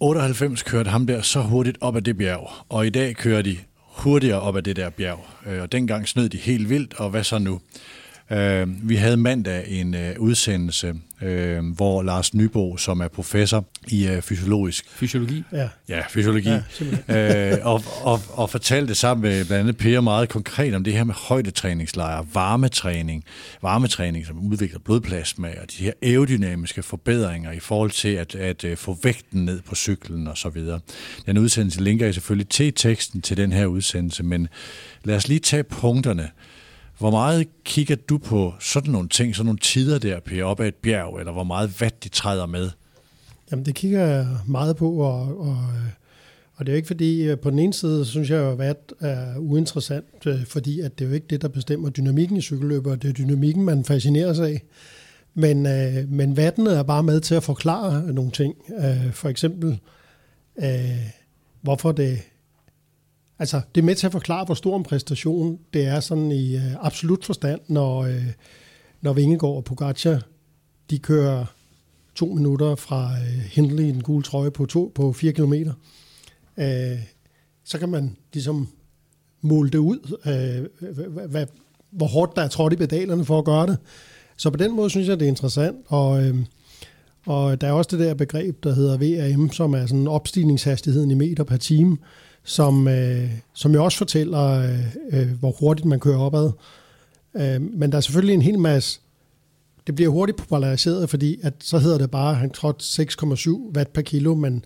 98 0.01 0.63
kørte 0.63 0.91
ham 0.91 1.07
der 1.07 1.23
så 1.23 1.41
hurtigt 1.41 1.79
op 1.81 1.97
ad 1.97 2.03
det 2.03 2.17
bjerg, 2.17 2.51
og 2.69 2.87
i 2.87 2.91
dag 2.91 3.17
kører 3.17 3.43
de 3.43 3.57
hurtigere 3.79 4.41
op 4.41 4.57
ad 4.57 4.63
det 4.63 4.77
der 4.77 4.91
bjerg. 4.91 5.27
Øh, 5.47 5.63
og 5.63 5.73
dengang 5.73 6.09
snød 6.09 6.29
de 6.29 6.39
helt 6.39 6.69
vildt, 6.69 6.95
og 6.95 7.11
hvad 7.11 7.25
så 7.25 7.39
nu? 7.39 7.61
Øh, 8.33 8.89
vi 8.89 8.97
havde 8.97 9.17
mandag 9.17 9.65
en 9.69 9.95
øh, 9.95 10.15
udsendelse, 10.19 10.95
øh, 11.23 11.67
hvor 11.67 12.03
Lars 12.03 12.35
Nybo, 12.35 12.77
som 12.77 13.01
er 13.01 13.09
professor 13.09 13.65
i 13.89 14.07
øh, 14.07 14.23
fysiologisk... 14.23 14.85
Fysiologi? 14.91 15.45
Ja, 15.53 15.69
ja 15.89 16.03
fysiologi. 16.09 16.49
Ja, 17.09 17.53
øh, 17.53 17.67
og, 17.67 17.83
og, 18.03 18.21
og 18.29 18.51
fortalte 18.51 18.95
sammen 18.95 19.23
med 19.23 19.45
blandt 19.45 19.61
andet 19.61 19.77
Per 19.77 20.01
meget 20.01 20.29
konkret 20.29 20.75
om 20.75 20.85
det 20.85 20.93
her 20.93 21.05
med 21.05 21.15
højdetræningslejre, 21.15 22.27
varmetræning, 22.35 23.25
varmetræning, 23.63 24.27
som 24.27 24.39
udvikler 24.39 24.79
blodplasma, 24.79 25.49
og 25.49 25.71
de 25.79 25.85
her 25.85 25.93
aerodynamiske 26.03 26.83
forbedringer 26.83 27.53
i 27.53 27.61
forhold 27.61 27.91
til 27.91 28.09
at, 28.09 28.35
at, 28.35 28.65
at 28.65 28.79
få 28.79 28.99
vægten 29.03 29.45
ned 29.45 29.61
på 29.63 29.75
cyklen 29.75 30.27
og 30.27 30.39
så 30.39 30.49
videre. 30.49 30.81
Den 31.27 31.39
udsendelse 31.39 31.83
linker 31.83 32.07
jeg 32.07 32.15
selvfølgelig 32.15 32.49
til 32.49 32.73
teksten 32.75 33.23
til 33.23 33.37
den 33.37 33.53
her 33.53 33.67
udsendelse, 33.67 34.23
men 34.23 34.49
lad 35.05 35.17
os 35.17 35.29
lige 35.29 35.41
tage 35.41 35.63
punkterne, 35.63 36.29
hvor 37.01 37.11
meget 37.11 37.49
kigger 37.65 37.97
du 37.97 38.19
på 38.19 38.55
sådan 38.61 38.93
nogle 38.93 39.09
ting, 39.09 39.37
sådan 39.37 39.47
nogle 39.47 39.59
tider 39.59 39.99
der, 39.99 40.21
Per, 40.21 40.45
op 40.45 40.61
ad 40.61 40.69
et 40.69 40.75
bjerg, 40.75 41.19
eller 41.19 41.33
hvor 41.33 41.45
meget 41.45 41.81
vat 41.81 42.05
de 42.05 42.09
træder 42.09 42.47
med? 42.47 42.71
Jamen, 43.51 43.67
det 43.67 43.75
kigger 43.75 44.07
jeg 44.07 44.27
meget 44.47 44.77
på, 44.77 44.93
og, 44.93 45.41
og, 45.41 45.59
og 46.55 46.67
det 46.67 46.69
er 46.69 46.73
jo 46.73 46.77
ikke 46.77 46.87
fordi, 46.87 47.23
øh, 47.23 47.39
på 47.39 47.51
den 47.51 47.59
ene 47.59 47.73
side, 47.73 48.05
synes 48.05 48.31
jeg 48.31 48.41
at 48.41 48.59
vat 48.59 48.93
er 49.01 49.39
uinteressant, 49.39 50.27
øh, 50.27 50.47
fordi 50.47 50.81
at 50.81 50.99
det 50.99 51.05
er 51.05 51.09
jo 51.09 51.15
ikke 51.15 51.27
det, 51.31 51.43
der 51.43 51.49
bestemmer 51.49 51.91
dynamikken 51.91 52.37
i 52.37 52.41
cykelløber, 52.41 52.95
det 52.95 53.09
er 53.09 53.13
dynamikken, 53.13 53.65
man 53.65 53.85
fascinerer 53.85 54.33
sig 54.33 54.49
af. 54.49 54.63
Men, 55.35 55.67
øh, 55.67 56.09
men 56.09 56.37
vandet 56.37 56.79
er 56.79 56.83
bare 56.83 57.03
med 57.03 57.21
til 57.21 57.35
at 57.35 57.43
forklare 57.43 58.13
nogle 58.13 58.31
ting. 58.31 58.55
Øh, 58.79 59.13
for 59.13 59.29
eksempel, 59.29 59.79
hvorfor 61.63 61.93
det 61.93 62.19
Altså, 63.41 63.61
det 63.75 63.81
er 63.81 63.85
med 63.85 63.95
til 63.95 64.07
at 64.07 64.13
forklare, 64.13 64.45
hvor 64.45 64.55
stor 64.55 64.77
en 64.77 64.83
præstation 64.83 65.59
det 65.75 65.87
er 65.87 66.01
sådan 66.01 66.33
i 66.33 66.57
øh, 66.57 66.75
absolut 66.81 67.25
forstand, 67.25 67.61
når, 67.69 67.99
øh, 68.01 68.27
når 69.01 69.13
Vingegaard 69.13 69.57
og 69.57 69.65
Pogacar, 69.65 70.23
de 70.91 70.99
kører 70.99 71.45
to 72.15 72.27
minutter 72.27 72.75
fra 72.75 73.13
øh, 73.13 73.39
Hindley 73.39 73.85
i 73.85 73.93
den 73.93 74.03
gule 74.03 74.23
trøje 74.23 74.51
på, 74.51 74.67
to, 74.67 74.93
på 74.95 75.13
fire 75.13 75.33
kilometer. 75.33 75.73
Øh, 76.57 76.99
så 77.65 77.79
kan 77.79 77.89
man 77.89 78.17
ligesom 78.33 78.69
måle 79.41 79.71
det 79.71 79.79
ud, 79.79 80.19
øh, 80.27 81.29
hvad, 81.29 81.47
hvor 81.91 82.07
hårdt 82.07 82.37
der 82.37 82.43
er 82.43 82.49
trådt 82.49 82.73
i 82.73 82.77
pedalerne 82.77 83.25
for 83.25 83.39
at 83.39 83.45
gøre 83.45 83.67
det. 83.67 83.79
Så 84.37 84.51
på 84.51 84.57
den 84.57 84.77
måde 84.77 84.91
synes 84.91 85.09
jeg, 85.09 85.21
det 85.21 85.25
er 85.25 85.31
interessant, 85.31 85.77
og, 85.87 86.25
øh, 86.25 86.37
og 87.27 87.61
der 87.61 87.67
er 87.67 87.73
også 87.73 87.97
det 87.97 88.07
der 88.07 88.15
begreb, 88.15 88.65
der 88.65 88.75
hedder 88.75 88.97
VRM, 88.97 89.51
som 89.51 89.75
er 89.75 89.87
sådan 89.87 90.09
opstigningshastigheden 90.09 91.11
i 91.11 91.15
meter 91.15 91.45
per 91.45 91.57
time, 91.57 91.97
som, 92.45 92.89
øh, 92.89 93.31
som 93.55 93.75
jo 93.75 93.85
også 93.85 93.99
fortæller, 93.99 94.45
øh, 94.45 94.97
øh, 95.13 95.29
hvor 95.41 95.51
hurtigt 95.61 95.87
man 95.87 96.01
kører 96.01 96.19
opad. 96.19 96.51
Øh, 97.37 97.63
men 97.63 97.93
der 97.93 97.97
er 97.97 98.01
selvfølgelig 98.01 98.35
en 98.35 98.43
hel 98.43 98.59
masse, 98.59 99.01
det 99.87 99.95
bliver 99.95 100.11
hurtigt 100.11 100.39
populariseret, 100.39 101.11
fordi 101.11 101.39
at 101.43 101.55
så 101.61 101.79
hedder 101.79 101.99
det 101.99 102.11
bare, 102.11 102.31
at 102.31 102.37
han 102.37 102.51
trådte 102.51 102.85
6,7 102.85 103.77
watt 103.77 103.93
per 103.93 104.03
kilo, 104.03 104.35
men, 104.35 104.65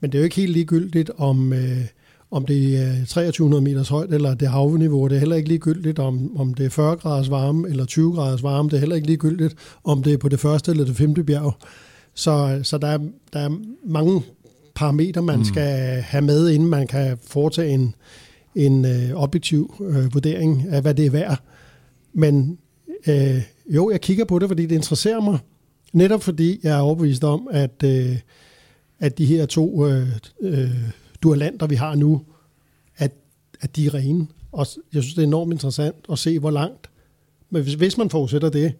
men 0.00 0.12
det 0.12 0.18
er 0.18 0.20
jo 0.20 0.24
ikke 0.24 0.36
helt 0.36 0.52
ligegyldigt, 0.52 1.10
om, 1.16 1.52
øh, 1.52 1.84
om 2.30 2.46
det 2.46 2.76
er 2.76 2.92
2300 2.98 3.62
meters 3.62 3.88
højt, 3.88 4.14
eller 4.14 4.34
det 4.34 4.46
er 4.46 4.50
havniveau. 4.50 5.08
Det 5.08 5.14
er 5.14 5.18
heller 5.18 5.36
ikke 5.36 5.48
ligegyldigt, 5.48 5.98
om, 5.98 6.40
om 6.40 6.54
det 6.54 6.66
er 6.66 6.70
40 6.70 6.96
graders 6.96 7.30
varme, 7.30 7.68
eller 7.68 7.84
20 7.84 8.12
graders 8.12 8.42
varme. 8.42 8.68
Det 8.68 8.76
er 8.76 8.80
heller 8.80 8.96
ikke 8.96 9.08
ligegyldigt, 9.08 9.54
om 9.84 10.02
det 10.02 10.12
er 10.12 10.18
på 10.18 10.28
det 10.28 10.40
første 10.40 10.70
eller 10.70 10.84
det 10.84 10.96
femte 10.96 11.24
bjerg. 11.24 11.54
Så, 12.14 12.60
så 12.62 12.78
der, 12.78 12.88
er, 12.88 12.98
der 13.32 13.38
er 13.40 13.50
mange 13.84 14.22
parametre, 14.74 15.22
man 15.22 15.38
mm. 15.38 15.44
skal 15.44 16.00
have 16.02 16.22
med, 16.22 16.50
inden 16.50 16.68
man 16.68 16.86
kan 16.86 17.18
foretage 17.26 17.70
en, 17.70 17.94
en 18.54 18.84
øh, 18.84 19.10
objektiv 19.14 19.74
øh, 19.80 20.14
vurdering 20.14 20.66
af, 20.70 20.82
hvad 20.82 20.94
det 20.94 21.06
er 21.06 21.10
værd. 21.10 21.42
Men 22.12 22.58
øh, 23.06 23.42
jo, 23.66 23.90
jeg 23.90 24.00
kigger 24.00 24.24
på 24.24 24.38
det, 24.38 24.48
fordi 24.48 24.66
det 24.66 24.74
interesserer 24.74 25.20
mig. 25.20 25.38
Netop 25.92 26.22
fordi 26.22 26.60
jeg 26.62 26.76
er 26.76 26.80
overbevist 26.80 27.24
om, 27.24 27.48
at, 27.50 27.82
øh, 27.84 28.18
at 28.98 29.18
de 29.18 29.26
her 29.26 29.46
to 29.46 29.86
øh, 29.86 30.08
øh, 30.40 30.70
dualanter, 31.22 31.66
vi 31.66 31.74
har 31.74 31.94
nu, 31.94 32.22
at, 32.96 33.12
at 33.60 33.76
de 33.76 33.86
er 33.86 33.94
rene. 33.94 34.26
Og 34.52 34.66
jeg 34.92 35.02
synes, 35.02 35.14
det 35.14 35.22
er 35.22 35.26
enormt 35.26 35.52
interessant 35.52 35.96
at 36.12 36.18
se, 36.18 36.38
hvor 36.38 36.50
langt. 36.50 36.90
Men 37.50 37.62
hvis, 37.62 37.74
hvis 37.74 37.98
man 37.98 38.10
forudsætter 38.10 38.48
det, 38.48 38.72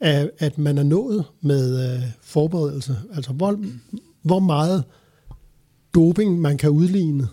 at, 0.00 0.30
at 0.38 0.58
man 0.58 0.78
er 0.78 0.82
nået 0.82 1.24
med 1.40 1.94
øh, 1.94 2.02
forberedelse, 2.20 2.96
altså 3.14 3.32
hvor, 3.32 3.64
hvor 4.22 4.38
meget 4.38 4.84
doping, 5.96 6.40
man 6.40 6.58
kan 6.58 6.70
udligne 6.70 7.28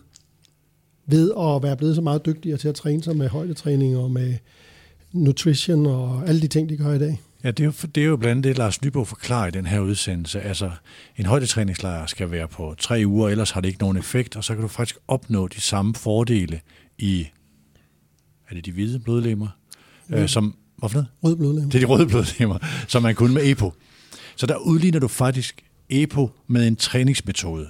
ved 1.06 1.32
at 1.32 1.64
være 1.64 1.78
blevet 1.78 1.96
så 1.96 2.02
meget 2.02 2.26
dygtigere 2.26 2.58
til 2.58 2.68
at 2.68 2.76
træne 2.76 3.04
sig 3.04 3.18
med 3.18 3.30
højdetræning 3.30 3.98
og 3.98 4.12
med 4.12 4.34
nutrition 5.12 5.86
og 5.86 6.28
alle 6.28 6.42
de 6.42 6.48
ting, 6.48 6.70
de 6.70 6.78
gør 6.78 6.94
i 6.94 7.00
dag. 7.00 7.22
Ja, 7.44 7.52
det 7.52 7.60
er, 7.60 7.66
jo, 7.66 7.74
det 7.96 8.04
er 8.04 8.08
jo 8.08 8.18
blandt 8.18 8.32
andet 8.32 8.44
det, 8.44 8.58
Lars 8.58 8.82
Nybo 8.82 9.04
forklarer 9.04 9.48
i 9.48 9.52
den 9.52 9.66
her 9.66 9.80
udsendelse. 9.80 10.42
Altså, 10.42 10.72
en 11.18 11.26
højdetræningslejr 11.26 12.06
skal 12.06 12.32
være 12.32 12.48
på 12.48 12.76
tre 12.78 13.04
uger, 13.06 13.30
ellers 13.30 13.52
har 13.52 13.62
det 13.62 13.68
ikke 13.68 13.82
nogen 13.82 13.98
effekt, 13.98 14.36
og 14.36 14.44
så 14.44 14.54
kan 14.54 14.62
du 14.62 14.68
faktisk 14.68 14.98
opnå 15.08 15.48
de 15.48 15.62
samme 15.62 15.96
fordele 15.96 16.62
i, 16.98 17.28
er 18.50 18.56
det 18.56 18.66
de 18.66 18.72
hvide 18.72 19.00
blodlemmer? 19.00 19.48
Ja. 20.10 20.22
Øh, 20.22 20.30
som, 20.30 20.56
hvorfor 20.78 20.96
noget? 20.96 21.08
Røde 21.24 21.38
blodlemmer. 21.38 21.70
Det 21.72 21.84
er 21.84 21.88
de 21.88 21.94
røde 21.94 22.08
blodlemmer, 22.08 22.58
som 22.88 23.04
man 23.04 23.16
kunne 23.16 23.34
med 23.34 23.52
EPO. 23.52 23.74
Så 24.36 24.46
der 24.46 24.56
udligner 24.56 25.00
du 25.00 25.08
faktisk 25.08 25.64
EPO 25.90 26.30
med 26.48 26.68
en 26.68 26.76
træningsmetode 26.76 27.70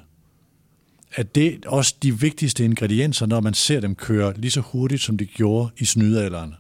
er 1.16 1.24
det 1.24 1.66
også 1.66 1.96
de 2.04 2.20
vigtigste 2.20 2.66
ingredienser, 2.66 3.26
når 3.26 3.42
man 3.42 3.54
ser 3.54 3.80
dem 3.80 3.96
køre 3.96 4.34
lige 4.38 4.52
så 4.52 4.62
hurtigt, 4.62 5.02
som 5.02 5.18
de 5.18 5.26
gjorde 5.26 5.70
i 5.78 5.86
snydealderen? 5.86 6.54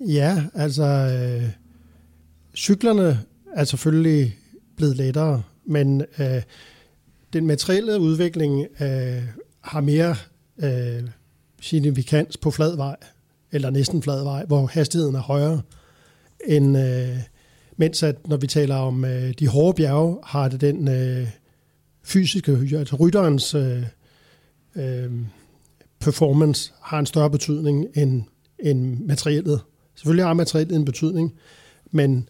Ja, 0.00 0.44
altså 0.54 0.84
øh, 0.84 1.48
cyklerne 2.54 3.20
er 3.54 3.64
selvfølgelig 3.64 4.36
blevet 4.76 4.96
lettere, 4.96 5.42
men 5.64 6.04
øh, 6.18 6.42
den 7.32 7.46
materielle 7.46 8.00
udvikling 8.00 8.66
øh, 8.80 9.22
har 9.60 9.80
mere 9.80 10.16
øh, 10.58 11.08
signifikans 11.60 12.36
på 12.36 12.50
flad 12.50 12.76
vej, 12.76 12.96
eller 13.52 13.70
næsten 13.70 14.02
flad 14.02 14.22
vej, 14.22 14.44
hvor 14.44 14.66
hastigheden 14.66 15.14
er 15.14 15.20
højere, 15.20 15.62
end 16.46 16.78
øh, 16.78 17.16
mens 17.76 18.02
at 18.02 18.28
når 18.28 18.36
vi 18.36 18.46
taler 18.46 18.76
om 18.76 19.04
øh, 19.04 19.34
de 19.38 19.48
hårde 19.48 19.76
bjerge, 19.76 20.18
har 20.24 20.48
det 20.48 20.60
den 20.60 20.88
øh, 20.88 21.28
fysiske, 22.10 22.52
altså 22.72 22.96
rytterens 22.96 23.54
øh, 23.54 23.82
øh, 24.76 25.10
performance 26.00 26.72
har 26.82 26.98
en 26.98 27.06
større 27.06 27.30
betydning 27.30 27.86
end, 27.94 28.22
end 28.58 28.98
materiellet. 29.06 29.60
Selvfølgelig 29.94 30.24
har 30.24 30.34
materiellet 30.34 30.76
en 30.76 30.84
betydning, 30.84 31.34
men 31.90 32.28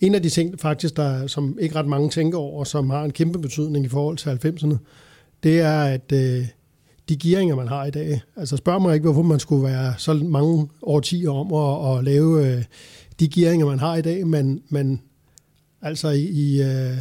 en 0.00 0.14
af 0.14 0.22
de 0.22 0.28
ting, 0.28 0.60
faktisk, 0.60 0.96
der, 0.96 1.26
som 1.26 1.58
ikke 1.60 1.74
ret 1.74 1.86
mange 1.86 2.10
tænker 2.10 2.38
over, 2.38 2.64
som 2.64 2.90
har 2.90 3.04
en 3.04 3.10
kæmpe 3.10 3.38
betydning 3.38 3.84
i 3.84 3.88
forhold 3.88 4.16
til 4.16 4.28
90'erne, 4.48 4.76
det 5.42 5.60
er, 5.60 5.82
at 5.82 6.12
øh, 6.12 6.46
de 7.08 7.16
gearinger, 7.16 7.56
man 7.56 7.68
har 7.68 7.84
i 7.84 7.90
dag, 7.90 8.20
altså 8.36 8.56
spørg 8.56 8.82
mig 8.82 8.94
ikke, 8.94 9.04
hvorfor 9.04 9.22
man 9.22 9.40
skulle 9.40 9.64
være 9.64 9.94
så 9.98 10.14
mange 10.14 10.68
årtier 10.82 11.30
om 11.30 11.52
at, 11.52 11.98
at 11.98 12.04
lave 12.04 12.46
øh, 12.46 12.64
de 13.20 13.28
gearinger, 13.28 13.66
man 13.66 13.78
har 13.78 13.96
i 13.96 14.02
dag, 14.02 14.26
men, 14.26 14.62
men 14.68 15.02
altså 15.82 16.08
i, 16.08 16.22
i 16.22 16.62
øh, 16.62 16.96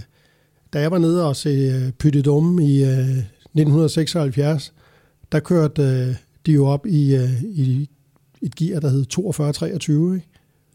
da 0.73 0.79
jeg 0.79 0.91
var 0.91 0.97
nede 0.97 1.27
og 1.27 1.35
se 1.35 1.49
øh, 1.49 1.91
Pytte 1.91 2.19
i 2.19 2.21
1976, 2.21 4.67
øh, 4.67 4.73
der 5.31 5.39
kørte 5.39 5.81
øh, 5.81 6.15
de 6.45 6.51
jo 6.51 6.65
op 6.65 6.85
i, 6.85 7.15
øh, 7.15 7.43
i 7.43 7.89
et 8.41 8.55
gear, 8.55 8.79
der 8.79 8.89
hed 8.89 9.05
42-23. 10.19 10.21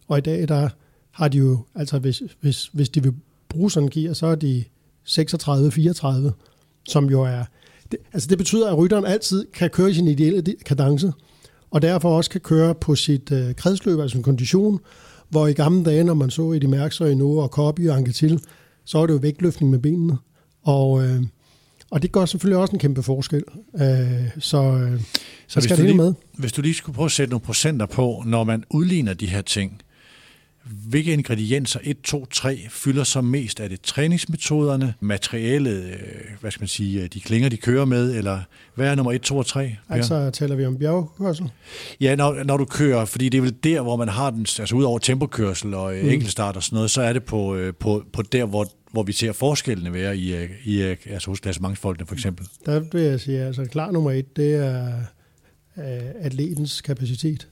Og 0.09 0.19
i 0.19 0.21
dag, 0.21 0.49
der 0.49 0.69
har 1.11 1.29
de 1.29 1.39
jo, 1.39 1.59
altså 1.75 1.99
hvis, 1.99 2.23
hvis, 2.41 2.71
hvis 2.73 2.89
de 2.89 3.03
vil 3.03 3.15
bruge 3.49 3.71
sådan 3.71 3.87
en 3.87 3.91
gear, 3.91 4.13
så 4.13 4.27
er 4.27 4.35
de 4.35 4.65
36-34, 5.09 6.31
som 6.89 7.11
jo 7.11 7.23
er... 7.23 7.45
Det, 7.91 7.99
altså 8.13 8.29
det 8.29 8.39
betyder, 8.39 8.71
at 8.71 8.79
rytteren 8.79 9.05
altid 9.05 9.47
kan 9.55 9.71
køre 9.71 9.91
i 9.91 9.95
sin 9.95 10.09
ideelle 10.09 10.55
kadence, 10.67 11.13
og 11.71 11.83
derfor 11.83 12.17
også 12.17 12.31
kan 12.31 12.41
køre 12.41 12.75
på 12.75 12.95
sit 12.95 13.33
øh, 13.33 13.55
kredsløb, 13.55 14.01
altså 14.01 14.19
en 14.19 14.25
kondition, 14.25 14.81
hvor 15.29 15.47
i 15.47 15.53
gamle 15.53 15.85
dage, 15.85 16.05
når 16.05 16.15
man 16.15 16.31
så 16.31 16.53
i 16.53 16.59
de 16.59 16.69
mærkser 16.69 17.15
nu 17.15 17.41
og 17.41 17.51
Kobi 17.51 17.87
og 17.87 17.97
Anquetil, 17.97 18.41
så 18.89 18.99
er 18.99 19.07
det 19.07 19.15
jo 19.15 19.19
vægtløftning 19.19 19.71
med 19.71 19.79
benene. 19.79 20.19
Og, 20.63 21.05
øh, 21.05 21.23
og 21.91 22.03
det 22.03 22.13
gør 22.13 22.25
selvfølgelig 22.25 22.59
også 22.59 22.73
en 22.73 22.79
kæmpe 22.79 23.03
forskel. 23.03 23.45
Øh, 23.75 24.29
så, 24.39 24.63
øh, 24.63 25.01
så 25.47 25.61
skal 25.61 25.77
det 25.77 25.85
lige, 25.85 25.97
med. 25.97 26.15
hvis 26.39 26.53
du 26.53 26.63
lige 26.63 26.75
skulle 26.75 26.97
prøve 26.97 27.07
at 27.07 27.13
sætte 27.13 27.31
nogle 27.31 27.45
procenter 27.45 27.87
på, 27.87 28.23
når 28.27 28.45
man 28.45 28.65
udligner 28.71 29.15
de 29.15 29.27
her 29.27 29.43
ting, 29.43 29.83
hvilke 30.89 31.13
ingredienser 31.13 31.81
1, 31.83 32.01
2, 32.01 32.27
3 32.27 32.67
fylder 32.71 33.05
så 33.05 33.21
mest? 33.21 33.61
Er 33.61 33.69
det 33.69 33.81
træningsmetoderne, 33.81 34.95
materialet, 35.01 35.85
øh, 35.85 35.95
hvad 36.41 36.51
skal 36.51 36.63
man 36.63 36.69
sige, 36.69 37.09
de 37.09 37.21
klinger, 37.21 37.49
de 37.49 37.57
kører 37.57 37.85
med, 37.85 38.15
eller 38.15 38.41
hvad 38.75 38.89
er 38.91 38.95
nummer 38.95 39.13
1, 39.13 39.21
2 39.21 39.39
og 39.39 39.47
3? 39.47 39.77
Per? 39.89 39.95
Altså 39.95 40.31
taler 40.31 40.57
vi 40.57 40.67
om 40.67 40.79
bjergkørsel? 40.79 41.51
Ja, 42.01 42.15
når, 42.15 42.45
når 42.45 42.57
du 42.57 42.65
kører, 42.65 43.05
fordi 43.05 43.29
det 43.29 43.39
er 43.39 43.43
vel 43.43 43.55
der, 43.65 43.81
hvor 43.81 43.97
man 43.97 44.09
har 44.09 44.31
den, 44.31 44.41
altså 44.59 44.77
ud 44.77 44.85
over 44.85 44.99
tempokørsel 44.99 45.75
og 45.75 45.93
mm. 46.03 46.09
enkeltstart 46.09 46.57
og 46.57 46.63
sådan 46.63 46.77
noget, 46.77 46.91
så 46.91 47.03
er 47.03 47.13
det 47.13 47.25
på, 47.25 47.57
øh, 47.57 47.75
på, 47.75 48.05
på 48.13 48.23
der, 48.23 48.45
hvor, 48.45 48.67
hvor 48.93 49.03
vi 49.03 49.13
ser 49.13 49.33
forskellene 49.33 49.93
være 49.93 50.17
i, 50.17 50.47
i 50.65 50.81
altså 50.81 51.31
hos 51.31 51.41
klassementsfolkene 51.41 52.07
for 52.07 52.15
eksempel. 52.15 52.47
Der 52.67 52.81
vil 52.93 53.03
jeg 53.03 53.21
sige, 53.21 53.41
altså 53.41 53.65
klar 53.65 53.91
nummer 53.91 54.11
1, 54.11 54.37
det 54.37 54.55
er 54.55 54.99
øh, 55.77 56.11
atletens 56.21 56.81
kapacitet. 56.81 57.49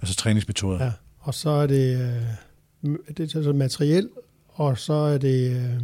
Altså 0.00 0.16
træningsmetoder? 0.16 0.84
Ja. 0.84 0.92
Og 1.18 1.34
så 1.34 1.50
er 1.50 1.66
det, 1.66 2.00
øh, 2.82 2.98
det 3.16 3.20
er 3.20 3.36
altså 3.36 3.52
materiel, 3.52 4.08
og 4.48 4.78
så 4.78 4.92
er 4.92 5.18
det 5.18 5.50
øh, 5.50 5.80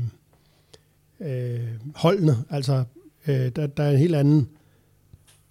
øh, 1.31 1.69
holdene. 1.95 2.37
Altså, 2.51 2.85
øh, 3.27 3.49
der, 3.57 3.67
der 3.67 3.83
er 3.83 3.91
en 3.91 3.99
helt 3.99 4.15
anden... 4.15 4.49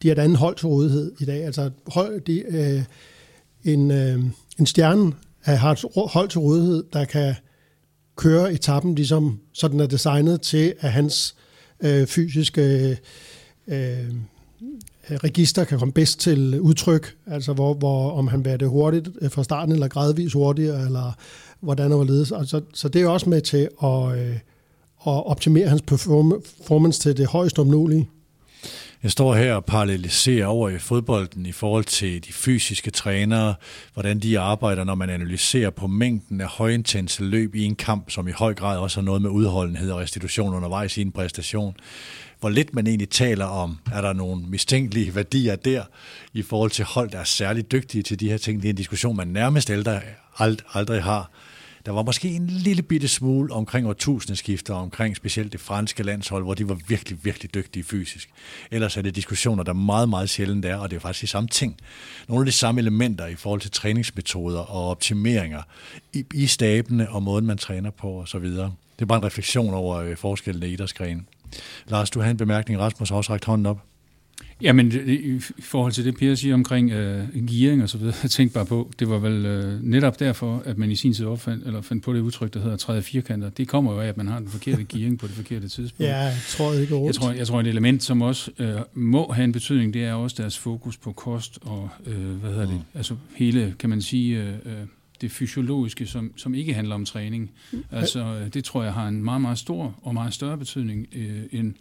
De 0.01 0.07
har 0.07 0.15
et 0.15 0.19
andet 0.19 0.37
hold 0.37 0.55
til 0.55 0.67
rådighed 0.67 1.11
i 1.19 1.25
dag. 1.25 1.45
Altså, 1.45 1.71
hold, 1.87 2.21
de, 2.21 2.39
øh, 2.39 2.83
en, 3.73 3.91
øh, 3.91 4.23
en 4.59 4.65
stjerne 4.65 5.13
har 5.41 5.71
et 5.71 6.09
hold 6.09 6.29
til 6.29 6.39
rådighed, 6.39 6.83
der 6.93 7.05
kan 7.05 7.35
køre 8.19 8.53
etappen, 8.53 8.95
ligesom, 8.95 9.39
så 9.53 9.67
den 9.67 9.79
er 9.79 9.87
designet 9.87 10.41
til, 10.41 10.73
at 10.79 10.91
hans 10.91 11.35
øh, 11.79 12.07
fysiske 12.07 12.61
øh, 12.61 12.97
øh 13.67 14.09
register 15.23 15.63
kan 15.63 15.79
komme 15.79 15.91
bedst 15.91 16.19
til 16.19 16.59
udtryk, 16.59 17.15
altså 17.27 17.53
hvor, 17.53 17.73
hvor 17.73 18.11
om 18.11 18.27
han 18.27 18.45
vil 18.45 18.59
det 18.59 18.69
hurtigt 18.69 19.09
øh, 19.21 19.31
fra 19.31 19.43
starten, 19.43 19.73
eller 19.73 19.87
gradvis 19.87 20.33
hurtigere, 20.33 20.85
eller 20.85 21.11
hvordan 21.59 21.91
og 21.91 22.05
ledes. 22.05 22.31
Altså, 22.31 22.61
så 22.73 22.89
det 22.89 23.01
er 23.01 23.07
også 23.07 23.29
med 23.29 23.41
til 23.41 23.69
at, 23.83 24.19
øh, 24.19 24.35
at 25.07 25.25
optimere 25.25 25.67
hans 25.67 25.81
performance 25.81 27.01
til 27.01 27.17
det 27.17 27.27
højst 27.27 27.59
omnåelige. 27.59 28.09
Jeg 29.03 29.11
står 29.11 29.35
her 29.35 29.53
og 29.53 29.65
paralleliserer 29.65 30.45
over 30.45 30.69
i 30.69 30.79
fodbolden 30.79 31.45
i 31.45 31.51
forhold 31.51 31.83
til 31.83 32.25
de 32.27 32.33
fysiske 32.33 32.91
trænere, 32.91 33.55
hvordan 33.93 34.19
de 34.19 34.39
arbejder, 34.39 34.83
når 34.83 34.95
man 34.95 35.09
analyserer 35.09 35.69
på 35.69 35.87
mængden 35.87 36.41
af 36.41 36.47
højintense 36.47 37.23
løb 37.23 37.55
i 37.55 37.63
en 37.63 37.75
kamp, 37.75 38.09
som 38.09 38.27
i 38.27 38.31
høj 38.31 38.53
grad 38.53 38.77
også 38.77 38.99
har 38.99 39.05
noget 39.05 39.21
med 39.21 39.29
udholdenhed 39.29 39.91
og 39.91 39.99
restitution 39.99 40.55
undervejs 40.55 40.97
i 40.97 41.01
en 41.01 41.11
præstation 41.11 41.75
hvor 42.39 42.49
lidt 42.49 42.73
man 42.73 42.87
egentlig 42.87 43.09
taler 43.09 43.45
om, 43.45 43.77
er 43.93 44.01
der 44.01 44.13
nogle 44.13 44.41
mistænkelige 44.41 45.15
værdier 45.15 45.55
der 45.55 45.83
i 46.33 46.41
forhold 46.41 46.71
til 46.71 46.85
hold, 46.85 47.09
der 47.09 47.19
er 47.19 47.23
særligt 47.23 47.71
dygtige 47.71 48.03
til 48.03 48.19
de 48.19 48.29
her 48.29 48.37
ting. 48.37 48.61
Det 48.61 48.67
er 48.67 48.69
en 48.69 48.75
diskussion, 48.75 49.15
man 49.15 49.27
nærmest 49.27 49.69
ældre 49.69 50.01
aldrig 50.73 51.03
har. 51.03 51.31
Der 51.89 51.93
var 51.93 52.03
måske 52.03 52.29
en 52.29 52.47
lille 52.47 52.81
bitte 52.81 53.07
smule 53.07 53.53
omkring 53.53 53.87
årtusindeskifter, 53.87 54.73
omkring 54.73 55.15
specielt 55.15 55.51
det 55.51 55.59
franske 55.59 56.03
landshold, 56.03 56.43
hvor 56.43 56.53
de 56.53 56.69
var 56.69 56.77
virkelig, 56.87 57.19
virkelig 57.23 57.53
dygtige 57.53 57.83
fysisk. 57.83 58.29
Ellers 58.71 58.97
er 58.97 59.01
det 59.01 59.15
diskussioner, 59.15 59.63
der 59.63 59.73
meget, 59.73 60.09
meget 60.09 60.29
sjældent 60.29 60.65
er, 60.65 60.75
og 60.75 60.89
det 60.89 60.95
er 60.95 60.99
faktisk 60.99 61.21
de 61.21 61.27
samme 61.27 61.49
ting. 61.49 61.77
Nogle 62.27 62.41
af 62.41 62.45
de 62.45 62.51
samme 62.51 62.81
elementer 62.81 63.27
i 63.27 63.35
forhold 63.35 63.61
til 63.61 63.71
træningsmetoder 63.71 64.59
og 64.59 64.89
optimeringer 64.89 65.61
i, 66.13 66.25
i 66.33 66.47
stabene 66.47 67.09
og 67.09 67.23
måden, 67.23 67.45
man 67.45 67.57
træner 67.57 67.89
på 67.89 68.21
osv. 68.21 68.45
Det 68.45 68.71
er 68.99 69.05
bare 69.05 69.19
en 69.19 69.25
refleksion 69.25 69.73
over 69.73 69.97
øh, 69.97 70.17
forskellene 70.17 70.67
i 70.69 70.73
idrætsgrenen. 70.73 71.27
Lars, 71.87 72.09
du 72.09 72.21
har 72.21 72.29
en 72.29 72.37
bemærkning. 72.37 72.79
Rasmus 72.79 73.09
har 73.09 73.15
også 73.15 73.33
rækket 73.33 73.45
hånden 73.45 73.65
op. 73.65 73.88
Jamen, 74.61 74.91
i 75.07 75.39
forhold 75.59 75.91
til 75.91 76.05
det, 76.05 76.17
Per 76.17 76.35
siger 76.35 76.53
omkring 76.53 76.91
øh, 76.91 77.45
gearing 77.45 77.83
og 77.83 77.89
så 77.89 77.97
videre, 77.97 78.15
jeg 78.23 78.31
tænkte 78.31 78.53
bare 78.53 78.65
på, 78.65 78.91
det 78.99 79.09
var 79.09 79.17
vel 79.17 79.45
øh, 79.45 79.83
netop 79.83 80.19
derfor, 80.19 80.63
at 80.65 80.77
man 80.77 80.91
i 80.91 80.95
sin 80.95 81.13
tid 81.13 81.25
opfandt, 81.25 81.65
eller 81.65 81.81
fandt 81.81 82.03
på 82.03 82.13
det 82.13 82.19
udtryk, 82.19 82.53
der 82.53 82.59
hedder 82.59 82.77
træde 82.77 83.01
firkanter. 83.01 83.49
Det 83.49 83.67
kommer 83.67 83.93
jo 83.93 83.99
af, 83.99 84.07
at 84.07 84.17
man 84.17 84.27
har 84.27 84.39
den 84.39 84.47
forkerte 84.47 84.83
gearing 84.93 85.19
på 85.19 85.27
det 85.27 85.35
forkerte 85.35 85.67
tidspunkt. 85.67 86.09
Ja, 86.09 86.17
jeg 86.17 86.35
tror 86.47 86.73
ikke 86.73 87.05
jeg 87.05 87.15
tror, 87.15 87.31
jeg 87.31 87.47
tror, 87.47 87.59
et 87.59 87.67
element, 87.67 88.03
som 88.03 88.21
også 88.21 88.51
øh, 88.59 88.75
må 88.93 89.31
have 89.31 89.43
en 89.43 89.51
betydning, 89.51 89.93
det 89.93 90.03
er 90.03 90.13
også 90.13 90.35
deres 90.39 90.57
fokus 90.57 90.97
på 90.97 91.11
kost 91.11 91.59
og, 91.61 91.89
øh, 92.05 92.31
hvad 92.31 92.49
hedder 92.49 92.65
det, 92.65 92.75
mm. 92.75 92.81
altså 92.93 93.15
hele, 93.35 93.75
kan 93.79 93.89
man 93.89 94.01
sige, 94.01 94.37
øh, 94.37 94.53
øh 94.65 94.73
det 95.21 95.31
fysiologiske, 95.31 96.05
som, 96.05 96.33
som 96.35 96.55
ikke 96.55 96.73
handler 96.73 96.95
om 96.95 97.05
træning. 97.05 97.51
Altså, 97.91 98.19
øh, 98.19 98.53
det 98.53 98.63
tror 98.63 98.83
jeg 98.83 98.93
har 98.93 99.07
en 99.07 99.23
meget, 99.23 99.41
meget 99.41 99.57
stor 99.57 99.99
og 100.01 100.13
meget 100.13 100.33
større 100.33 100.57
betydning, 100.57 101.07
øh, 101.15 101.41
end, 101.51 101.73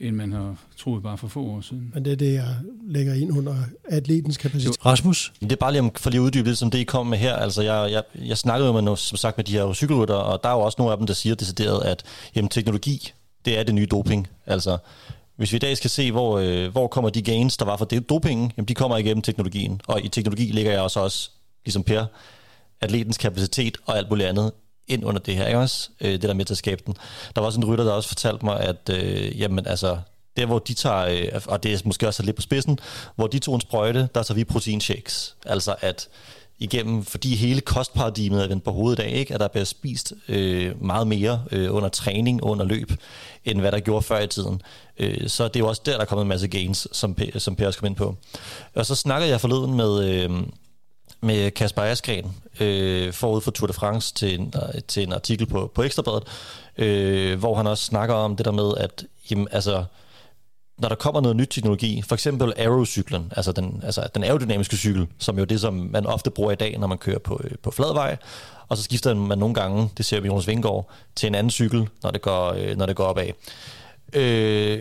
end 0.00 0.16
man 0.16 0.32
har 0.32 0.56
troet 0.76 1.02
bare 1.02 1.18
for 1.18 1.28
få 1.28 1.42
år 1.42 1.60
siden. 1.60 1.90
Men 1.94 2.04
det 2.04 2.12
er 2.12 2.16
det, 2.16 2.34
jeg 2.34 2.56
lægger 2.86 3.14
ind 3.14 3.38
under 3.38 3.56
atletens 3.84 4.36
kapacitet. 4.36 4.86
Rasmus? 4.86 5.32
Det 5.40 5.52
er 5.52 5.56
bare 5.56 5.72
lige 5.72 5.80
om, 5.80 5.90
for 5.96 6.10
lige 6.10 6.20
at 6.20 6.24
uddybe 6.24 6.48
det, 6.48 6.58
som 6.58 6.70
det 6.70 6.78
I 6.78 6.84
kom 6.84 7.06
med 7.06 7.18
her. 7.18 7.36
Altså, 7.36 7.62
jeg, 7.62 7.92
jeg, 7.92 8.02
jeg 8.28 8.38
snakkede 8.38 8.66
jo 8.66 8.72
med, 8.72 8.82
noget, 8.82 8.98
som 8.98 9.16
sagt 9.16 9.38
med 9.38 9.44
de 9.44 9.52
her 9.52 9.72
cykelrytter, 9.72 10.14
og 10.14 10.42
der 10.42 10.48
er 10.48 10.54
jo 10.54 10.60
også 10.60 10.76
nogle 10.78 10.92
af 10.92 10.98
dem, 10.98 11.06
der 11.06 11.14
siger 11.14 11.34
decideret, 11.34 11.82
at 11.82 12.02
jamen, 12.34 12.48
teknologi, 12.48 13.12
det 13.44 13.58
er 13.58 13.62
det 13.62 13.74
nye 13.74 13.86
doping. 13.86 14.28
Altså, 14.46 14.78
hvis 15.36 15.52
vi 15.52 15.56
i 15.56 15.58
dag 15.58 15.76
skal 15.76 15.90
se, 15.90 16.12
hvor, 16.12 16.38
øh, 16.38 16.72
hvor 16.72 16.86
kommer 16.86 17.10
de 17.10 17.22
gains, 17.22 17.56
der 17.56 17.64
var 17.64 17.76
for 17.76 17.84
det 17.84 18.10
dopingen, 18.10 18.52
jamen 18.56 18.68
de 18.68 18.74
kommer 18.74 18.96
igennem 18.96 19.22
teknologien. 19.22 19.80
Og 19.86 20.04
i 20.04 20.08
teknologi 20.08 20.44
ligger 20.44 20.72
jeg 20.72 20.80
også, 20.80 21.00
også 21.00 21.30
ligesom 21.64 21.82
Per, 21.82 22.04
atletens 22.80 23.18
kapacitet 23.18 23.78
og 23.86 23.98
alt 23.98 24.10
muligt 24.10 24.28
andet 24.28 24.52
ind 24.88 25.04
under 25.04 25.20
det 25.20 25.36
her, 25.36 25.46
ikke 25.46 25.58
også? 25.58 25.90
Øh, 26.00 26.12
det 26.12 26.22
der 26.22 26.34
med 26.34 26.44
til 26.44 26.54
at 26.54 26.58
skabe 26.58 26.82
den. 26.86 26.94
Der 27.34 27.40
var 27.40 27.46
også 27.46 27.60
en 27.60 27.64
rytter, 27.64 27.84
der 27.84 27.92
også 27.92 28.08
fortalte 28.08 28.44
mig, 28.44 28.60
at 28.60 28.90
øh, 28.90 29.40
jamen, 29.40 29.66
altså, 29.66 29.98
der 30.36 30.46
hvor 30.46 30.58
de 30.58 30.74
tager, 30.74 31.32
øh, 31.34 31.42
og 31.46 31.62
det 31.62 31.74
er 31.74 31.78
måske 31.84 32.06
også 32.06 32.22
lidt 32.22 32.36
på 32.36 32.42
spidsen, 32.42 32.78
hvor 33.16 33.26
de 33.26 33.38
tog 33.38 33.54
en 33.54 33.60
sprøjte, 33.60 34.08
der 34.14 34.22
tager 34.22 34.36
vi 34.36 34.44
proteinshakes. 34.44 35.36
Altså 35.46 35.74
at 35.80 36.08
igennem, 36.60 37.04
fordi 37.04 37.36
hele 37.36 37.60
kostparadigmet 37.60 38.44
er 38.44 38.48
vendt 38.48 38.64
på 38.64 38.70
hovedet 38.70 39.02
af, 39.02 39.10
ikke? 39.10 39.34
at 39.34 39.40
der 39.40 39.48
bliver 39.48 39.64
spist 39.64 40.12
øh, 40.28 40.82
meget 40.82 41.06
mere 41.06 41.44
øh, 41.52 41.74
under 41.74 41.88
træning 41.88 42.42
og 42.42 42.50
under 42.50 42.64
løb, 42.64 42.92
end 43.44 43.60
hvad 43.60 43.72
der 43.72 43.80
gjorde 43.80 44.02
før 44.02 44.20
i 44.20 44.26
tiden. 44.26 44.62
Øh, 44.98 45.28
så 45.28 45.44
det 45.44 45.56
er 45.56 45.60
jo 45.60 45.68
også 45.68 45.82
der, 45.86 45.92
der 45.92 46.00
er 46.00 46.04
kommet 46.04 46.22
en 46.22 46.28
masse 46.28 46.48
gains, 46.48 46.88
som, 46.92 47.16
som 47.38 47.56
Per 47.56 47.66
også 47.66 47.78
kom 47.78 47.86
ind 47.86 47.96
på. 47.96 48.16
Og 48.74 48.86
så 48.86 48.94
snakker 48.94 49.28
jeg 49.28 49.40
forleden 49.40 49.74
med, 49.74 50.04
øh, 50.04 50.30
med 51.20 51.50
Kasper 51.50 51.82
Askren 51.82 52.36
øh, 52.60 53.12
forud 53.12 53.40
for 53.40 53.50
Tour 53.50 53.66
de 53.66 53.72
France 53.72 54.14
til 54.14 54.40
en, 54.40 54.54
til 54.88 55.02
en 55.02 55.12
artikel 55.12 55.46
på, 55.46 55.72
på 55.74 55.82
Ekstrabladet, 55.82 56.24
øh, 56.78 57.38
hvor 57.38 57.54
han 57.54 57.66
også 57.66 57.84
snakker 57.84 58.14
om 58.14 58.36
det 58.36 58.46
der 58.46 58.52
med, 58.52 58.72
at 58.76 59.04
jamen, 59.30 59.48
altså, 59.52 59.84
når 60.78 60.88
der 60.88 60.96
kommer 60.96 61.20
noget 61.20 61.36
nyt 61.36 61.48
teknologi, 61.50 62.02
for 62.02 62.14
eksempel 62.14 62.52
aerocyklen, 62.56 63.32
altså 63.36 63.52
den, 63.52 63.82
altså 63.84 64.08
den 64.14 64.24
aerodynamiske 64.24 64.76
cykel, 64.76 65.06
som 65.18 65.36
jo 65.36 65.42
er 65.42 65.46
det, 65.46 65.60
som 65.60 65.74
man 65.74 66.06
ofte 66.06 66.30
bruger 66.30 66.52
i 66.52 66.54
dag, 66.54 66.78
når 66.78 66.86
man 66.86 66.98
kører 66.98 67.18
på, 67.18 67.40
øh, 67.44 67.50
på 67.62 67.70
fladvej, 67.70 68.16
og 68.68 68.76
så 68.76 68.82
skifter 68.82 69.14
man 69.14 69.38
nogle 69.38 69.54
gange, 69.54 69.88
det 69.96 70.04
ser 70.04 70.20
vi 70.20 70.28
Jonas 70.28 70.46
Vingård, 70.46 70.90
til 71.16 71.26
en 71.26 71.34
anden 71.34 71.50
cykel, 71.50 71.88
når 72.02 72.10
det 72.10 72.22
går, 72.22 72.54
øh, 72.58 72.76
når 72.76 72.86
det 72.86 72.96
går 72.96 73.04
opad. 73.04 73.28
Øh, 74.12 74.80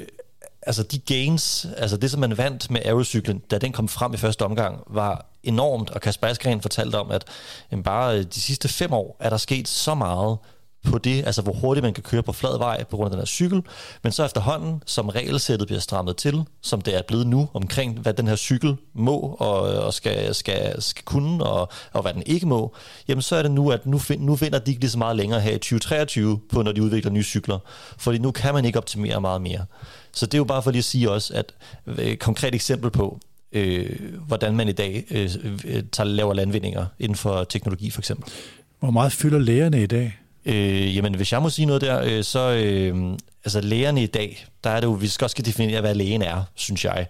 altså 0.61 0.83
de 0.83 0.99
gains, 0.99 1.67
altså 1.77 1.97
det, 1.97 2.11
som 2.11 2.19
man 2.19 2.37
vandt 2.37 2.71
med 2.71 2.81
aerocyklen, 2.85 3.39
da 3.39 3.57
den 3.57 3.71
kom 3.71 3.87
frem 3.87 4.13
i 4.13 4.17
første 4.17 4.45
omgang, 4.45 4.83
var 4.87 5.25
enormt, 5.43 5.89
og 5.89 6.01
Kasper 6.01 6.27
Askren 6.27 6.61
fortalte 6.61 6.95
om, 6.95 7.11
at 7.11 7.25
jamen, 7.71 7.83
bare 7.83 8.17
øh, 8.17 8.23
de 8.23 8.41
sidste 8.41 8.67
fem 8.67 8.93
år 8.93 9.17
er 9.19 9.29
der 9.29 9.37
sket 9.37 9.67
så 9.67 9.95
meget 9.95 10.37
på 10.83 10.97
det, 10.97 11.25
altså 11.25 11.41
hvor 11.41 11.53
hurtigt 11.53 11.83
man 11.83 11.93
kan 11.93 12.03
køre 12.03 12.23
på 12.23 12.31
flad 12.31 12.57
vej 12.57 12.83
på 12.83 12.97
grund 12.97 13.05
af 13.05 13.11
den 13.11 13.19
her 13.19 13.25
cykel, 13.25 13.61
men 14.03 14.11
så 14.11 14.25
efterhånden, 14.25 14.83
som 14.85 15.09
regelsættet 15.09 15.67
bliver 15.67 15.79
strammet 15.79 16.17
til, 16.17 16.43
som 16.61 16.81
det 16.81 16.95
er 16.95 17.01
blevet 17.07 17.27
nu, 17.27 17.49
omkring 17.53 17.99
hvad 17.99 18.13
den 18.13 18.27
her 18.27 18.35
cykel 18.35 18.75
må 18.93 19.19
og, 19.39 19.61
og 19.61 19.93
skal, 19.93 20.35
skal, 20.35 20.81
skal 20.81 21.05
kunne, 21.05 21.43
og, 21.43 21.69
og 21.93 22.01
hvad 22.01 22.13
den 22.13 22.23
ikke 22.25 22.45
må, 22.45 22.75
jamen 23.07 23.21
så 23.21 23.35
er 23.35 23.41
det 23.41 23.51
nu, 23.51 23.69
at 23.69 23.85
nu, 23.85 23.97
find, 23.97 24.21
nu 24.21 24.35
finder 24.35 24.59
de 24.59 24.71
ikke 24.71 24.81
lige 24.81 24.91
så 24.91 24.97
meget 24.97 25.15
længere 25.15 25.41
her 25.41 25.51
i 25.51 25.57
2023 25.57 26.39
på, 26.49 26.61
når 26.61 26.71
de 26.71 26.83
udvikler 26.83 27.11
nye 27.11 27.23
cykler, 27.23 27.59
fordi 27.97 28.17
nu 28.17 28.31
kan 28.31 28.53
man 28.53 28.65
ikke 28.65 28.79
optimere 28.79 29.21
meget 29.21 29.41
mere. 29.41 29.65
Så 30.11 30.25
det 30.25 30.33
er 30.33 30.37
jo 30.37 30.43
bare 30.43 30.63
for 30.63 30.71
lige 30.71 30.79
at 30.79 30.85
sige 30.85 31.11
også, 31.11 31.33
at 31.33 31.53
et 31.99 32.19
konkret 32.19 32.55
eksempel 32.55 32.91
på, 32.91 33.19
øh, 33.51 33.99
hvordan 34.27 34.55
man 34.55 34.67
i 34.67 34.71
dag 34.71 35.05
øh, 35.11 35.29
øh, 35.65 35.83
tager, 35.91 36.07
laver 36.07 36.33
landvindinger 36.33 36.85
inden 36.99 37.15
for 37.15 37.43
teknologi 37.43 37.89
for 37.89 38.01
eksempel. 38.01 38.31
Hvor 38.79 38.91
meget 38.91 39.11
fylder 39.11 39.39
lægerne 39.39 39.83
i 39.83 39.85
dag? 39.85 40.18
Øh, 40.45 40.95
jamen, 40.95 41.15
hvis 41.15 41.31
jeg 41.31 41.41
må 41.41 41.49
sige 41.49 41.65
noget 41.65 41.81
der, 41.81 42.01
øh, 42.03 42.23
så 42.23 42.39
øh, 42.39 43.17
altså 43.45 43.61
lægerne 43.61 44.03
i 44.03 44.07
dag, 44.07 44.45
der 44.63 44.69
er 44.69 44.79
det 44.79 44.87
jo, 44.87 44.91
vi 44.91 45.07
skal 45.07 45.25
også 45.25 45.33
skal 45.33 45.45
definere, 45.45 45.81
hvad 45.81 45.95
lægen 45.95 46.21
er, 46.21 46.43
synes 46.55 46.85
jeg. 46.85 47.07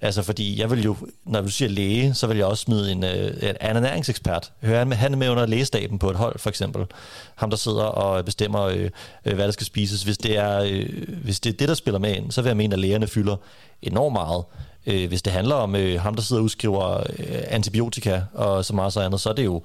Altså, 0.00 0.22
fordi 0.22 0.60
jeg 0.60 0.70
vil 0.70 0.84
jo, 0.84 0.96
når 1.24 1.40
du 1.40 1.48
siger 1.48 1.68
læge, 1.68 2.14
så 2.14 2.26
vil 2.26 2.36
jeg 2.36 2.46
også 2.46 2.62
smide 2.62 2.92
en, 2.92 3.04
øh, 3.04 3.26
en 3.42 3.56
ernæringsekspert. 3.60 4.52
Hør 4.62 4.78
han 4.78 4.88
med, 4.88 4.96
han 4.96 5.18
med 5.18 5.28
under 5.28 5.46
lægestaben 5.46 5.98
på 5.98 6.10
et 6.10 6.16
hold, 6.16 6.38
for 6.38 6.48
eksempel. 6.48 6.86
Ham, 7.34 7.50
der 7.50 7.56
sidder 7.56 7.84
og 7.84 8.24
bestemmer, 8.24 8.62
øh, 8.62 8.90
øh, 9.24 9.34
hvad 9.34 9.44
der 9.44 9.50
skal 9.50 9.66
spises. 9.66 10.02
Hvis 10.02 10.18
det, 10.18 10.38
er, 10.38 10.62
øh, 10.62 10.88
hvis 11.24 11.40
det 11.40 11.52
er 11.52 11.56
det, 11.56 11.68
der 11.68 11.74
spiller 11.74 11.98
med 11.98 12.16
ind, 12.16 12.30
så 12.30 12.42
vil 12.42 12.48
jeg 12.48 12.56
mene, 12.56 12.72
at 12.72 12.78
lægerne 12.78 13.06
fylder 13.06 13.36
enormt 13.82 14.12
meget. 14.12 14.44
Øh, 14.86 15.08
hvis 15.08 15.22
det 15.22 15.32
handler 15.32 15.54
om 15.54 15.76
øh, 15.76 16.00
ham, 16.00 16.14
der 16.14 16.22
sidder 16.22 16.40
og 16.40 16.44
udskriver 16.44 16.96
øh, 17.18 17.42
antibiotika 17.48 18.20
og 18.34 18.64
så 18.64 18.74
meget 18.74 18.92
så 18.92 19.00
andet, 19.00 19.20
så 19.20 19.28
er 19.28 19.34
det 19.34 19.44
jo 19.44 19.62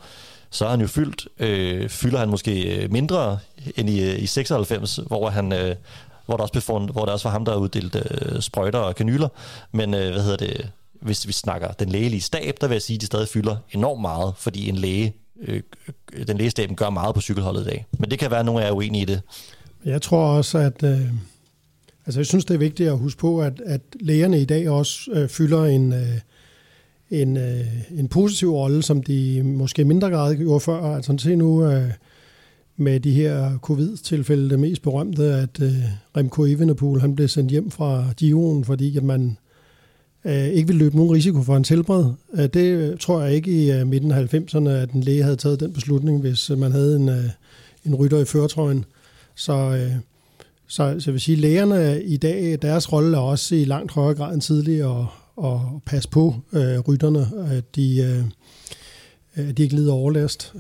så 0.50 0.66
er 0.66 0.70
han 0.70 0.82
jo 0.82 0.88
fyldt, 0.88 1.28
øh, 1.40 1.90
fylder 1.90 2.20
han 2.20 2.30
måske 2.30 2.84
øh, 2.84 2.92
mindre 2.92 3.40
end 3.78 3.90
i, 3.90 4.12
øh, 4.12 4.24
i 4.24 4.26
96, 4.26 5.00
hvor 5.08 5.30
han... 5.30 5.54
Øh, 5.54 5.76
hvor 6.26 6.38
der 6.38 6.42
også, 6.42 6.54
befundet, 6.54 6.92
hvor 6.92 7.06
der 7.06 7.12
også 7.12 7.28
var 7.28 7.32
ham, 7.32 7.46
der 7.46 7.56
uddelte 7.56 8.04
øh, 8.22 8.42
sprøjter 8.42 8.80
og 8.80 8.96
kanyler. 8.96 9.28
Men 9.72 9.94
øh, 9.94 10.12
hvad 10.12 10.24
hedder 10.24 10.38
det, 10.38 10.70
hvis 11.02 11.28
vi 11.28 11.32
snakker 11.32 11.72
den 11.72 11.90
lægelige 11.90 12.22
stab, 12.22 12.56
der 12.62 12.68
vil 12.68 12.76
jeg 12.76 12.82
sige, 12.82 12.96
at 12.96 13.02
de 13.02 13.06
stadig 13.06 13.28
fylder 13.28 13.56
enormt 13.72 14.02
meget, 14.02 14.34
fordi 14.38 14.70
en 14.70 14.76
læge, 14.76 15.16
øh, 15.42 15.62
øh 16.14 16.28
den 16.28 16.38
lægestaben 16.38 16.76
gør 16.76 16.90
meget 16.90 17.16
på 17.16 17.22
cykelholdet 17.22 17.62
i 17.62 17.66
dag. 17.66 17.86
Men 18.00 18.12
det 18.12 18.20
kan 18.20 18.32
være, 18.32 18.40
at 18.40 18.46
nogle 18.46 18.62
af 18.62 18.66
jer 18.66 18.72
er 18.72 18.76
uenige 18.76 19.02
i 19.02 19.06
det. 19.06 19.22
Jeg 19.86 20.02
tror 20.02 20.26
også, 20.26 20.58
at 20.58 20.84
øh, 20.84 21.02
altså 22.06 22.20
jeg 22.20 22.26
synes, 22.26 22.46
det 22.46 22.54
er 22.54 22.58
vigtigt 22.58 22.90
at 22.90 22.98
huske 22.98 23.20
på, 23.20 23.42
at, 23.42 23.62
at 23.66 23.82
lægerne 24.00 24.42
i 24.42 24.46
dag 24.46 24.70
også 24.70 25.12
øh, 25.12 25.30
fylder 25.30 25.66
en, 25.66 25.94
øh, 25.94 26.20
en, 27.12 27.38
øh, 27.38 27.66
en 27.98 28.08
positiv 28.08 28.52
rolle, 28.52 28.84
som 28.84 29.04
de 29.04 29.42
måske 29.44 29.86
mindre 29.86 30.10
grad 30.10 30.36
gjorde 30.36 30.60
før. 30.60 30.96
Altså 30.96 31.16
se 31.18 31.36
nu 31.36 31.66
øh, 31.66 31.92
med 32.78 33.00
de 33.00 33.12
her 33.12 33.58
covid-tilfælde, 33.58 34.50
det 34.50 34.60
mest 34.60 34.82
berømte, 34.82 35.24
at 35.24 35.62
øh, 35.62 35.74
Remco 36.18 36.46
Evenepoel 36.46 37.02
han 37.02 37.16
blev 37.16 37.28
sendt 37.28 37.52
hjem 37.52 37.72
fra 37.72 38.06
Giroen, 38.18 38.64
fordi 38.64 38.98
at 38.98 39.04
man 39.04 39.38
øh, 40.26 40.48
ikke 40.48 40.68
ville 40.68 40.80
løbe 40.80 40.96
nogen 40.96 41.12
risiko 41.12 41.42
for 41.42 41.58
en 41.58 41.66
helbred. 41.70 42.06
Øh, 42.34 42.48
det 42.48 42.66
øh, 42.66 42.98
tror 42.98 43.22
jeg 43.22 43.36
ikke 43.36 43.52
i 43.52 43.72
øh, 43.72 43.88
midten 43.88 44.12
af 44.12 44.34
90'erne, 44.34 44.70
at 44.70 44.92
en 44.92 45.02
læge 45.02 45.24
havde 45.24 45.36
taget 45.36 45.60
den 45.60 45.74
beslutning, 45.74 46.22
hvis 46.22 46.50
øh, 46.50 46.58
man 46.58 46.72
havde 46.72 46.96
en, 46.96 47.10
øh, 47.10 47.30
en 47.86 47.96
rytter 47.96 48.20
i 48.20 48.26
førtrøjen. 48.26 48.86
Så, 49.36 49.54
øh, 49.54 49.92
så, 50.68 50.96
så 51.00 51.04
jeg 51.06 51.14
vil 51.14 51.22
sige, 51.22 51.36
lægerne 51.36 52.04
i 52.04 52.18
dag, 52.18 52.58
deres 52.62 52.94
rolle 52.94 53.18
er 53.18 53.22
også 53.22 53.56
i 53.56 53.66
langt 53.66 53.92
højere 53.92 54.16
grad 54.16 54.34
end 54.34 54.42
tidligere 54.42 55.08
at, 55.44 55.60
passe 55.86 56.10
på 56.10 56.36
øh, 56.54 56.80
rytterne, 56.80 57.28
at 57.52 57.76
de, 57.76 58.02
øh, 58.02 58.24
at 59.34 59.58
de 59.58 59.64
ikke 59.64 59.76
lider 59.76 59.94
overlast. 59.94 60.54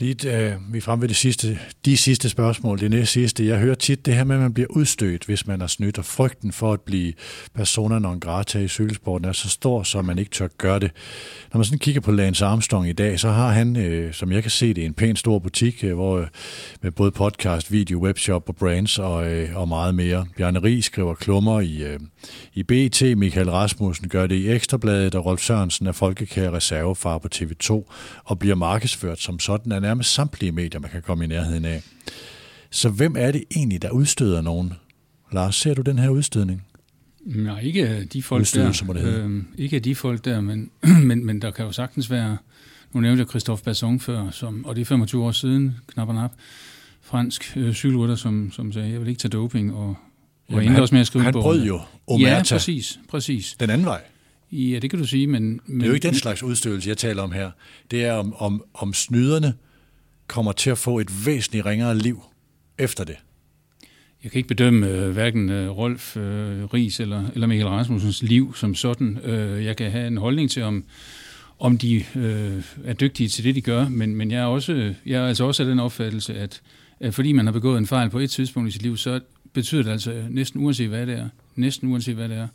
Lige, 0.00 0.36
øh, 0.36 0.72
vi 0.72 0.78
er 0.78 0.82
fremme 0.82 1.02
ved 1.02 1.08
det 1.08 1.16
sidste, 1.16 1.58
de 1.84 1.96
sidste 1.96 2.28
spørgsmål, 2.28 2.78
det 2.78 2.90
næste 2.90 3.12
sidste. 3.12 3.46
Jeg 3.46 3.58
hører 3.58 3.74
tit 3.74 4.06
det 4.06 4.14
her 4.14 4.24
med, 4.24 4.36
at 4.36 4.42
man 4.42 4.54
bliver 4.54 4.68
udstødt, 4.70 5.24
hvis 5.24 5.46
man 5.46 5.60
er 5.60 5.66
snydt, 5.66 5.98
og 5.98 6.04
frygten 6.04 6.52
for 6.52 6.72
at 6.72 6.80
blive 6.80 7.12
persona 7.54 7.98
non 7.98 8.20
grata 8.20 8.58
i 8.58 8.68
cykelsporten 8.68 9.28
er 9.28 9.32
så 9.32 9.48
stor, 9.48 9.82
så 9.82 10.02
man 10.02 10.18
ikke 10.18 10.30
tør 10.30 10.48
gøre 10.58 10.78
det. 10.78 10.90
Når 11.52 11.58
man 11.58 11.64
sådan 11.64 11.78
kigger 11.78 12.00
på 12.00 12.12
Lance 12.12 12.44
Armstrong 12.44 12.88
i 12.88 12.92
dag, 12.92 13.20
så 13.20 13.30
har 13.30 13.50
han, 13.50 13.76
øh, 13.76 14.14
som 14.14 14.32
jeg 14.32 14.42
kan 14.42 14.50
se 14.50 14.74
det, 14.74 14.84
en 14.84 14.94
pæn 14.94 15.16
stor 15.16 15.38
butik, 15.38 15.84
øh, 15.84 15.94
hvor, 15.94 16.18
øh, 16.18 16.26
med 16.82 16.90
både 16.90 17.10
podcast, 17.10 17.72
video, 17.72 17.98
webshop 17.98 18.48
og 18.48 18.56
brands 18.56 18.98
og, 18.98 19.32
øh, 19.32 19.56
og 19.56 19.68
meget 19.68 19.94
mere. 19.94 20.26
Bjarne 20.36 20.62
Rig 20.62 20.84
skriver 20.84 21.14
klummer 21.14 21.60
i, 21.60 21.82
øh, 21.82 22.00
i 22.54 22.62
BT, 22.62 23.02
Michael 23.16 23.50
Rasmussen 23.50 24.08
gør 24.08 24.26
det 24.26 24.36
i 24.36 24.48
Ekstrabladet, 24.48 25.14
og 25.14 25.26
Rolf 25.26 25.40
Sørensen 25.40 25.86
er 25.86 25.92
folkekære 25.92 26.52
reservefar 26.52 27.18
på 27.18 27.28
TV2 27.34 27.92
og 28.24 28.38
bliver 28.38 28.54
markedsført 28.54 29.20
som 29.20 29.38
sådan 29.38 29.72
af 29.72 29.89
nærmest 29.90 30.14
samtlige 30.14 30.52
medier, 30.52 30.80
man 30.80 30.90
kan 30.90 31.02
komme 31.02 31.24
i 31.24 31.26
nærheden 31.26 31.64
af. 31.64 31.82
Så 32.70 32.88
hvem 32.88 33.14
er 33.18 33.30
det 33.30 33.44
egentlig, 33.56 33.82
der 33.82 33.90
udstøder 33.90 34.40
nogen? 34.40 34.72
Lars, 35.32 35.56
ser 35.56 35.74
du 35.74 35.82
den 35.82 35.98
her 35.98 36.08
udstødning? 36.08 36.62
Nej, 37.24 37.60
ikke 37.60 38.04
de 38.04 38.22
folk 38.22 38.40
Udstødelse, 38.40 38.86
der. 38.86 39.18
Øhm, 39.18 39.46
ikke 39.58 39.78
de 39.78 39.94
folk 39.94 40.24
der, 40.24 40.40
men, 40.40 40.70
men, 41.08 41.26
men 41.26 41.42
der 41.42 41.50
kan 41.50 41.64
jo 41.64 41.72
sagtens 41.72 42.10
være, 42.10 42.36
nu 42.92 43.00
nævnte 43.00 43.20
jeg 43.20 43.28
Christophe 43.28 43.64
Basson 43.64 44.00
før, 44.00 44.30
som, 44.30 44.64
og 44.64 44.76
det 44.76 44.82
er 44.82 44.86
25 44.86 45.24
år 45.24 45.32
siden, 45.32 45.76
knap 45.86 46.08
og 46.08 46.14
nap, 46.14 46.32
fransk 47.02 47.56
øh, 47.56 47.74
cykelrytter, 47.74 48.14
som, 48.14 48.52
som 48.52 48.72
sagde, 48.72 48.90
jeg 48.90 49.00
vil 49.00 49.08
ikke 49.08 49.18
tage 49.20 49.30
doping, 49.30 49.74
og, 49.74 49.96
og 50.48 50.64
endte 50.64 50.80
også 50.80 50.94
med 50.94 51.00
at 51.00 51.06
skrive 51.06 51.24
han 51.24 51.32
brød 51.32 51.64
jo 51.64 51.80
Omerta 52.06 52.30
Ja, 52.30 52.42
præcis, 52.50 53.00
præcis. 53.08 53.56
den 53.60 53.70
anden 53.70 53.86
vej. 53.86 54.00
Ja, 54.52 54.78
det 54.78 54.90
kan 54.90 54.98
du 54.98 55.06
sige, 55.06 55.26
men... 55.26 55.60
men 55.66 55.80
Det 55.80 55.82
er 55.82 55.88
jo 55.88 55.94
ikke 55.94 56.08
den 56.08 56.14
slags 56.14 56.42
udstødelse, 56.42 56.88
jeg 56.88 56.98
taler 56.98 57.22
om 57.22 57.32
her. 57.32 57.50
Det 57.90 58.04
er, 58.04 58.12
om, 58.12 58.34
om, 58.38 58.62
om 58.74 58.94
snyderne 58.94 59.54
kommer 60.30 60.52
til 60.52 60.70
at 60.70 60.78
få 60.78 60.98
et 60.98 61.26
væsentligt 61.26 61.66
ringere 61.66 61.98
liv 61.98 62.22
efter 62.78 63.04
det. 63.04 63.16
Jeg 64.22 64.30
kan 64.30 64.38
ikke 64.38 64.48
bedømme 64.48 64.88
øh, 64.88 65.10
hverken 65.10 65.50
øh, 65.50 65.70
Rolf 65.70 66.16
øh, 66.16 66.64
Ries 66.64 67.00
eller, 67.00 67.24
eller 67.34 67.46
Michael 67.46 67.68
Rasmussens 67.68 68.22
liv 68.22 68.54
som 68.54 68.74
sådan. 68.74 69.18
Øh, 69.18 69.64
jeg 69.64 69.76
kan 69.76 69.90
have 69.90 70.06
en 70.06 70.16
holdning 70.16 70.50
til, 70.50 70.62
om, 70.62 70.84
om 71.58 71.78
de 71.78 72.04
øh, 72.14 72.64
er 72.84 72.92
dygtige 72.92 73.28
til 73.28 73.44
det, 73.44 73.54
de 73.54 73.60
gør, 73.60 73.88
men, 73.88 74.16
men 74.16 74.30
jeg, 74.30 74.40
er 74.40 74.44
også, 74.44 74.94
jeg 75.06 75.22
er 75.22 75.26
altså 75.26 75.44
også 75.44 75.62
af 75.62 75.68
den 75.68 75.78
opfattelse, 75.78 76.34
at, 76.34 76.60
at 77.00 77.14
fordi 77.14 77.32
man 77.32 77.46
har 77.46 77.52
begået 77.52 77.78
en 77.78 77.86
fejl 77.86 78.10
på 78.10 78.18
et 78.18 78.30
tidspunkt 78.30 78.68
i 78.68 78.72
sit 78.72 78.82
liv, 78.82 78.96
så 78.96 79.20
betyder 79.52 79.82
det 79.82 79.90
altså 79.90 80.24
næsten 80.30 80.64
uanset 80.64 80.88
hvad 80.88 81.06
det 81.06 81.18
er, 81.18 81.28
næsten 81.56 81.92
uanset 81.92 82.14
hvad 82.14 82.28
det 82.28 82.36
er, 82.36 82.48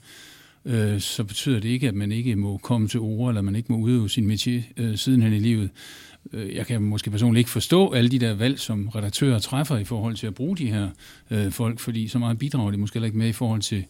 øh, 0.65 0.99
så 0.99 1.23
betyder 1.23 1.59
det 1.59 1.69
ikke, 1.69 1.88
at 1.88 1.95
man 1.95 2.11
ikke 2.11 2.36
må 2.36 2.57
komme 2.57 2.88
til 2.88 2.99
ord, 2.99 3.30
eller 3.30 3.41
man 3.41 3.55
ikke 3.55 3.71
må 3.71 3.78
udøve 3.78 4.09
sin 4.09 4.32
métier 4.32 4.61
øh, 4.78 4.97
sidenhen 4.97 5.34
i 5.34 5.39
livet. 5.39 5.69
Øh, 6.34 6.55
jeg 6.55 6.67
kan 6.67 6.82
måske 6.82 7.11
personligt 7.11 7.39
ikke 7.39 7.49
forstå 7.49 7.91
alle 7.93 8.09
de 8.09 8.19
der 8.19 8.34
valg, 8.34 8.59
som 8.59 8.88
redaktører 8.88 9.39
træffer 9.39 9.78
i 9.78 9.84
forhold 9.84 10.15
til 10.15 10.28
at 10.28 10.34
bruge 10.34 10.57
de 10.57 10.71
her 10.71 10.89
øh, 11.32 11.51
folk, 11.51 11.80
fordi 11.80 12.07
så 12.07 12.19
meget 12.19 12.39
bidrager 12.39 12.71
de 12.71 12.78
måske 12.78 12.95
heller 12.95 13.05
ikke 13.05 13.17
med 13.17 13.28
i 13.28 13.34
forhold 13.34 13.61
til, 13.61 13.86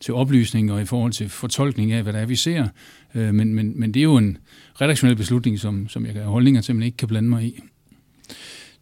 til 0.00 0.14
oplysning 0.14 0.72
og 0.72 0.82
i 0.82 0.84
forhold 0.84 1.12
til 1.12 1.28
fortolkning 1.28 1.92
af, 1.92 2.02
hvad 2.02 2.12
der 2.12 2.18
er, 2.18 2.26
vi 2.26 2.36
ser. 2.36 2.68
Øh, 3.14 3.34
men, 3.34 3.54
men, 3.54 3.80
men 3.80 3.94
det 3.94 4.00
er 4.00 4.04
jo 4.04 4.16
en 4.16 4.38
redaktionel 4.80 5.16
beslutning, 5.16 5.58
som, 5.58 5.88
som 5.88 6.04
jeg 6.06 6.12
kan 6.12 6.22
have 6.22 6.32
holdninger 6.32 6.60
til, 6.60 6.74
men 6.74 6.82
ikke 6.82 6.96
kan 6.96 7.08
blande 7.08 7.28
mig 7.28 7.44
i. 7.44 7.60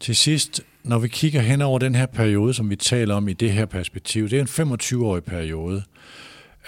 Til 0.01 0.16
sidst, 0.16 0.62
når 0.82 0.99
vi 0.99 1.09
kigger 1.09 1.40
hen 1.40 1.62
over 1.62 1.78
den 1.78 1.95
her 1.95 2.07
periode, 2.07 2.55
som 2.55 2.70
vi 2.70 2.76
taler 2.76 3.14
om 3.14 3.28
i 3.28 3.32
det 3.32 3.53
her 3.53 3.66
perspektiv, 3.66 4.28
det 4.28 4.38
er 4.38 4.62
en 4.64 4.72
25-årig 4.72 5.24
periode. 5.24 5.82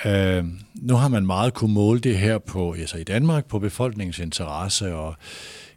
Øh, 0.05 0.45
nu 0.74 0.95
har 0.95 1.09
man 1.09 1.27
meget 1.27 1.55
kunne 1.55 1.74
måle 1.74 2.01
det 2.01 2.18
her 2.18 2.39
på, 2.39 2.72
altså 2.72 2.97
i 2.97 3.05
Danmark 3.05 3.47
på 3.47 3.59
befolkningens 3.59 4.18
interesse 4.18 4.95
og 4.95 5.16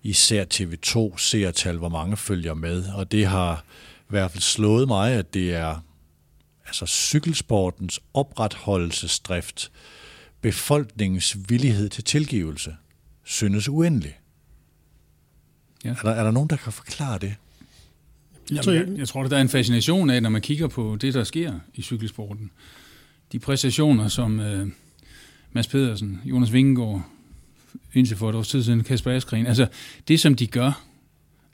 især 0.03 0.45
TV2 0.53 1.17
seertal, 1.17 1.77
hvor 1.77 1.89
mange 1.89 2.17
følger 2.17 2.53
med, 2.53 2.85
og 2.93 3.11
det 3.11 3.25
har 3.25 3.63
i 3.99 4.09
hvert 4.09 4.31
fald 4.31 4.41
slået 4.41 4.87
mig, 4.87 5.11
at 5.11 5.33
det 5.33 5.53
er 5.53 5.79
altså 6.65 6.85
cykelsportens 6.85 7.99
opretholdelsesdrift, 8.13 9.71
befolkningens 10.41 11.37
villighed 11.49 11.89
til 11.89 12.03
tilgivelse, 12.03 12.75
synes 13.23 13.69
uendelig. 13.69 14.19
Ja. 15.85 15.89
Er, 15.89 15.95
der, 16.03 16.11
er 16.11 16.23
der 16.23 16.31
nogen, 16.31 16.49
der 16.49 16.55
kan 16.55 16.73
forklare 16.73 17.19
det? 17.19 17.35
Jamen, 18.51 18.89
jeg, 18.91 18.99
jeg 18.99 19.07
tror, 19.07 19.23
at 19.23 19.31
der 19.31 19.37
er 19.37 19.41
en 19.41 19.49
fascination 19.49 20.09
af, 20.09 20.23
når 20.23 20.29
man 20.29 20.41
kigger 20.41 20.67
på 20.67 20.97
det, 21.01 21.13
der 21.13 21.23
sker 21.23 21.59
i 21.73 21.81
cykelsporten. 21.81 22.51
De 23.31 23.39
præstationer, 23.39 24.07
som 24.07 24.39
øh, 24.39 24.67
Mads 25.51 25.67
Pedersen, 25.67 26.21
Jonas 26.25 26.53
Vingegaard, 26.53 27.05
indtil 27.93 28.17
for 28.17 28.29
et 28.29 28.35
års 28.35 28.47
tid 28.47 28.63
siden, 28.63 28.83
Kasper 28.83 29.11
Askren, 29.11 29.47
altså 29.47 29.67
det, 30.07 30.19
som 30.19 30.35
de 30.35 30.47
gør, 30.47 30.83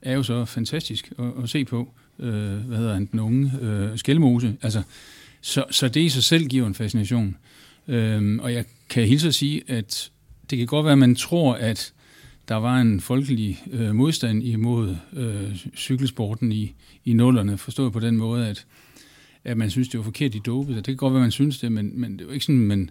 er 0.01 0.13
jo 0.13 0.23
så 0.23 0.45
fantastisk 0.45 1.13
at, 1.19 1.43
at 1.43 1.49
se 1.49 1.65
på. 1.65 1.93
Øh, 2.19 2.53
hvad 2.53 2.77
hedder 2.77 2.93
han, 2.93 3.05
den 3.05 3.19
unge 3.19 3.51
øh, 3.61 3.97
Skelmose. 3.97 4.55
Altså, 4.61 4.81
så, 5.41 5.65
så 5.71 5.87
det 5.87 6.01
i 6.01 6.09
sig 6.09 6.23
selv 6.23 6.47
giver 6.47 6.67
en 6.67 6.73
fascination. 6.73 7.37
Øh, 7.87 8.39
og 8.41 8.53
jeg 8.53 8.65
kan 8.89 9.07
hilse 9.07 9.27
at 9.27 9.35
sige, 9.35 9.61
at 9.67 10.11
det 10.49 10.57
kan 10.57 10.67
godt 10.67 10.85
være, 10.85 10.91
at 10.91 10.97
man 10.97 11.15
tror, 11.15 11.53
at 11.53 11.93
der 12.47 12.55
var 12.55 12.81
en 12.81 13.01
folkelig 13.01 13.63
øh, 13.71 13.95
modstand 13.95 14.43
imod 14.43 14.95
øh, 15.13 15.67
cykelsporten 15.77 16.51
i, 16.51 16.73
i 17.05 17.13
nullerne, 17.13 17.57
forstået 17.57 17.93
på 17.93 17.99
den 17.99 18.17
måde, 18.17 18.47
at, 18.47 18.65
at 19.43 19.57
man 19.57 19.69
synes, 19.69 19.89
det 19.89 19.97
var 19.97 20.03
forkert, 20.03 20.35
i 20.35 20.39
dopet. 20.45 20.75
Det 20.75 20.85
kan 20.85 20.95
godt 20.95 21.13
være, 21.13 21.21
man 21.21 21.31
synes 21.31 21.59
det, 21.59 21.71
men, 21.71 21.99
men 21.99 22.19
det 22.19 22.27
var 22.27 22.33
ikke 22.33 22.45
sådan, 22.45 22.61
men 22.61 22.89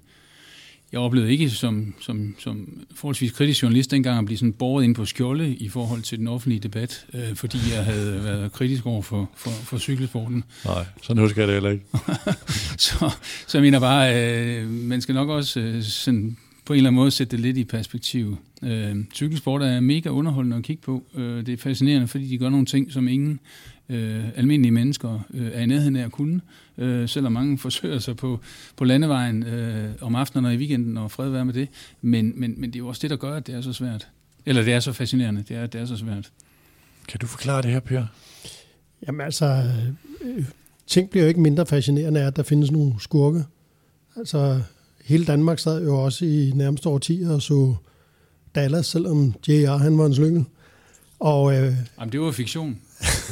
jeg 0.94 1.02
oplevede 1.02 1.32
ikke 1.32 1.50
som, 1.50 1.94
som, 2.00 2.34
som 2.38 2.68
forholdsvis 2.94 3.32
kritisk 3.32 3.62
journalist 3.62 3.90
dengang 3.90 4.18
at 4.18 4.24
blive 4.24 4.38
sådan 4.38 4.52
båret 4.52 4.84
ind 4.84 4.94
på 4.94 5.04
skjolde 5.04 5.54
i 5.54 5.68
forhold 5.68 6.02
til 6.02 6.18
den 6.18 6.28
offentlige 6.28 6.60
debat, 6.60 7.06
øh, 7.14 7.34
fordi 7.34 7.58
jeg 7.74 7.84
havde 7.84 8.24
været 8.24 8.52
kritisk 8.52 8.86
over 8.86 9.02
for, 9.02 9.30
for, 9.36 9.50
for 9.50 9.78
cykelsporten. 9.78 10.44
Nej, 10.64 10.84
sådan 11.02 11.22
husker 11.22 11.42
jeg 11.42 11.48
det 11.48 11.54
heller 11.54 11.70
ikke. 11.70 11.84
så, 12.86 13.10
så 13.46 13.58
jeg 13.58 13.62
mener 13.62 13.80
bare, 13.80 14.14
øh, 14.16 14.70
man 14.70 15.00
skal 15.00 15.14
nok 15.14 15.28
også 15.28 15.60
øh, 15.60 15.82
sådan 15.82 16.36
på 16.64 16.72
en 16.72 16.76
eller 16.76 16.90
anden 16.90 16.96
måde 16.96 17.10
sætte 17.10 17.30
det 17.30 17.40
lidt 17.40 17.56
i 17.56 17.64
perspektiv. 17.64 18.36
Øh, 18.62 18.96
cykelsport 19.14 19.62
er 19.62 19.80
mega 19.80 20.08
underholdende 20.08 20.56
at 20.56 20.62
kigge 20.62 20.82
på. 20.82 21.04
Øh, 21.14 21.46
det 21.46 21.52
er 21.52 21.56
fascinerende, 21.56 22.08
fordi 22.08 22.28
de 22.28 22.38
gør 22.38 22.48
nogle 22.48 22.66
ting, 22.66 22.92
som 22.92 23.08
ingen 23.08 23.40
øh, 23.88 24.24
almindelige 24.36 24.72
mennesker 24.72 25.20
øh, 25.34 25.50
er 25.52 25.60
i 25.60 25.66
nærheden 25.66 25.96
af 25.96 26.04
at 26.04 26.12
kunne. 26.12 26.40
Øh, 26.78 27.08
selvom 27.08 27.32
mange 27.32 27.58
forsøger 27.64 27.98
sig 27.98 28.16
på, 28.16 28.40
på 28.76 28.84
landevejen 28.84 29.42
øh, 29.42 29.90
om 30.00 30.14
aftenen 30.14 30.44
og 30.44 30.54
i 30.54 30.56
weekenden, 30.56 30.96
og 30.96 31.10
fred 31.10 31.30
være 31.30 31.44
med 31.44 31.54
det. 31.54 31.68
Men, 32.00 32.32
men, 32.36 32.54
men 32.60 32.70
det 32.70 32.76
er 32.76 32.80
jo 32.80 32.88
også 32.88 33.02
det, 33.02 33.10
der 33.10 33.16
gør, 33.16 33.36
at 33.36 33.46
det 33.46 33.54
er 33.54 33.60
så 33.60 33.72
svært. 33.72 34.08
Eller 34.46 34.62
det 34.62 34.72
er 34.72 34.80
så 34.80 34.92
fascinerende, 34.92 35.44
det 35.48 35.56
er, 35.56 35.62
at 35.62 35.72
det 35.72 35.80
er 35.80 35.86
så 35.86 35.96
svært. 35.96 36.30
Kan 37.08 37.20
du 37.20 37.26
forklare 37.26 37.62
det 37.62 37.70
her, 37.70 37.80
Per? 37.80 38.06
Jamen 39.06 39.20
altså, 39.20 39.70
øh, 40.24 40.44
ting 40.86 41.10
bliver 41.10 41.24
jo 41.24 41.28
ikke 41.28 41.40
mindre 41.40 41.66
fascinerende 41.66 42.20
af, 42.20 42.26
at 42.26 42.36
der 42.36 42.42
findes 42.42 42.70
nogle 42.70 42.94
skurke. 42.98 43.44
Altså, 44.16 44.62
hele 45.04 45.24
Danmark 45.24 45.58
sad 45.58 45.84
jo 45.84 46.04
også 46.04 46.24
i 46.24 46.52
nærmeste 46.54 46.88
årtier 46.88 47.30
og 47.30 47.42
så 47.42 47.74
Dallas, 48.54 48.86
selvom 48.86 49.34
J.R. 49.48 49.76
han 49.76 49.98
var 49.98 50.06
en 50.06 50.14
slyngel. 50.14 50.44
Og 51.20 51.56
øh, 51.56 51.74
Jamen, 51.98 52.12
det 52.12 52.20
var 52.20 52.30
fiktion. 52.30 52.78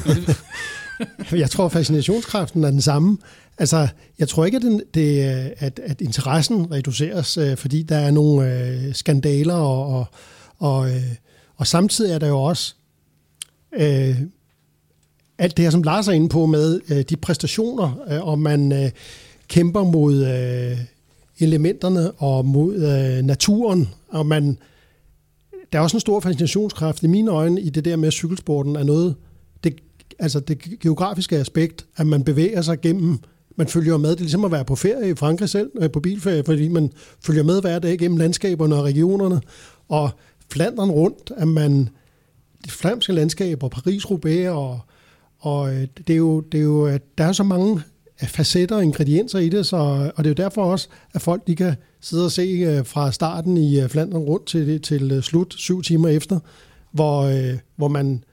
Jeg 1.33 1.51
tror, 1.51 1.69
fascinationskraften 1.69 2.65
er 2.65 2.71
den 2.71 2.81
samme. 2.81 3.19
Altså, 3.59 3.89
jeg 4.19 4.29
tror 4.29 4.45
ikke, 4.45 4.57
at, 4.57 4.63
den, 4.63 4.83
det, 4.95 5.21
at, 5.59 5.81
at 5.85 6.01
interessen 6.01 6.73
reduceres, 6.73 7.39
øh, 7.39 7.57
fordi 7.57 7.83
der 7.83 7.97
er 7.97 8.11
nogle 8.11 8.67
øh, 8.69 8.95
skandaler 8.95 9.55
og, 9.55 9.87
og, 9.87 10.07
og, 10.59 10.91
øh, 10.91 11.03
Og 11.57 11.67
samtidig 11.67 12.13
er 12.13 12.19
der 12.19 12.29
jo 12.29 12.43
også 12.43 12.75
øh, 13.75 14.17
alt 15.39 15.57
det 15.57 15.63
her, 15.65 15.71
som 15.71 15.83
Lars 15.83 16.09
er 16.09 16.13
inde 16.13 16.29
på 16.29 16.47
med 16.47 16.81
øh, 16.89 17.03
de 17.03 17.17
præstationer, 17.17 18.05
øh, 18.11 18.27
og 18.27 18.39
man 18.39 18.73
øh, 18.73 18.91
kæmper 19.49 19.85
mod 19.85 20.27
øh, 20.27 20.79
elementerne 21.43 22.11
og 22.13 22.45
mod 22.45 22.75
øh, 22.75 23.25
naturen, 23.25 23.89
og 24.09 24.27
man 24.27 24.57
der 25.73 25.79
er 25.79 25.83
også 25.83 25.97
en 25.97 26.01
stor 26.01 26.21
fascinationskraft 26.21 27.03
i 27.03 27.07
mine 27.07 27.31
øjne 27.31 27.61
i 27.61 27.71
det 27.71 27.85
der 27.85 27.97
med, 27.97 28.07
at 28.07 28.13
cykelsporten 28.13 28.77
er 28.77 28.85
noget, 28.85 29.15
det, 29.65 29.81
altså 30.19 30.41
det 30.41 30.81
geografiske 30.81 31.37
aspekt, 31.37 31.87
at 31.97 32.07
man 32.07 32.25
bevæger 32.25 32.63
sig 32.63 32.81
gennem, 32.81 33.19
man 33.57 33.69
følger 33.69 33.97
med, 33.97 34.11
det 34.11 34.17
er 34.17 34.21
ligesom 34.21 34.45
at 34.45 34.53
være 34.53 34.65
på 34.65 34.77
ferie 34.77 35.11
i 35.11 35.15
Frankrig 35.15 35.49
selv, 35.49 35.71
øh, 35.81 35.91
på 35.91 36.01
bilferie, 36.01 36.45
fordi 36.45 36.69
man 36.69 36.93
følger 37.25 37.43
med 37.43 37.61
hver 37.61 37.79
dag 37.79 37.99
gennem 37.99 38.17
landskaberne 38.17 38.77
og 38.77 38.85
regionerne, 38.85 39.41
og 39.89 40.11
Flandern 40.53 40.91
rundt, 40.91 41.33
at 41.37 41.49
man, 41.49 41.89
det 42.65 42.73
flamske 42.73 43.13
landskab 43.13 43.63
og 43.63 43.73
Paris-Roubaix, 43.75 44.49
og, 44.49 44.81
og 45.39 45.75
øh, 45.75 45.87
det 46.07 46.11
er 46.13 46.17
jo, 46.17 46.41
det 46.41 46.61
er 46.61 46.65
jo, 46.65 46.99
der 47.19 47.25
er 47.25 47.33
så 47.33 47.43
mange 47.43 47.83
facetter 48.29 48.77
og 48.77 48.83
ingredienser 48.83 49.39
i 49.39 49.49
det, 49.49 49.67
så, 49.67 49.77
og 50.17 50.25
det 50.25 50.27
er 50.27 50.35
jo 50.39 50.45
derfor 50.45 50.65
også, 50.65 50.89
at 51.15 51.23
folk 51.23 51.47
de 51.47 51.57
kan 51.57 51.75
sidde 52.01 52.25
og 52.25 52.33
se 52.33 52.43
øh, 52.43 52.87
fra 52.87 53.13
starten 53.13 53.57
i 53.57 53.81
øh, 53.81 53.89
Flandern 53.89 54.23
rundt 54.23 54.47
til, 54.47 54.81
til 54.81 55.13
øh, 55.13 55.23
slut, 55.23 55.55
syv 55.59 55.83
timer 55.83 56.09
efter, 56.09 56.39
hvor, 56.93 57.33
hvor 57.77 57.89
man 57.89 58.25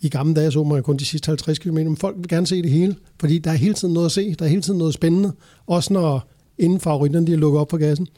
i 0.00 0.08
gamle 0.08 0.34
dage 0.34 0.52
så 0.52 0.64
man 0.64 0.82
kun 0.82 0.96
de 0.96 1.04
sidste 1.04 1.28
50 1.28 1.58
km, 1.58 1.74
men 1.74 1.96
folk 1.96 2.16
vil 2.18 2.28
gerne 2.28 2.46
se 2.46 2.62
det 2.62 2.70
hele, 2.70 2.96
fordi 3.20 3.38
der 3.38 3.50
er 3.50 3.54
hele 3.54 3.74
tiden 3.74 3.94
noget 3.94 4.06
at 4.06 4.12
se, 4.12 4.34
der 4.34 4.44
er 4.44 4.48
hele 4.48 4.62
tiden 4.62 4.78
noget 4.78 4.94
spændende, 4.94 5.32
også 5.66 5.92
når 5.92 6.30
inden 6.58 6.80
favoritterne 6.80 7.26
de 7.26 7.32
er 7.32 7.36
lukket 7.36 7.60
op 7.60 7.70
for 7.70 7.76
gassen 7.76 8.08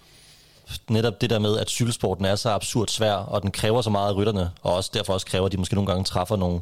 netop 0.91 1.21
det 1.21 1.31
der 1.31 1.39
med, 1.39 1.59
at 1.59 1.71
cykelsporten 1.71 2.25
er 2.25 2.35
så 2.35 2.51
absurd 2.51 2.89
svær, 2.89 3.13
og 3.13 3.43
den 3.43 3.51
kræver 3.51 3.83
så 3.83 3.91
meget 3.91 4.09
af 4.09 4.17
rytterne, 4.17 4.51
og 4.63 4.75
også 4.75 4.91
derfor 4.95 5.13
også 5.13 5.27
kræver, 5.27 5.47
at 5.47 5.53
de 5.53 5.57
måske 5.57 5.75
nogle 5.75 5.91
gange 5.91 6.05
træffer 6.05 6.37
nogle, 6.37 6.61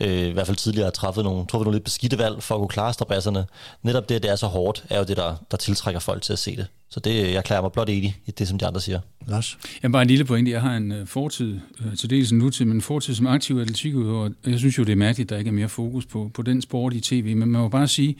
øh, 0.00 0.26
i 0.26 0.30
hvert 0.30 0.46
fald 0.46 0.56
tidligere 0.56 0.84
har 0.84 0.90
træffet 0.90 1.24
nogle, 1.24 1.46
truffet 1.46 1.64
nogle 1.64 1.76
lidt 1.76 1.84
beskidte 1.84 2.18
valg 2.18 2.42
for 2.42 2.54
at 2.54 2.58
kunne 2.58 2.68
klare 2.68 2.92
strabasserne. 2.92 3.46
Netop 3.82 4.08
det, 4.08 4.14
at 4.14 4.22
det 4.22 4.30
er 4.30 4.36
så 4.36 4.46
hårdt, 4.46 4.84
er 4.90 4.98
jo 4.98 5.04
det, 5.04 5.16
der, 5.16 5.34
der 5.50 5.56
tiltrækker 5.56 6.00
folk 6.00 6.22
til 6.22 6.32
at 6.32 6.38
se 6.38 6.56
det. 6.56 6.66
Så 6.92 7.00
det, 7.00 7.32
jeg 7.32 7.44
klarer 7.44 7.62
mig 7.62 7.72
blot 7.72 7.88
enig 7.88 8.16
i 8.26 8.30
det, 8.30 8.48
som 8.48 8.58
de 8.58 8.66
andre 8.66 8.80
siger. 8.80 9.00
Lars? 9.26 9.58
Jeg 9.82 9.92
bare 9.92 10.02
en 10.02 10.08
lille 10.08 10.24
pointe. 10.24 10.50
Jeg 10.50 10.60
har 10.60 10.76
en 10.76 10.92
uh, 10.92 11.06
fortid, 11.06 11.60
uh, 11.80 11.96
til 11.96 12.10
dels 12.10 12.30
en 12.30 12.38
nutid, 12.38 12.64
men 12.64 12.76
en 12.76 12.82
fortid 12.82 13.14
som 13.14 13.26
aktiv 13.26 13.58
atletikudøver. 13.58 14.30
Jeg 14.46 14.58
synes 14.58 14.78
jo, 14.78 14.84
det 14.84 14.92
er 14.92 14.96
mærkeligt, 14.96 15.26
at 15.26 15.30
der 15.30 15.38
ikke 15.38 15.48
er 15.48 15.52
mere 15.52 15.68
fokus 15.68 16.06
på, 16.06 16.30
på 16.34 16.42
den 16.42 16.62
sport 16.62 16.94
i 16.94 17.00
tv. 17.00 17.24
Men 17.24 17.38
man 17.38 17.60
må 17.60 17.68
bare 17.68 17.88
sige, 17.88 18.16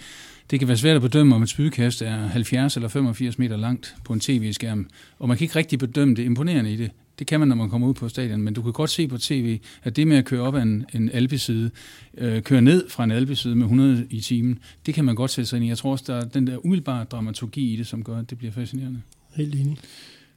det 0.51 0.59
kan 0.59 0.68
være 0.68 0.77
svært 0.77 0.97
at 0.97 1.02
bedømme, 1.02 1.35
om 1.35 1.43
et 1.43 1.48
spydkast 1.48 2.02
er 2.02 2.16
70 2.27 2.77
eller 2.77 2.89
85 2.89 3.39
meter 3.39 3.56
langt 3.56 3.94
på 4.05 4.12
en 4.12 4.20
tv-skærm, 4.20 4.86
og 5.18 5.28
man 5.28 5.36
kan 5.36 5.44
ikke 5.44 5.56
rigtig 5.56 5.78
bedømme 5.78 6.14
det 6.14 6.22
imponerende 6.22 6.72
i 6.72 6.77
det. 6.77 6.90
Det 7.18 7.27
kan 7.27 7.40
man, 7.40 7.48
når 7.48 7.56
man 7.56 7.70
kommer 7.70 7.89
ud 7.89 7.94
på 7.94 8.09
stadion, 8.09 8.43
men 8.43 8.55
du 8.55 8.62
kan 8.62 8.72
godt 8.72 8.90
se 8.90 9.09
på 9.09 9.18
tv, 9.18 9.60
at 9.82 9.97
det 9.97 10.06
med 10.06 10.16
at 10.16 10.24
køre 10.24 10.40
op 10.40 10.55
ad 10.55 10.62
en, 10.62 10.85
en 10.94 11.10
alpeside, 11.12 11.70
øh, 12.18 12.43
køre 12.43 12.62
ned 12.62 12.89
fra 12.89 13.05
en 13.05 13.10
alpeside 13.10 13.56
med 13.56 13.64
100 13.64 14.06
i 14.10 14.20
timen, 14.20 14.59
det 14.86 14.94
kan 14.94 15.05
man 15.05 15.14
godt 15.14 15.31
sætte 15.31 15.48
sig 15.48 15.56
ind 15.56 15.64
i. 15.64 15.68
Jeg 15.68 15.78
tror 15.78 15.93
også, 15.93 16.05
der 16.06 16.14
er 16.14 16.24
den 16.24 16.47
der 16.47 16.64
umiddelbare 16.64 17.05
dramaturgi 17.05 17.74
i 17.74 17.77
det, 17.77 17.86
som 17.86 18.05
gør, 18.05 18.18
at 18.18 18.31
det 18.31 18.39
bliver 18.39 18.52
fascinerende. 18.52 19.01
Helt 19.35 19.55
enig. 19.55 19.78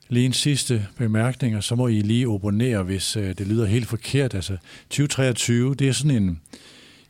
Lige 0.10 0.26
en 0.26 0.34
sidste 0.34 0.88
bemærkning, 0.98 1.56
og 1.56 1.64
så 1.64 1.76
må 1.76 1.88
I 1.88 2.02
lige 2.02 2.28
opponere, 2.28 2.84
hvis 2.84 3.18
øh, 3.18 3.38
det 3.38 3.48
lyder 3.48 3.66
helt 3.66 3.88
forkert. 3.88 4.34
Altså, 4.34 4.58
2023, 4.90 5.76
det 5.76 5.88
er 5.88 5.92
sådan 5.92 6.24
en... 6.24 6.40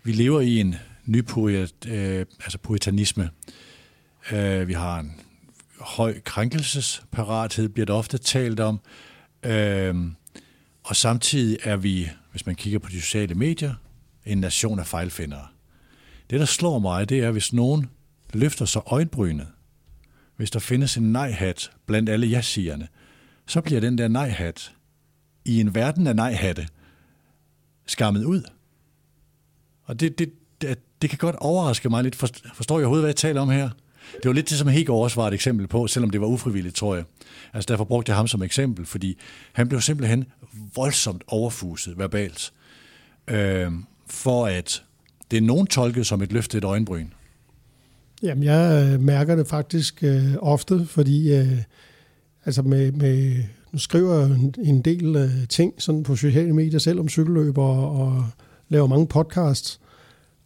Vi 0.03 0.11
lever 0.11 0.41
i 0.41 0.59
en 0.59 0.75
nypoet, 1.05 1.85
øh, 1.87 2.25
altså 2.43 2.57
puritanisme. 2.57 3.29
Øh, 4.31 4.67
vi 4.67 4.73
har 4.73 4.99
en 4.99 5.21
høj 5.79 6.19
krænkelsesparathed, 6.19 7.69
bliver 7.69 7.85
der 7.85 7.93
ofte 7.93 8.17
talt 8.17 8.59
om. 8.59 8.79
Øh, 9.43 9.95
og 10.83 10.95
samtidig 10.95 11.57
er 11.63 11.77
vi, 11.77 12.09
hvis 12.31 12.45
man 12.45 12.55
kigger 12.55 12.79
på 12.79 12.89
de 12.89 13.01
sociale 13.01 13.35
medier, 13.35 13.73
en 14.25 14.37
nation 14.37 14.79
af 14.79 14.87
fejlfindere. 14.87 15.47
Det, 16.29 16.39
der 16.39 16.45
slår 16.45 16.79
mig, 16.79 17.09
det 17.09 17.19
er, 17.19 17.31
hvis 17.31 17.53
nogen 17.53 17.89
løfter 18.33 18.65
sig 18.65 18.81
øjenbrynet, 18.85 19.47
hvis 20.35 20.51
der 20.51 20.59
findes 20.59 20.97
en 20.97 21.11
nej-hat 21.11 21.71
blandt 21.85 22.09
alle 22.09 22.27
ja-sigerne, 22.27 22.87
så 23.45 23.61
bliver 23.61 23.81
den 23.81 23.97
der 23.97 24.07
nej-hat 24.07 24.73
i 25.45 25.59
en 25.59 25.75
verden 25.75 26.07
af 26.07 26.15
nej-hatte 26.15 26.67
skammet 27.85 28.23
ud. 28.23 28.43
Og 29.83 29.99
det, 29.99 30.19
det, 30.19 30.33
det, 31.03 31.09
kan 31.09 31.17
godt 31.17 31.35
overraske 31.35 31.89
mig 31.89 32.03
lidt. 32.03 32.15
Forstår 32.15 32.79
jeg 32.79 32.85
overhovedet, 32.85 33.03
hvad 33.03 33.09
jeg 33.09 33.15
taler 33.15 33.41
om 33.41 33.49
her? 33.49 33.69
Det 34.13 34.25
var 34.25 34.33
lidt 34.33 34.49
det, 34.49 34.57
som 34.57 34.67
Hegård 34.67 35.03
også 35.03 35.21
var 35.21 35.27
et 35.27 35.33
eksempel 35.33 35.67
på, 35.67 35.87
selvom 35.87 36.09
det 36.09 36.21
var 36.21 36.27
ufrivilligt, 36.27 36.75
tror 36.75 36.95
jeg. 36.95 37.03
Altså 37.53 37.67
derfor 37.67 37.83
brugte 37.83 38.09
jeg 38.09 38.17
ham 38.17 38.27
som 38.27 38.43
eksempel, 38.43 38.85
fordi 38.85 39.17
han 39.53 39.67
blev 39.67 39.81
simpelthen 39.81 40.25
voldsomt 40.75 41.23
overfuset 41.27 41.97
verbalt, 41.97 42.53
øh, 43.27 43.71
for 44.07 44.45
at 44.45 44.83
det 45.31 45.37
er 45.37 45.41
nogen 45.41 45.67
tolket 45.67 46.07
som 46.07 46.21
et 46.21 46.31
løftet 46.31 46.63
øjenbryn. 46.63 47.07
Jamen, 48.23 48.43
jeg 48.43 48.91
øh, 48.93 49.01
mærker 49.01 49.35
det 49.35 49.47
faktisk 49.47 50.03
øh, 50.03 50.35
ofte, 50.39 50.85
fordi 50.85 51.33
øh, 51.33 51.57
altså 52.45 52.61
med, 52.61 52.91
med, 52.91 53.43
nu 53.71 53.79
skriver 53.79 54.19
jeg 54.19 54.25
en, 54.25 54.55
en 54.63 54.81
del 54.81 55.15
øh, 55.15 55.47
ting 55.49 55.73
sådan 55.77 56.03
på 56.03 56.15
sociale 56.15 56.53
medier 56.53 56.79
selv 56.79 56.99
om 56.99 57.09
cykelløber 57.09 57.63
og, 57.63 58.07
og 58.07 58.25
laver 58.69 58.87
mange 58.87 59.07
podcasts. 59.07 59.79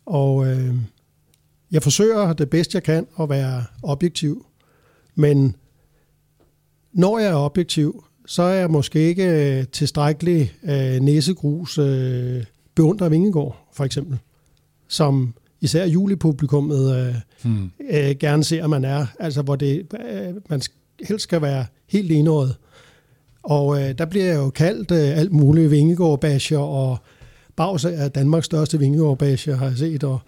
Og 0.07 0.47
øh, 0.47 0.75
jeg 1.71 1.84
forsøger 1.84 2.34
det 2.34 2.49
bedste, 2.49 2.75
jeg 2.75 2.84
kan 2.84 3.07
at 3.19 3.29
være 3.29 3.63
objektiv. 3.84 4.45
Men 5.15 5.55
når 6.93 7.19
jeg 7.19 7.29
er 7.29 7.35
objektiv, 7.35 8.03
så 8.25 8.43
er 8.43 8.53
jeg 8.53 8.71
måske 8.71 8.99
ikke 8.99 9.65
tilstrækkelig 9.71 10.53
øh, 10.63 10.99
næsegrus 10.99 11.77
øh, 11.77 12.43
beundrer 12.75 13.09
Vingegård, 13.09 13.67
for 13.73 13.84
eksempel. 13.84 14.17
Som 14.88 15.34
især 15.61 15.85
julipublikummet 15.85 16.97
øh, 16.97 17.15
hmm. 17.43 17.71
øh, 17.91 18.15
gerne 18.19 18.43
ser, 18.43 18.63
at 18.63 18.69
man 18.69 18.85
er. 18.85 19.05
Altså, 19.19 19.41
hvor 19.41 19.55
det, 19.55 19.88
øh, 20.09 20.34
man 20.49 20.61
helst 21.07 21.23
skal 21.23 21.41
være 21.41 21.65
helt 21.88 22.11
enåret. 22.11 22.55
Og 23.43 23.81
øh, 23.81 23.97
der 23.97 24.05
bliver 24.05 24.25
jeg 24.25 24.35
jo 24.35 24.49
kaldt 24.49 24.91
øh, 24.91 25.17
alt 25.17 25.31
muligt 25.31 25.71
Vingegård-basher 25.71 26.57
og 26.57 26.97
Bags 27.57 27.85
er 27.85 28.07
Danmarks 28.07 28.45
største 28.45 28.79
vingeoverbage, 28.79 29.55
har 29.55 29.67
jeg 29.67 29.77
set, 29.77 30.03
og, 30.03 30.19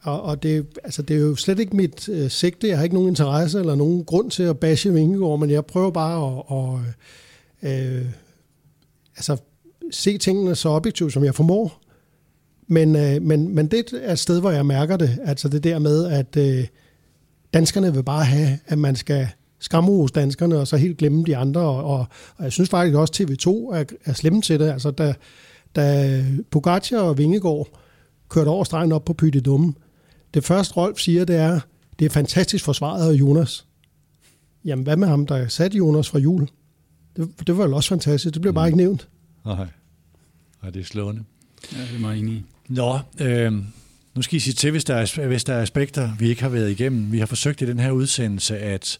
og, 0.00 0.22
og 0.22 0.42
det, 0.42 0.66
altså, 0.84 1.02
det 1.02 1.16
er 1.16 1.20
jo 1.20 1.36
slet 1.36 1.58
ikke 1.58 1.76
mit 1.76 2.08
øh, 2.08 2.30
sigte. 2.30 2.68
Jeg 2.68 2.76
har 2.76 2.84
ikke 2.84 2.96
nogen 2.96 3.08
interesse 3.08 3.58
eller 3.58 3.74
nogen 3.74 4.04
grund 4.04 4.30
til 4.30 4.42
at 4.42 4.58
bashe 4.58 4.92
Vingegaard, 4.92 5.38
men 5.38 5.50
jeg 5.50 5.66
prøver 5.66 5.90
bare 5.90 6.44
at, 6.50 6.80
at 7.62 8.00
øh, 8.00 8.06
altså, 9.16 9.36
se 9.90 10.18
tingene 10.18 10.54
så 10.54 10.68
objektivt, 10.68 11.12
som 11.12 11.24
jeg 11.24 11.34
formår. 11.34 11.80
Men, 12.66 12.96
øh, 12.96 13.22
men, 13.22 13.54
men 13.54 13.66
det 13.66 13.92
er 14.02 14.12
et 14.12 14.18
sted, 14.18 14.40
hvor 14.40 14.50
jeg 14.50 14.66
mærker 14.66 14.96
det. 14.96 15.18
Altså 15.24 15.48
det 15.48 15.64
der 15.64 15.78
med, 15.78 16.06
at 16.06 16.36
øh, 16.36 16.66
danskerne 17.54 17.94
vil 17.94 18.02
bare 18.02 18.24
have, 18.24 18.58
at 18.66 18.78
man 18.78 18.96
skal 18.96 19.28
skamme 19.58 19.90
hos 19.90 20.12
danskerne, 20.12 20.58
og 20.58 20.68
så 20.68 20.76
helt 20.76 20.98
glemme 20.98 21.24
de 21.24 21.36
andre. 21.36 21.60
Og, 21.60 21.84
og, 21.84 22.06
og 22.36 22.44
jeg 22.44 22.52
synes 22.52 22.70
faktisk 22.70 22.96
også, 22.96 23.22
at 23.22 23.30
TV2 23.30 23.76
er, 23.76 23.84
er 24.04 24.12
slemme 24.12 24.42
til 24.42 24.60
det. 24.60 24.70
Altså, 24.70 24.90
der, 24.90 25.12
da 25.76 26.24
Pogacar 26.50 26.98
og 26.98 27.18
Vingegaard 27.18 27.68
kørte 28.28 28.48
over 28.48 28.64
stregen 28.64 28.92
op 28.92 29.04
på 29.04 29.12
Pytte 29.12 29.40
Dumme, 29.40 29.74
det 30.34 30.44
første 30.44 30.74
Rolf 30.74 30.98
siger, 30.98 31.24
det 31.24 31.36
er, 31.36 31.60
det 31.98 32.04
er 32.04 32.10
fantastisk 32.10 32.64
forsvaret 32.64 33.12
af 33.12 33.14
Jonas. 33.14 33.66
Jamen, 34.64 34.82
hvad 34.82 34.96
med 34.96 35.08
ham, 35.08 35.26
der 35.26 35.48
satte 35.48 35.78
Jonas 35.78 36.08
fra 36.08 36.18
jul? 36.18 36.48
Det, 37.16 37.46
det 37.46 37.56
var 37.56 37.68
jo 37.68 37.76
også 37.76 37.88
fantastisk. 37.88 38.34
Det 38.34 38.42
blev 38.42 38.54
bare 38.54 38.66
ikke 38.66 38.76
nævnt. 38.76 39.08
Nej, 39.44 39.66
Nej 40.62 40.70
det 40.70 40.80
er 40.80 40.84
slående. 40.84 41.24
Ja, 41.72 41.80
det 41.82 41.96
er 41.96 42.00
meget 42.00 42.18
enig 42.18 42.44
Nå, 42.68 42.98
øh, 43.20 43.52
nu 44.14 44.22
skal 44.22 44.36
I 44.36 44.40
sige 44.40 44.54
til, 44.54 44.70
hvis 44.70 44.84
der, 44.84 44.94
er, 44.94 45.26
hvis 45.26 45.44
der 45.44 45.54
er 45.54 45.62
aspekter, 45.62 46.10
vi 46.18 46.28
ikke 46.28 46.42
har 46.42 46.48
været 46.48 46.70
igennem. 46.70 47.12
Vi 47.12 47.18
har 47.18 47.26
forsøgt 47.26 47.62
i 47.62 47.66
den 47.66 47.78
her 47.78 47.90
udsendelse 47.90 48.58
at 48.58 48.98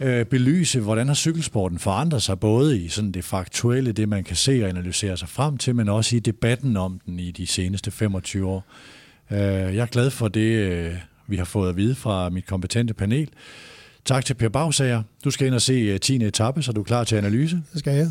øh, 0.00 0.24
belyse, 0.24 0.80
hvordan 0.80 1.06
har 1.06 1.14
cykelsporten 1.14 1.78
forandret 1.78 2.22
sig, 2.22 2.40
både 2.40 2.78
i 2.78 2.88
sådan 2.88 3.12
det 3.12 3.24
faktuelle, 3.24 3.92
det 3.92 4.08
man 4.08 4.24
kan 4.24 4.36
se 4.36 4.60
og 4.62 4.68
analysere 4.68 5.16
sig 5.16 5.28
frem 5.28 5.58
til, 5.58 5.74
men 5.74 5.88
også 5.88 6.16
i 6.16 6.18
debatten 6.18 6.76
om 6.76 7.00
den 7.06 7.18
i 7.18 7.30
de 7.30 7.46
seneste 7.46 7.90
25 7.90 8.46
år. 8.46 8.64
Øh, 9.30 9.38
jeg 9.38 9.76
er 9.76 9.86
glad 9.86 10.10
for 10.10 10.28
det, 10.28 10.50
øh, 10.50 10.94
vi 11.26 11.36
har 11.36 11.44
fået 11.44 11.68
at 11.68 11.76
vide 11.76 11.94
fra 11.94 12.30
mit 12.30 12.46
kompetente 12.46 12.94
panel. 12.94 13.28
Tak 14.04 14.24
til 14.24 14.34
Per 14.34 14.48
Bagsager. 14.48 15.02
Du 15.24 15.30
skal 15.30 15.46
ind 15.46 15.54
og 15.54 15.62
se 15.62 15.98
10. 15.98 16.16
Øh, 16.16 16.28
etape, 16.28 16.62
så 16.62 16.72
du 16.72 16.80
er 16.80 16.84
klar 16.84 17.04
til 17.04 17.16
analyse. 17.16 17.62
Det 17.72 17.78
skal 17.78 17.94
jeg. 17.94 18.10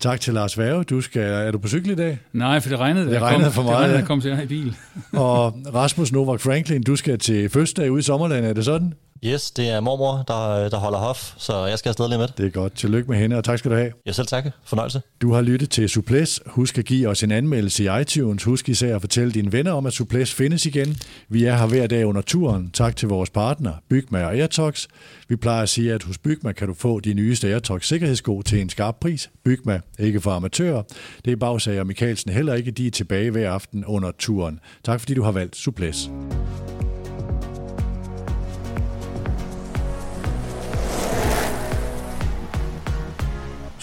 Tak 0.00 0.20
til 0.20 0.34
Lars 0.34 0.58
Værge. 0.58 0.84
Du 0.84 1.00
skal, 1.00 1.22
er 1.22 1.50
du 1.50 1.58
på 1.58 1.68
cykel 1.68 1.90
i 1.90 1.94
dag? 1.94 2.18
Nej, 2.32 2.60
for 2.60 2.68
det 2.68 2.78
regnede. 2.78 3.10
Det 3.10 3.22
regnede 3.22 3.50
for 3.50 3.62
meget. 3.62 3.78
Det 3.78 3.88
regnede, 3.88 4.06
kom 4.06 4.20
til 4.20 4.28
at 4.28 4.42
i 4.42 4.46
bil. 4.46 4.76
og 5.12 5.60
Rasmus 5.74 6.12
Novak 6.12 6.40
Franklin, 6.40 6.82
du 6.82 6.96
skal 6.96 7.18
til 7.18 7.48
fødselsdag 7.48 7.92
ude 7.92 7.98
i 7.98 8.02
sommerlandet. 8.02 8.50
Er 8.50 8.54
det 8.54 8.64
sådan? 8.64 8.94
Yes, 9.24 9.50
det 9.50 9.68
er 9.68 9.80
mormor, 9.80 10.24
der, 10.28 10.68
der 10.68 10.76
holder 10.76 10.98
hof, 10.98 11.34
så 11.38 11.66
jeg 11.66 11.78
skal 11.78 11.88
afsted 11.88 12.08
lige 12.08 12.18
med 12.18 12.28
det. 12.36 12.46
Er 12.46 12.50
godt. 12.50 12.74
Tillykke 12.74 13.10
med 13.10 13.18
hende, 13.18 13.36
og 13.36 13.44
tak 13.44 13.58
skal 13.58 13.70
du 13.70 13.76
have. 13.76 13.92
Jeg 14.06 14.14
selv 14.14 14.26
tak. 14.26 14.44
Fornøjelse. 14.64 15.02
Du 15.20 15.32
har 15.32 15.42
lyttet 15.42 15.70
til 15.70 15.88
Suples. 15.88 16.40
Husk 16.46 16.78
at 16.78 16.84
give 16.84 17.08
os 17.08 17.22
en 17.22 17.30
anmeldelse 17.30 17.84
i 17.84 18.00
iTunes. 18.00 18.44
Husk 18.44 18.68
især 18.68 18.94
at 18.94 19.00
fortælle 19.00 19.32
dine 19.32 19.52
venner 19.52 19.72
om, 19.72 19.86
at 19.86 19.92
Suples 19.92 20.34
findes 20.34 20.66
igen. 20.66 20.96
Vi 21.28 21.44
er 21.44 21.56
her 21.56 21.66
hver 21.66 21.86
dag 21.86 22.06
under 22.06 22.22
turen. 22.22 22.70
Tak 22.70 22.96
til 22.96 23.08
vores 23.08 23.30
partner, 23.30 23.72
Bygma 23.90 24.24
og 24.24 24.34
Airtox. 24.34 24.86
Vi 25.28 25.36
plejer 25.36 25.62
at 25.62 25.68
sige, 25.68 25.92
at 25.92 26.02
hos 26.02 26.18
Bygma 26.18 26.52
kan 26.52 26.68
du 26.68 26.74
få 26.74 27.00
de 27.00 27.14
nyeste 27.14 27.48
Airtox 27.48 27.86
sikkerhedssko 27.86 28.42
til 28.42 28.60
en 28.60 28.70
skarp 28.70 28.96
pris. 29.00 29.30
Bygma, 29.44 29.80
ikke 29.98 30.20
for 30.20 30.30
amatører. 30.30 30.82
Det 31.24 31.32
er 31.32 31.36
Bagsager 31.36 31.80
og 31.80 31.86
Michaelsen 31.86 32.32
heller 32.32 32.54
ikke. 32.54 32.70
De 32.70 32.86
er 32.86 32.90
tilbage 32.90 33.30
hver 33.30 33.50
aften 33.50 33.84
under 33.84 34.10
turen. 34.18 34.60
Tak 34.84 35.00
fordi 35.00 35.14
du 35.14 35.22
har 35.22 35.32
valgt 35.32 35.56
Suples. 35.56 36.10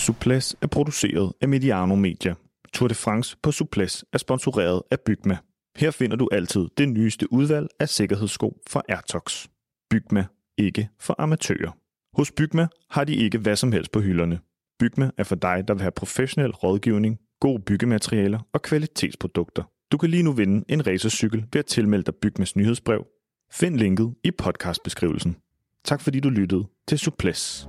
Suples 0.04 0.56
er 0.62 0.68
produceret 0.68 1.34
af 1.42 1.50
Mediano 1.50 1.96
Media. 1.96 2.34
Tour 2.74 2.88
de 2.88 2.96
France 2.96 3.38
på 3.44 3.52
Suples 3.52 4.06
er 4.14 4.18
sponsoreret 4.18 4.82
af 4.92 5.00
Bygma. 5.00 5.38
Her 5.76 5.92
finder 5.92 6.16
du 6.16 6.30
altid 6.32 6.68
det 6.78 6.90
nyeste 6.90 7.34
udvalg 7.34 7.68
af 7.80 7.90
sikkerhedssko 7.90 8.62
fra 8.70 8.82
Airtox. 8.90 9.48
Bygma, 9.90 10.26
ikke 10.58 10.90
for 11.00 11.16
amatører. 11.18 11.72
Hos 12.18 12.32
Bygma 12.32 12.68
har 12.90 13.04
de 13.04 13.16
ikke 13.16 13.38
hvad 13.38 13.56
som 13.56 13.72
helst 13.72 13.92
på 13.92 14.00
hylderne. 14.00 14.40
Bygma 14.80 15.12
er 15.18 15.24
for 15.24 15.36
dig, 15.36 15.64
der 15.68 15.74
vil 15.74 15.82
have 15.82 15.92
professionel 15.92 16.52
rådgivning, 16.52 17.20
gode 17.40 17.62
byggematerialer 17.62 18.40
og 18.54 18.62
kvalitetsprodukter. 18.62 19.64
Du 19.92 19.98
kan 19.98 20.10
lige 20.10 20.24
nu 20.24 20.32
vinde 20.32 20.66
en 20.70 20.88
racercykel 20.88 21.46
ved 21.54 21.60
at 21.60 21.66
tilmelde 21.66 22.04
dig 22.04 22.16
Bygmas 22.22 22.56
nyhedsbrev. 22.56 23.06
Find 23.52 23.76
linket 23.76 24.14
i 24.24 24.32
podcastbeskrivelsen. 24.32 25.36
Tak 25.84 26.02
fordi 26.02 26.20
du 26.20 26.30
lyttede 26.30 26.64
til 26.88 27.00
Suples. 27.00 27.68